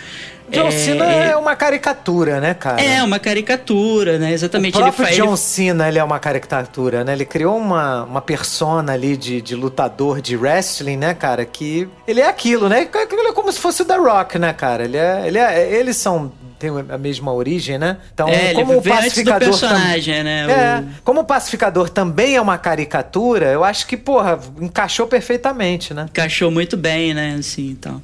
John 0.52 0.68
É, 0.68 0.72
Cena 0.72 1.06
é 1.06 1.36
uma 1.36 1.56
caricatura, 1.56 2.40
né, 2.40 2.54
cara? 2.54 2.82
é 2.82 3.02
uma 3.04 3.20
caricatura, 3.20 4.18
né? 4.20 4.32
O 4.32 4.34
Exatamente. 4.34 4.76
Ele 4.76 4.84
próprio 4.84 5.06
fa- 5.08 5.12
John 5.14 5.28
ele- 5.30 5.38
Cena, 5.38 5.88
ele 5.88 6.00
é 6.00 6.04
uma 6.04 6.20
caricatura, 6.20 7.04
né? 7.04 7.14
Ele 7.14 7.26
criou 7.26 7.58
uma, 7.58 8.04
uma 8.04 8.22
persona 8.22 8.94
ali 8.94 9.16
de, 9.18 9.42
de 9.42 9.56
lutador 9.56 10.22
de 10.22 10.36
wrestling, 10.36 10.98
né, 10.98 11.14
cara? 11.14 11.46
Que 11.46 11.88
ele 12.08 12.22
é 12.22 12.28
aquilo, 12.28 12.68
né? 12.70 12.88
Ele 13.12 13.28
é 13.30 13.34
como 13.34 13.52
se 13.52 13.60
fosse 13.60 13.82
o 13.82 13.86
The 13.86 13.96
Rock, 13.98 14.38
né, 14.38 14.54
cara? 14.54 14.84
Ele 14.84 14.98
é, 14.98 15.24
ele 15.28 15.38
é, 15.38 15.74
eles 15.80 15.98
são 15.98 16.32
têm 16.60 16.70
a 16.90 16.98
mesma 16.98 17.34
origem, 17.34 17.80
né? 17.80 17.98
Então, 18.14 18.28
É, 18.30 18.52
ele 18.52 18.54
como 18.64 18.78
o 18.78 18.82
pacificador 18.84 19.50
personagem, 19.50 20.14
tam- 20.18 20.24
né? 20.24 20.46
É, 20.48 20.80
O- 20.80 21.02
como 21.04 21.22
o 21.22 21.24
pacificador 21.24 21.90
também 21.90 22.36
é 22.36 22.42
uma 22.42 22.56
caricatura, 22.60 23.48
eu 23.48 23.64
acho 23.64 23.88
que, 23.88 23.98
porra, 23.98 24.40
encaixou 24.60 25.08
perfeitamente, 25.08 25.92
né? 25.92 26.06
encaixou 26.08 26.52
muito 26.52 26.78
bem, 26.78 27.16
né? 27.16 27.36
Assim, 27.40 27.70
então. 27.72 28.00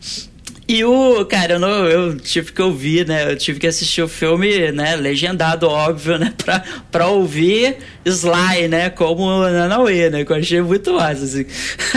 E 0.70 0.84
o, 0.84 1.26
cara, 1.26 1.54
eu, 1.54 1.60
não, 1.60 1.86
eu 1.86 2.18
tive 2.18 2.52
que 2.52 2.62
ouvir, 2.62 3.08
né? 3.08 3.32
Eu 3.32 3.38
tive 3.38 3.58
que 3.58 3.68
assistir 3.68 4.02
o 4.02 4.08
filme, 4.08 4.70
né? 4.74 4.98
Legendado, 4.98 5.70
óbvio, 5.70 6.18
né? 6.18 6.34
Pra, 6.38 6.62
pra 6.92 7.08
ouvir 7.08 7.78
Sly, 8.06 8.68
né? 8.68 8.90
Como 8.90 9.48
Nanauê, 9.48 10.10
né? 10.10 10.26
Que 10.26 10.32
eu 10.32 10.36
achei 10.36 10.62
muito 10.62 10.94
massa, 10.94 11.24
assim. 11.24 11.46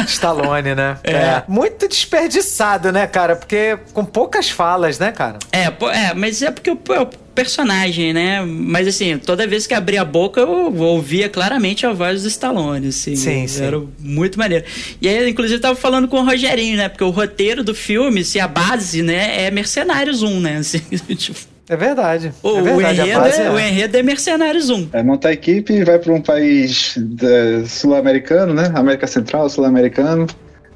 Stallone, 0.06 0.74
né? 0.74 0.98
É. 1.10 1.42
Muito 1.48 1.88
desperdiçado, 1.88 2.92
né, 2.92 3.06
cara? 3.06 3.34
Porque 3.34 3.76
com 3.92 4.04
poucas 4.04 4.48
falas, 4.48 4.98
né, 4.98 5.10
cara? 5.10 5.38
É, 5.50 5.64
é, 5.64 6.14
mas 6.14 6.40
é 6.40 6.50
porque 6.52 6.70
o, 6.70 6.80
é 6.90 7.00
o 7.00 7.10
personagem, 7.34 8.12
né? 8.12 8.42
Mas 8.44 8.86
assim, 8.88 9.18
toda 9.18 9.46
vez 9.46 9.66
que 9.66 9.74
abria 9.74 10.02
a 10.02 10.04
boca, 10.04 10.40
eu 10.40 10.74
ouvia 10.76 11.28
claramente 11.28 11.86
a 11.86 11.92
voz 11.92 12.22
do 12.22 12.28
Stallone, 12.28 12.88
assim. 12.88 13.16
Sim, 13.16 13.46
sim. 13.46 13.64
Era 13.64 13.80
muito 13.98 14.38
maneiro. 14.38 14.64
E 15.00 15.08
aí, 15.08 15.28
inclusive, 15.30 15.56
eu 15.58 15.60
tava 15.60 15.76
falando 15.76 16.08
com 16.08 16.18
o 16.18 16.24
Rogerinho, 16.24 16.76
né? 16.76 16.88
Porque 16.88 17.04
o 17.04 17.10
roteiro 17.10 17.62
do 17.64 17.74
filme, 17.74 18.24
se 18.24 18.38
a 18.40 18.48
base, 18.48 19.02
né, 19.02 19.44
é 19.46 19.50
Mercenários 19.50 20.22
1, 20.22 20.40
né? 20.40 20.56
Assim, 20.60 20.80
tipo, 21.16 21.38
É 21.68 21.76
verdade. 21.76 22.32
o, 22.42 22.58
é 22.58 22.62
verdade, 22.62 23.00
o 23.00 23.04
enredo 23.04 23.20
base 23.20 23.40
é, 23.40 23.44
é. 23.46 23.50
o 23.50 23.58
enredo 23.58 23.96
é 23.96 24.02
Mercenários 24.02 24.70
1. 24.70 24.88
É, 24.92 25.02
montar 25.02 25.28
a 25.28 25.32
equipe 25.32 25.72
e 25.72 25.84
vai 25.84 25.98
para 25.98 26.12
um 26.12 26.20
país 26.20 26.94
da- 26.98 27.66
sul-americano, 27.66 28.52
né? 28.54 28.70
América 28.74 29.06
Central, 29.06 29.48
sul-americano, 29.48 30.26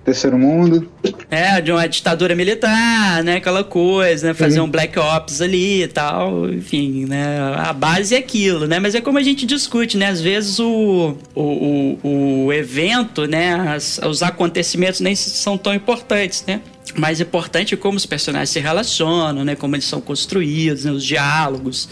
terceiro 0.04 0.38
mundo. 0.38 0.88
É, 1.30 1.60
de 1.60 1.72
uma 1.72 1.86
ditadura 1.88 2.34
militar, 2.34 3.22
né? 3.24 3.36
Aquela 3.36 3.64
coisa, 3.64 4.28
né? 4.28 4.34
Fazer 4.34 4.60
um 4.60 4.68
Black 4.68 4.98
Ops 4.98 5.40
ali 5.40 5.82
e 5.84 5.88
tal, 5.88 6.48
enfim, 6.52 7.06
né? 7.06 7.38
A 7.56 7.72
base 7.72 8.14
é 8.14 8.18
aquilo, 8.18 8.66
né? 8.66 8.78
Mas 8.78 8.94
é 8.94 9.00
como 9.00 9.18
a 9.18 9.22
gente 9.22 9.46
discute, 9.46 9.96
né? 9.96 10.08
Às 10.08 10.20
vezes 10.20 10.58
o, 10.60 11.16
o, 11.34 11.98
o, 12.02 12.44
o 12.46 12.52
evento, 12.52 13.26
né? 13.26 13.54
As- 13.74 13.98
os 14.06 14.22
acontecimentos 14.22 15.00
nem 15.00 15.14
são 15.16 15.56
tão 15.56 15.74
importantes, 15.74 16.44
né? 16.46 16.60
Mais 16.96 17.18
importante 17.20 17.74
é 17.74 17.76
como 17.76 17.96
os 17.96 18.06
personagens 18.06 18.50
se 18.50 18.60
relacionam, 18.60 19.44
né? 19.44 19.56
Como 19.56 19.74
eles 19.74 19.86
são 19.86 20.00
construídos, 20.00 20.84
né? 20.84 20.92
Os 20.92 21.02
diálogos, 21.04 21.88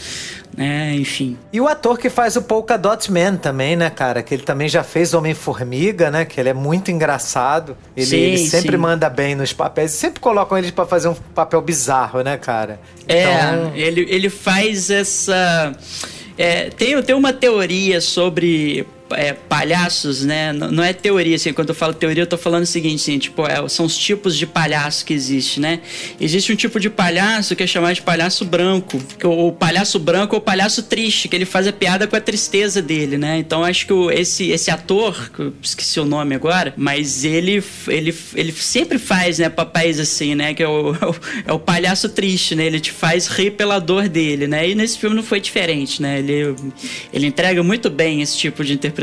né? 0.57 0.95
Enfim. 0.95 1.37
E 1.53 1.61
o 1.61 1.67
ator 1.67 1.99
que 1.99 2.11
faz 2.11 2.37
o 2.37 2.43
Polka 2.43 2.77
Dot 2.77 3.11
Man 3.11 3.37
também, 3.37 3.75
né, 3.77 3.89
cara? 3.91 4.23
Que 4.23 4.35
ele 4.35 4.43
também 4.43 4.69
já 4.69 4.83
fez 4.83 5.15
Homem-Formiga, 5.15 6.11
né? 6.11 6.25
Que 6.25 6.39
ele 6.41 6.49
é 6.51 6.55
muito 6.55 6.91
engraçado. 6.91 7.77
Ele, 7.97 8.07
Sim, 8.07 8.17
ele 8.17 8.39
sempre 8.39 8.73
sim. 8.73 8.77
manda 8.77 9.09
bem 9.09 9.35
nos 9.35 9.53
papéis. 9.53 9.93
E 9.95 9.97
sempre 9.97 10.21
colocam 10.21 10.57
ele 10.59 10.71
pra 10.73 10.85
fazer 10.87 11.09
um 11.09 11.15
papel 11.15 11.61
bizarro, 11.63 12.23
né, 12.23 12.37
cara? 12.37 12.81
É, 13.09 13.23
Então, 13.23 13.73
ele, 13.75 14.07
ele 14.09 14.29
faz 14.29 14.91
essa. 14.91 15.73
é, 16.37 16.71
tem, 16.71 17.01
tem 17.03 17.15
uma 17.15 17.33
teoria 17.33 18.01
sobre 18.01 18.87
é, 19.15 19.33
palhaços, 19.33 20.25
né? 20.25 20.51
N- 20.53 20.71
Não 20.71 20.83
é 20.83 20.93
teoria, 20.93 21.37
assim, 21.37 21.53
quando 21.53 21.71
eu 21.71 21.75
falo 21.75 21.95
teoria, 21.95 22.23
eu 22.23 22.27
tô 22.27 22.37
falando 22.39 22.63
o 22.65 22.67
seguinte, 22.67 23.01
assim, 23.03 23.19
tipo, 23.19 23.47
é, 23.47 23.69
são 23.69 23.87
os 23.87 23.97
tipos 23.97 24.37
de 24.37 24.47
palhaço 24.47 25.05
que 25.05 25.13
existe, 25.15 25.61
né? 25.61 25.81
Existe 26.21 26.53
um 26.53 26.57
tipo 26.57 26.79
de 26.81 26.91
palhaço 26.91 27.55
que 27.57 27.63
é 27.63 27.67
chamado 27.67 27.95
de 27.95 28.03
palhaço 28.03 28.45
branco, 28.45 29.01
que 29.19 29.27
o, 29.27 29.49
o 29.49 29.53
palhaço 29.53 29.99
branco 29.99 30.35
é 30.35 30.39
o 30.39 30.41
palhaço 30.41 30.83
triste, 30.85 31.29
que 31.29 31.37
ele 31.37 31.45
faz 31.45 31.67
a 31.67 31.73
piada 31.73 32.07
com 32.07 32.17
a 32.17 32.21
tristeza 32.21 32.81
dele, 32.83 33.19
né? 33.19 33.39
Então 33.39 33.65
acho 33.65 33.87
que 33.87 33.93
o- 33.93 34.11
esse, 34.11 34.51
esse 34.51 34.71
ator, 34.71 35.31
que 35.31 35.41
eu 35.41 35.53
esqueci 35.63 35.99
o 36.01 36.05
nome 36.05 36.35
agora, 36.35 36.73
mas 36.77 37.25
ele, 37.25 37.63
ele, 37.89 38.15
ele 38.35 38.53
sempre 38.53 38.99
faz, 38.99 39.39
né, 39.39 39.49
papéis 39.49 39.99
assim, 40.01 40.35
né? 40.35 40.55
Que 40.55 40.63
é 40.63 40.69
o, 40.69 40.95
é 41.01 41.07
o, 41.07 41.15
é 41.49 41.53
o 41.53 41.59
palhaço 41.59 42.09
triste, 42.09 42.55
né? 42.55 42.67
Ele 42.67 42.81
te 42.81 42.93
faz 42.93 43.27
rir 43.27 43.53
pela 43.53 43.79
dor 43.79 44.09
dele, 44.09 44.47
né? 44.47 44.69
E 44.69 44.75
nesse 44.75 44.99
filme 44.99 45.15
não 45.17 45.23
foi 45.23 45.41
diferente, 45.41 46.01
né? 46.03 46.19
Ele, 46.19 46.55
ele 47.13 47.27
entrega 47.27 47.63
muito 47.63 47.89
bem 47.91 48.23
esse 48.23 48.37
tipo 48.37 48.65
de 48.65 48.73
interpretação. 48.73 49.02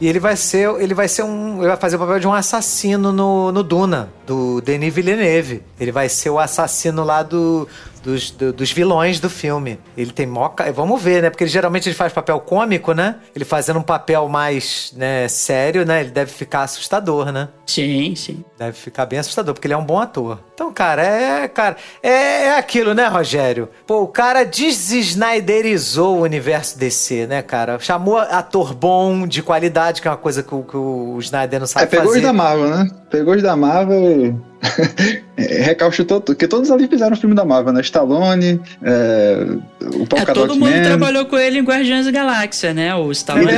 E 0.00 0.08
ele 0.08 0.18
vai 0.18 0.36
ser, 0.36 0.68
ele 0.80 0.94
vai 0.94 1.08
ser 1.08 1.22
um, 1.22 1.58
ele 1.58 1.68
vai 1.68 1.76
fazer 1.76 1.96
o 1.96 1.98
papel 1.98 2.18
de 2.20 2.26
um 2.26 2.32
assassino 2.32 3.12
no, 3.12 3.52
no 3.52 3.62
Duna, 3.62 4.12
do 4.26 4.60
Denis 4.60 4.92
Villeneuve. 4.94 5.62
Ele 5.78 5.92
vai 5.92 6.08
ser 6.08 6.30
o 6.30 6.38
assassino 6.38 7.04
lá 7.04 7.22
do 7.22 7.68
dos, 8.02 8.30
do- 8.30 8.52
dos 8.52 8.72
vilões 8.72 9.20
do 9.20 9.30
filme. 9.30 9.78
Ele 9.96 10.10
tem 10.12 10.26
mó. 10.26 10.48
ca- 10.48 10.70
Vamos 10.72 11.00
ver, 11.02 11.22
né? 11.22 11.30
Porque 11.30 11.44
ele, 11.44 11.50
geralmente 11.50 11.88
ele 11.88 11.94
faz 11.96 12.12
papel 12.12 12.38
cômico, 12.40 12.92
né? 12.92 13.16
Ele 13.34 13.44
fazendo 13.44 13.78
um 13.78 13.82
papel 13.82 14.28
mais 14.28 14.92
né, 14.96 15.28
sério, 15.28 15.84
né? 15.84 16.00
Ele 16.00 16.10
deve 16.10 16.30
ficar 16.32 16.62
assustador, 16.62 17.30
né? 17.32 17.48
Sim, 17.66 18.14
sim. 18.14 18.44
Deve 18.58 18.72
ficar 18.72 19.06
bem 19.06 19.18
assustador, 19.18 19.54
porque 19.54 19.66
ele 19.66 19.74
é 19.74 19.76
um 19.76 19.84
bom 19.84 19.98
ator. 20.00 20.38
Então, 20.54 20.72
cara, 20.72 21.02
é, 21.02 21.48
cara, 21.48 21.76
é, 22.02 22.10
é 22.46 22.58
aquilo, 22.58 22.92
né, 22.94 23.06
Rogério? 23.08 23.68
Pô, 23.86 24.02
o 24.02 24.06
cara 24.08 24.44
desesnaiderizou 24.44 26.18
o 26.18 26.22
universo 26.22 26.78
DC, 26.78 27.26
né, 27.26 27.42
cara? 27.42 27.78
Chamou 27.78 28.18
ator 28.18 28.74
bom, 28.74 29.26
de 29.26 29.42
qualidade, 29.42 30.00
que 30.00 30.08
é 30.08 30.10
uma 30.10 30.16
coisa 30.16 30.42
que 30.42 30.54
o, 30.54 30.62
que 30.62 30.76
o 30.76 31.18
Snyder 31.20 31.60
não 31.60 31.66
sabe 31.66 31.84
É, 31.84 31.88
pegou 31.88 32.06
fazer. 32.06 32.18
os 32.18 32.24
da 32.24 32.32
Marvel, 32.32 32.68
né? 32.70 32.90
Pegou 33.10 33.34
os 33.34 33.42
da 33.42 33.56
Marvel 33.56 34.02
e 34.26 34.36
recalchutou 35.36 36.20
tudo. 36.20 36.36
Porque 36.36 36.48
todos 36.48 36.70
ali 36.70 36.86
fizeram 36.86 37.14
o 37.14 37.16
filme 37.16 37.34
da 37.34 37.44
Marvel, 37.44 37.72
né? 37.72 37.80
Stallone, 37.80 38.60
é, 38.82 39.46
o 39.80 40.06
Paul 40.06 40.22
É, 40.22 40.26
todo 40.26 40.54
mundo 40.54 40.70
Man, 40.70 40.82
trabalhou 40.82 41.26
com 41.26 41.38
ele 41.38 41.58
em 41.58 41.64
Guardiões 41.64 42.06
da 42.06 42.12
Galáxia, 42.12 42.72
né? 42.72 42.94
O 42.94 43.10
Stallone. 43.12 43.50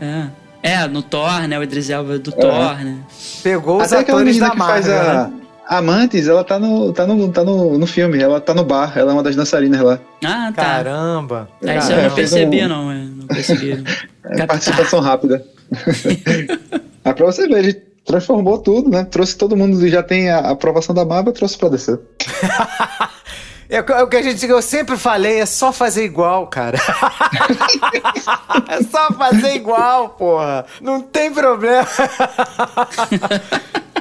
É. 0.00 0.04
É. 0.04 0.44
É, 0.62 0.88
no 0.88 1.02
Thor, 1.02 1.46
né? 1.46 1.58
O 1.58 1.62
Idris 1.62 1.90
Elba 1.90 2.18
do 2.18 2.32
Thor, 2.32 2.82
né? 2.82 2.98
Pegou 3.42 3.78
os 3.82 3.92
Até 3.92 4.00
aquela 4.00 4.24
menina 4.24 4.46
da 4.46 4.52
que 4.52 4.58
faz 4.58 4.86
Marvel, 4.86 5.10
a... 5.10 5.24
né? 5.24 5.32
Amantes, 5.66 6.28
ela 6.28 6.44
tá 6.44 6.58
no, 6.58 6.92
tá, 6.92 7.06
no, 7.06 7.32
tá 7.32 7.42
no, 7.42 7.78
no 7.78 7.86
filme, 7.86 8.20
ela 8.20 8.38
tá 8.38 8.52
no 8.52 8.64
bar, 8.64 8.92
ela 8.96 9.12
é 9.12 9.14
uma 9.14 9.22
das 9.22 9.34
dançarinas 9.34 9.80
lá. 9.80 9.98
Ah, 10.22 10.52
tá. 10.54 10.62
Caramba. 10.62 11.48
É, 11.62 11.78
isso 11.78 11.90
eu 11.90 12.02
não 12.02 12.14
percebi, 12.14 12.68
não. 12.68 12.92
eu 12.92 13.04
Não 13.04 13.26
percebi. 13.26 13.84
É 14.26 14.46
participação 14.46 15.00
rápida. 15.00 15.44
Mas 17.04 17.14
pra 17.14 17.26
você 17.26 17.46
ver, 17.46 17.82
transformou 18.04 18.58
tudo, 18.58 18.90
né? 18.90 19.04
Trouxe 19.04 19.36
todo 19.36 19.56
mundo, 19.56 19.86
já 19.88 20.02
tem 20.02 20.30
a 20.30 20.50
aprovação 20.50 20.94
da 20.94 21.04
Marvel, 21.04 21.32
trouxe 21.32 21.58
pra 21.58 21.68
descer. 21.68 22.00
É 23.66 23.78
é 23.78 24.02
o 24.02 24.06
que 24.06 24.16
a 24.16 24.22
gente, 24.22 24.46
eu 24.46 24.60
sempre 24.60 24.96
falei, 24.96 25.40
é 25.40 25.46
só 25.46 25.72
fazer 25.72 26.04
igual, 26.04 26.46
cara. 26.48 26.78
é 28.68 28.82
só 28.82 29.10
fazer 29.14 29.54
igual, 29.54 30.10
porra. 30.10 30.66
Não 30.80 31.00
tem 31.00 31.32
problema. 31.32 31.88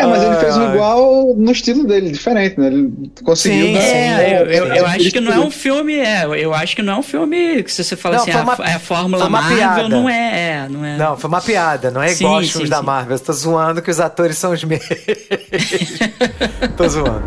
É, 0.00 0.06
mas 0.06 0.22
ele 0.22 0.36
fez 0.36 0.56
um 0.56 0.72
igual 0.74 1.34
no 1.36 1.50
estilo 1.50 1.84
dele, 1.84 2.12
diferente, 2.12 2.58
né? 2.60 2.68
Ele 2.68 3.10
conseguiu 3.24 3.66
Sim, 3.66 3.72
dar- 3.74 3.80
sim. 3.80 3.88
É, 3.96 4.40
eu, 4.42 4.46
eu, 4.46 4.66
eu 4.66 4.86
É, 4.86 4.90
acho 4.94 5.10
que 5.10 5.18
não 5.20 5.32
é 5.32 5.40
um 5.40 5.50
filme, 5.50 5.96
é, 5.98 6.24
eu 6.24 6.54
acho 6.54 6.76
que 6.76 6.82
não 6.82 6.92
é 6.92 6.96
um 6.98 7.02
filme 7.02 7.64
que 7.64 7.72
se 7.72 7.82
você 7.82 7.96
fala 7.96 8.14
Não, 8.14 8.22
assim, 8.22 8.30
foi 8.30 8.40
a, 8.40 8.44
uma- 8.44 8.54
é 8.64 8.74
a 8.74 8.78
fórmula 8.78 9.18
foi 9.18 9.28
uma 9.28 9.40
Marvel, 9.40 9.56
piada. 9.58 9.88
não 9.88 10.08
é, 10.08 10.50
é, 10.64 10.68
não 10.70 10.84
é. 10.84 10.96
Não, 10.96 11.16
foi 11.16 11.26
uma 11.28 11.40
piada, 11.40 11.90
não 11.90 12.00
é 12.00 12.12
igual 12.12 12.34
Sim, 12.34 12.36
aos 12.38 12.50
filmes 12.52 12.68
sim, 12.68 12.70
da 12.70 12.78
sim. 12.78 12.84
Marvel. 12.86 13.16
Eu 13.16 13.20
tô 13.20 13.32
zoando 13.32 13.82
que 13.82 13.90
os 13.90 13.98
atores 13.98 14.38
são 14.38 14.52
os 14.52 14.62
mesmos. 14.62 14.88
tô 16.76 16.88
zoando. 16.88 17.24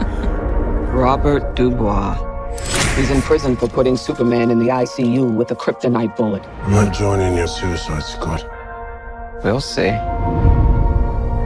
Robert 0.94 1.54
Dubois. 1.56 2.18
He's 2.98 3.10
in 3.10 3.22
prison 3.22 3.56
for 3.58 3.68
putting 3.70 3.98
Superman 3.98 4.50
in 4.50 4.60
the 4.60 4.70
ICU 4.72 5.36
with 5.36 5.52
a 5.52 5.56
kryptonite 5.56 6.16
bullet. 6.16 6.42
I'm 6.66 6.74
not 6.74 6.94
joining 6.98 7.36
your 7.38 7.48
suicide 7.48 8.04
squad. 8.04 8.46
We'll 9.44 9.60
see. 9.60 9.92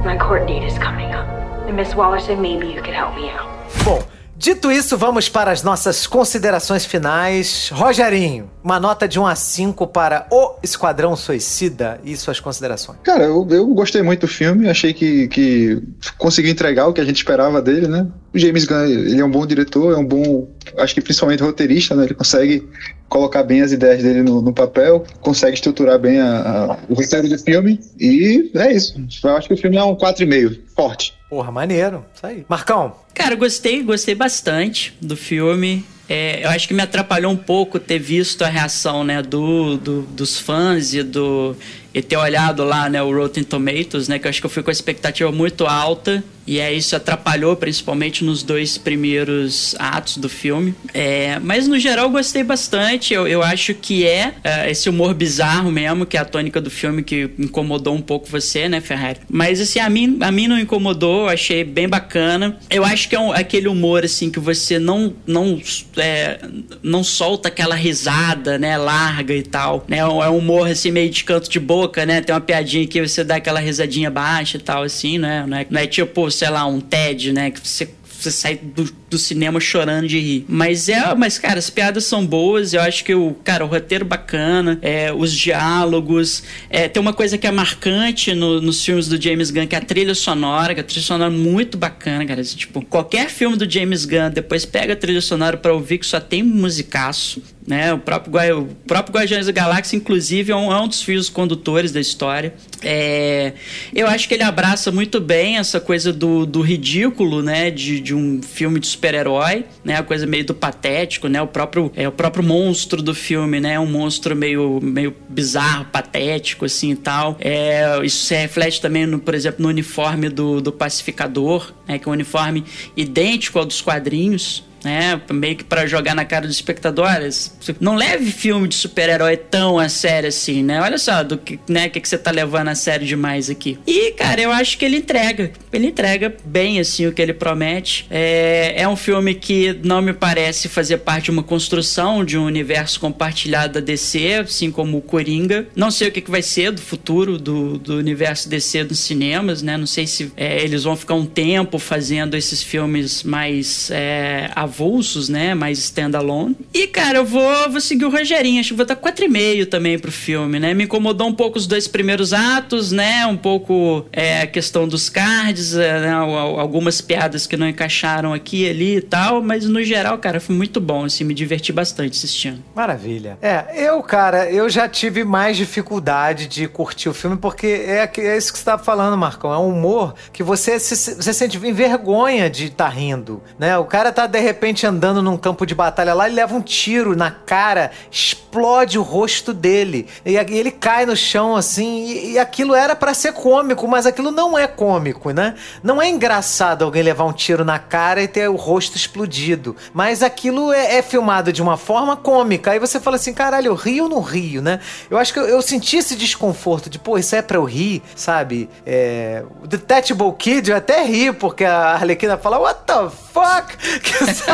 My 0.06 0.20
court 0.20 0.45
date 0.45 0.64
is 0.64 0.78
coming 0.78 1.12
up. 1.16 1.28
And 1.68 1.76
Miss 1.76 1.95
Waller 1.95 2.20
said 2.20 2.38
maybe 2.38 2.68
you 2.68 2.80
could 2.80 2.95
help 2.95 3.16
me 3.16 3.32
out. 3.32 3.49
Bom, 3.84 4.03
dito 4.38 4.72
isso, 4.72 4.95
vamos 4.99 5.28
para 5.28 5.49
as 5.49 5.64
nossas 5.64 6.06
considerações 6.06 6.86
finais. 6.86 7.72
Rogerinho, 7.74 8.47
uma 8.64 8.80
nota 8.80 9.08
de 9.08 9.20
1 9.20 9.26
a 9.26 9.34
5 9.34 9.88
para 9.88 10.28
O 10.30 10.60
Esquadrão 10.62 11.16
Suicida 11.16 11.99
e 12.03 12.16
suas 12.16 12.39
considerações. 12.39 12.99
Cara, 13.01 13.24
eu, 13.24 13.47
eu 13.49 13.66
gostei 13.70 14.03
muito 14.03 14.22
do 14.22 14.28
filme, 14.28 14.70
achei 14.70 14.93
que, 14.93 15.28
que 15.28 15.82
conseguiu 16.20 16.51
entregar 16.51 16.86
o 16.86 16.93
que 16.93 17.01
a 17.01 17.06
gente 17.06 17.18
esperava 17.18 17.60
dele, 17.60 17.88
né? 17.88 18.06
O 18.32 18.38
James 18.38 18.66
Gunn, 18.66 18.86
ele 18.86 19.20
é 19.20 19.26
um 19.26 19.32
bom 19.32 19.43
diretor, 19.43 19.91
é 19.91 19.97
um 19.97 20.06
bom, 20.06 20.47
acho 20.78 20.93
que 20.93 21.01
principalmente 21.01 21.41
roteirista, 21.43 21.95
né? 21.95 22.05
Ele 22.05 22.13
consegue 22.13 22.68
colocar 23.07 23.43
bem 23.43 23.61
as 23.61 23.72
ideias 23.72 24.01
dele 24.03 24.22
no, 24.24 24.41
no 24.41 24.53
papel, 24.53 25.05
consegue 25.22 25.53
estruturar 25.55 25.99
bem 25.99 26.20
a- 26.20 26.41
a- 26.74 26.78
o 26.89 26.93
roteiro 26.95 27.30
do 27.30 27.38
filme, 27.38 27.80
e 27.99 28.49
é 28.55 28.74
isso. 28.74 28.95
Eu 29.24 29.36
acho 29.38 29.47
que 29.47 29.53
o 29.53 29.57
filme 29.57 29.78
é 29.78 29.84
um 29.84 29.95
4,5, 29.95 30.59
forte. 30.76 31.13
Porra, 31.30 31.51
maneiro. 31.51 32.03
Isso 32.13 32.26
aí. 32.26 32.45
Marcão, 32.49 32.93
Cara, 33.13 33.34
eu 33.34 33.38
gostei, 33.38 33.82
gostei 33.82 34.13
bastante 34.13 34.93
do 34.99 35.16
filme. 35.16 35.86
É, 36.09 36.43
eu 36.45 36.49
acho 36.49 36.68
que 36.68 36.74
me 36.74 36.82
atrapalhou 36.84 37.32
um 37.32 37.38
pouco 37.38 37.80
ter 37.80 37.97
visto 37.97 38.43
a 38.43 38.47
reação, 38.49 39.03
né, 39.05 39.22
do, 39.22 39.78
do- 39.78 40.01
dos 40.01 40.38
fãs 40.38 40.93
e 40.93 41.01
do 41.01 41.55
e 41.93 42.01
ter 42.01 42.18
olhado 42.18 42.63
lá, 42.66 42.89
né, 42.89 43.01
o 43.01 43.11
Rotten 43.16 43.43
Tomatoes, 43.45 44.09
né, 44.09 44.20
que 44.20 44.28
eu 44.28 44.30
acho 44.30 44.41
que 44.41 44.45
eu 44.45 44.49
fui 44.49 44.61
com 44.61 44.70
a 44.70 44.74
expectativa 44.74 45.32
muito 45.32 45.66
alta 45.66 46.22
e 46.48 46.62
aí 46.62 46.78
isso 46.78 46.96
atrapalhou, 46.96 47.56
principalmente 47.56 48.24
nos 48.24 48.43
dois 48.43 48.78
primeiros 48.78 49.76
atos 49.80 50.18
do 50.18 50.30
filme. 50.30 50.74
É, 50.93 51.39
mas 51.39 51.68
no 51.68 51.78
geral 51.80 52.06
eu 52.06 52.12
gostei 52.12 52.43
bastante. 52.43 53.14
Eu, 53.14 53.28
eu 53.28 53.41
acho 53.43 53.74
que 53.74 54.06
é, 54.06 54.34
é, 54.43 54.70
esse 54.70 54.89
humor 54.89 55.14
bizarro 55.14 55.72
mesmo, 55.72 56.06
que 56.06 56.18
é 56.18 56.20
a 56.20 56.26
tônica 56.26 56.60
do 56.62 56.70
filme 56.70 57.04
que 57.04 57.30
incomodou 57.39 57.96
um 57.96 58.02
pouco 58.02 58.28
você, 58.30 58.68
né, 58.70 58.82
Ferrari? 58.82 59.20
Mas 59.30 59.60
assim, 59.60 59.80
a 59.80 59.89
mim, 59.89 60.18
a 60.22 60.32
mim 60.32 60.48
não 60.48 60.60
incomodou, 60.60 61.24
eu 61.24 61.30
achei 61.30 61.64
bem 61.64 61.88
bacana. 61.88 62.58
Eu 62.70 62.84
acho 62.86 63.10
que 63.10 63.16
é 63.16 63.20
um- 63.20 63.32
aquele 63.32 63.68
humor 63.68 64.04
assim 64.06 64.30
que 64.30 64.39
você 64.39 64.78
não 64.80 65.14
não 65.26 65.60
é, 65.98 66.39
não 66.84 67.04
solta 67.04 67.48
aquela 67.50 67.76
risada, 67.76 68.58
né, 68.58 68.78
larga 68.78 69.34
e 69.34 69.43
tal, 69.43 69.86
né? 69.88 69.98
É 69.98 70.06
um 70.08 70.38
humor 70.38 70.68
assim 70.68 70.91
meio 70.91 71.10
de 71.10 71.24
canto 71.24 71.50
de 71.50 71.60
boca, 71.60 72.06
né? 72.06 72.22
Tem 72.22 72.34
uma 72.34 72.41
piadinha 72.41 72.86
que 72.88 73.02
você 73.06 73.24
dá 73.24 73.36
aquela 73.38 73.60
risadinha 73.60 74.10
baixa 74.12 74.58
e 74.58 74.60
tal 74.60 74.84
assim, 74.84 75.18
né? 75.18 75.46
Não 75.48 75.58
é, 75.58 75.68
não 75.70 75.82
é 75.82 75.88
tipo, 75.88 76.30
sei 76.36 76.50
lá, 76.50 76.66
um 76.66 76.80
TED, 76.80 77.32
né, 77.34 77.52
que 77.52 77.60
você 77.68 77.90
você 78.18 78.32
sai 78.32 78.56
do, 78.56 78.90
do 79.10 79.18
cinema 79.20 79.60
chorando 79.60 80.08
de 80.08 80.18
rir. 80.18 80.46
Mas 80.48 80.88
é, 80.90 81.14
mas 81.14 81.38
cara, 81.38 81.60
as 81.60 81.70
piadas 81.70 82.06
são 82.06 82.26
boas. 82.26 82.74
Eu 82.74 82.82
acho 82.82 83.04
que 83.04 83.14
o 83.14 83.36
cara, 83.44 83.64
o 83.64 83.68
roteiro 83.68 84.06
bacana, 84.06 84.80
é, 84.82 85.14
os 85.14 85.32
diálogos. 85.34 86.42
É, 86.70 86.88
tem 86.88 87.02
uma 87.02 87.14
coisa 87.14 87.38
que 87.38 87.46
é 87.46 87.52
marcante 87.52 88.34
no- 88.34 88.62
nos 88.62 88.84
filmes 88.84 89.08
do 89.08 89.22
James 89.22 89.52
Gunn, 89.52 89.68
que 89.68 89.76
é 89.76 89.78
a 89.78 89.82
trilha 89.82 90.16
sonora, 90.16 90.74
que 90.74 90.80
a 90.80 90.84
trilha 90.84 91.04
sonora 91.06 91.32
é 91.32 91.36
muito 91.38 91.78
bacana, 91.78 92.26
cara. 92.26 92.42
Tipo, 92.44 92.84
qualquer 92.86 93.30
filme 93.30 93.58
do 93.58 93.70
James 93.70 94.06
Gunn, 94.06 94.32
depois 94.34 94.66
pega 94.66 94.94
a 94.94 94.96
trilha 94.96 95.22
sonora 95.22 95.58
pra 95.58 95.74
ouvir 95.74 95.98
que 96.00 96.06
só 96.06 96.20
tem 96.20 96.42
musicaço. 96.42 97.42
Né, 97.68 97.91
o 97.91 97.97
próprio, 97.97 98.32
Gua- 98.32 98.59
o 98.59 98.66
próprio 98.86 99.16
Guardiões 99.16 99.47
da 99.47 99.51
Galáxia, 99.51 99.97
inclusive, 99.97 100.51
é 100.51 100.55
um, 100.55 100.72
é 100.72 100.80
um 100.80 100.88
dos 100.88 101.01
fios 101.01 101.30
condutores 101.30 101.91
da 101.91 101.99
história. 101.99 102.53
É, 102.84 103.53
eu 103.91 104.05
acho 104.05 104.28
que 104.28 104.36
ele 104.36 104.43
abraça 104.43 104.91
muito 104.91 105.20
bem 105.20 105.57
essa 105.57 105.80
coisa 105.80 106.13
do, 106.13 106.45
do 106.45 106.61
ridículo, 106.61 107.41
né? 107.41 107.72
De, 107.72 107.99
de 107.99 108.13
um 108.13 108.39
filme 108.43 108.80
de 108.80 108.86
super-herói, 108.86 109.66
né? 109.84 109.95
A 109.95 110.03
coisa 110.03 110.28
meio 110.28 110.45
do 110.45 110.53
patético, 110.53 111.28
né? 111.28 111.41
O 111.41 111.47
próprio, 111.47 111.91
é, 111.95 112.07
o 112.07 112.11
próprio 112.11 112.43
monstro 112.43 113.01
do 113.01 113.16
filme, 113.16 113.59
né? 113.59 113.80
Um 113.80 113.88
monstro 113.88 114.36
meio, 114.36 114.80
meio 114.80 115.16
bizarro, 115.28 115.86
patético, 115.86 116.66
assim 116.66 116.91
e 116.91 116.95
tal. 116.95 117.36
É, 117.39 117.99
isso 118.03 118.26
se 118.26 118.36
reflete 118.36 118.80
também, 118.80 119.07
no, 119.07 119.18
por 119.18 119.34
exemplo, 119.34 119.63
no 119.63 119.70
uniforme 119.70 120.30
do, 120.30 120.61
do 120.61 120.72
pacificador, 120.72 121.74
né? 121.88 121.97
Que 121.97 122.07
é 122.07 122.09
um 122.09 122.13
uniforme 122.13 122.63
idêntico 122.95 123.57
ao 123.57 123.66
dos 123.66 123.82
quadrinhos 123.82 124.63
né? 124.86 125.20
Meio 125.34 125.56
que 125.56 125.64
pra 125.64 125.88
jogar 125.88 126.14
na 126.14 126.24
cara 126.24 126.46
dos 126.46 126.56
espectadores. 126.56 127.52
Não 127.80 127.96
leve 127.96 128.32
filme 128.32 128.68
de 128.68 128.76
super-herói 128.76 129.36
tão 129.36 129.80
a 129.80 129.90
sério 129.90 130.30
assim, 130.30 130.62
né? 130.62 130.80
Olha 130.80 131.00
só 131.00 131.24
do 131.24 131.40
que, 131.40 131.60
né, 131.68 131.90
que, 131.90 132.00
que 132.00 132.08
você 132.08 132.20
tá 132.20 132.30
levando 132.30 132.68
a 132.68 132.76
sério 132.76 133.06
demais 133.06 133.50
aqui. 133.50 133.80
E, 133.88 134.12
cara, 134.12 134.40
eu 134.40 134.52
acho 134.52 134.78
que 134.78 134.86
ele 134.86 134.98
entrega. 134.98 135.52
Ele 135.74 135.88
entrega 135.88 136.36
bem, 136.46 136.80
assim, 136.80 137.08
o 137.08 137.12
que 137.12 137.22
ele 137.22 137.34
promete. 137.34 138.06
É, 138.12 138.76
é 138.78 138.88
um 138.88 138.96
filme 138.96 139.34
que 139.34 139.80
não 139.84 140.04
me 140.04 140.14
parece 140.14 140.70
fazer 140.70 140.98
parte 140.98 141.26
de 141.26 141.32
uma 141.32 141.44
construção 141.44 142.24
de 142.24 142.38
um 142.38 142.46
universo 142.46 143.00
compartilhado 143.00 143.74
da 143.74 143.80
DC, 143.80 144.36
assim 144.36 144.70
como 144.70 145.00
o 145.00 145.02
Coringa. 145.02 145.68
Não 145.76 145.90
sei 145.90 146.10
o 146.10 146.12
que, 146.12 146.22
que 146.22 146.30
vai 146.30 146.44
ser 146.44 146.72
do 146.72 146.82
futuro 146.82 147.40
do, 147.40 147.80
do 147.80 147.98
universo 147.98 148.48
DC 148.48 148.84
nos 148.84 149.00
cinemas, 149.00 149.64
né? 149.64 149.78
Não 149.78 149.88
sei 149.88 150.06
se 150.06 150.32
é, 150.38 150.64
eles 150.64 150.84
vão 150.84 150.96
ficar 150.96 151.16
um 151.16 151.26
tempo 151.26 151.80
fazendo 151.80 152.36
esses 152.36 152.62
filmes 152.62 153.24
mais 153.24 153.90
é, 153.90 154.52
avulsos, 154.80 155.30
né? 155.30 155.55
Mais 155.55 155.80
standalone. 155.80 156.55
E, 156.73 156.88
cara, 156.88 157.19
eu 157.19 157.26
vou, 157.26 157.69
vou 157.71 157.80
seguir 157.80 158.05
o 158.05 158.09
Rogerinho. 158.09 158.59
Acho 158.59 158.69
que 158.69 158.76
vou 158.76 158.86
dar 158.86 158.95
4,5 158.97 159.65
também 159.67 159.97
pro 159.97 160.11
filme, 160.11 160.59
né? 160.59 160.73
Me 160.73 160.84
incomodou 160.84 161.28
um 161.28 161.34
pouco 161.34 161.57
os 161.57 161.65
dois 161.65 161.88
primeiros 161.88 162.34
atos, 162.34 162.91
né? 162.91 163.26
Um 163.26 163.38
pouco 163.38 164.05
é, 164.11 164.41
a 164.41 164.47
questão 164.47 164.88
dos 164.88 165.09
cards, 165.09 165.76
é, 165.76 165.99
né? 166.01 166.11
Al- 166.11 166.59
Algumas 166.59 166.99
piadas 167.01 167.47
que 167.47 167.55
não 167.55 167.67
encaixaram 167.67 168.34
aqui 168.34 168.63
e 168.65 168.69
ali 168.69 168.95
e 168.97 169.01
tal. 169.01 169.41
Mas, 169.41 169.65
no 169.65 169.82
geral, 169.84 170.17
cara, 170.17 170.39
foi 170.39 170.55
muito 170.55 170.82
bom, 170.82 171.05
assim. 171.05 171.23
Me 171.23 171.34
diverti 171.34 171.71
bastante 171.71 172.17
assistindo. 172.17 172.61
Maravilha. 172.76 173.38
É, 173.41 173.65
eu, 173.88 174.01
cara, 174.03 174.49
eu 174.51 174.67
já 174.69 174.88
tive 174.89 175.23
mais 175.23 175.55
dificuldade 175.57 176.47
de 176.47 176.67
curtir 176.67 177.07
o 177.09 177.13
filme, 177.13 177.38
porque 177.38 177.67
é, 177.67 178.09
é 178.17 178.38
isso 178.38 178.51
que 178.51 178.59
você 178.59 178.65
tá 178.65 178.78
falando, 178.78 179.17
Marcão. 179.17 179.53
É 179.53 179.57
um 179.57 179.69
humor 179.69 180.15
que 180.34 180.43
você 180.43 180.80
se, 180.80 180.95
você 181.15 181.34
sente 181.34 181.57
vergonha 181.57 182.49
de 182.49 182.65
estar 182.65 182.89
rindo, 182.89 183.41
né? 183.57 183.78
O 183.78 183.86
cara 183.86 184.11
tá, 184.11 184.28
de 184.28 184.39
repente, 184.39 184.64
repente 184.66 184.88
andando 184.88 185.22
num 185.22 185.38
campo 185.38 185.63
de 185.63 185.76
batalha 185.76 186.16
lá, 186.16 186.26
ele 186.26 186.38
leva 186.38 186.55
um 186.55 186.61
tiro 186.61 187.16
na 187.16 187.30
cara, 187.30 187.91
explode 188.09 188.97
o 188.97 189.03
rosto 189.03 189.53
dele. 189.53 190.07
E 190.26 190.36
ele 190.36 190.72
cai 190.72 191.05
no 191.05 191.16
chão 191.16 191.55
assim, 191.55 192.05
e, 192.05 192.32
e 192.32 192.39
aquilo 192.39 192.74
era 192.74 192.95
pra 192.95 193.13
ser 193.13 193.34
cômico, 193.34 193.88
mas 193.88 194.07
aquilo 194.07 194.32
não 194.32 194.57
é 194.57 194.66
cômico, 194.66 195.30
né? 195.30 195.53
Não 195.84 196.01
é 196.01 196.09
engraçado 196.09 196.84
alguém 196.84 197.03
levar 197.03 197.26
um 197.26 197.32
tiro 197.32 197.63
na 197.63 197.78
cara 197.78 198.24
e 198.24 198.28
ter 198.28 198.49
o 198.49 198.55
rosto 198.55 198.97
explodido. 198.97 199.76
Mas 199.93 200.24
aquilo 200.24 200.74
é, 200.74 200.95
é 200.95 201.01
filmado 201.03 201.53
de 201.53 201.61
uma 201.61 201.78
forma 201.78 202.18
cômica. 202.18 202.72
Aí 202.72 202.80
você 202.80 202.99
fala 202.99 203.18
assim, 203.18 203.34
caralho, 203.34 203.68
eu 203.68 203.76
rio 203.76 204.05
ou 204.05 204.09
não 204.09 204.22
rio, 204.22 204.63
né? 204.63 204.80
Eu 205.11 205.20
acho 205.20 205.32
que 205.32 205.39
eu, 205.39 205.47
eu 205.47 205.61
senti 205.61 205.97
esse 205.97 206.16
desconforto 206.16 206.89
de, 206.89 206.97
pô, 206.97 207.20
isso 207.20 207.36
é 207.36 207.41
pra 207.43 207.57
eu 207.57 207.66
rir, 207.66 208.01
sabe? 208.16 208.68
É, 208.84 209.43
o 209.63 209.68
Detachable 209.68 210.34
Kid, 210.34 210.72
eu 210.72 210.78
até 210.78 211.03
ri, 211.03 211.32
porque 211.32 211.63
a 211.66 211.93
Arlequina 211.93 212.36
fala, 212.36 212.57
what 212.57 212.80
the 212.88 213.09
fuck? 213.32 213.78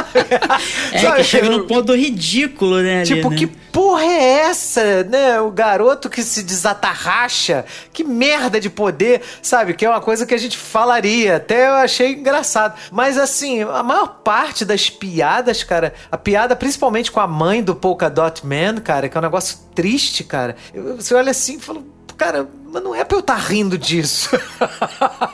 É, 0.91 0.99
Sabe, 0.99 1.17
que 1.17 1.23
chega 1.23 1.47
eu- 1.47 1.51
no 1.59 1.67
ponto 1.67 1.83
do 1.83 1.95
ridículo, 1.95 2.81
né? 2.81 2.99
ali, 3.01 3.05
Tipo, 3.07 3.29
né? 3.29 3.35
que 3.37 3.47
porra 3.47 4.03
é 4.03 4.23
essa, 4.49 5.03
né? 5.03 5.39
O 5.41 5.51
garoto 5.51 6.09
que 6.09 6.21
se 6.23 6.43
desatarracha, 6.43 7.65
que 7.93 8.03
merda 8.03 8.59
de 8.59 8.69
poder, 8.69 9.21
sabe? 9.41 9.73
Que 9.73 9.85
é 9.85 9.89
uma 9.89 10.01
coisa 10.01 10.25
que 10.25 10.33
a 10.33 10.37
gente 10.37 10.57
falaria. 10.57 11.37
Até 11.37 11.67
eu 11.69 11.73
achei 11.73 12.13
engraçado. 12.13 12.77
Mas 12.91 13.17
assim, 13.17 13.61
a 13.63 13.83
maior 13.83 14.07
parte 14.23 14.63
das 14.65 14.89
piadas, 14.89 15.63
cara, 15.63 15.93
a 16.11 16.17
piada 16.17 16.55
principalmente 16.55 17.11
com 17.11 17.19
a 17.19 17.27
mãe 17.27 17.63
do 17.63 17.75
Polka 17.75 18.09
Dot 18.09 18.45
Man, 18.45 18.75
cara, 18.83 19.07
que 19.09 19.17
é 19.17 19.19
um 19.19 19.23
negócio 19.23 19.57
triste, 19.73 20.23
cara. 20.23 20.55
Você 20.97 21.13
olha 21.13 21.31
assim 21.31 21.57
e 21.57 21.59
fala, 21.59 21.81
cara, 22.17 22.47
mas 22.71 22.83
não 22.83 22.93
é 22.93 23.03
pra 23.03 23.17
eu 23.17 23.21
estar 23.21 23.35
rindo 23.37 23.77
disso. 23.77 24.29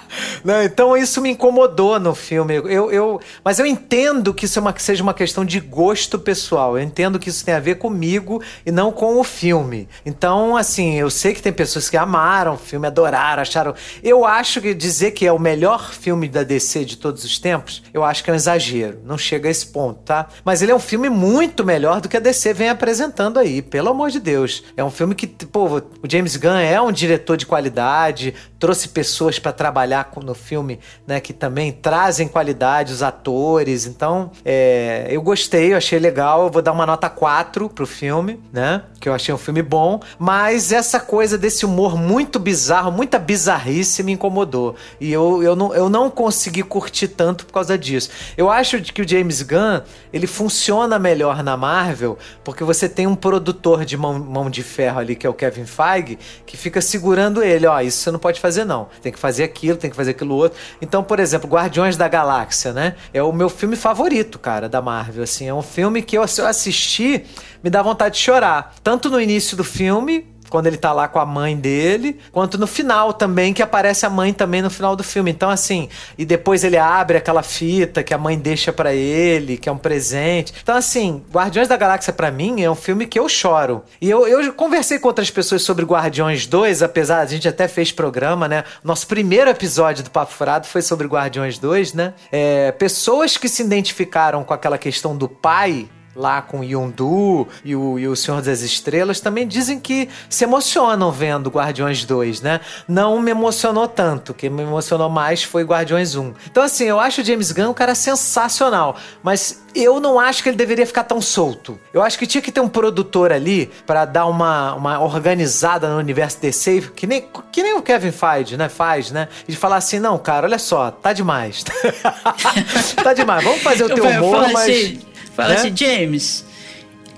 Não, 0.48 0.64
então 0.64 0.95
isso 0.95 1.19
me 1.19 1.32
incomodou 1.32 1.99
no 1.99 2.15
filme. 2.15 2.56
Eu, 2.56 2.90
eu, 2.90 3.19
mas 3.44 3.60
eu 3.60 3.65
entendo 3.65 4.34
que 4.34 4.45
isso 4.45 4.57
é 4.57 4.61
uma, 4.61 4.72
que 4.72 4.82
seja 4.82 5.03
uma 5.03 5.14
questão 5.14 5.44
de 5.44 5.60
gosto 5.60 6.18
pessoal. 6.18 6.78
Eu 6.78 6.84
entendo 6.86 7.19
que 7.19 7.28
isso 7.28 7.44
tem 7.44 7.53
a 7.53 7.60
ver 7.60 7.76
comigo 7.76 8.41
e 8.65 8.72
não 8.72 8.90
com 8.90 9.19
o 9.19 9.26
filme. 9.26 9.90
Então, 10.06 10.56
assim, 10.56 10.94
eu 10.94 11.10
sei 11.10 11.34
que 11.34 11.41
tem 11.41 11.52
pessoas 11.52 11.90
que 11.90 11.98
amaram 11.98 12.53
o 12.53 12.57
filme, 12.57 12.88
adoraram, 12.88 13.41
acharam. 13.41 13.76
Eu 14.02 14.24
acho 14.24 14.61
que 14.61 14.74
dizer 14.74 15.11
que 15.11 15.28
é 15.28 15.34
o 15.34 15.38
melhor 15.38 15.91
filme 15.91 16.30
da 16.30 16.44
DC 16.44 16.86
de 16.86 16.95
todos 16.95 17.26
os 17.26 17.38
tempos, 17.38 17.84
eu 17.94 18.06
acho 18.06 18.24
que 18.24 18.30
é 18.30 18.34
um 18.34 18.38
exagero. 18.38 19.02
Não 19.03 19.18
chega 19.18 19.49
a 19.49 19.52
esse 19.52 19.65
ponto, 19.65 19.99
tá? 20.06 20.30
Mas 20.45 20.61
ele 20.61 20.72
é 20.72 20.76
um 20.76 20.80
filme 20.80 21.10
muito 21.10 21.65
melhor 21.65 21.99
do 21.99 22.07
que 22.07 22.15
a 22.15 22.22
DC 22.22 22.53
vem 22.53 22.69
apresentando 22.69 23.38
aí, 23.38 23.61
pelo 23.61 23.90
amor 23.90 24.11
de 24.11 24.22
Deus. 24.22 24.64
É 24.78 24.84
um 24.84 24.91
filme 24.91 25.14
que, 25.14 25.28
pô, 25.28 25.65
o 25.76 25.82
James 26.10 26.38
Gunn 26.38 26.56
é 26.56 26.80
um 26.80 26.94
diretor 26.94 27.36
de 27.36 27.45
qualidade, 27.45 28.34
trouxe 28.57 28.88
pessoas 28.88 29.38
pra 29.40 29.52
trabalhar 29.52 30.10
no 30.24 30.36
filme, 30.38 30.80
né, 31.05 31.19
que 31.19 31.34
também 31.34 31.72
trazem 31.72 32.27
qualidade, 32.27 32.93
os 32.93 33.03
atores. 33.03 33.85
Então, 33.85 34.31
é, 34.45 35.07
eu 35.09 35.22
gostei, 35.22 35.73
eu 35.73 35.77
achei 35.77 35.99
legal. 35.99 36.43
Eu 36.45 36.49
vou 36.49 36.61
dar 36.61 36.72
uma 36.72 36.85
nota 36.85 37.09
4 37.09 37.69
pro 37.69 37.85
filme, 37.85 38.39
né? 38.51 38.84
Que 38.99 39.09
eu 39.09 39.14
achei 39.14 39.34
um 39.34 39.38
filme 39.38 39.61
bom. 39.61 39.99
Mas 40.18 40.72
essa 40.72 40.99
coisa 40.99 41.38
desse 41.38 41.65
humor 41.65 41.97
muito 41.97 42.39
bizarro, 42.39 42.91
muita 42.91 43.19
bizarrice 43.19 44.03
me 44.03 44.14
incomodou. 44.14 44.76
E 44.99 45.11
eu, 45.11 45.43
eu, 45.43 45.55
não, 45.55 45.73
eu 45.73 45.89
não 45.89 46.09
consegui 46.09 46.64
curtir 46.64 47.09
tanto 47.09 47.45
por 47.45 47.53
causa 47.53 47.77
disso. 47.77 48.09
Eu 48.38 48.49
acho 48.49 48.81
que 48.81 49.01
o 49.01 49.07
James 49.07 49.41
Gunn, 49.41 49.81
ele 50.11 50.27
funciona 50.27 50.99
melhor 50.99 51.43
na 51.43 51.57
Marvel, 51.57 52.18
porque 52.43 52.64
você 52.64 52.88
tem 52.88 53.07
um 53.07 53.15
produtor 53.15 53.85
de 53.85 53.97
mão, 53.97 54.19
mão 54.19 54.49
de 54.49 54.64
ferro 54.64 54.99
ali, 54.99 55.15
que 55.15 55.26
é 55.26 55.30
o 55.30 55.34
Kevin 55.34 55.65
Feige, 55.65 56.18
que 56.45 56.57
fica 56.57 56.81
segurando 56.81 57.43
ele. 57.43 57.65
Ó, 57.65 57.80
isso 57.81 57.99
você 57.99 58.11
não 58.11 58.19
pode 58.19 58.39
fazer 58.39 58.65
não. 58.65 58.88
Tem 59.01 59.11
que 59.11 59.19
fazer 59.19 59.43
aquilo, 59.43 59.77
tem 59.77 59.89
que 59.89 59.95
fazer 59.95 60.14
aquilo 60.18 60.35
outro. 60.35 60.60
Então, 60.81 61.03
por 61.03 61.19
exemplo, 61.19 61.49
Guardiões 61.49 61.95
da 61.95 62.07
Galáxia, 62.07 62.73
né? 62.73 62.95
É 63.14 63.23
o 63.23 63.31
meu 63.31 63.49
filme 63.49 63.76
favorito, 63.76 64.38
cara, 64.38 64.68
da 64.68 64.81
Marvel. 64.81 65.23
Assim, 65.23 65.48
é 65.48 65.53
um 65.53 65.61
filme 65.61 66.02
que 66.02 66.18
eu, 66.18 66.27
se 66.27 66.41
eu 66.41 66.48
assistir, 66.48 67.26
me 67.64 67.69
dá 67.69 67.81
vontade 67.81 68.15
de 68.15 68.22
chorar. 68.22 68.76
Tanto 68.84 69.10
no 69.10 69.22
início 69.22 69.56
do 69.56 69.64
filme, 69.64 70.27
quando 70.49 70.68
ele 70.68 70.78
tá 70.78 70.91
lá 70.91 71.07
com 71.07 71.19
a 71.19 71.26
mãe 71.26 71.56
dele, 71.56 72.19
quanto 72.32 72.57
no 72.57 72.68
final 72.68 73.14
também, 73.14 73.53
que 73.53 73.61
aparece 73.61 74.06
a 74.06 74.10
mãe 74.10 74.34
também 74.34 74.61
no 74.61 74.69
final 74.69 74.95
do 74.95 75.03
filme. 75.03 75.32
Então, 75.32 75.49
assim, 75.49 75.90
e 76.18 76.26
depois 76.26 76.64
ele 76.64 76.78
abre 76.78 77.18
aquela 77.18 77.44
fita 77.44 78.03
que 78.03 78.14
a 78.14 78.18
mãe 78.18 78.38
deixa 78.38 78.72
pra 78.72 78.94
ele, 78.94 79.57
que 79.57 79.69
é 79.69 79.72
um 79.72 79.78
presente. 79.78 80.53
Então, 80.61 80.76
assim, 80.76 81.24
Guardiões 81.32 81.68
da 81.68 81.78
Galáxia 81.78 82.14
pra 82.14 82.32
mim 82.32 82.61
é 82.61 82.69
um 82.69 82.76
filme 82.76 83.06
que 83.06 83.19
eu 83.19 83.28
choro. 83.28 83.84
E 84.02 84.10
eu, 84.10 84.28
eu 84.28 84.53
conversei 84.53 84.99
com 84.99 85.07
outras 85.07 85.30
pessoas 85.30 85.64
sobre 85.64 85.86
Guardiões 85.86 86.45
2, 86.45 86.84
apesar, 86.84 87.19
a 87.19 87.26
gente 87.26 87.48
até 87.48 87.68
fez 87.68 87.91
programa, 87.91 88.48
né? 88.48 88.64
Nosso 88.84 89.07
primeiro 89.07 89.49
episódio 89.49 90.03
do 90.03 90.11
Papo 90.11 90.34
Furado 90.34 90.68
foi 90.68 90.82
sobre 90.82 91.07
Guardiões 91.07 91.57
2, 91.57 91.94
né? 91.94 92.14
É, 92.32 92.72
pessoas 92.72 93.38
que 93.38 93.49
se 93.49 93.64
identificaram 93.64 94.44
com 94.44 94.53
aquela 94.53 94.78
questão 94.78 95.15
do 95.15 95.28
pai 95.28 95.90
lá 96.18 96.41
com 96.41 96.64
Yondu 96.64 97.48
e 97.64 97.76
o, 97.76 97.99
e 97.99 98.07
o 98.07 98.15
Senhor 98.15 98.41
das 98.41 98.61
Estrelas 98.61 99.19
também 99.19 99.48
dizem 99.48 99.80
que 99.80 100.10
se 100.30 100.44
emocionam 100.44 101.11
vendo 101.11 101.49
Guardiões 101.49 102.03
2, 102.03 102.41
né? 102.41 102.60
Não 102.88 103.22
me 103.22 103.31
emocionou 103.31 103.88
tanto, 103.88 104.34
que 104.34 104.49
me 104.49 104.64
emocionou 104.64 105.10
mais 105.10 105.44
foi 105.44 105.64
Guardiões 105.64 106.15
1. 106.15 106.34
Então 106.49 106.64
assim, 106.64 106.85
eu 106.85 106.99
acho 106.99 107.22
o 107.22 107.23
James 107.23 107.52
Gunn 107.52 107.69
um 107.69 107.73
cara 107.73 107.94
sensacional, 107.94 108.95
mas 109.22 109.64
eu 109.76 109.99
não 109.99 110.19
acho 110.19 110.41
que 110.41 110.49
ele 110.49 110.57
deveria 110.57 110.88
ficar 110.88 111.03
tão 111.03 111.22
solto. 111.22 111.80
Eu 111.94 112.02
acho 112.02 112.18
que 112.18 112.26
tinha 112.26 112.41
que 112.41 112.52
ter 112.52 112.60
um 112.60 112.68
produtor 112.68 113.31
ali 113.31 113.68
pra 113.85 114.06
dar 114.06 114.26
uma, 114.26 114.73
uma 114.73 114.99
organizada 114.99 115.88
no 115.88 115.98
universo 115.98 116.41
DC, 116.41 116.91
que 116.95 117.06
nem, 117.06 117.27
que 117.52 117.61
nem 117.61 117.76
o 117.76 117.81
Kevin 117.81 118.11
Feige, 118.11 118.57
né? 118.57 118.69
Faz, 118.69 119.11
né? 119.11 119.27
E 119.48 119.56
falar 119.56 119.77
assim, 119.77 119.99
não, 119.99 120.18
cara, 120.18 120.48
olha 120.48 120.57
só, 120.57 120.89
tá 120.89 121.14
demais. 121.14 121.64
tá 123.03 123.14
demais, 123.14 123.44
vamos 123.44 123.61
fazer 123.61 123.84
o 123.84 123.89
Eu 123.89 123.95
teu 123.95 124.06
humor, 124.06 124.41
falo 124.41 124.53
mas... 124.53 124.69
assim, 124.69 124.99
fala 125.38 125.49
né? 125.53 125.55
assim, 125.55 125.73
James, 125.76 126.43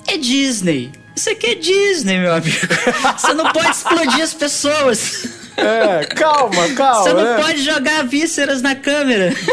é 0.07 0.17
Disney. 0.17 0.91
Isso 1.15 1.29
aqui 1.31 1.47
é 1.47 1.55
Disney, 1.55 2.19
meu 2.19 2.33
amigo. 2.33 2.55
Você 3.17 3.33
não 3.33 3.51
pode 3.51 3.69
explodir 3.71 4.21
as 4.21 4.33
pessoas. 4.33 5.39
É, 5.61 6.05
calma, 6.15 6.69
calma. 6.73 7.03
Você 7.03 7.11
não 7.11 7.21
né? 7.21 7.35
pode 7.43 7.61
jogar 7.61 8.05
vísceras 8.07 8.61
na 8.61 8.75
câmera. 8.75 9.33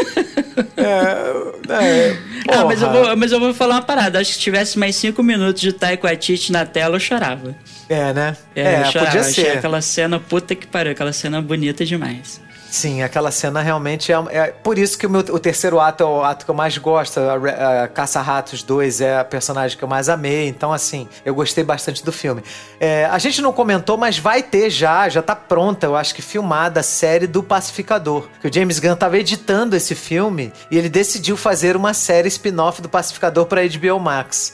É, 0.77 1.73
é, 1.73 2.17
Ah, 2.49 2.63
mas 2.63 2.81
eu, 2.81 2.89
vou, 2.89 3.17
mas 3.17 3.31
eu 3.31 3.39
vou 3.41 3.53
falar 3.53 3.75
uma 3.75 3.81
parada. 3.81 4.19
Acho 4.19 4.29
que 4.31 4.35
se 4.37 4.41
tivesse 4.41 4.79
mais 4.79 4.95
cinco 4.95 5.21
minutos 5.21 5.61
de 5.61 5.73
Taiko 5.73 6.07
Atiti 6.07 6.51
na 6.51 6.65
tela, 6.65 6.95
eu 6.95 6.99
chorava. 6.99 7.53
É, 7.89 8.13
né? 8.13 8.37
É, 8.55 8.61
É, 8.61 8.81
eu 8.81 8.85
chorava. 8.85 9.05
podia 9.11 9.21
Achei 9.29 9.43
ser. 9.45 9.57
aquela 9.57 9.81
cena, 9.81 10.17
puta 10.19 10.55
que 10.55 10.65
pariu, 10.65 10.93
aquela 10.93 11.11
cena 11.11 11.41
bonita 11.41 11.85
demais. 11.85 12.39
Sim, 12.69 13.01
aquela 13.01 13.31
cena 13.31 13.61
realmente 13.61 14.11
é, 14.11 14.15
é 14.31 14.47
por 14.47 14.77
isso 14.77 14.97
que 14.97 15.07
o, 15.07 15.09
meu, 15.09 15.21
o 15.21 15.39
terceiro 15.39 15.79
ato 15.79 16.03
é 16.03 16.05
o 16.05 16.23
ato 16.23 16.45
que 16.45 16.51
eu 16.51 16.55
mais 16.55 16.77
gosto. 16.77 17.19
A, 17.19 17.83
a 17.83 17.87
Caça-Ratos 17.87 18.61
2 18.61 19.01
é 19.01 19.17
a 19.19 19.23
personagem 19.23 19.77
que 19.77 19.83
eu 19.83 19.87
mais 19.87 20.09
amei. 20.09 20.47
Então, 20.47 20.73
assim, 20.73 21.07
eu 21.25 21.33
gostei 21.33 21.63
bastante 21.63 22.03
do 22.03 22.11
filme. 22.11 22.43
É, 22.79 23.05
a 23.05 23.17
gente 23.17 23.41
não 23.41 23.53
comentou, 23.53 23.97
mas 23.97 24.17
vai 24.19 24.43
ter 24.43 24.69
já, 24.69 25.07
já 25.07 25.21
tá 25.21 25.35
pronta, 25.35 25.85
eu 25.85 25.95
acho 25.95 26.13
que 26.13 26.21
filmada 26.21 26.81
a 26.81 26.83
série 26.83 27.25
do 27.25 27.41
Pacificador. 27.41 28.27
Que 28.41 28.47
o 28.47 28.53
James 28.53 28.79
Gunn 28.79 28.95
tava 28.95 29.17
editando 29.17 29.75
esse 29.75 29.95
filme 29.95 30.51
e 30.69 30.77
ele 30.77 30.89
decidiu 30.89 31.37
fazer 31.37 31.75
uma 31.75 31.93
série 31.93 32.27
spin-off 32.27 32.81
do 32.81 32.89
Pacificador 32.89 33.45
pra 33.45 33.61
HBO 33.65 33.99
Max. 33.99 34.53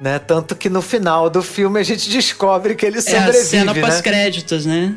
Né? 0.00 0.18
Tanto 0.18 0.56
que 0.56 0.68
no 0.68 0.82
final 0.82 1.30
do 1.30 1.42
filme 1.44 1.78
a 1.78 1.82
gente 1.84 2.10
descobre 2.10 2.74
que 2.74 2.84
ele 2.84 2.98
É 2.98 3.00
sobrevive, 3.02 3.38
a 3.38 3.44
cena 3.44 3.72
né? 3.72 3.80
pós-créditos, 3.80 4.66
né? 4.66 4.94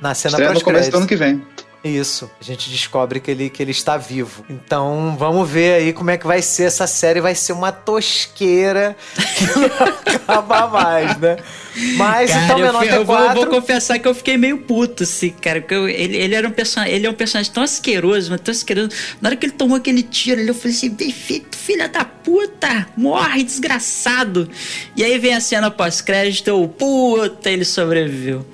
Na 0.00 0.14
cena 0.14 0.32
Estreia 0.34 0.52
no 0.52 0.60
começo 0.60 0.90
do 0.92 0.96
ano 0.96 1.06
pós-créditos. 1.06 1.06
que 1.08 1.16
vem. 1.16 1.67
Isso, 1.84 2.28
a 2.40 2.44
gente 2.44 2.68
descobre 2.70 3.20
que 3.20 3.30
ele, 3.30 3.48
que 3.48 3.62
ele 3.62 3.70
está 3.70 3.96
vivo. 3.96 4.44
Então 4.50 5.14
vamos 5.16 5.48
ver 5.48 5.74
aí 5.74 5.92
como 5.92 6.10
é 6.10 6.18
que 6.18 6.26
vai 6.26 6.42
ser 6.42 6.64
essa 6.64 6.86
série. 6.88 7.20
Vai 7.20 7.36
ser 7.36 7.52
uma 7.52 7.70
tosqueira 7.70 8.96
que 9.36 9.44
não 9.46 9.64
acaba 10.16 10.66
mais, 10.66 11.16
né? 11.18 11.36
Mas 11.96 12.30
Cara, 12.32 12.44
então 12.44 12.56
fui- 12.58 12.72
nota 12.72 12.84
é 12.86 12.96
eu 12.96 13.04
vou, 13.04 13.16
eu 13.16 13.24
4. 13.26 13.40
vou 13.40 13.46
confessar 13.46 13.98
que 14.00 14.08
eu 14.08 14.14
fiquei 14.14 14.36
meio 14.36 14.58
puto, 14.58 15.04
assim, 15.04 15.30
cara. 15.30 15.60
Porque 15.60 15.74
eu- 15.74 15.88
ele, 15.88 16.16
ele, 16.16 16.34
era 16.34 16.48
um 16.48 16.50
personagem, 16.50 16.94
ele 16.96 17.06
é 17.06 17.10
um 17.10 17.14
personagem 17.14 17.52
tão 17.52 17.62
asqueroso, 17.62 18.28
mas 18.32 18.40
tão 18.40 18.50
asqueroso. 18.52 18.90
Na 19.20 19.28
hora 19.28 19.36
que 19.36 19.46
ele 19.46 19.52
tomou 19.52 19.76
aquele 19.76 20.02
tiro 20.02 20.40
ali, 20.40 20.48
eu 20.48 20.54
falei 20.54 20.76
assim: 20.76 20.90
bem 20.90 21.12
feito, 21.12 21.56
filha 21.56 21.88
da 21.88 22.04
puta! 22.04 22.88
Morre, 22.96 23.44
desgraçado! 23.44 24.50
E 24.96 25.04
aí 25.04 25.16
vem 25.18 25.32
a 25.34 25.40
cena 25.40 25.70
pós-crédito, 25.70 26.48
eu, 26.48 26.66
puta, 26.76 27.48
ele 27.48 27.64
sobreviveu. 27.64 28.44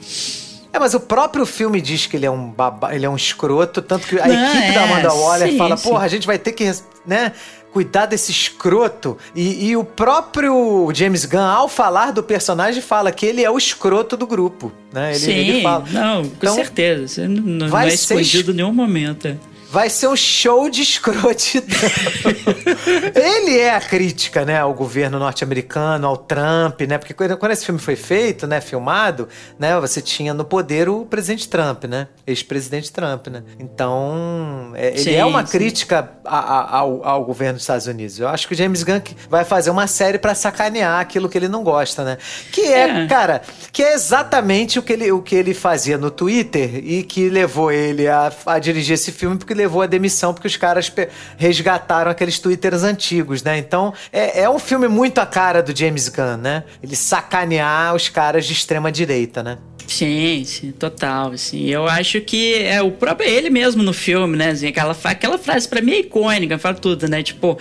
É, 0.75 0.79
mas 0.81 0.93
o 0.93 0.99
próprio 0.99 1.47
filme 1.47 1.81
diz 1.81 2.07
que 2.07 2.17
ele 2.17 2.27
é 2.27 2.31
um 2.31 2.51
baba, 2.51 2.93
ele 2.93 3.07
é 3.07 3.09
um 3.09 3.15
escroto, 3.15 3.81
tanto 3.81 4.09
que 4.09 4.19
a 4.19 4.27
Não, 4.27 4.35
equipe 4.35 4.65
é, 4.71 4.73
da 4.73 4.83
Amanda 4.83 5.15
Waller 5.15 5.51
sim, 5.53 5.57
fala, 5.57 5.77
sim. 5.77 5.89
porra, 5.89 6.05
a 6.05 6.09
gente 6.09 6.27
vai 6.27 6.37
ter 6.37 6.51
que, 6.51 6.69
né, 7.07 7.31
cuidar 7.73 8.07
desse 8.07 8.33
escroto. 8.33 9.17
E, 9.37 9.69
e 9.69 9.77
o 9.77 9.85
próprio 9.85 10.91
James 10.93 11.25
Gunn, 11.27 11.39
ao 11.41 11.69
falar 11.69 12.11
do 12.11 12.25
personagem, 12.25 12.83
fala 12.83 13.13
que 13.13 13.25
ele 13.25 13.45
é 13.45 13.49
o 13.51 13.57
escroto 13.57 14.17
do 14.17 14.27
grupo, 14.27 14.73
né? 14.93 15.11
Ele, 15.11 15.19
Sim, 15.21 15.31
ele 15.33 15.63
fala. 15.63 15.85
não, 15.93 16.23
com 16.25 16.31
Então, 16.39 16.55
certeza. 16.57 17.07
Você 17.07 17.29
não, 17.29 17.43
não 17.43 17.69
vai 17.69 17.91
é 17.91 17.95
escondido 17.95 18.51
em 18.51 18.55
nenhum 18.57 18.73
momento. 18.75 19.39
É. 19.75 19.81
vai 19.81 19.91
ser 19.91 20.09
um 20.09 20.17
show 20.17 20.69
de 20.71 20.83
escrotidão. 20.83 21.79
Ele 23.15 23.59
é 23.59 23.75
a 23.75 23.81
crítica, 23.81 24.45
né, 24.45 24.59
ao 24.59 24.73
governo 24.75 25.19
norte-americano, 25.19 26.07
ao 26.07 26.17
Trump, 26.17 26.81
né? 26.89 26.99
Porque 26.99 27.15
quando 27.15 27.53
esse 27.53 27.65
filme 27.65 27.81
foi 27.81 27.97
feito, 27.97 28.47
né, 28.47 28.61
filmado, 28.61 29.29
né, 29.59 29.79
você 29.81 30.01
tinha 30.01 30.33
no 30.35 30.45
poder 30.45 30.89
o 30.89 31.05
presidente 31.05 31.49
Trump, 31.49 31.85
né? 31.85 32.09
Ex-presidente 32.27 32.93
Trump, 32.93 33.27
né? 33.29 33.43
Então, 33.59 34.73
é- 34.75 34.89
ele 34.89 34.99
Sim, 34.99 35.15
é 35.15 35.25
uma 35.25 35.45
sim. 35.47 35.53
crítica 35.53 36.11
a- 36.25 36.39
a- 36.39 36.77
ao, 36.79 37.05
ao 37.07 37.25
governo 37.25 37.55
dos 37.55 37.63
Estados 37.63 37.87
Unidos. 37.87 38.19
Eu 38.19 38.29
acho 38.29 38.47
que 38.49 38.55
o 38.55 38.57
James 38.57 38.83
Gunn 38.83 39.01
vai 39.29 39.45
fazer 39.45 39.71
uma 39.71 39.87
série 39.87 40.19
pra 40.19 40.35
sacanear 40.35 41.01
aquilo 41.01 41.29
que 41.29 41.37
ele 41.39 41.49
não 41.49 41.63
gosta, 41.63 42.05
né? 42.05 42.19
Que 42.53 42.63
é, 42.73 43.05
É. 43.05 43.07
cara, 43.07 43.43
que 43.73 43.83
é 43.83 43.95
exatamente 43.95 44.79
o 44.79 44.83
que 44.83 44.93
ele, 44.93 45.11
o 45.13 45.21
que 45.23 45.35
ele 45.35 45.55
fazia 45.55 45.99
no 45.99 46.11
Twitter 46.11 46.77
e 46.85 47.03
que 47.03 47.29
levou 47.29 47.71
ele 47.73 48.09
a, 48.09 48.33
a 48.47 48.59
dirigir 48.59 48.95
esse 48.95 49.13
filme, 49.13 49.37
porque 49.37 49.55
levou 49.65 49.83
a 49.83 49.87
demissão, 49.87 50.33
porque 50.35 50.47
os 50.47 50.57
caras 50.57 50.93
resgataram 51.37 52.11
aqueles 52.11 52.39
Twitters 52.39 52.83
antigos, 52.83 53.43
né? 53.43 53.59
Então, 53.59 53.93
é, 54.13 54.43
é 54.43 54.51
um 54.51 54.59
filme 54.59 54.89
muito 54.89 55.19
a 55.19 55.27
cara 55.27 55.63
do 55.63 55.77
James 55.77 56.09
Gunn, 56.09 56.37
né? 56.37 56.65
Ele 56.83 56.95
sacanear 56.95 57.95
os 57.95 58.09
caras 58.09 58.45
de 58.47 58.53
extrema 58.53 58.93
direita, 58.93 59.43
né? 59.43 59.59
Sim, 59.87 60.45
sim, 60.45 60.73
total, 60.73 61.33
assim. 61.33 61.67
Eu 61.67 61.87
acho 61.87 62.21
que 62.21 62.55
é 62.63 62.81
o 62.83 62.91
próprio 62.91 63.29
ele 63.29 63.51
mesmo 63.51 63.83
no 63.83 63.93
filme, 63.93 64.37
né? 64.37 64.51
Assim, 64.51 64.69
aquela, 64.69 64.97
aquela 65.05 65.39
frase 65.39 65.69
pra 65.69 65.81
mim 65.81 65.93
é 65.93 66.01
icônica, 66.01 66.59
fala 66.59 66.75
tudo, 66.75 67.09
né? 67.09 67.23
Tipo, 67.23 67.59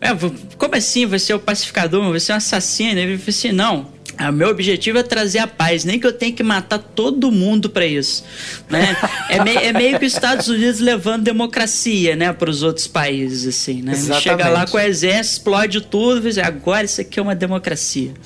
é, 0.00 0.08
como 0.56 0.74
assim? 0.74 1.06
Você 1.06 1.32
é 1.32 1.36
o 1.36 1.40
pacificador, 1.40 2.12
você 2.12 2.32
é 2.32 2.34
um 2.34 2.38
assassino? 2.38 2.98
Ele 2.98 3.16
falou 3.16 3.30
assim, 3.30 3.52
não. 3.52 3.86
O 4.28 4.32
meu 4.32 4.48
objetivo 4.48 4.98
é 4.98 5.02
trazer 5.02 5.38
a 5.38 5.46
paz, 5.46 5.84
nem 5.84 5.98
que 5.98 6.06
eu 6.06 6.12
tenha 6.12 6.32
que 6.32 6.42
matar 6.42 6.78
todo 6.78 7.30
mundo 7.32 7.68
pra 7.70 7.84
isso, 7.86 8.24
né? 8.70 8.96
é, 9.28 9.42
mei- 9.42 9.56
é 9.56 9.72
meio 9.72 9.98
que 9.98 10.06
os 10.06 10.12
Estados 10.14 10.48
Unidos 10.48 10.80
levando 10.80 11.22
democracia, 11.24 12.16
né, 12.16 12.32
para 12.32 12.48
os 12.50 12.62
outros 12.62 12.86
países, 12.86 13.46
assim, 13.46 13.82
né? 13.82 13.94
Chega 14.20 14.48
lá 14.48 14.66
com 14.66 14.76
o 14.76 14.80
exército, 14.80 15.36
explode 15.38 15.80
tudo, 15.82 16.18
e 16.20 16.22
diz, 16.30 16.38
agora 16.38 16.84
isso 16.84 17.00
aqui 17.00 17.18
é 17.18 17.22
uma 17.22 17.34
democracia. 17.34 18.12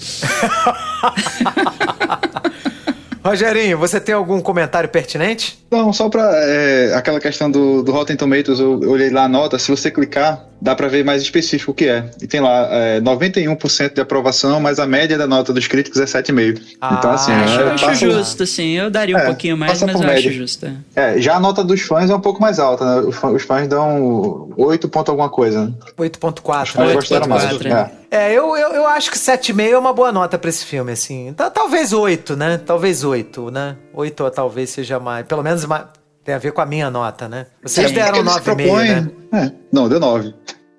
Rogerinho, 3.24 3.76
você 3.76 4.00
tem 4.00 4.14
algum 4.14 4.40
comentário 4.40 4.88
pertinente? 4.88 5.58
Não, 5.70 5.92
só 5.92 6.08
pra 6.08 6.30
é, 6.34 6.94
aquela 6.94 7.20
questão 7.20 7.50
do, 7.50 7.82
do 7.82 7.92
Rotten 7.92 8.16
Tomatoes, 8.16 8.58
eu 8.60 8.78
olhei 8.88 9.10
lá 9.10 9.24
a 9.24 9.28
nota, 9.28 9.58
se 9.58 9.70
você 9.70 9.90
clicar, 9.90 10.44
dá 10.60 10.74
pra 10.74 10.88
ver 10.88 11.04
mais 11.04 11.22
específico 11.22 11.72
o 11.72 11.74
que 11.74 11.86
é. 11.88 12.10
E 12.20 12.26
tem 12.26 12.40
lá 12.40 12.68
é, 12.70 13.00
91% 13.00 13.94
de 13.94 14.00
aprovação, 14.00 14.60
mas 14.60 14.78
a 14.78 14.86
média 14.86 15.16
da 15.16 15.26
nota 15.26 15.52
dos 15.52 15.66
críticos 15.66 16.00
é 16.00 16.04
7,5. 16.04 16.60
Ah, 16.80 16.96
então, 16.98 17.10
assim, 17.12 17.32
acho- 17.32 17.60
é, 17.60 17.62
Eu 17.62 17.70
acho 17.72 17.84
passa- 17.86 17.94
justo, 18.10 18.42
assim, 18.42 18.70
eu 18.72 18.90
daria 18.90 19.16
um 19.16 19.20
É, 19.20 19.26
pouquinho 19.26 19.56
mais, 19.56 19.80
mas 19.82 19.94
eu 19.94 20.00
média. 20.00 20.14
acho 20.30 20.32
justo. 20.32 20.66
é. 20.94 21.14
É, 21.16 21.20
já 21.20 21.36
a 21.36 21.40
nota 21.40 21.62
dos 21.64 21.80
fãs 21.82 22.10
é 22.10 22.14
um 22.14 22.20
pouco 22.20 22.40
mais 22.40 22.58
alta, 22.58 22.84
né? 22.84 23.06
Os 23.08 23.16
fã- 23.16 23.28
Os 23.30 23.42
fãs 23.42 23.66
dão 23.68 24.48
8 24.56 24.88
ponto 24.88 25.10
alguma 25.10 25.28
coisa. 25.28 25.66
Né? 25.66 25.72
8.4. 25.96 26.74
Mas 26.76 26.88
né? 26.88 26.94
gostaram 26.94 27.28
mais. 27.28 27.44
8.4, 27.44 27.68
É. 27.72 27.98
É, 28.10 28.32
eu, 28.32 28.56
eu, 28.56 28.70
eu 28.72 28.86
acho 28.86 29.10
que 29.10 29.18
7,5 29.18 29.70
é 29.74 29.78
uma 29.78 29.92
boa 29.92 30.10
nota 30.10 30.38
pra 30.38 30.48
esse 30.48 30.64
filme, 30.64 30.90
assim. 30.92 31.32
Tá- 31.36 31.50
talvez 31.50 31.92
8, 31.92 32.34
né? 32.36 32.58
Talvez 32.64 33.04
8, 33.04 33.50
né? 33.50 33.76
8 33.92 34.24
ou 34.24 34.30
talvez 34.30 34.70
seja 34.70 34.98
mais. 34.98 35.26
Pelo 35.26 35.42
menos 35.42 35.64
mais, 35.66 35.82
tem 36.28 36.34
a 36.34 36.38
ver 36.38 36.52
com 36.52 36.60
a 36.60 36.66
minha 36.66 36.90
nota, 36.90 37.26
né? 37.26 37.46
Vocês 37.62 37.90
É, 37.90 37.94
deram 37.94 38.22
porque 38.22 38.28
eles 38.28 38.32
9,5, 38.34 38.42
propõem- 38.44 38.88
né? 38.90 39.08
É, 39.32 39.52
não, 39.72 39.88
deu 39.88 39.98
9. 39.98 40.34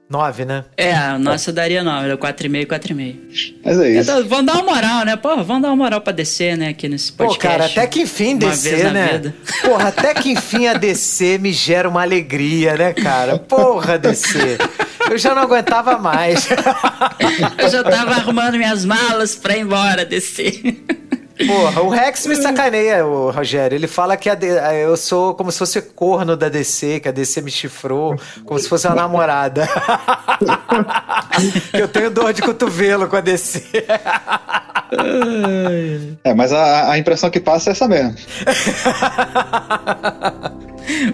9, 0.07 0.45
né? 0.45 0.63
É, 0.77 0.93
a 0.93 1.17
nossa 1.17 1.51
daria 1.51 1.83
9, 1.83 2.05
era 2.05 2.15
4,5, 2.17 2.67
4,5. 2.67 3.55
Mas 3.65 3.79
é 3.79 3.89
isso. 3.89 4.11
Então, 4.11 4.27
vamos 4.27 4.45
dar 4.45 4.53
uma 4.61 4.75
moral, 4.75 5.05
né? 5.05 5.15
Pô, 5.15 5.29
vamos 5.43 5.63
dar 5.63 5.69
uma 5.69 5.75
moral 5.75 6.01
pra 6.01 6.13
descer, 6.13 6.55
né, 6.55 6.67
aqui 6.69 6.87
nesse 6.87 7.11
Pô, 7.13 7.25
podcast. 7.25 7.47
cara, 7.47 7.65
até 7.65 7.87
que 7.87 8.01
enfim 8.01 8.37
descer, 8.37 8.93
né? 8.93 9.07
vida. 9.13 9.35
Porra, 9.63 9.87
até 9.87 10.13
que 10.13 10.29
enfim 10.29 10.67
a 10.67 10.73
DC 10.75 11.39
me 11.39 11.51
gera 11.51 11.89
uma 11.89 12.03
alegria, 12.03 12.75
né, 12.77 12.93
cara? 12.93 13.39
Porra, 13.39 13.97
DC. 13.97 14.59
Eu 15.09 15.17
já 15.17 15.33
não 15.33 15.41
aguentava 15.41 15.97
mais. 15.97 16.47
Eu 17.57 17.69
já 17.69 17.83
tava 17.83 18.11
arrumando 18.11 18.53
minhas 18.55 18.85
malas 18.85 19.35
pra 19.35 19.57
ir 19.57 19.61
embora, 19.61 20.05
descer. 20.05 20.61
Porra, 21.47 21.81
o 21.81 21.89
Rex 21.89 22.25
me 22.27 22.35
sacaneia, 22.35 23.05
o 23.05 23.31
Rogério. 23.31 23.75
Ele 23.75 23.87
fala 23.87 24.17
que 24.17 24.29
a 24.29 24.35
D- 24.35 24.59
eu 24.83 24.97
sou 24.97 25.33
como 25.35 25.51
se 25.51 25.57
fosse 25.59 25.81
corno 25.81 26.35
da 26.35 26.49
DC, 26.49 26.99
que 26.99 27.07
a 27.07 27.11
DC 27.11 27.41
me 27.41 27.49
chifrou, 27.51 28.19
como 28.45 28.59
se 28.59 28.67
fosse 28.67 28.87
uma 28.87 28.95
namorada. 28.95 29.67
que 31.71 31.77
eu 31.81 31.87
tenho 31.87 32.11
dor 32.11 32.33
de 32.33 32.41
cotovelo 32.41 33.07
com 33.07 33.15
a 33.15 33.21
DC. 33.21 33.63
É, 36.23 36.33
mas 36.33 36.51
a, 36.51 36.91
a 36.91 36.97
impressão 36.97 37.29
que 37.29 37.39
passa 37.39 37.69
é 37.69 37.73
essa 37.73 37.87
mesmo. 37.87 38.15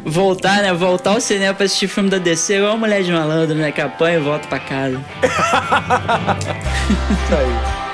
Voltar, 0.06 0.62
né? 0.62 0.74
Voltar 0.74 1.12
ao 1.12 1.20
cinema 1.20 1.54
pra 1.54 1.66
assistir 1.66 1.90
filme 1.90 2.10
da 2.10 2.18
DC 2.18 2.56
igual 2.56 2.72
a 2.74 2.78
mulher 2.78 3.04
de 3.04 3.12
malandro, 3.12 3.54
né? 3.54 3.74
Que 3.74 3.82
apanha 3.82 4.18
e 4.18 4.22
volta 4.22 4.48
pra 4.48 4.60
casa. 4.60 4.98
Isso 7.26 7.36
aí. 7.36 7.85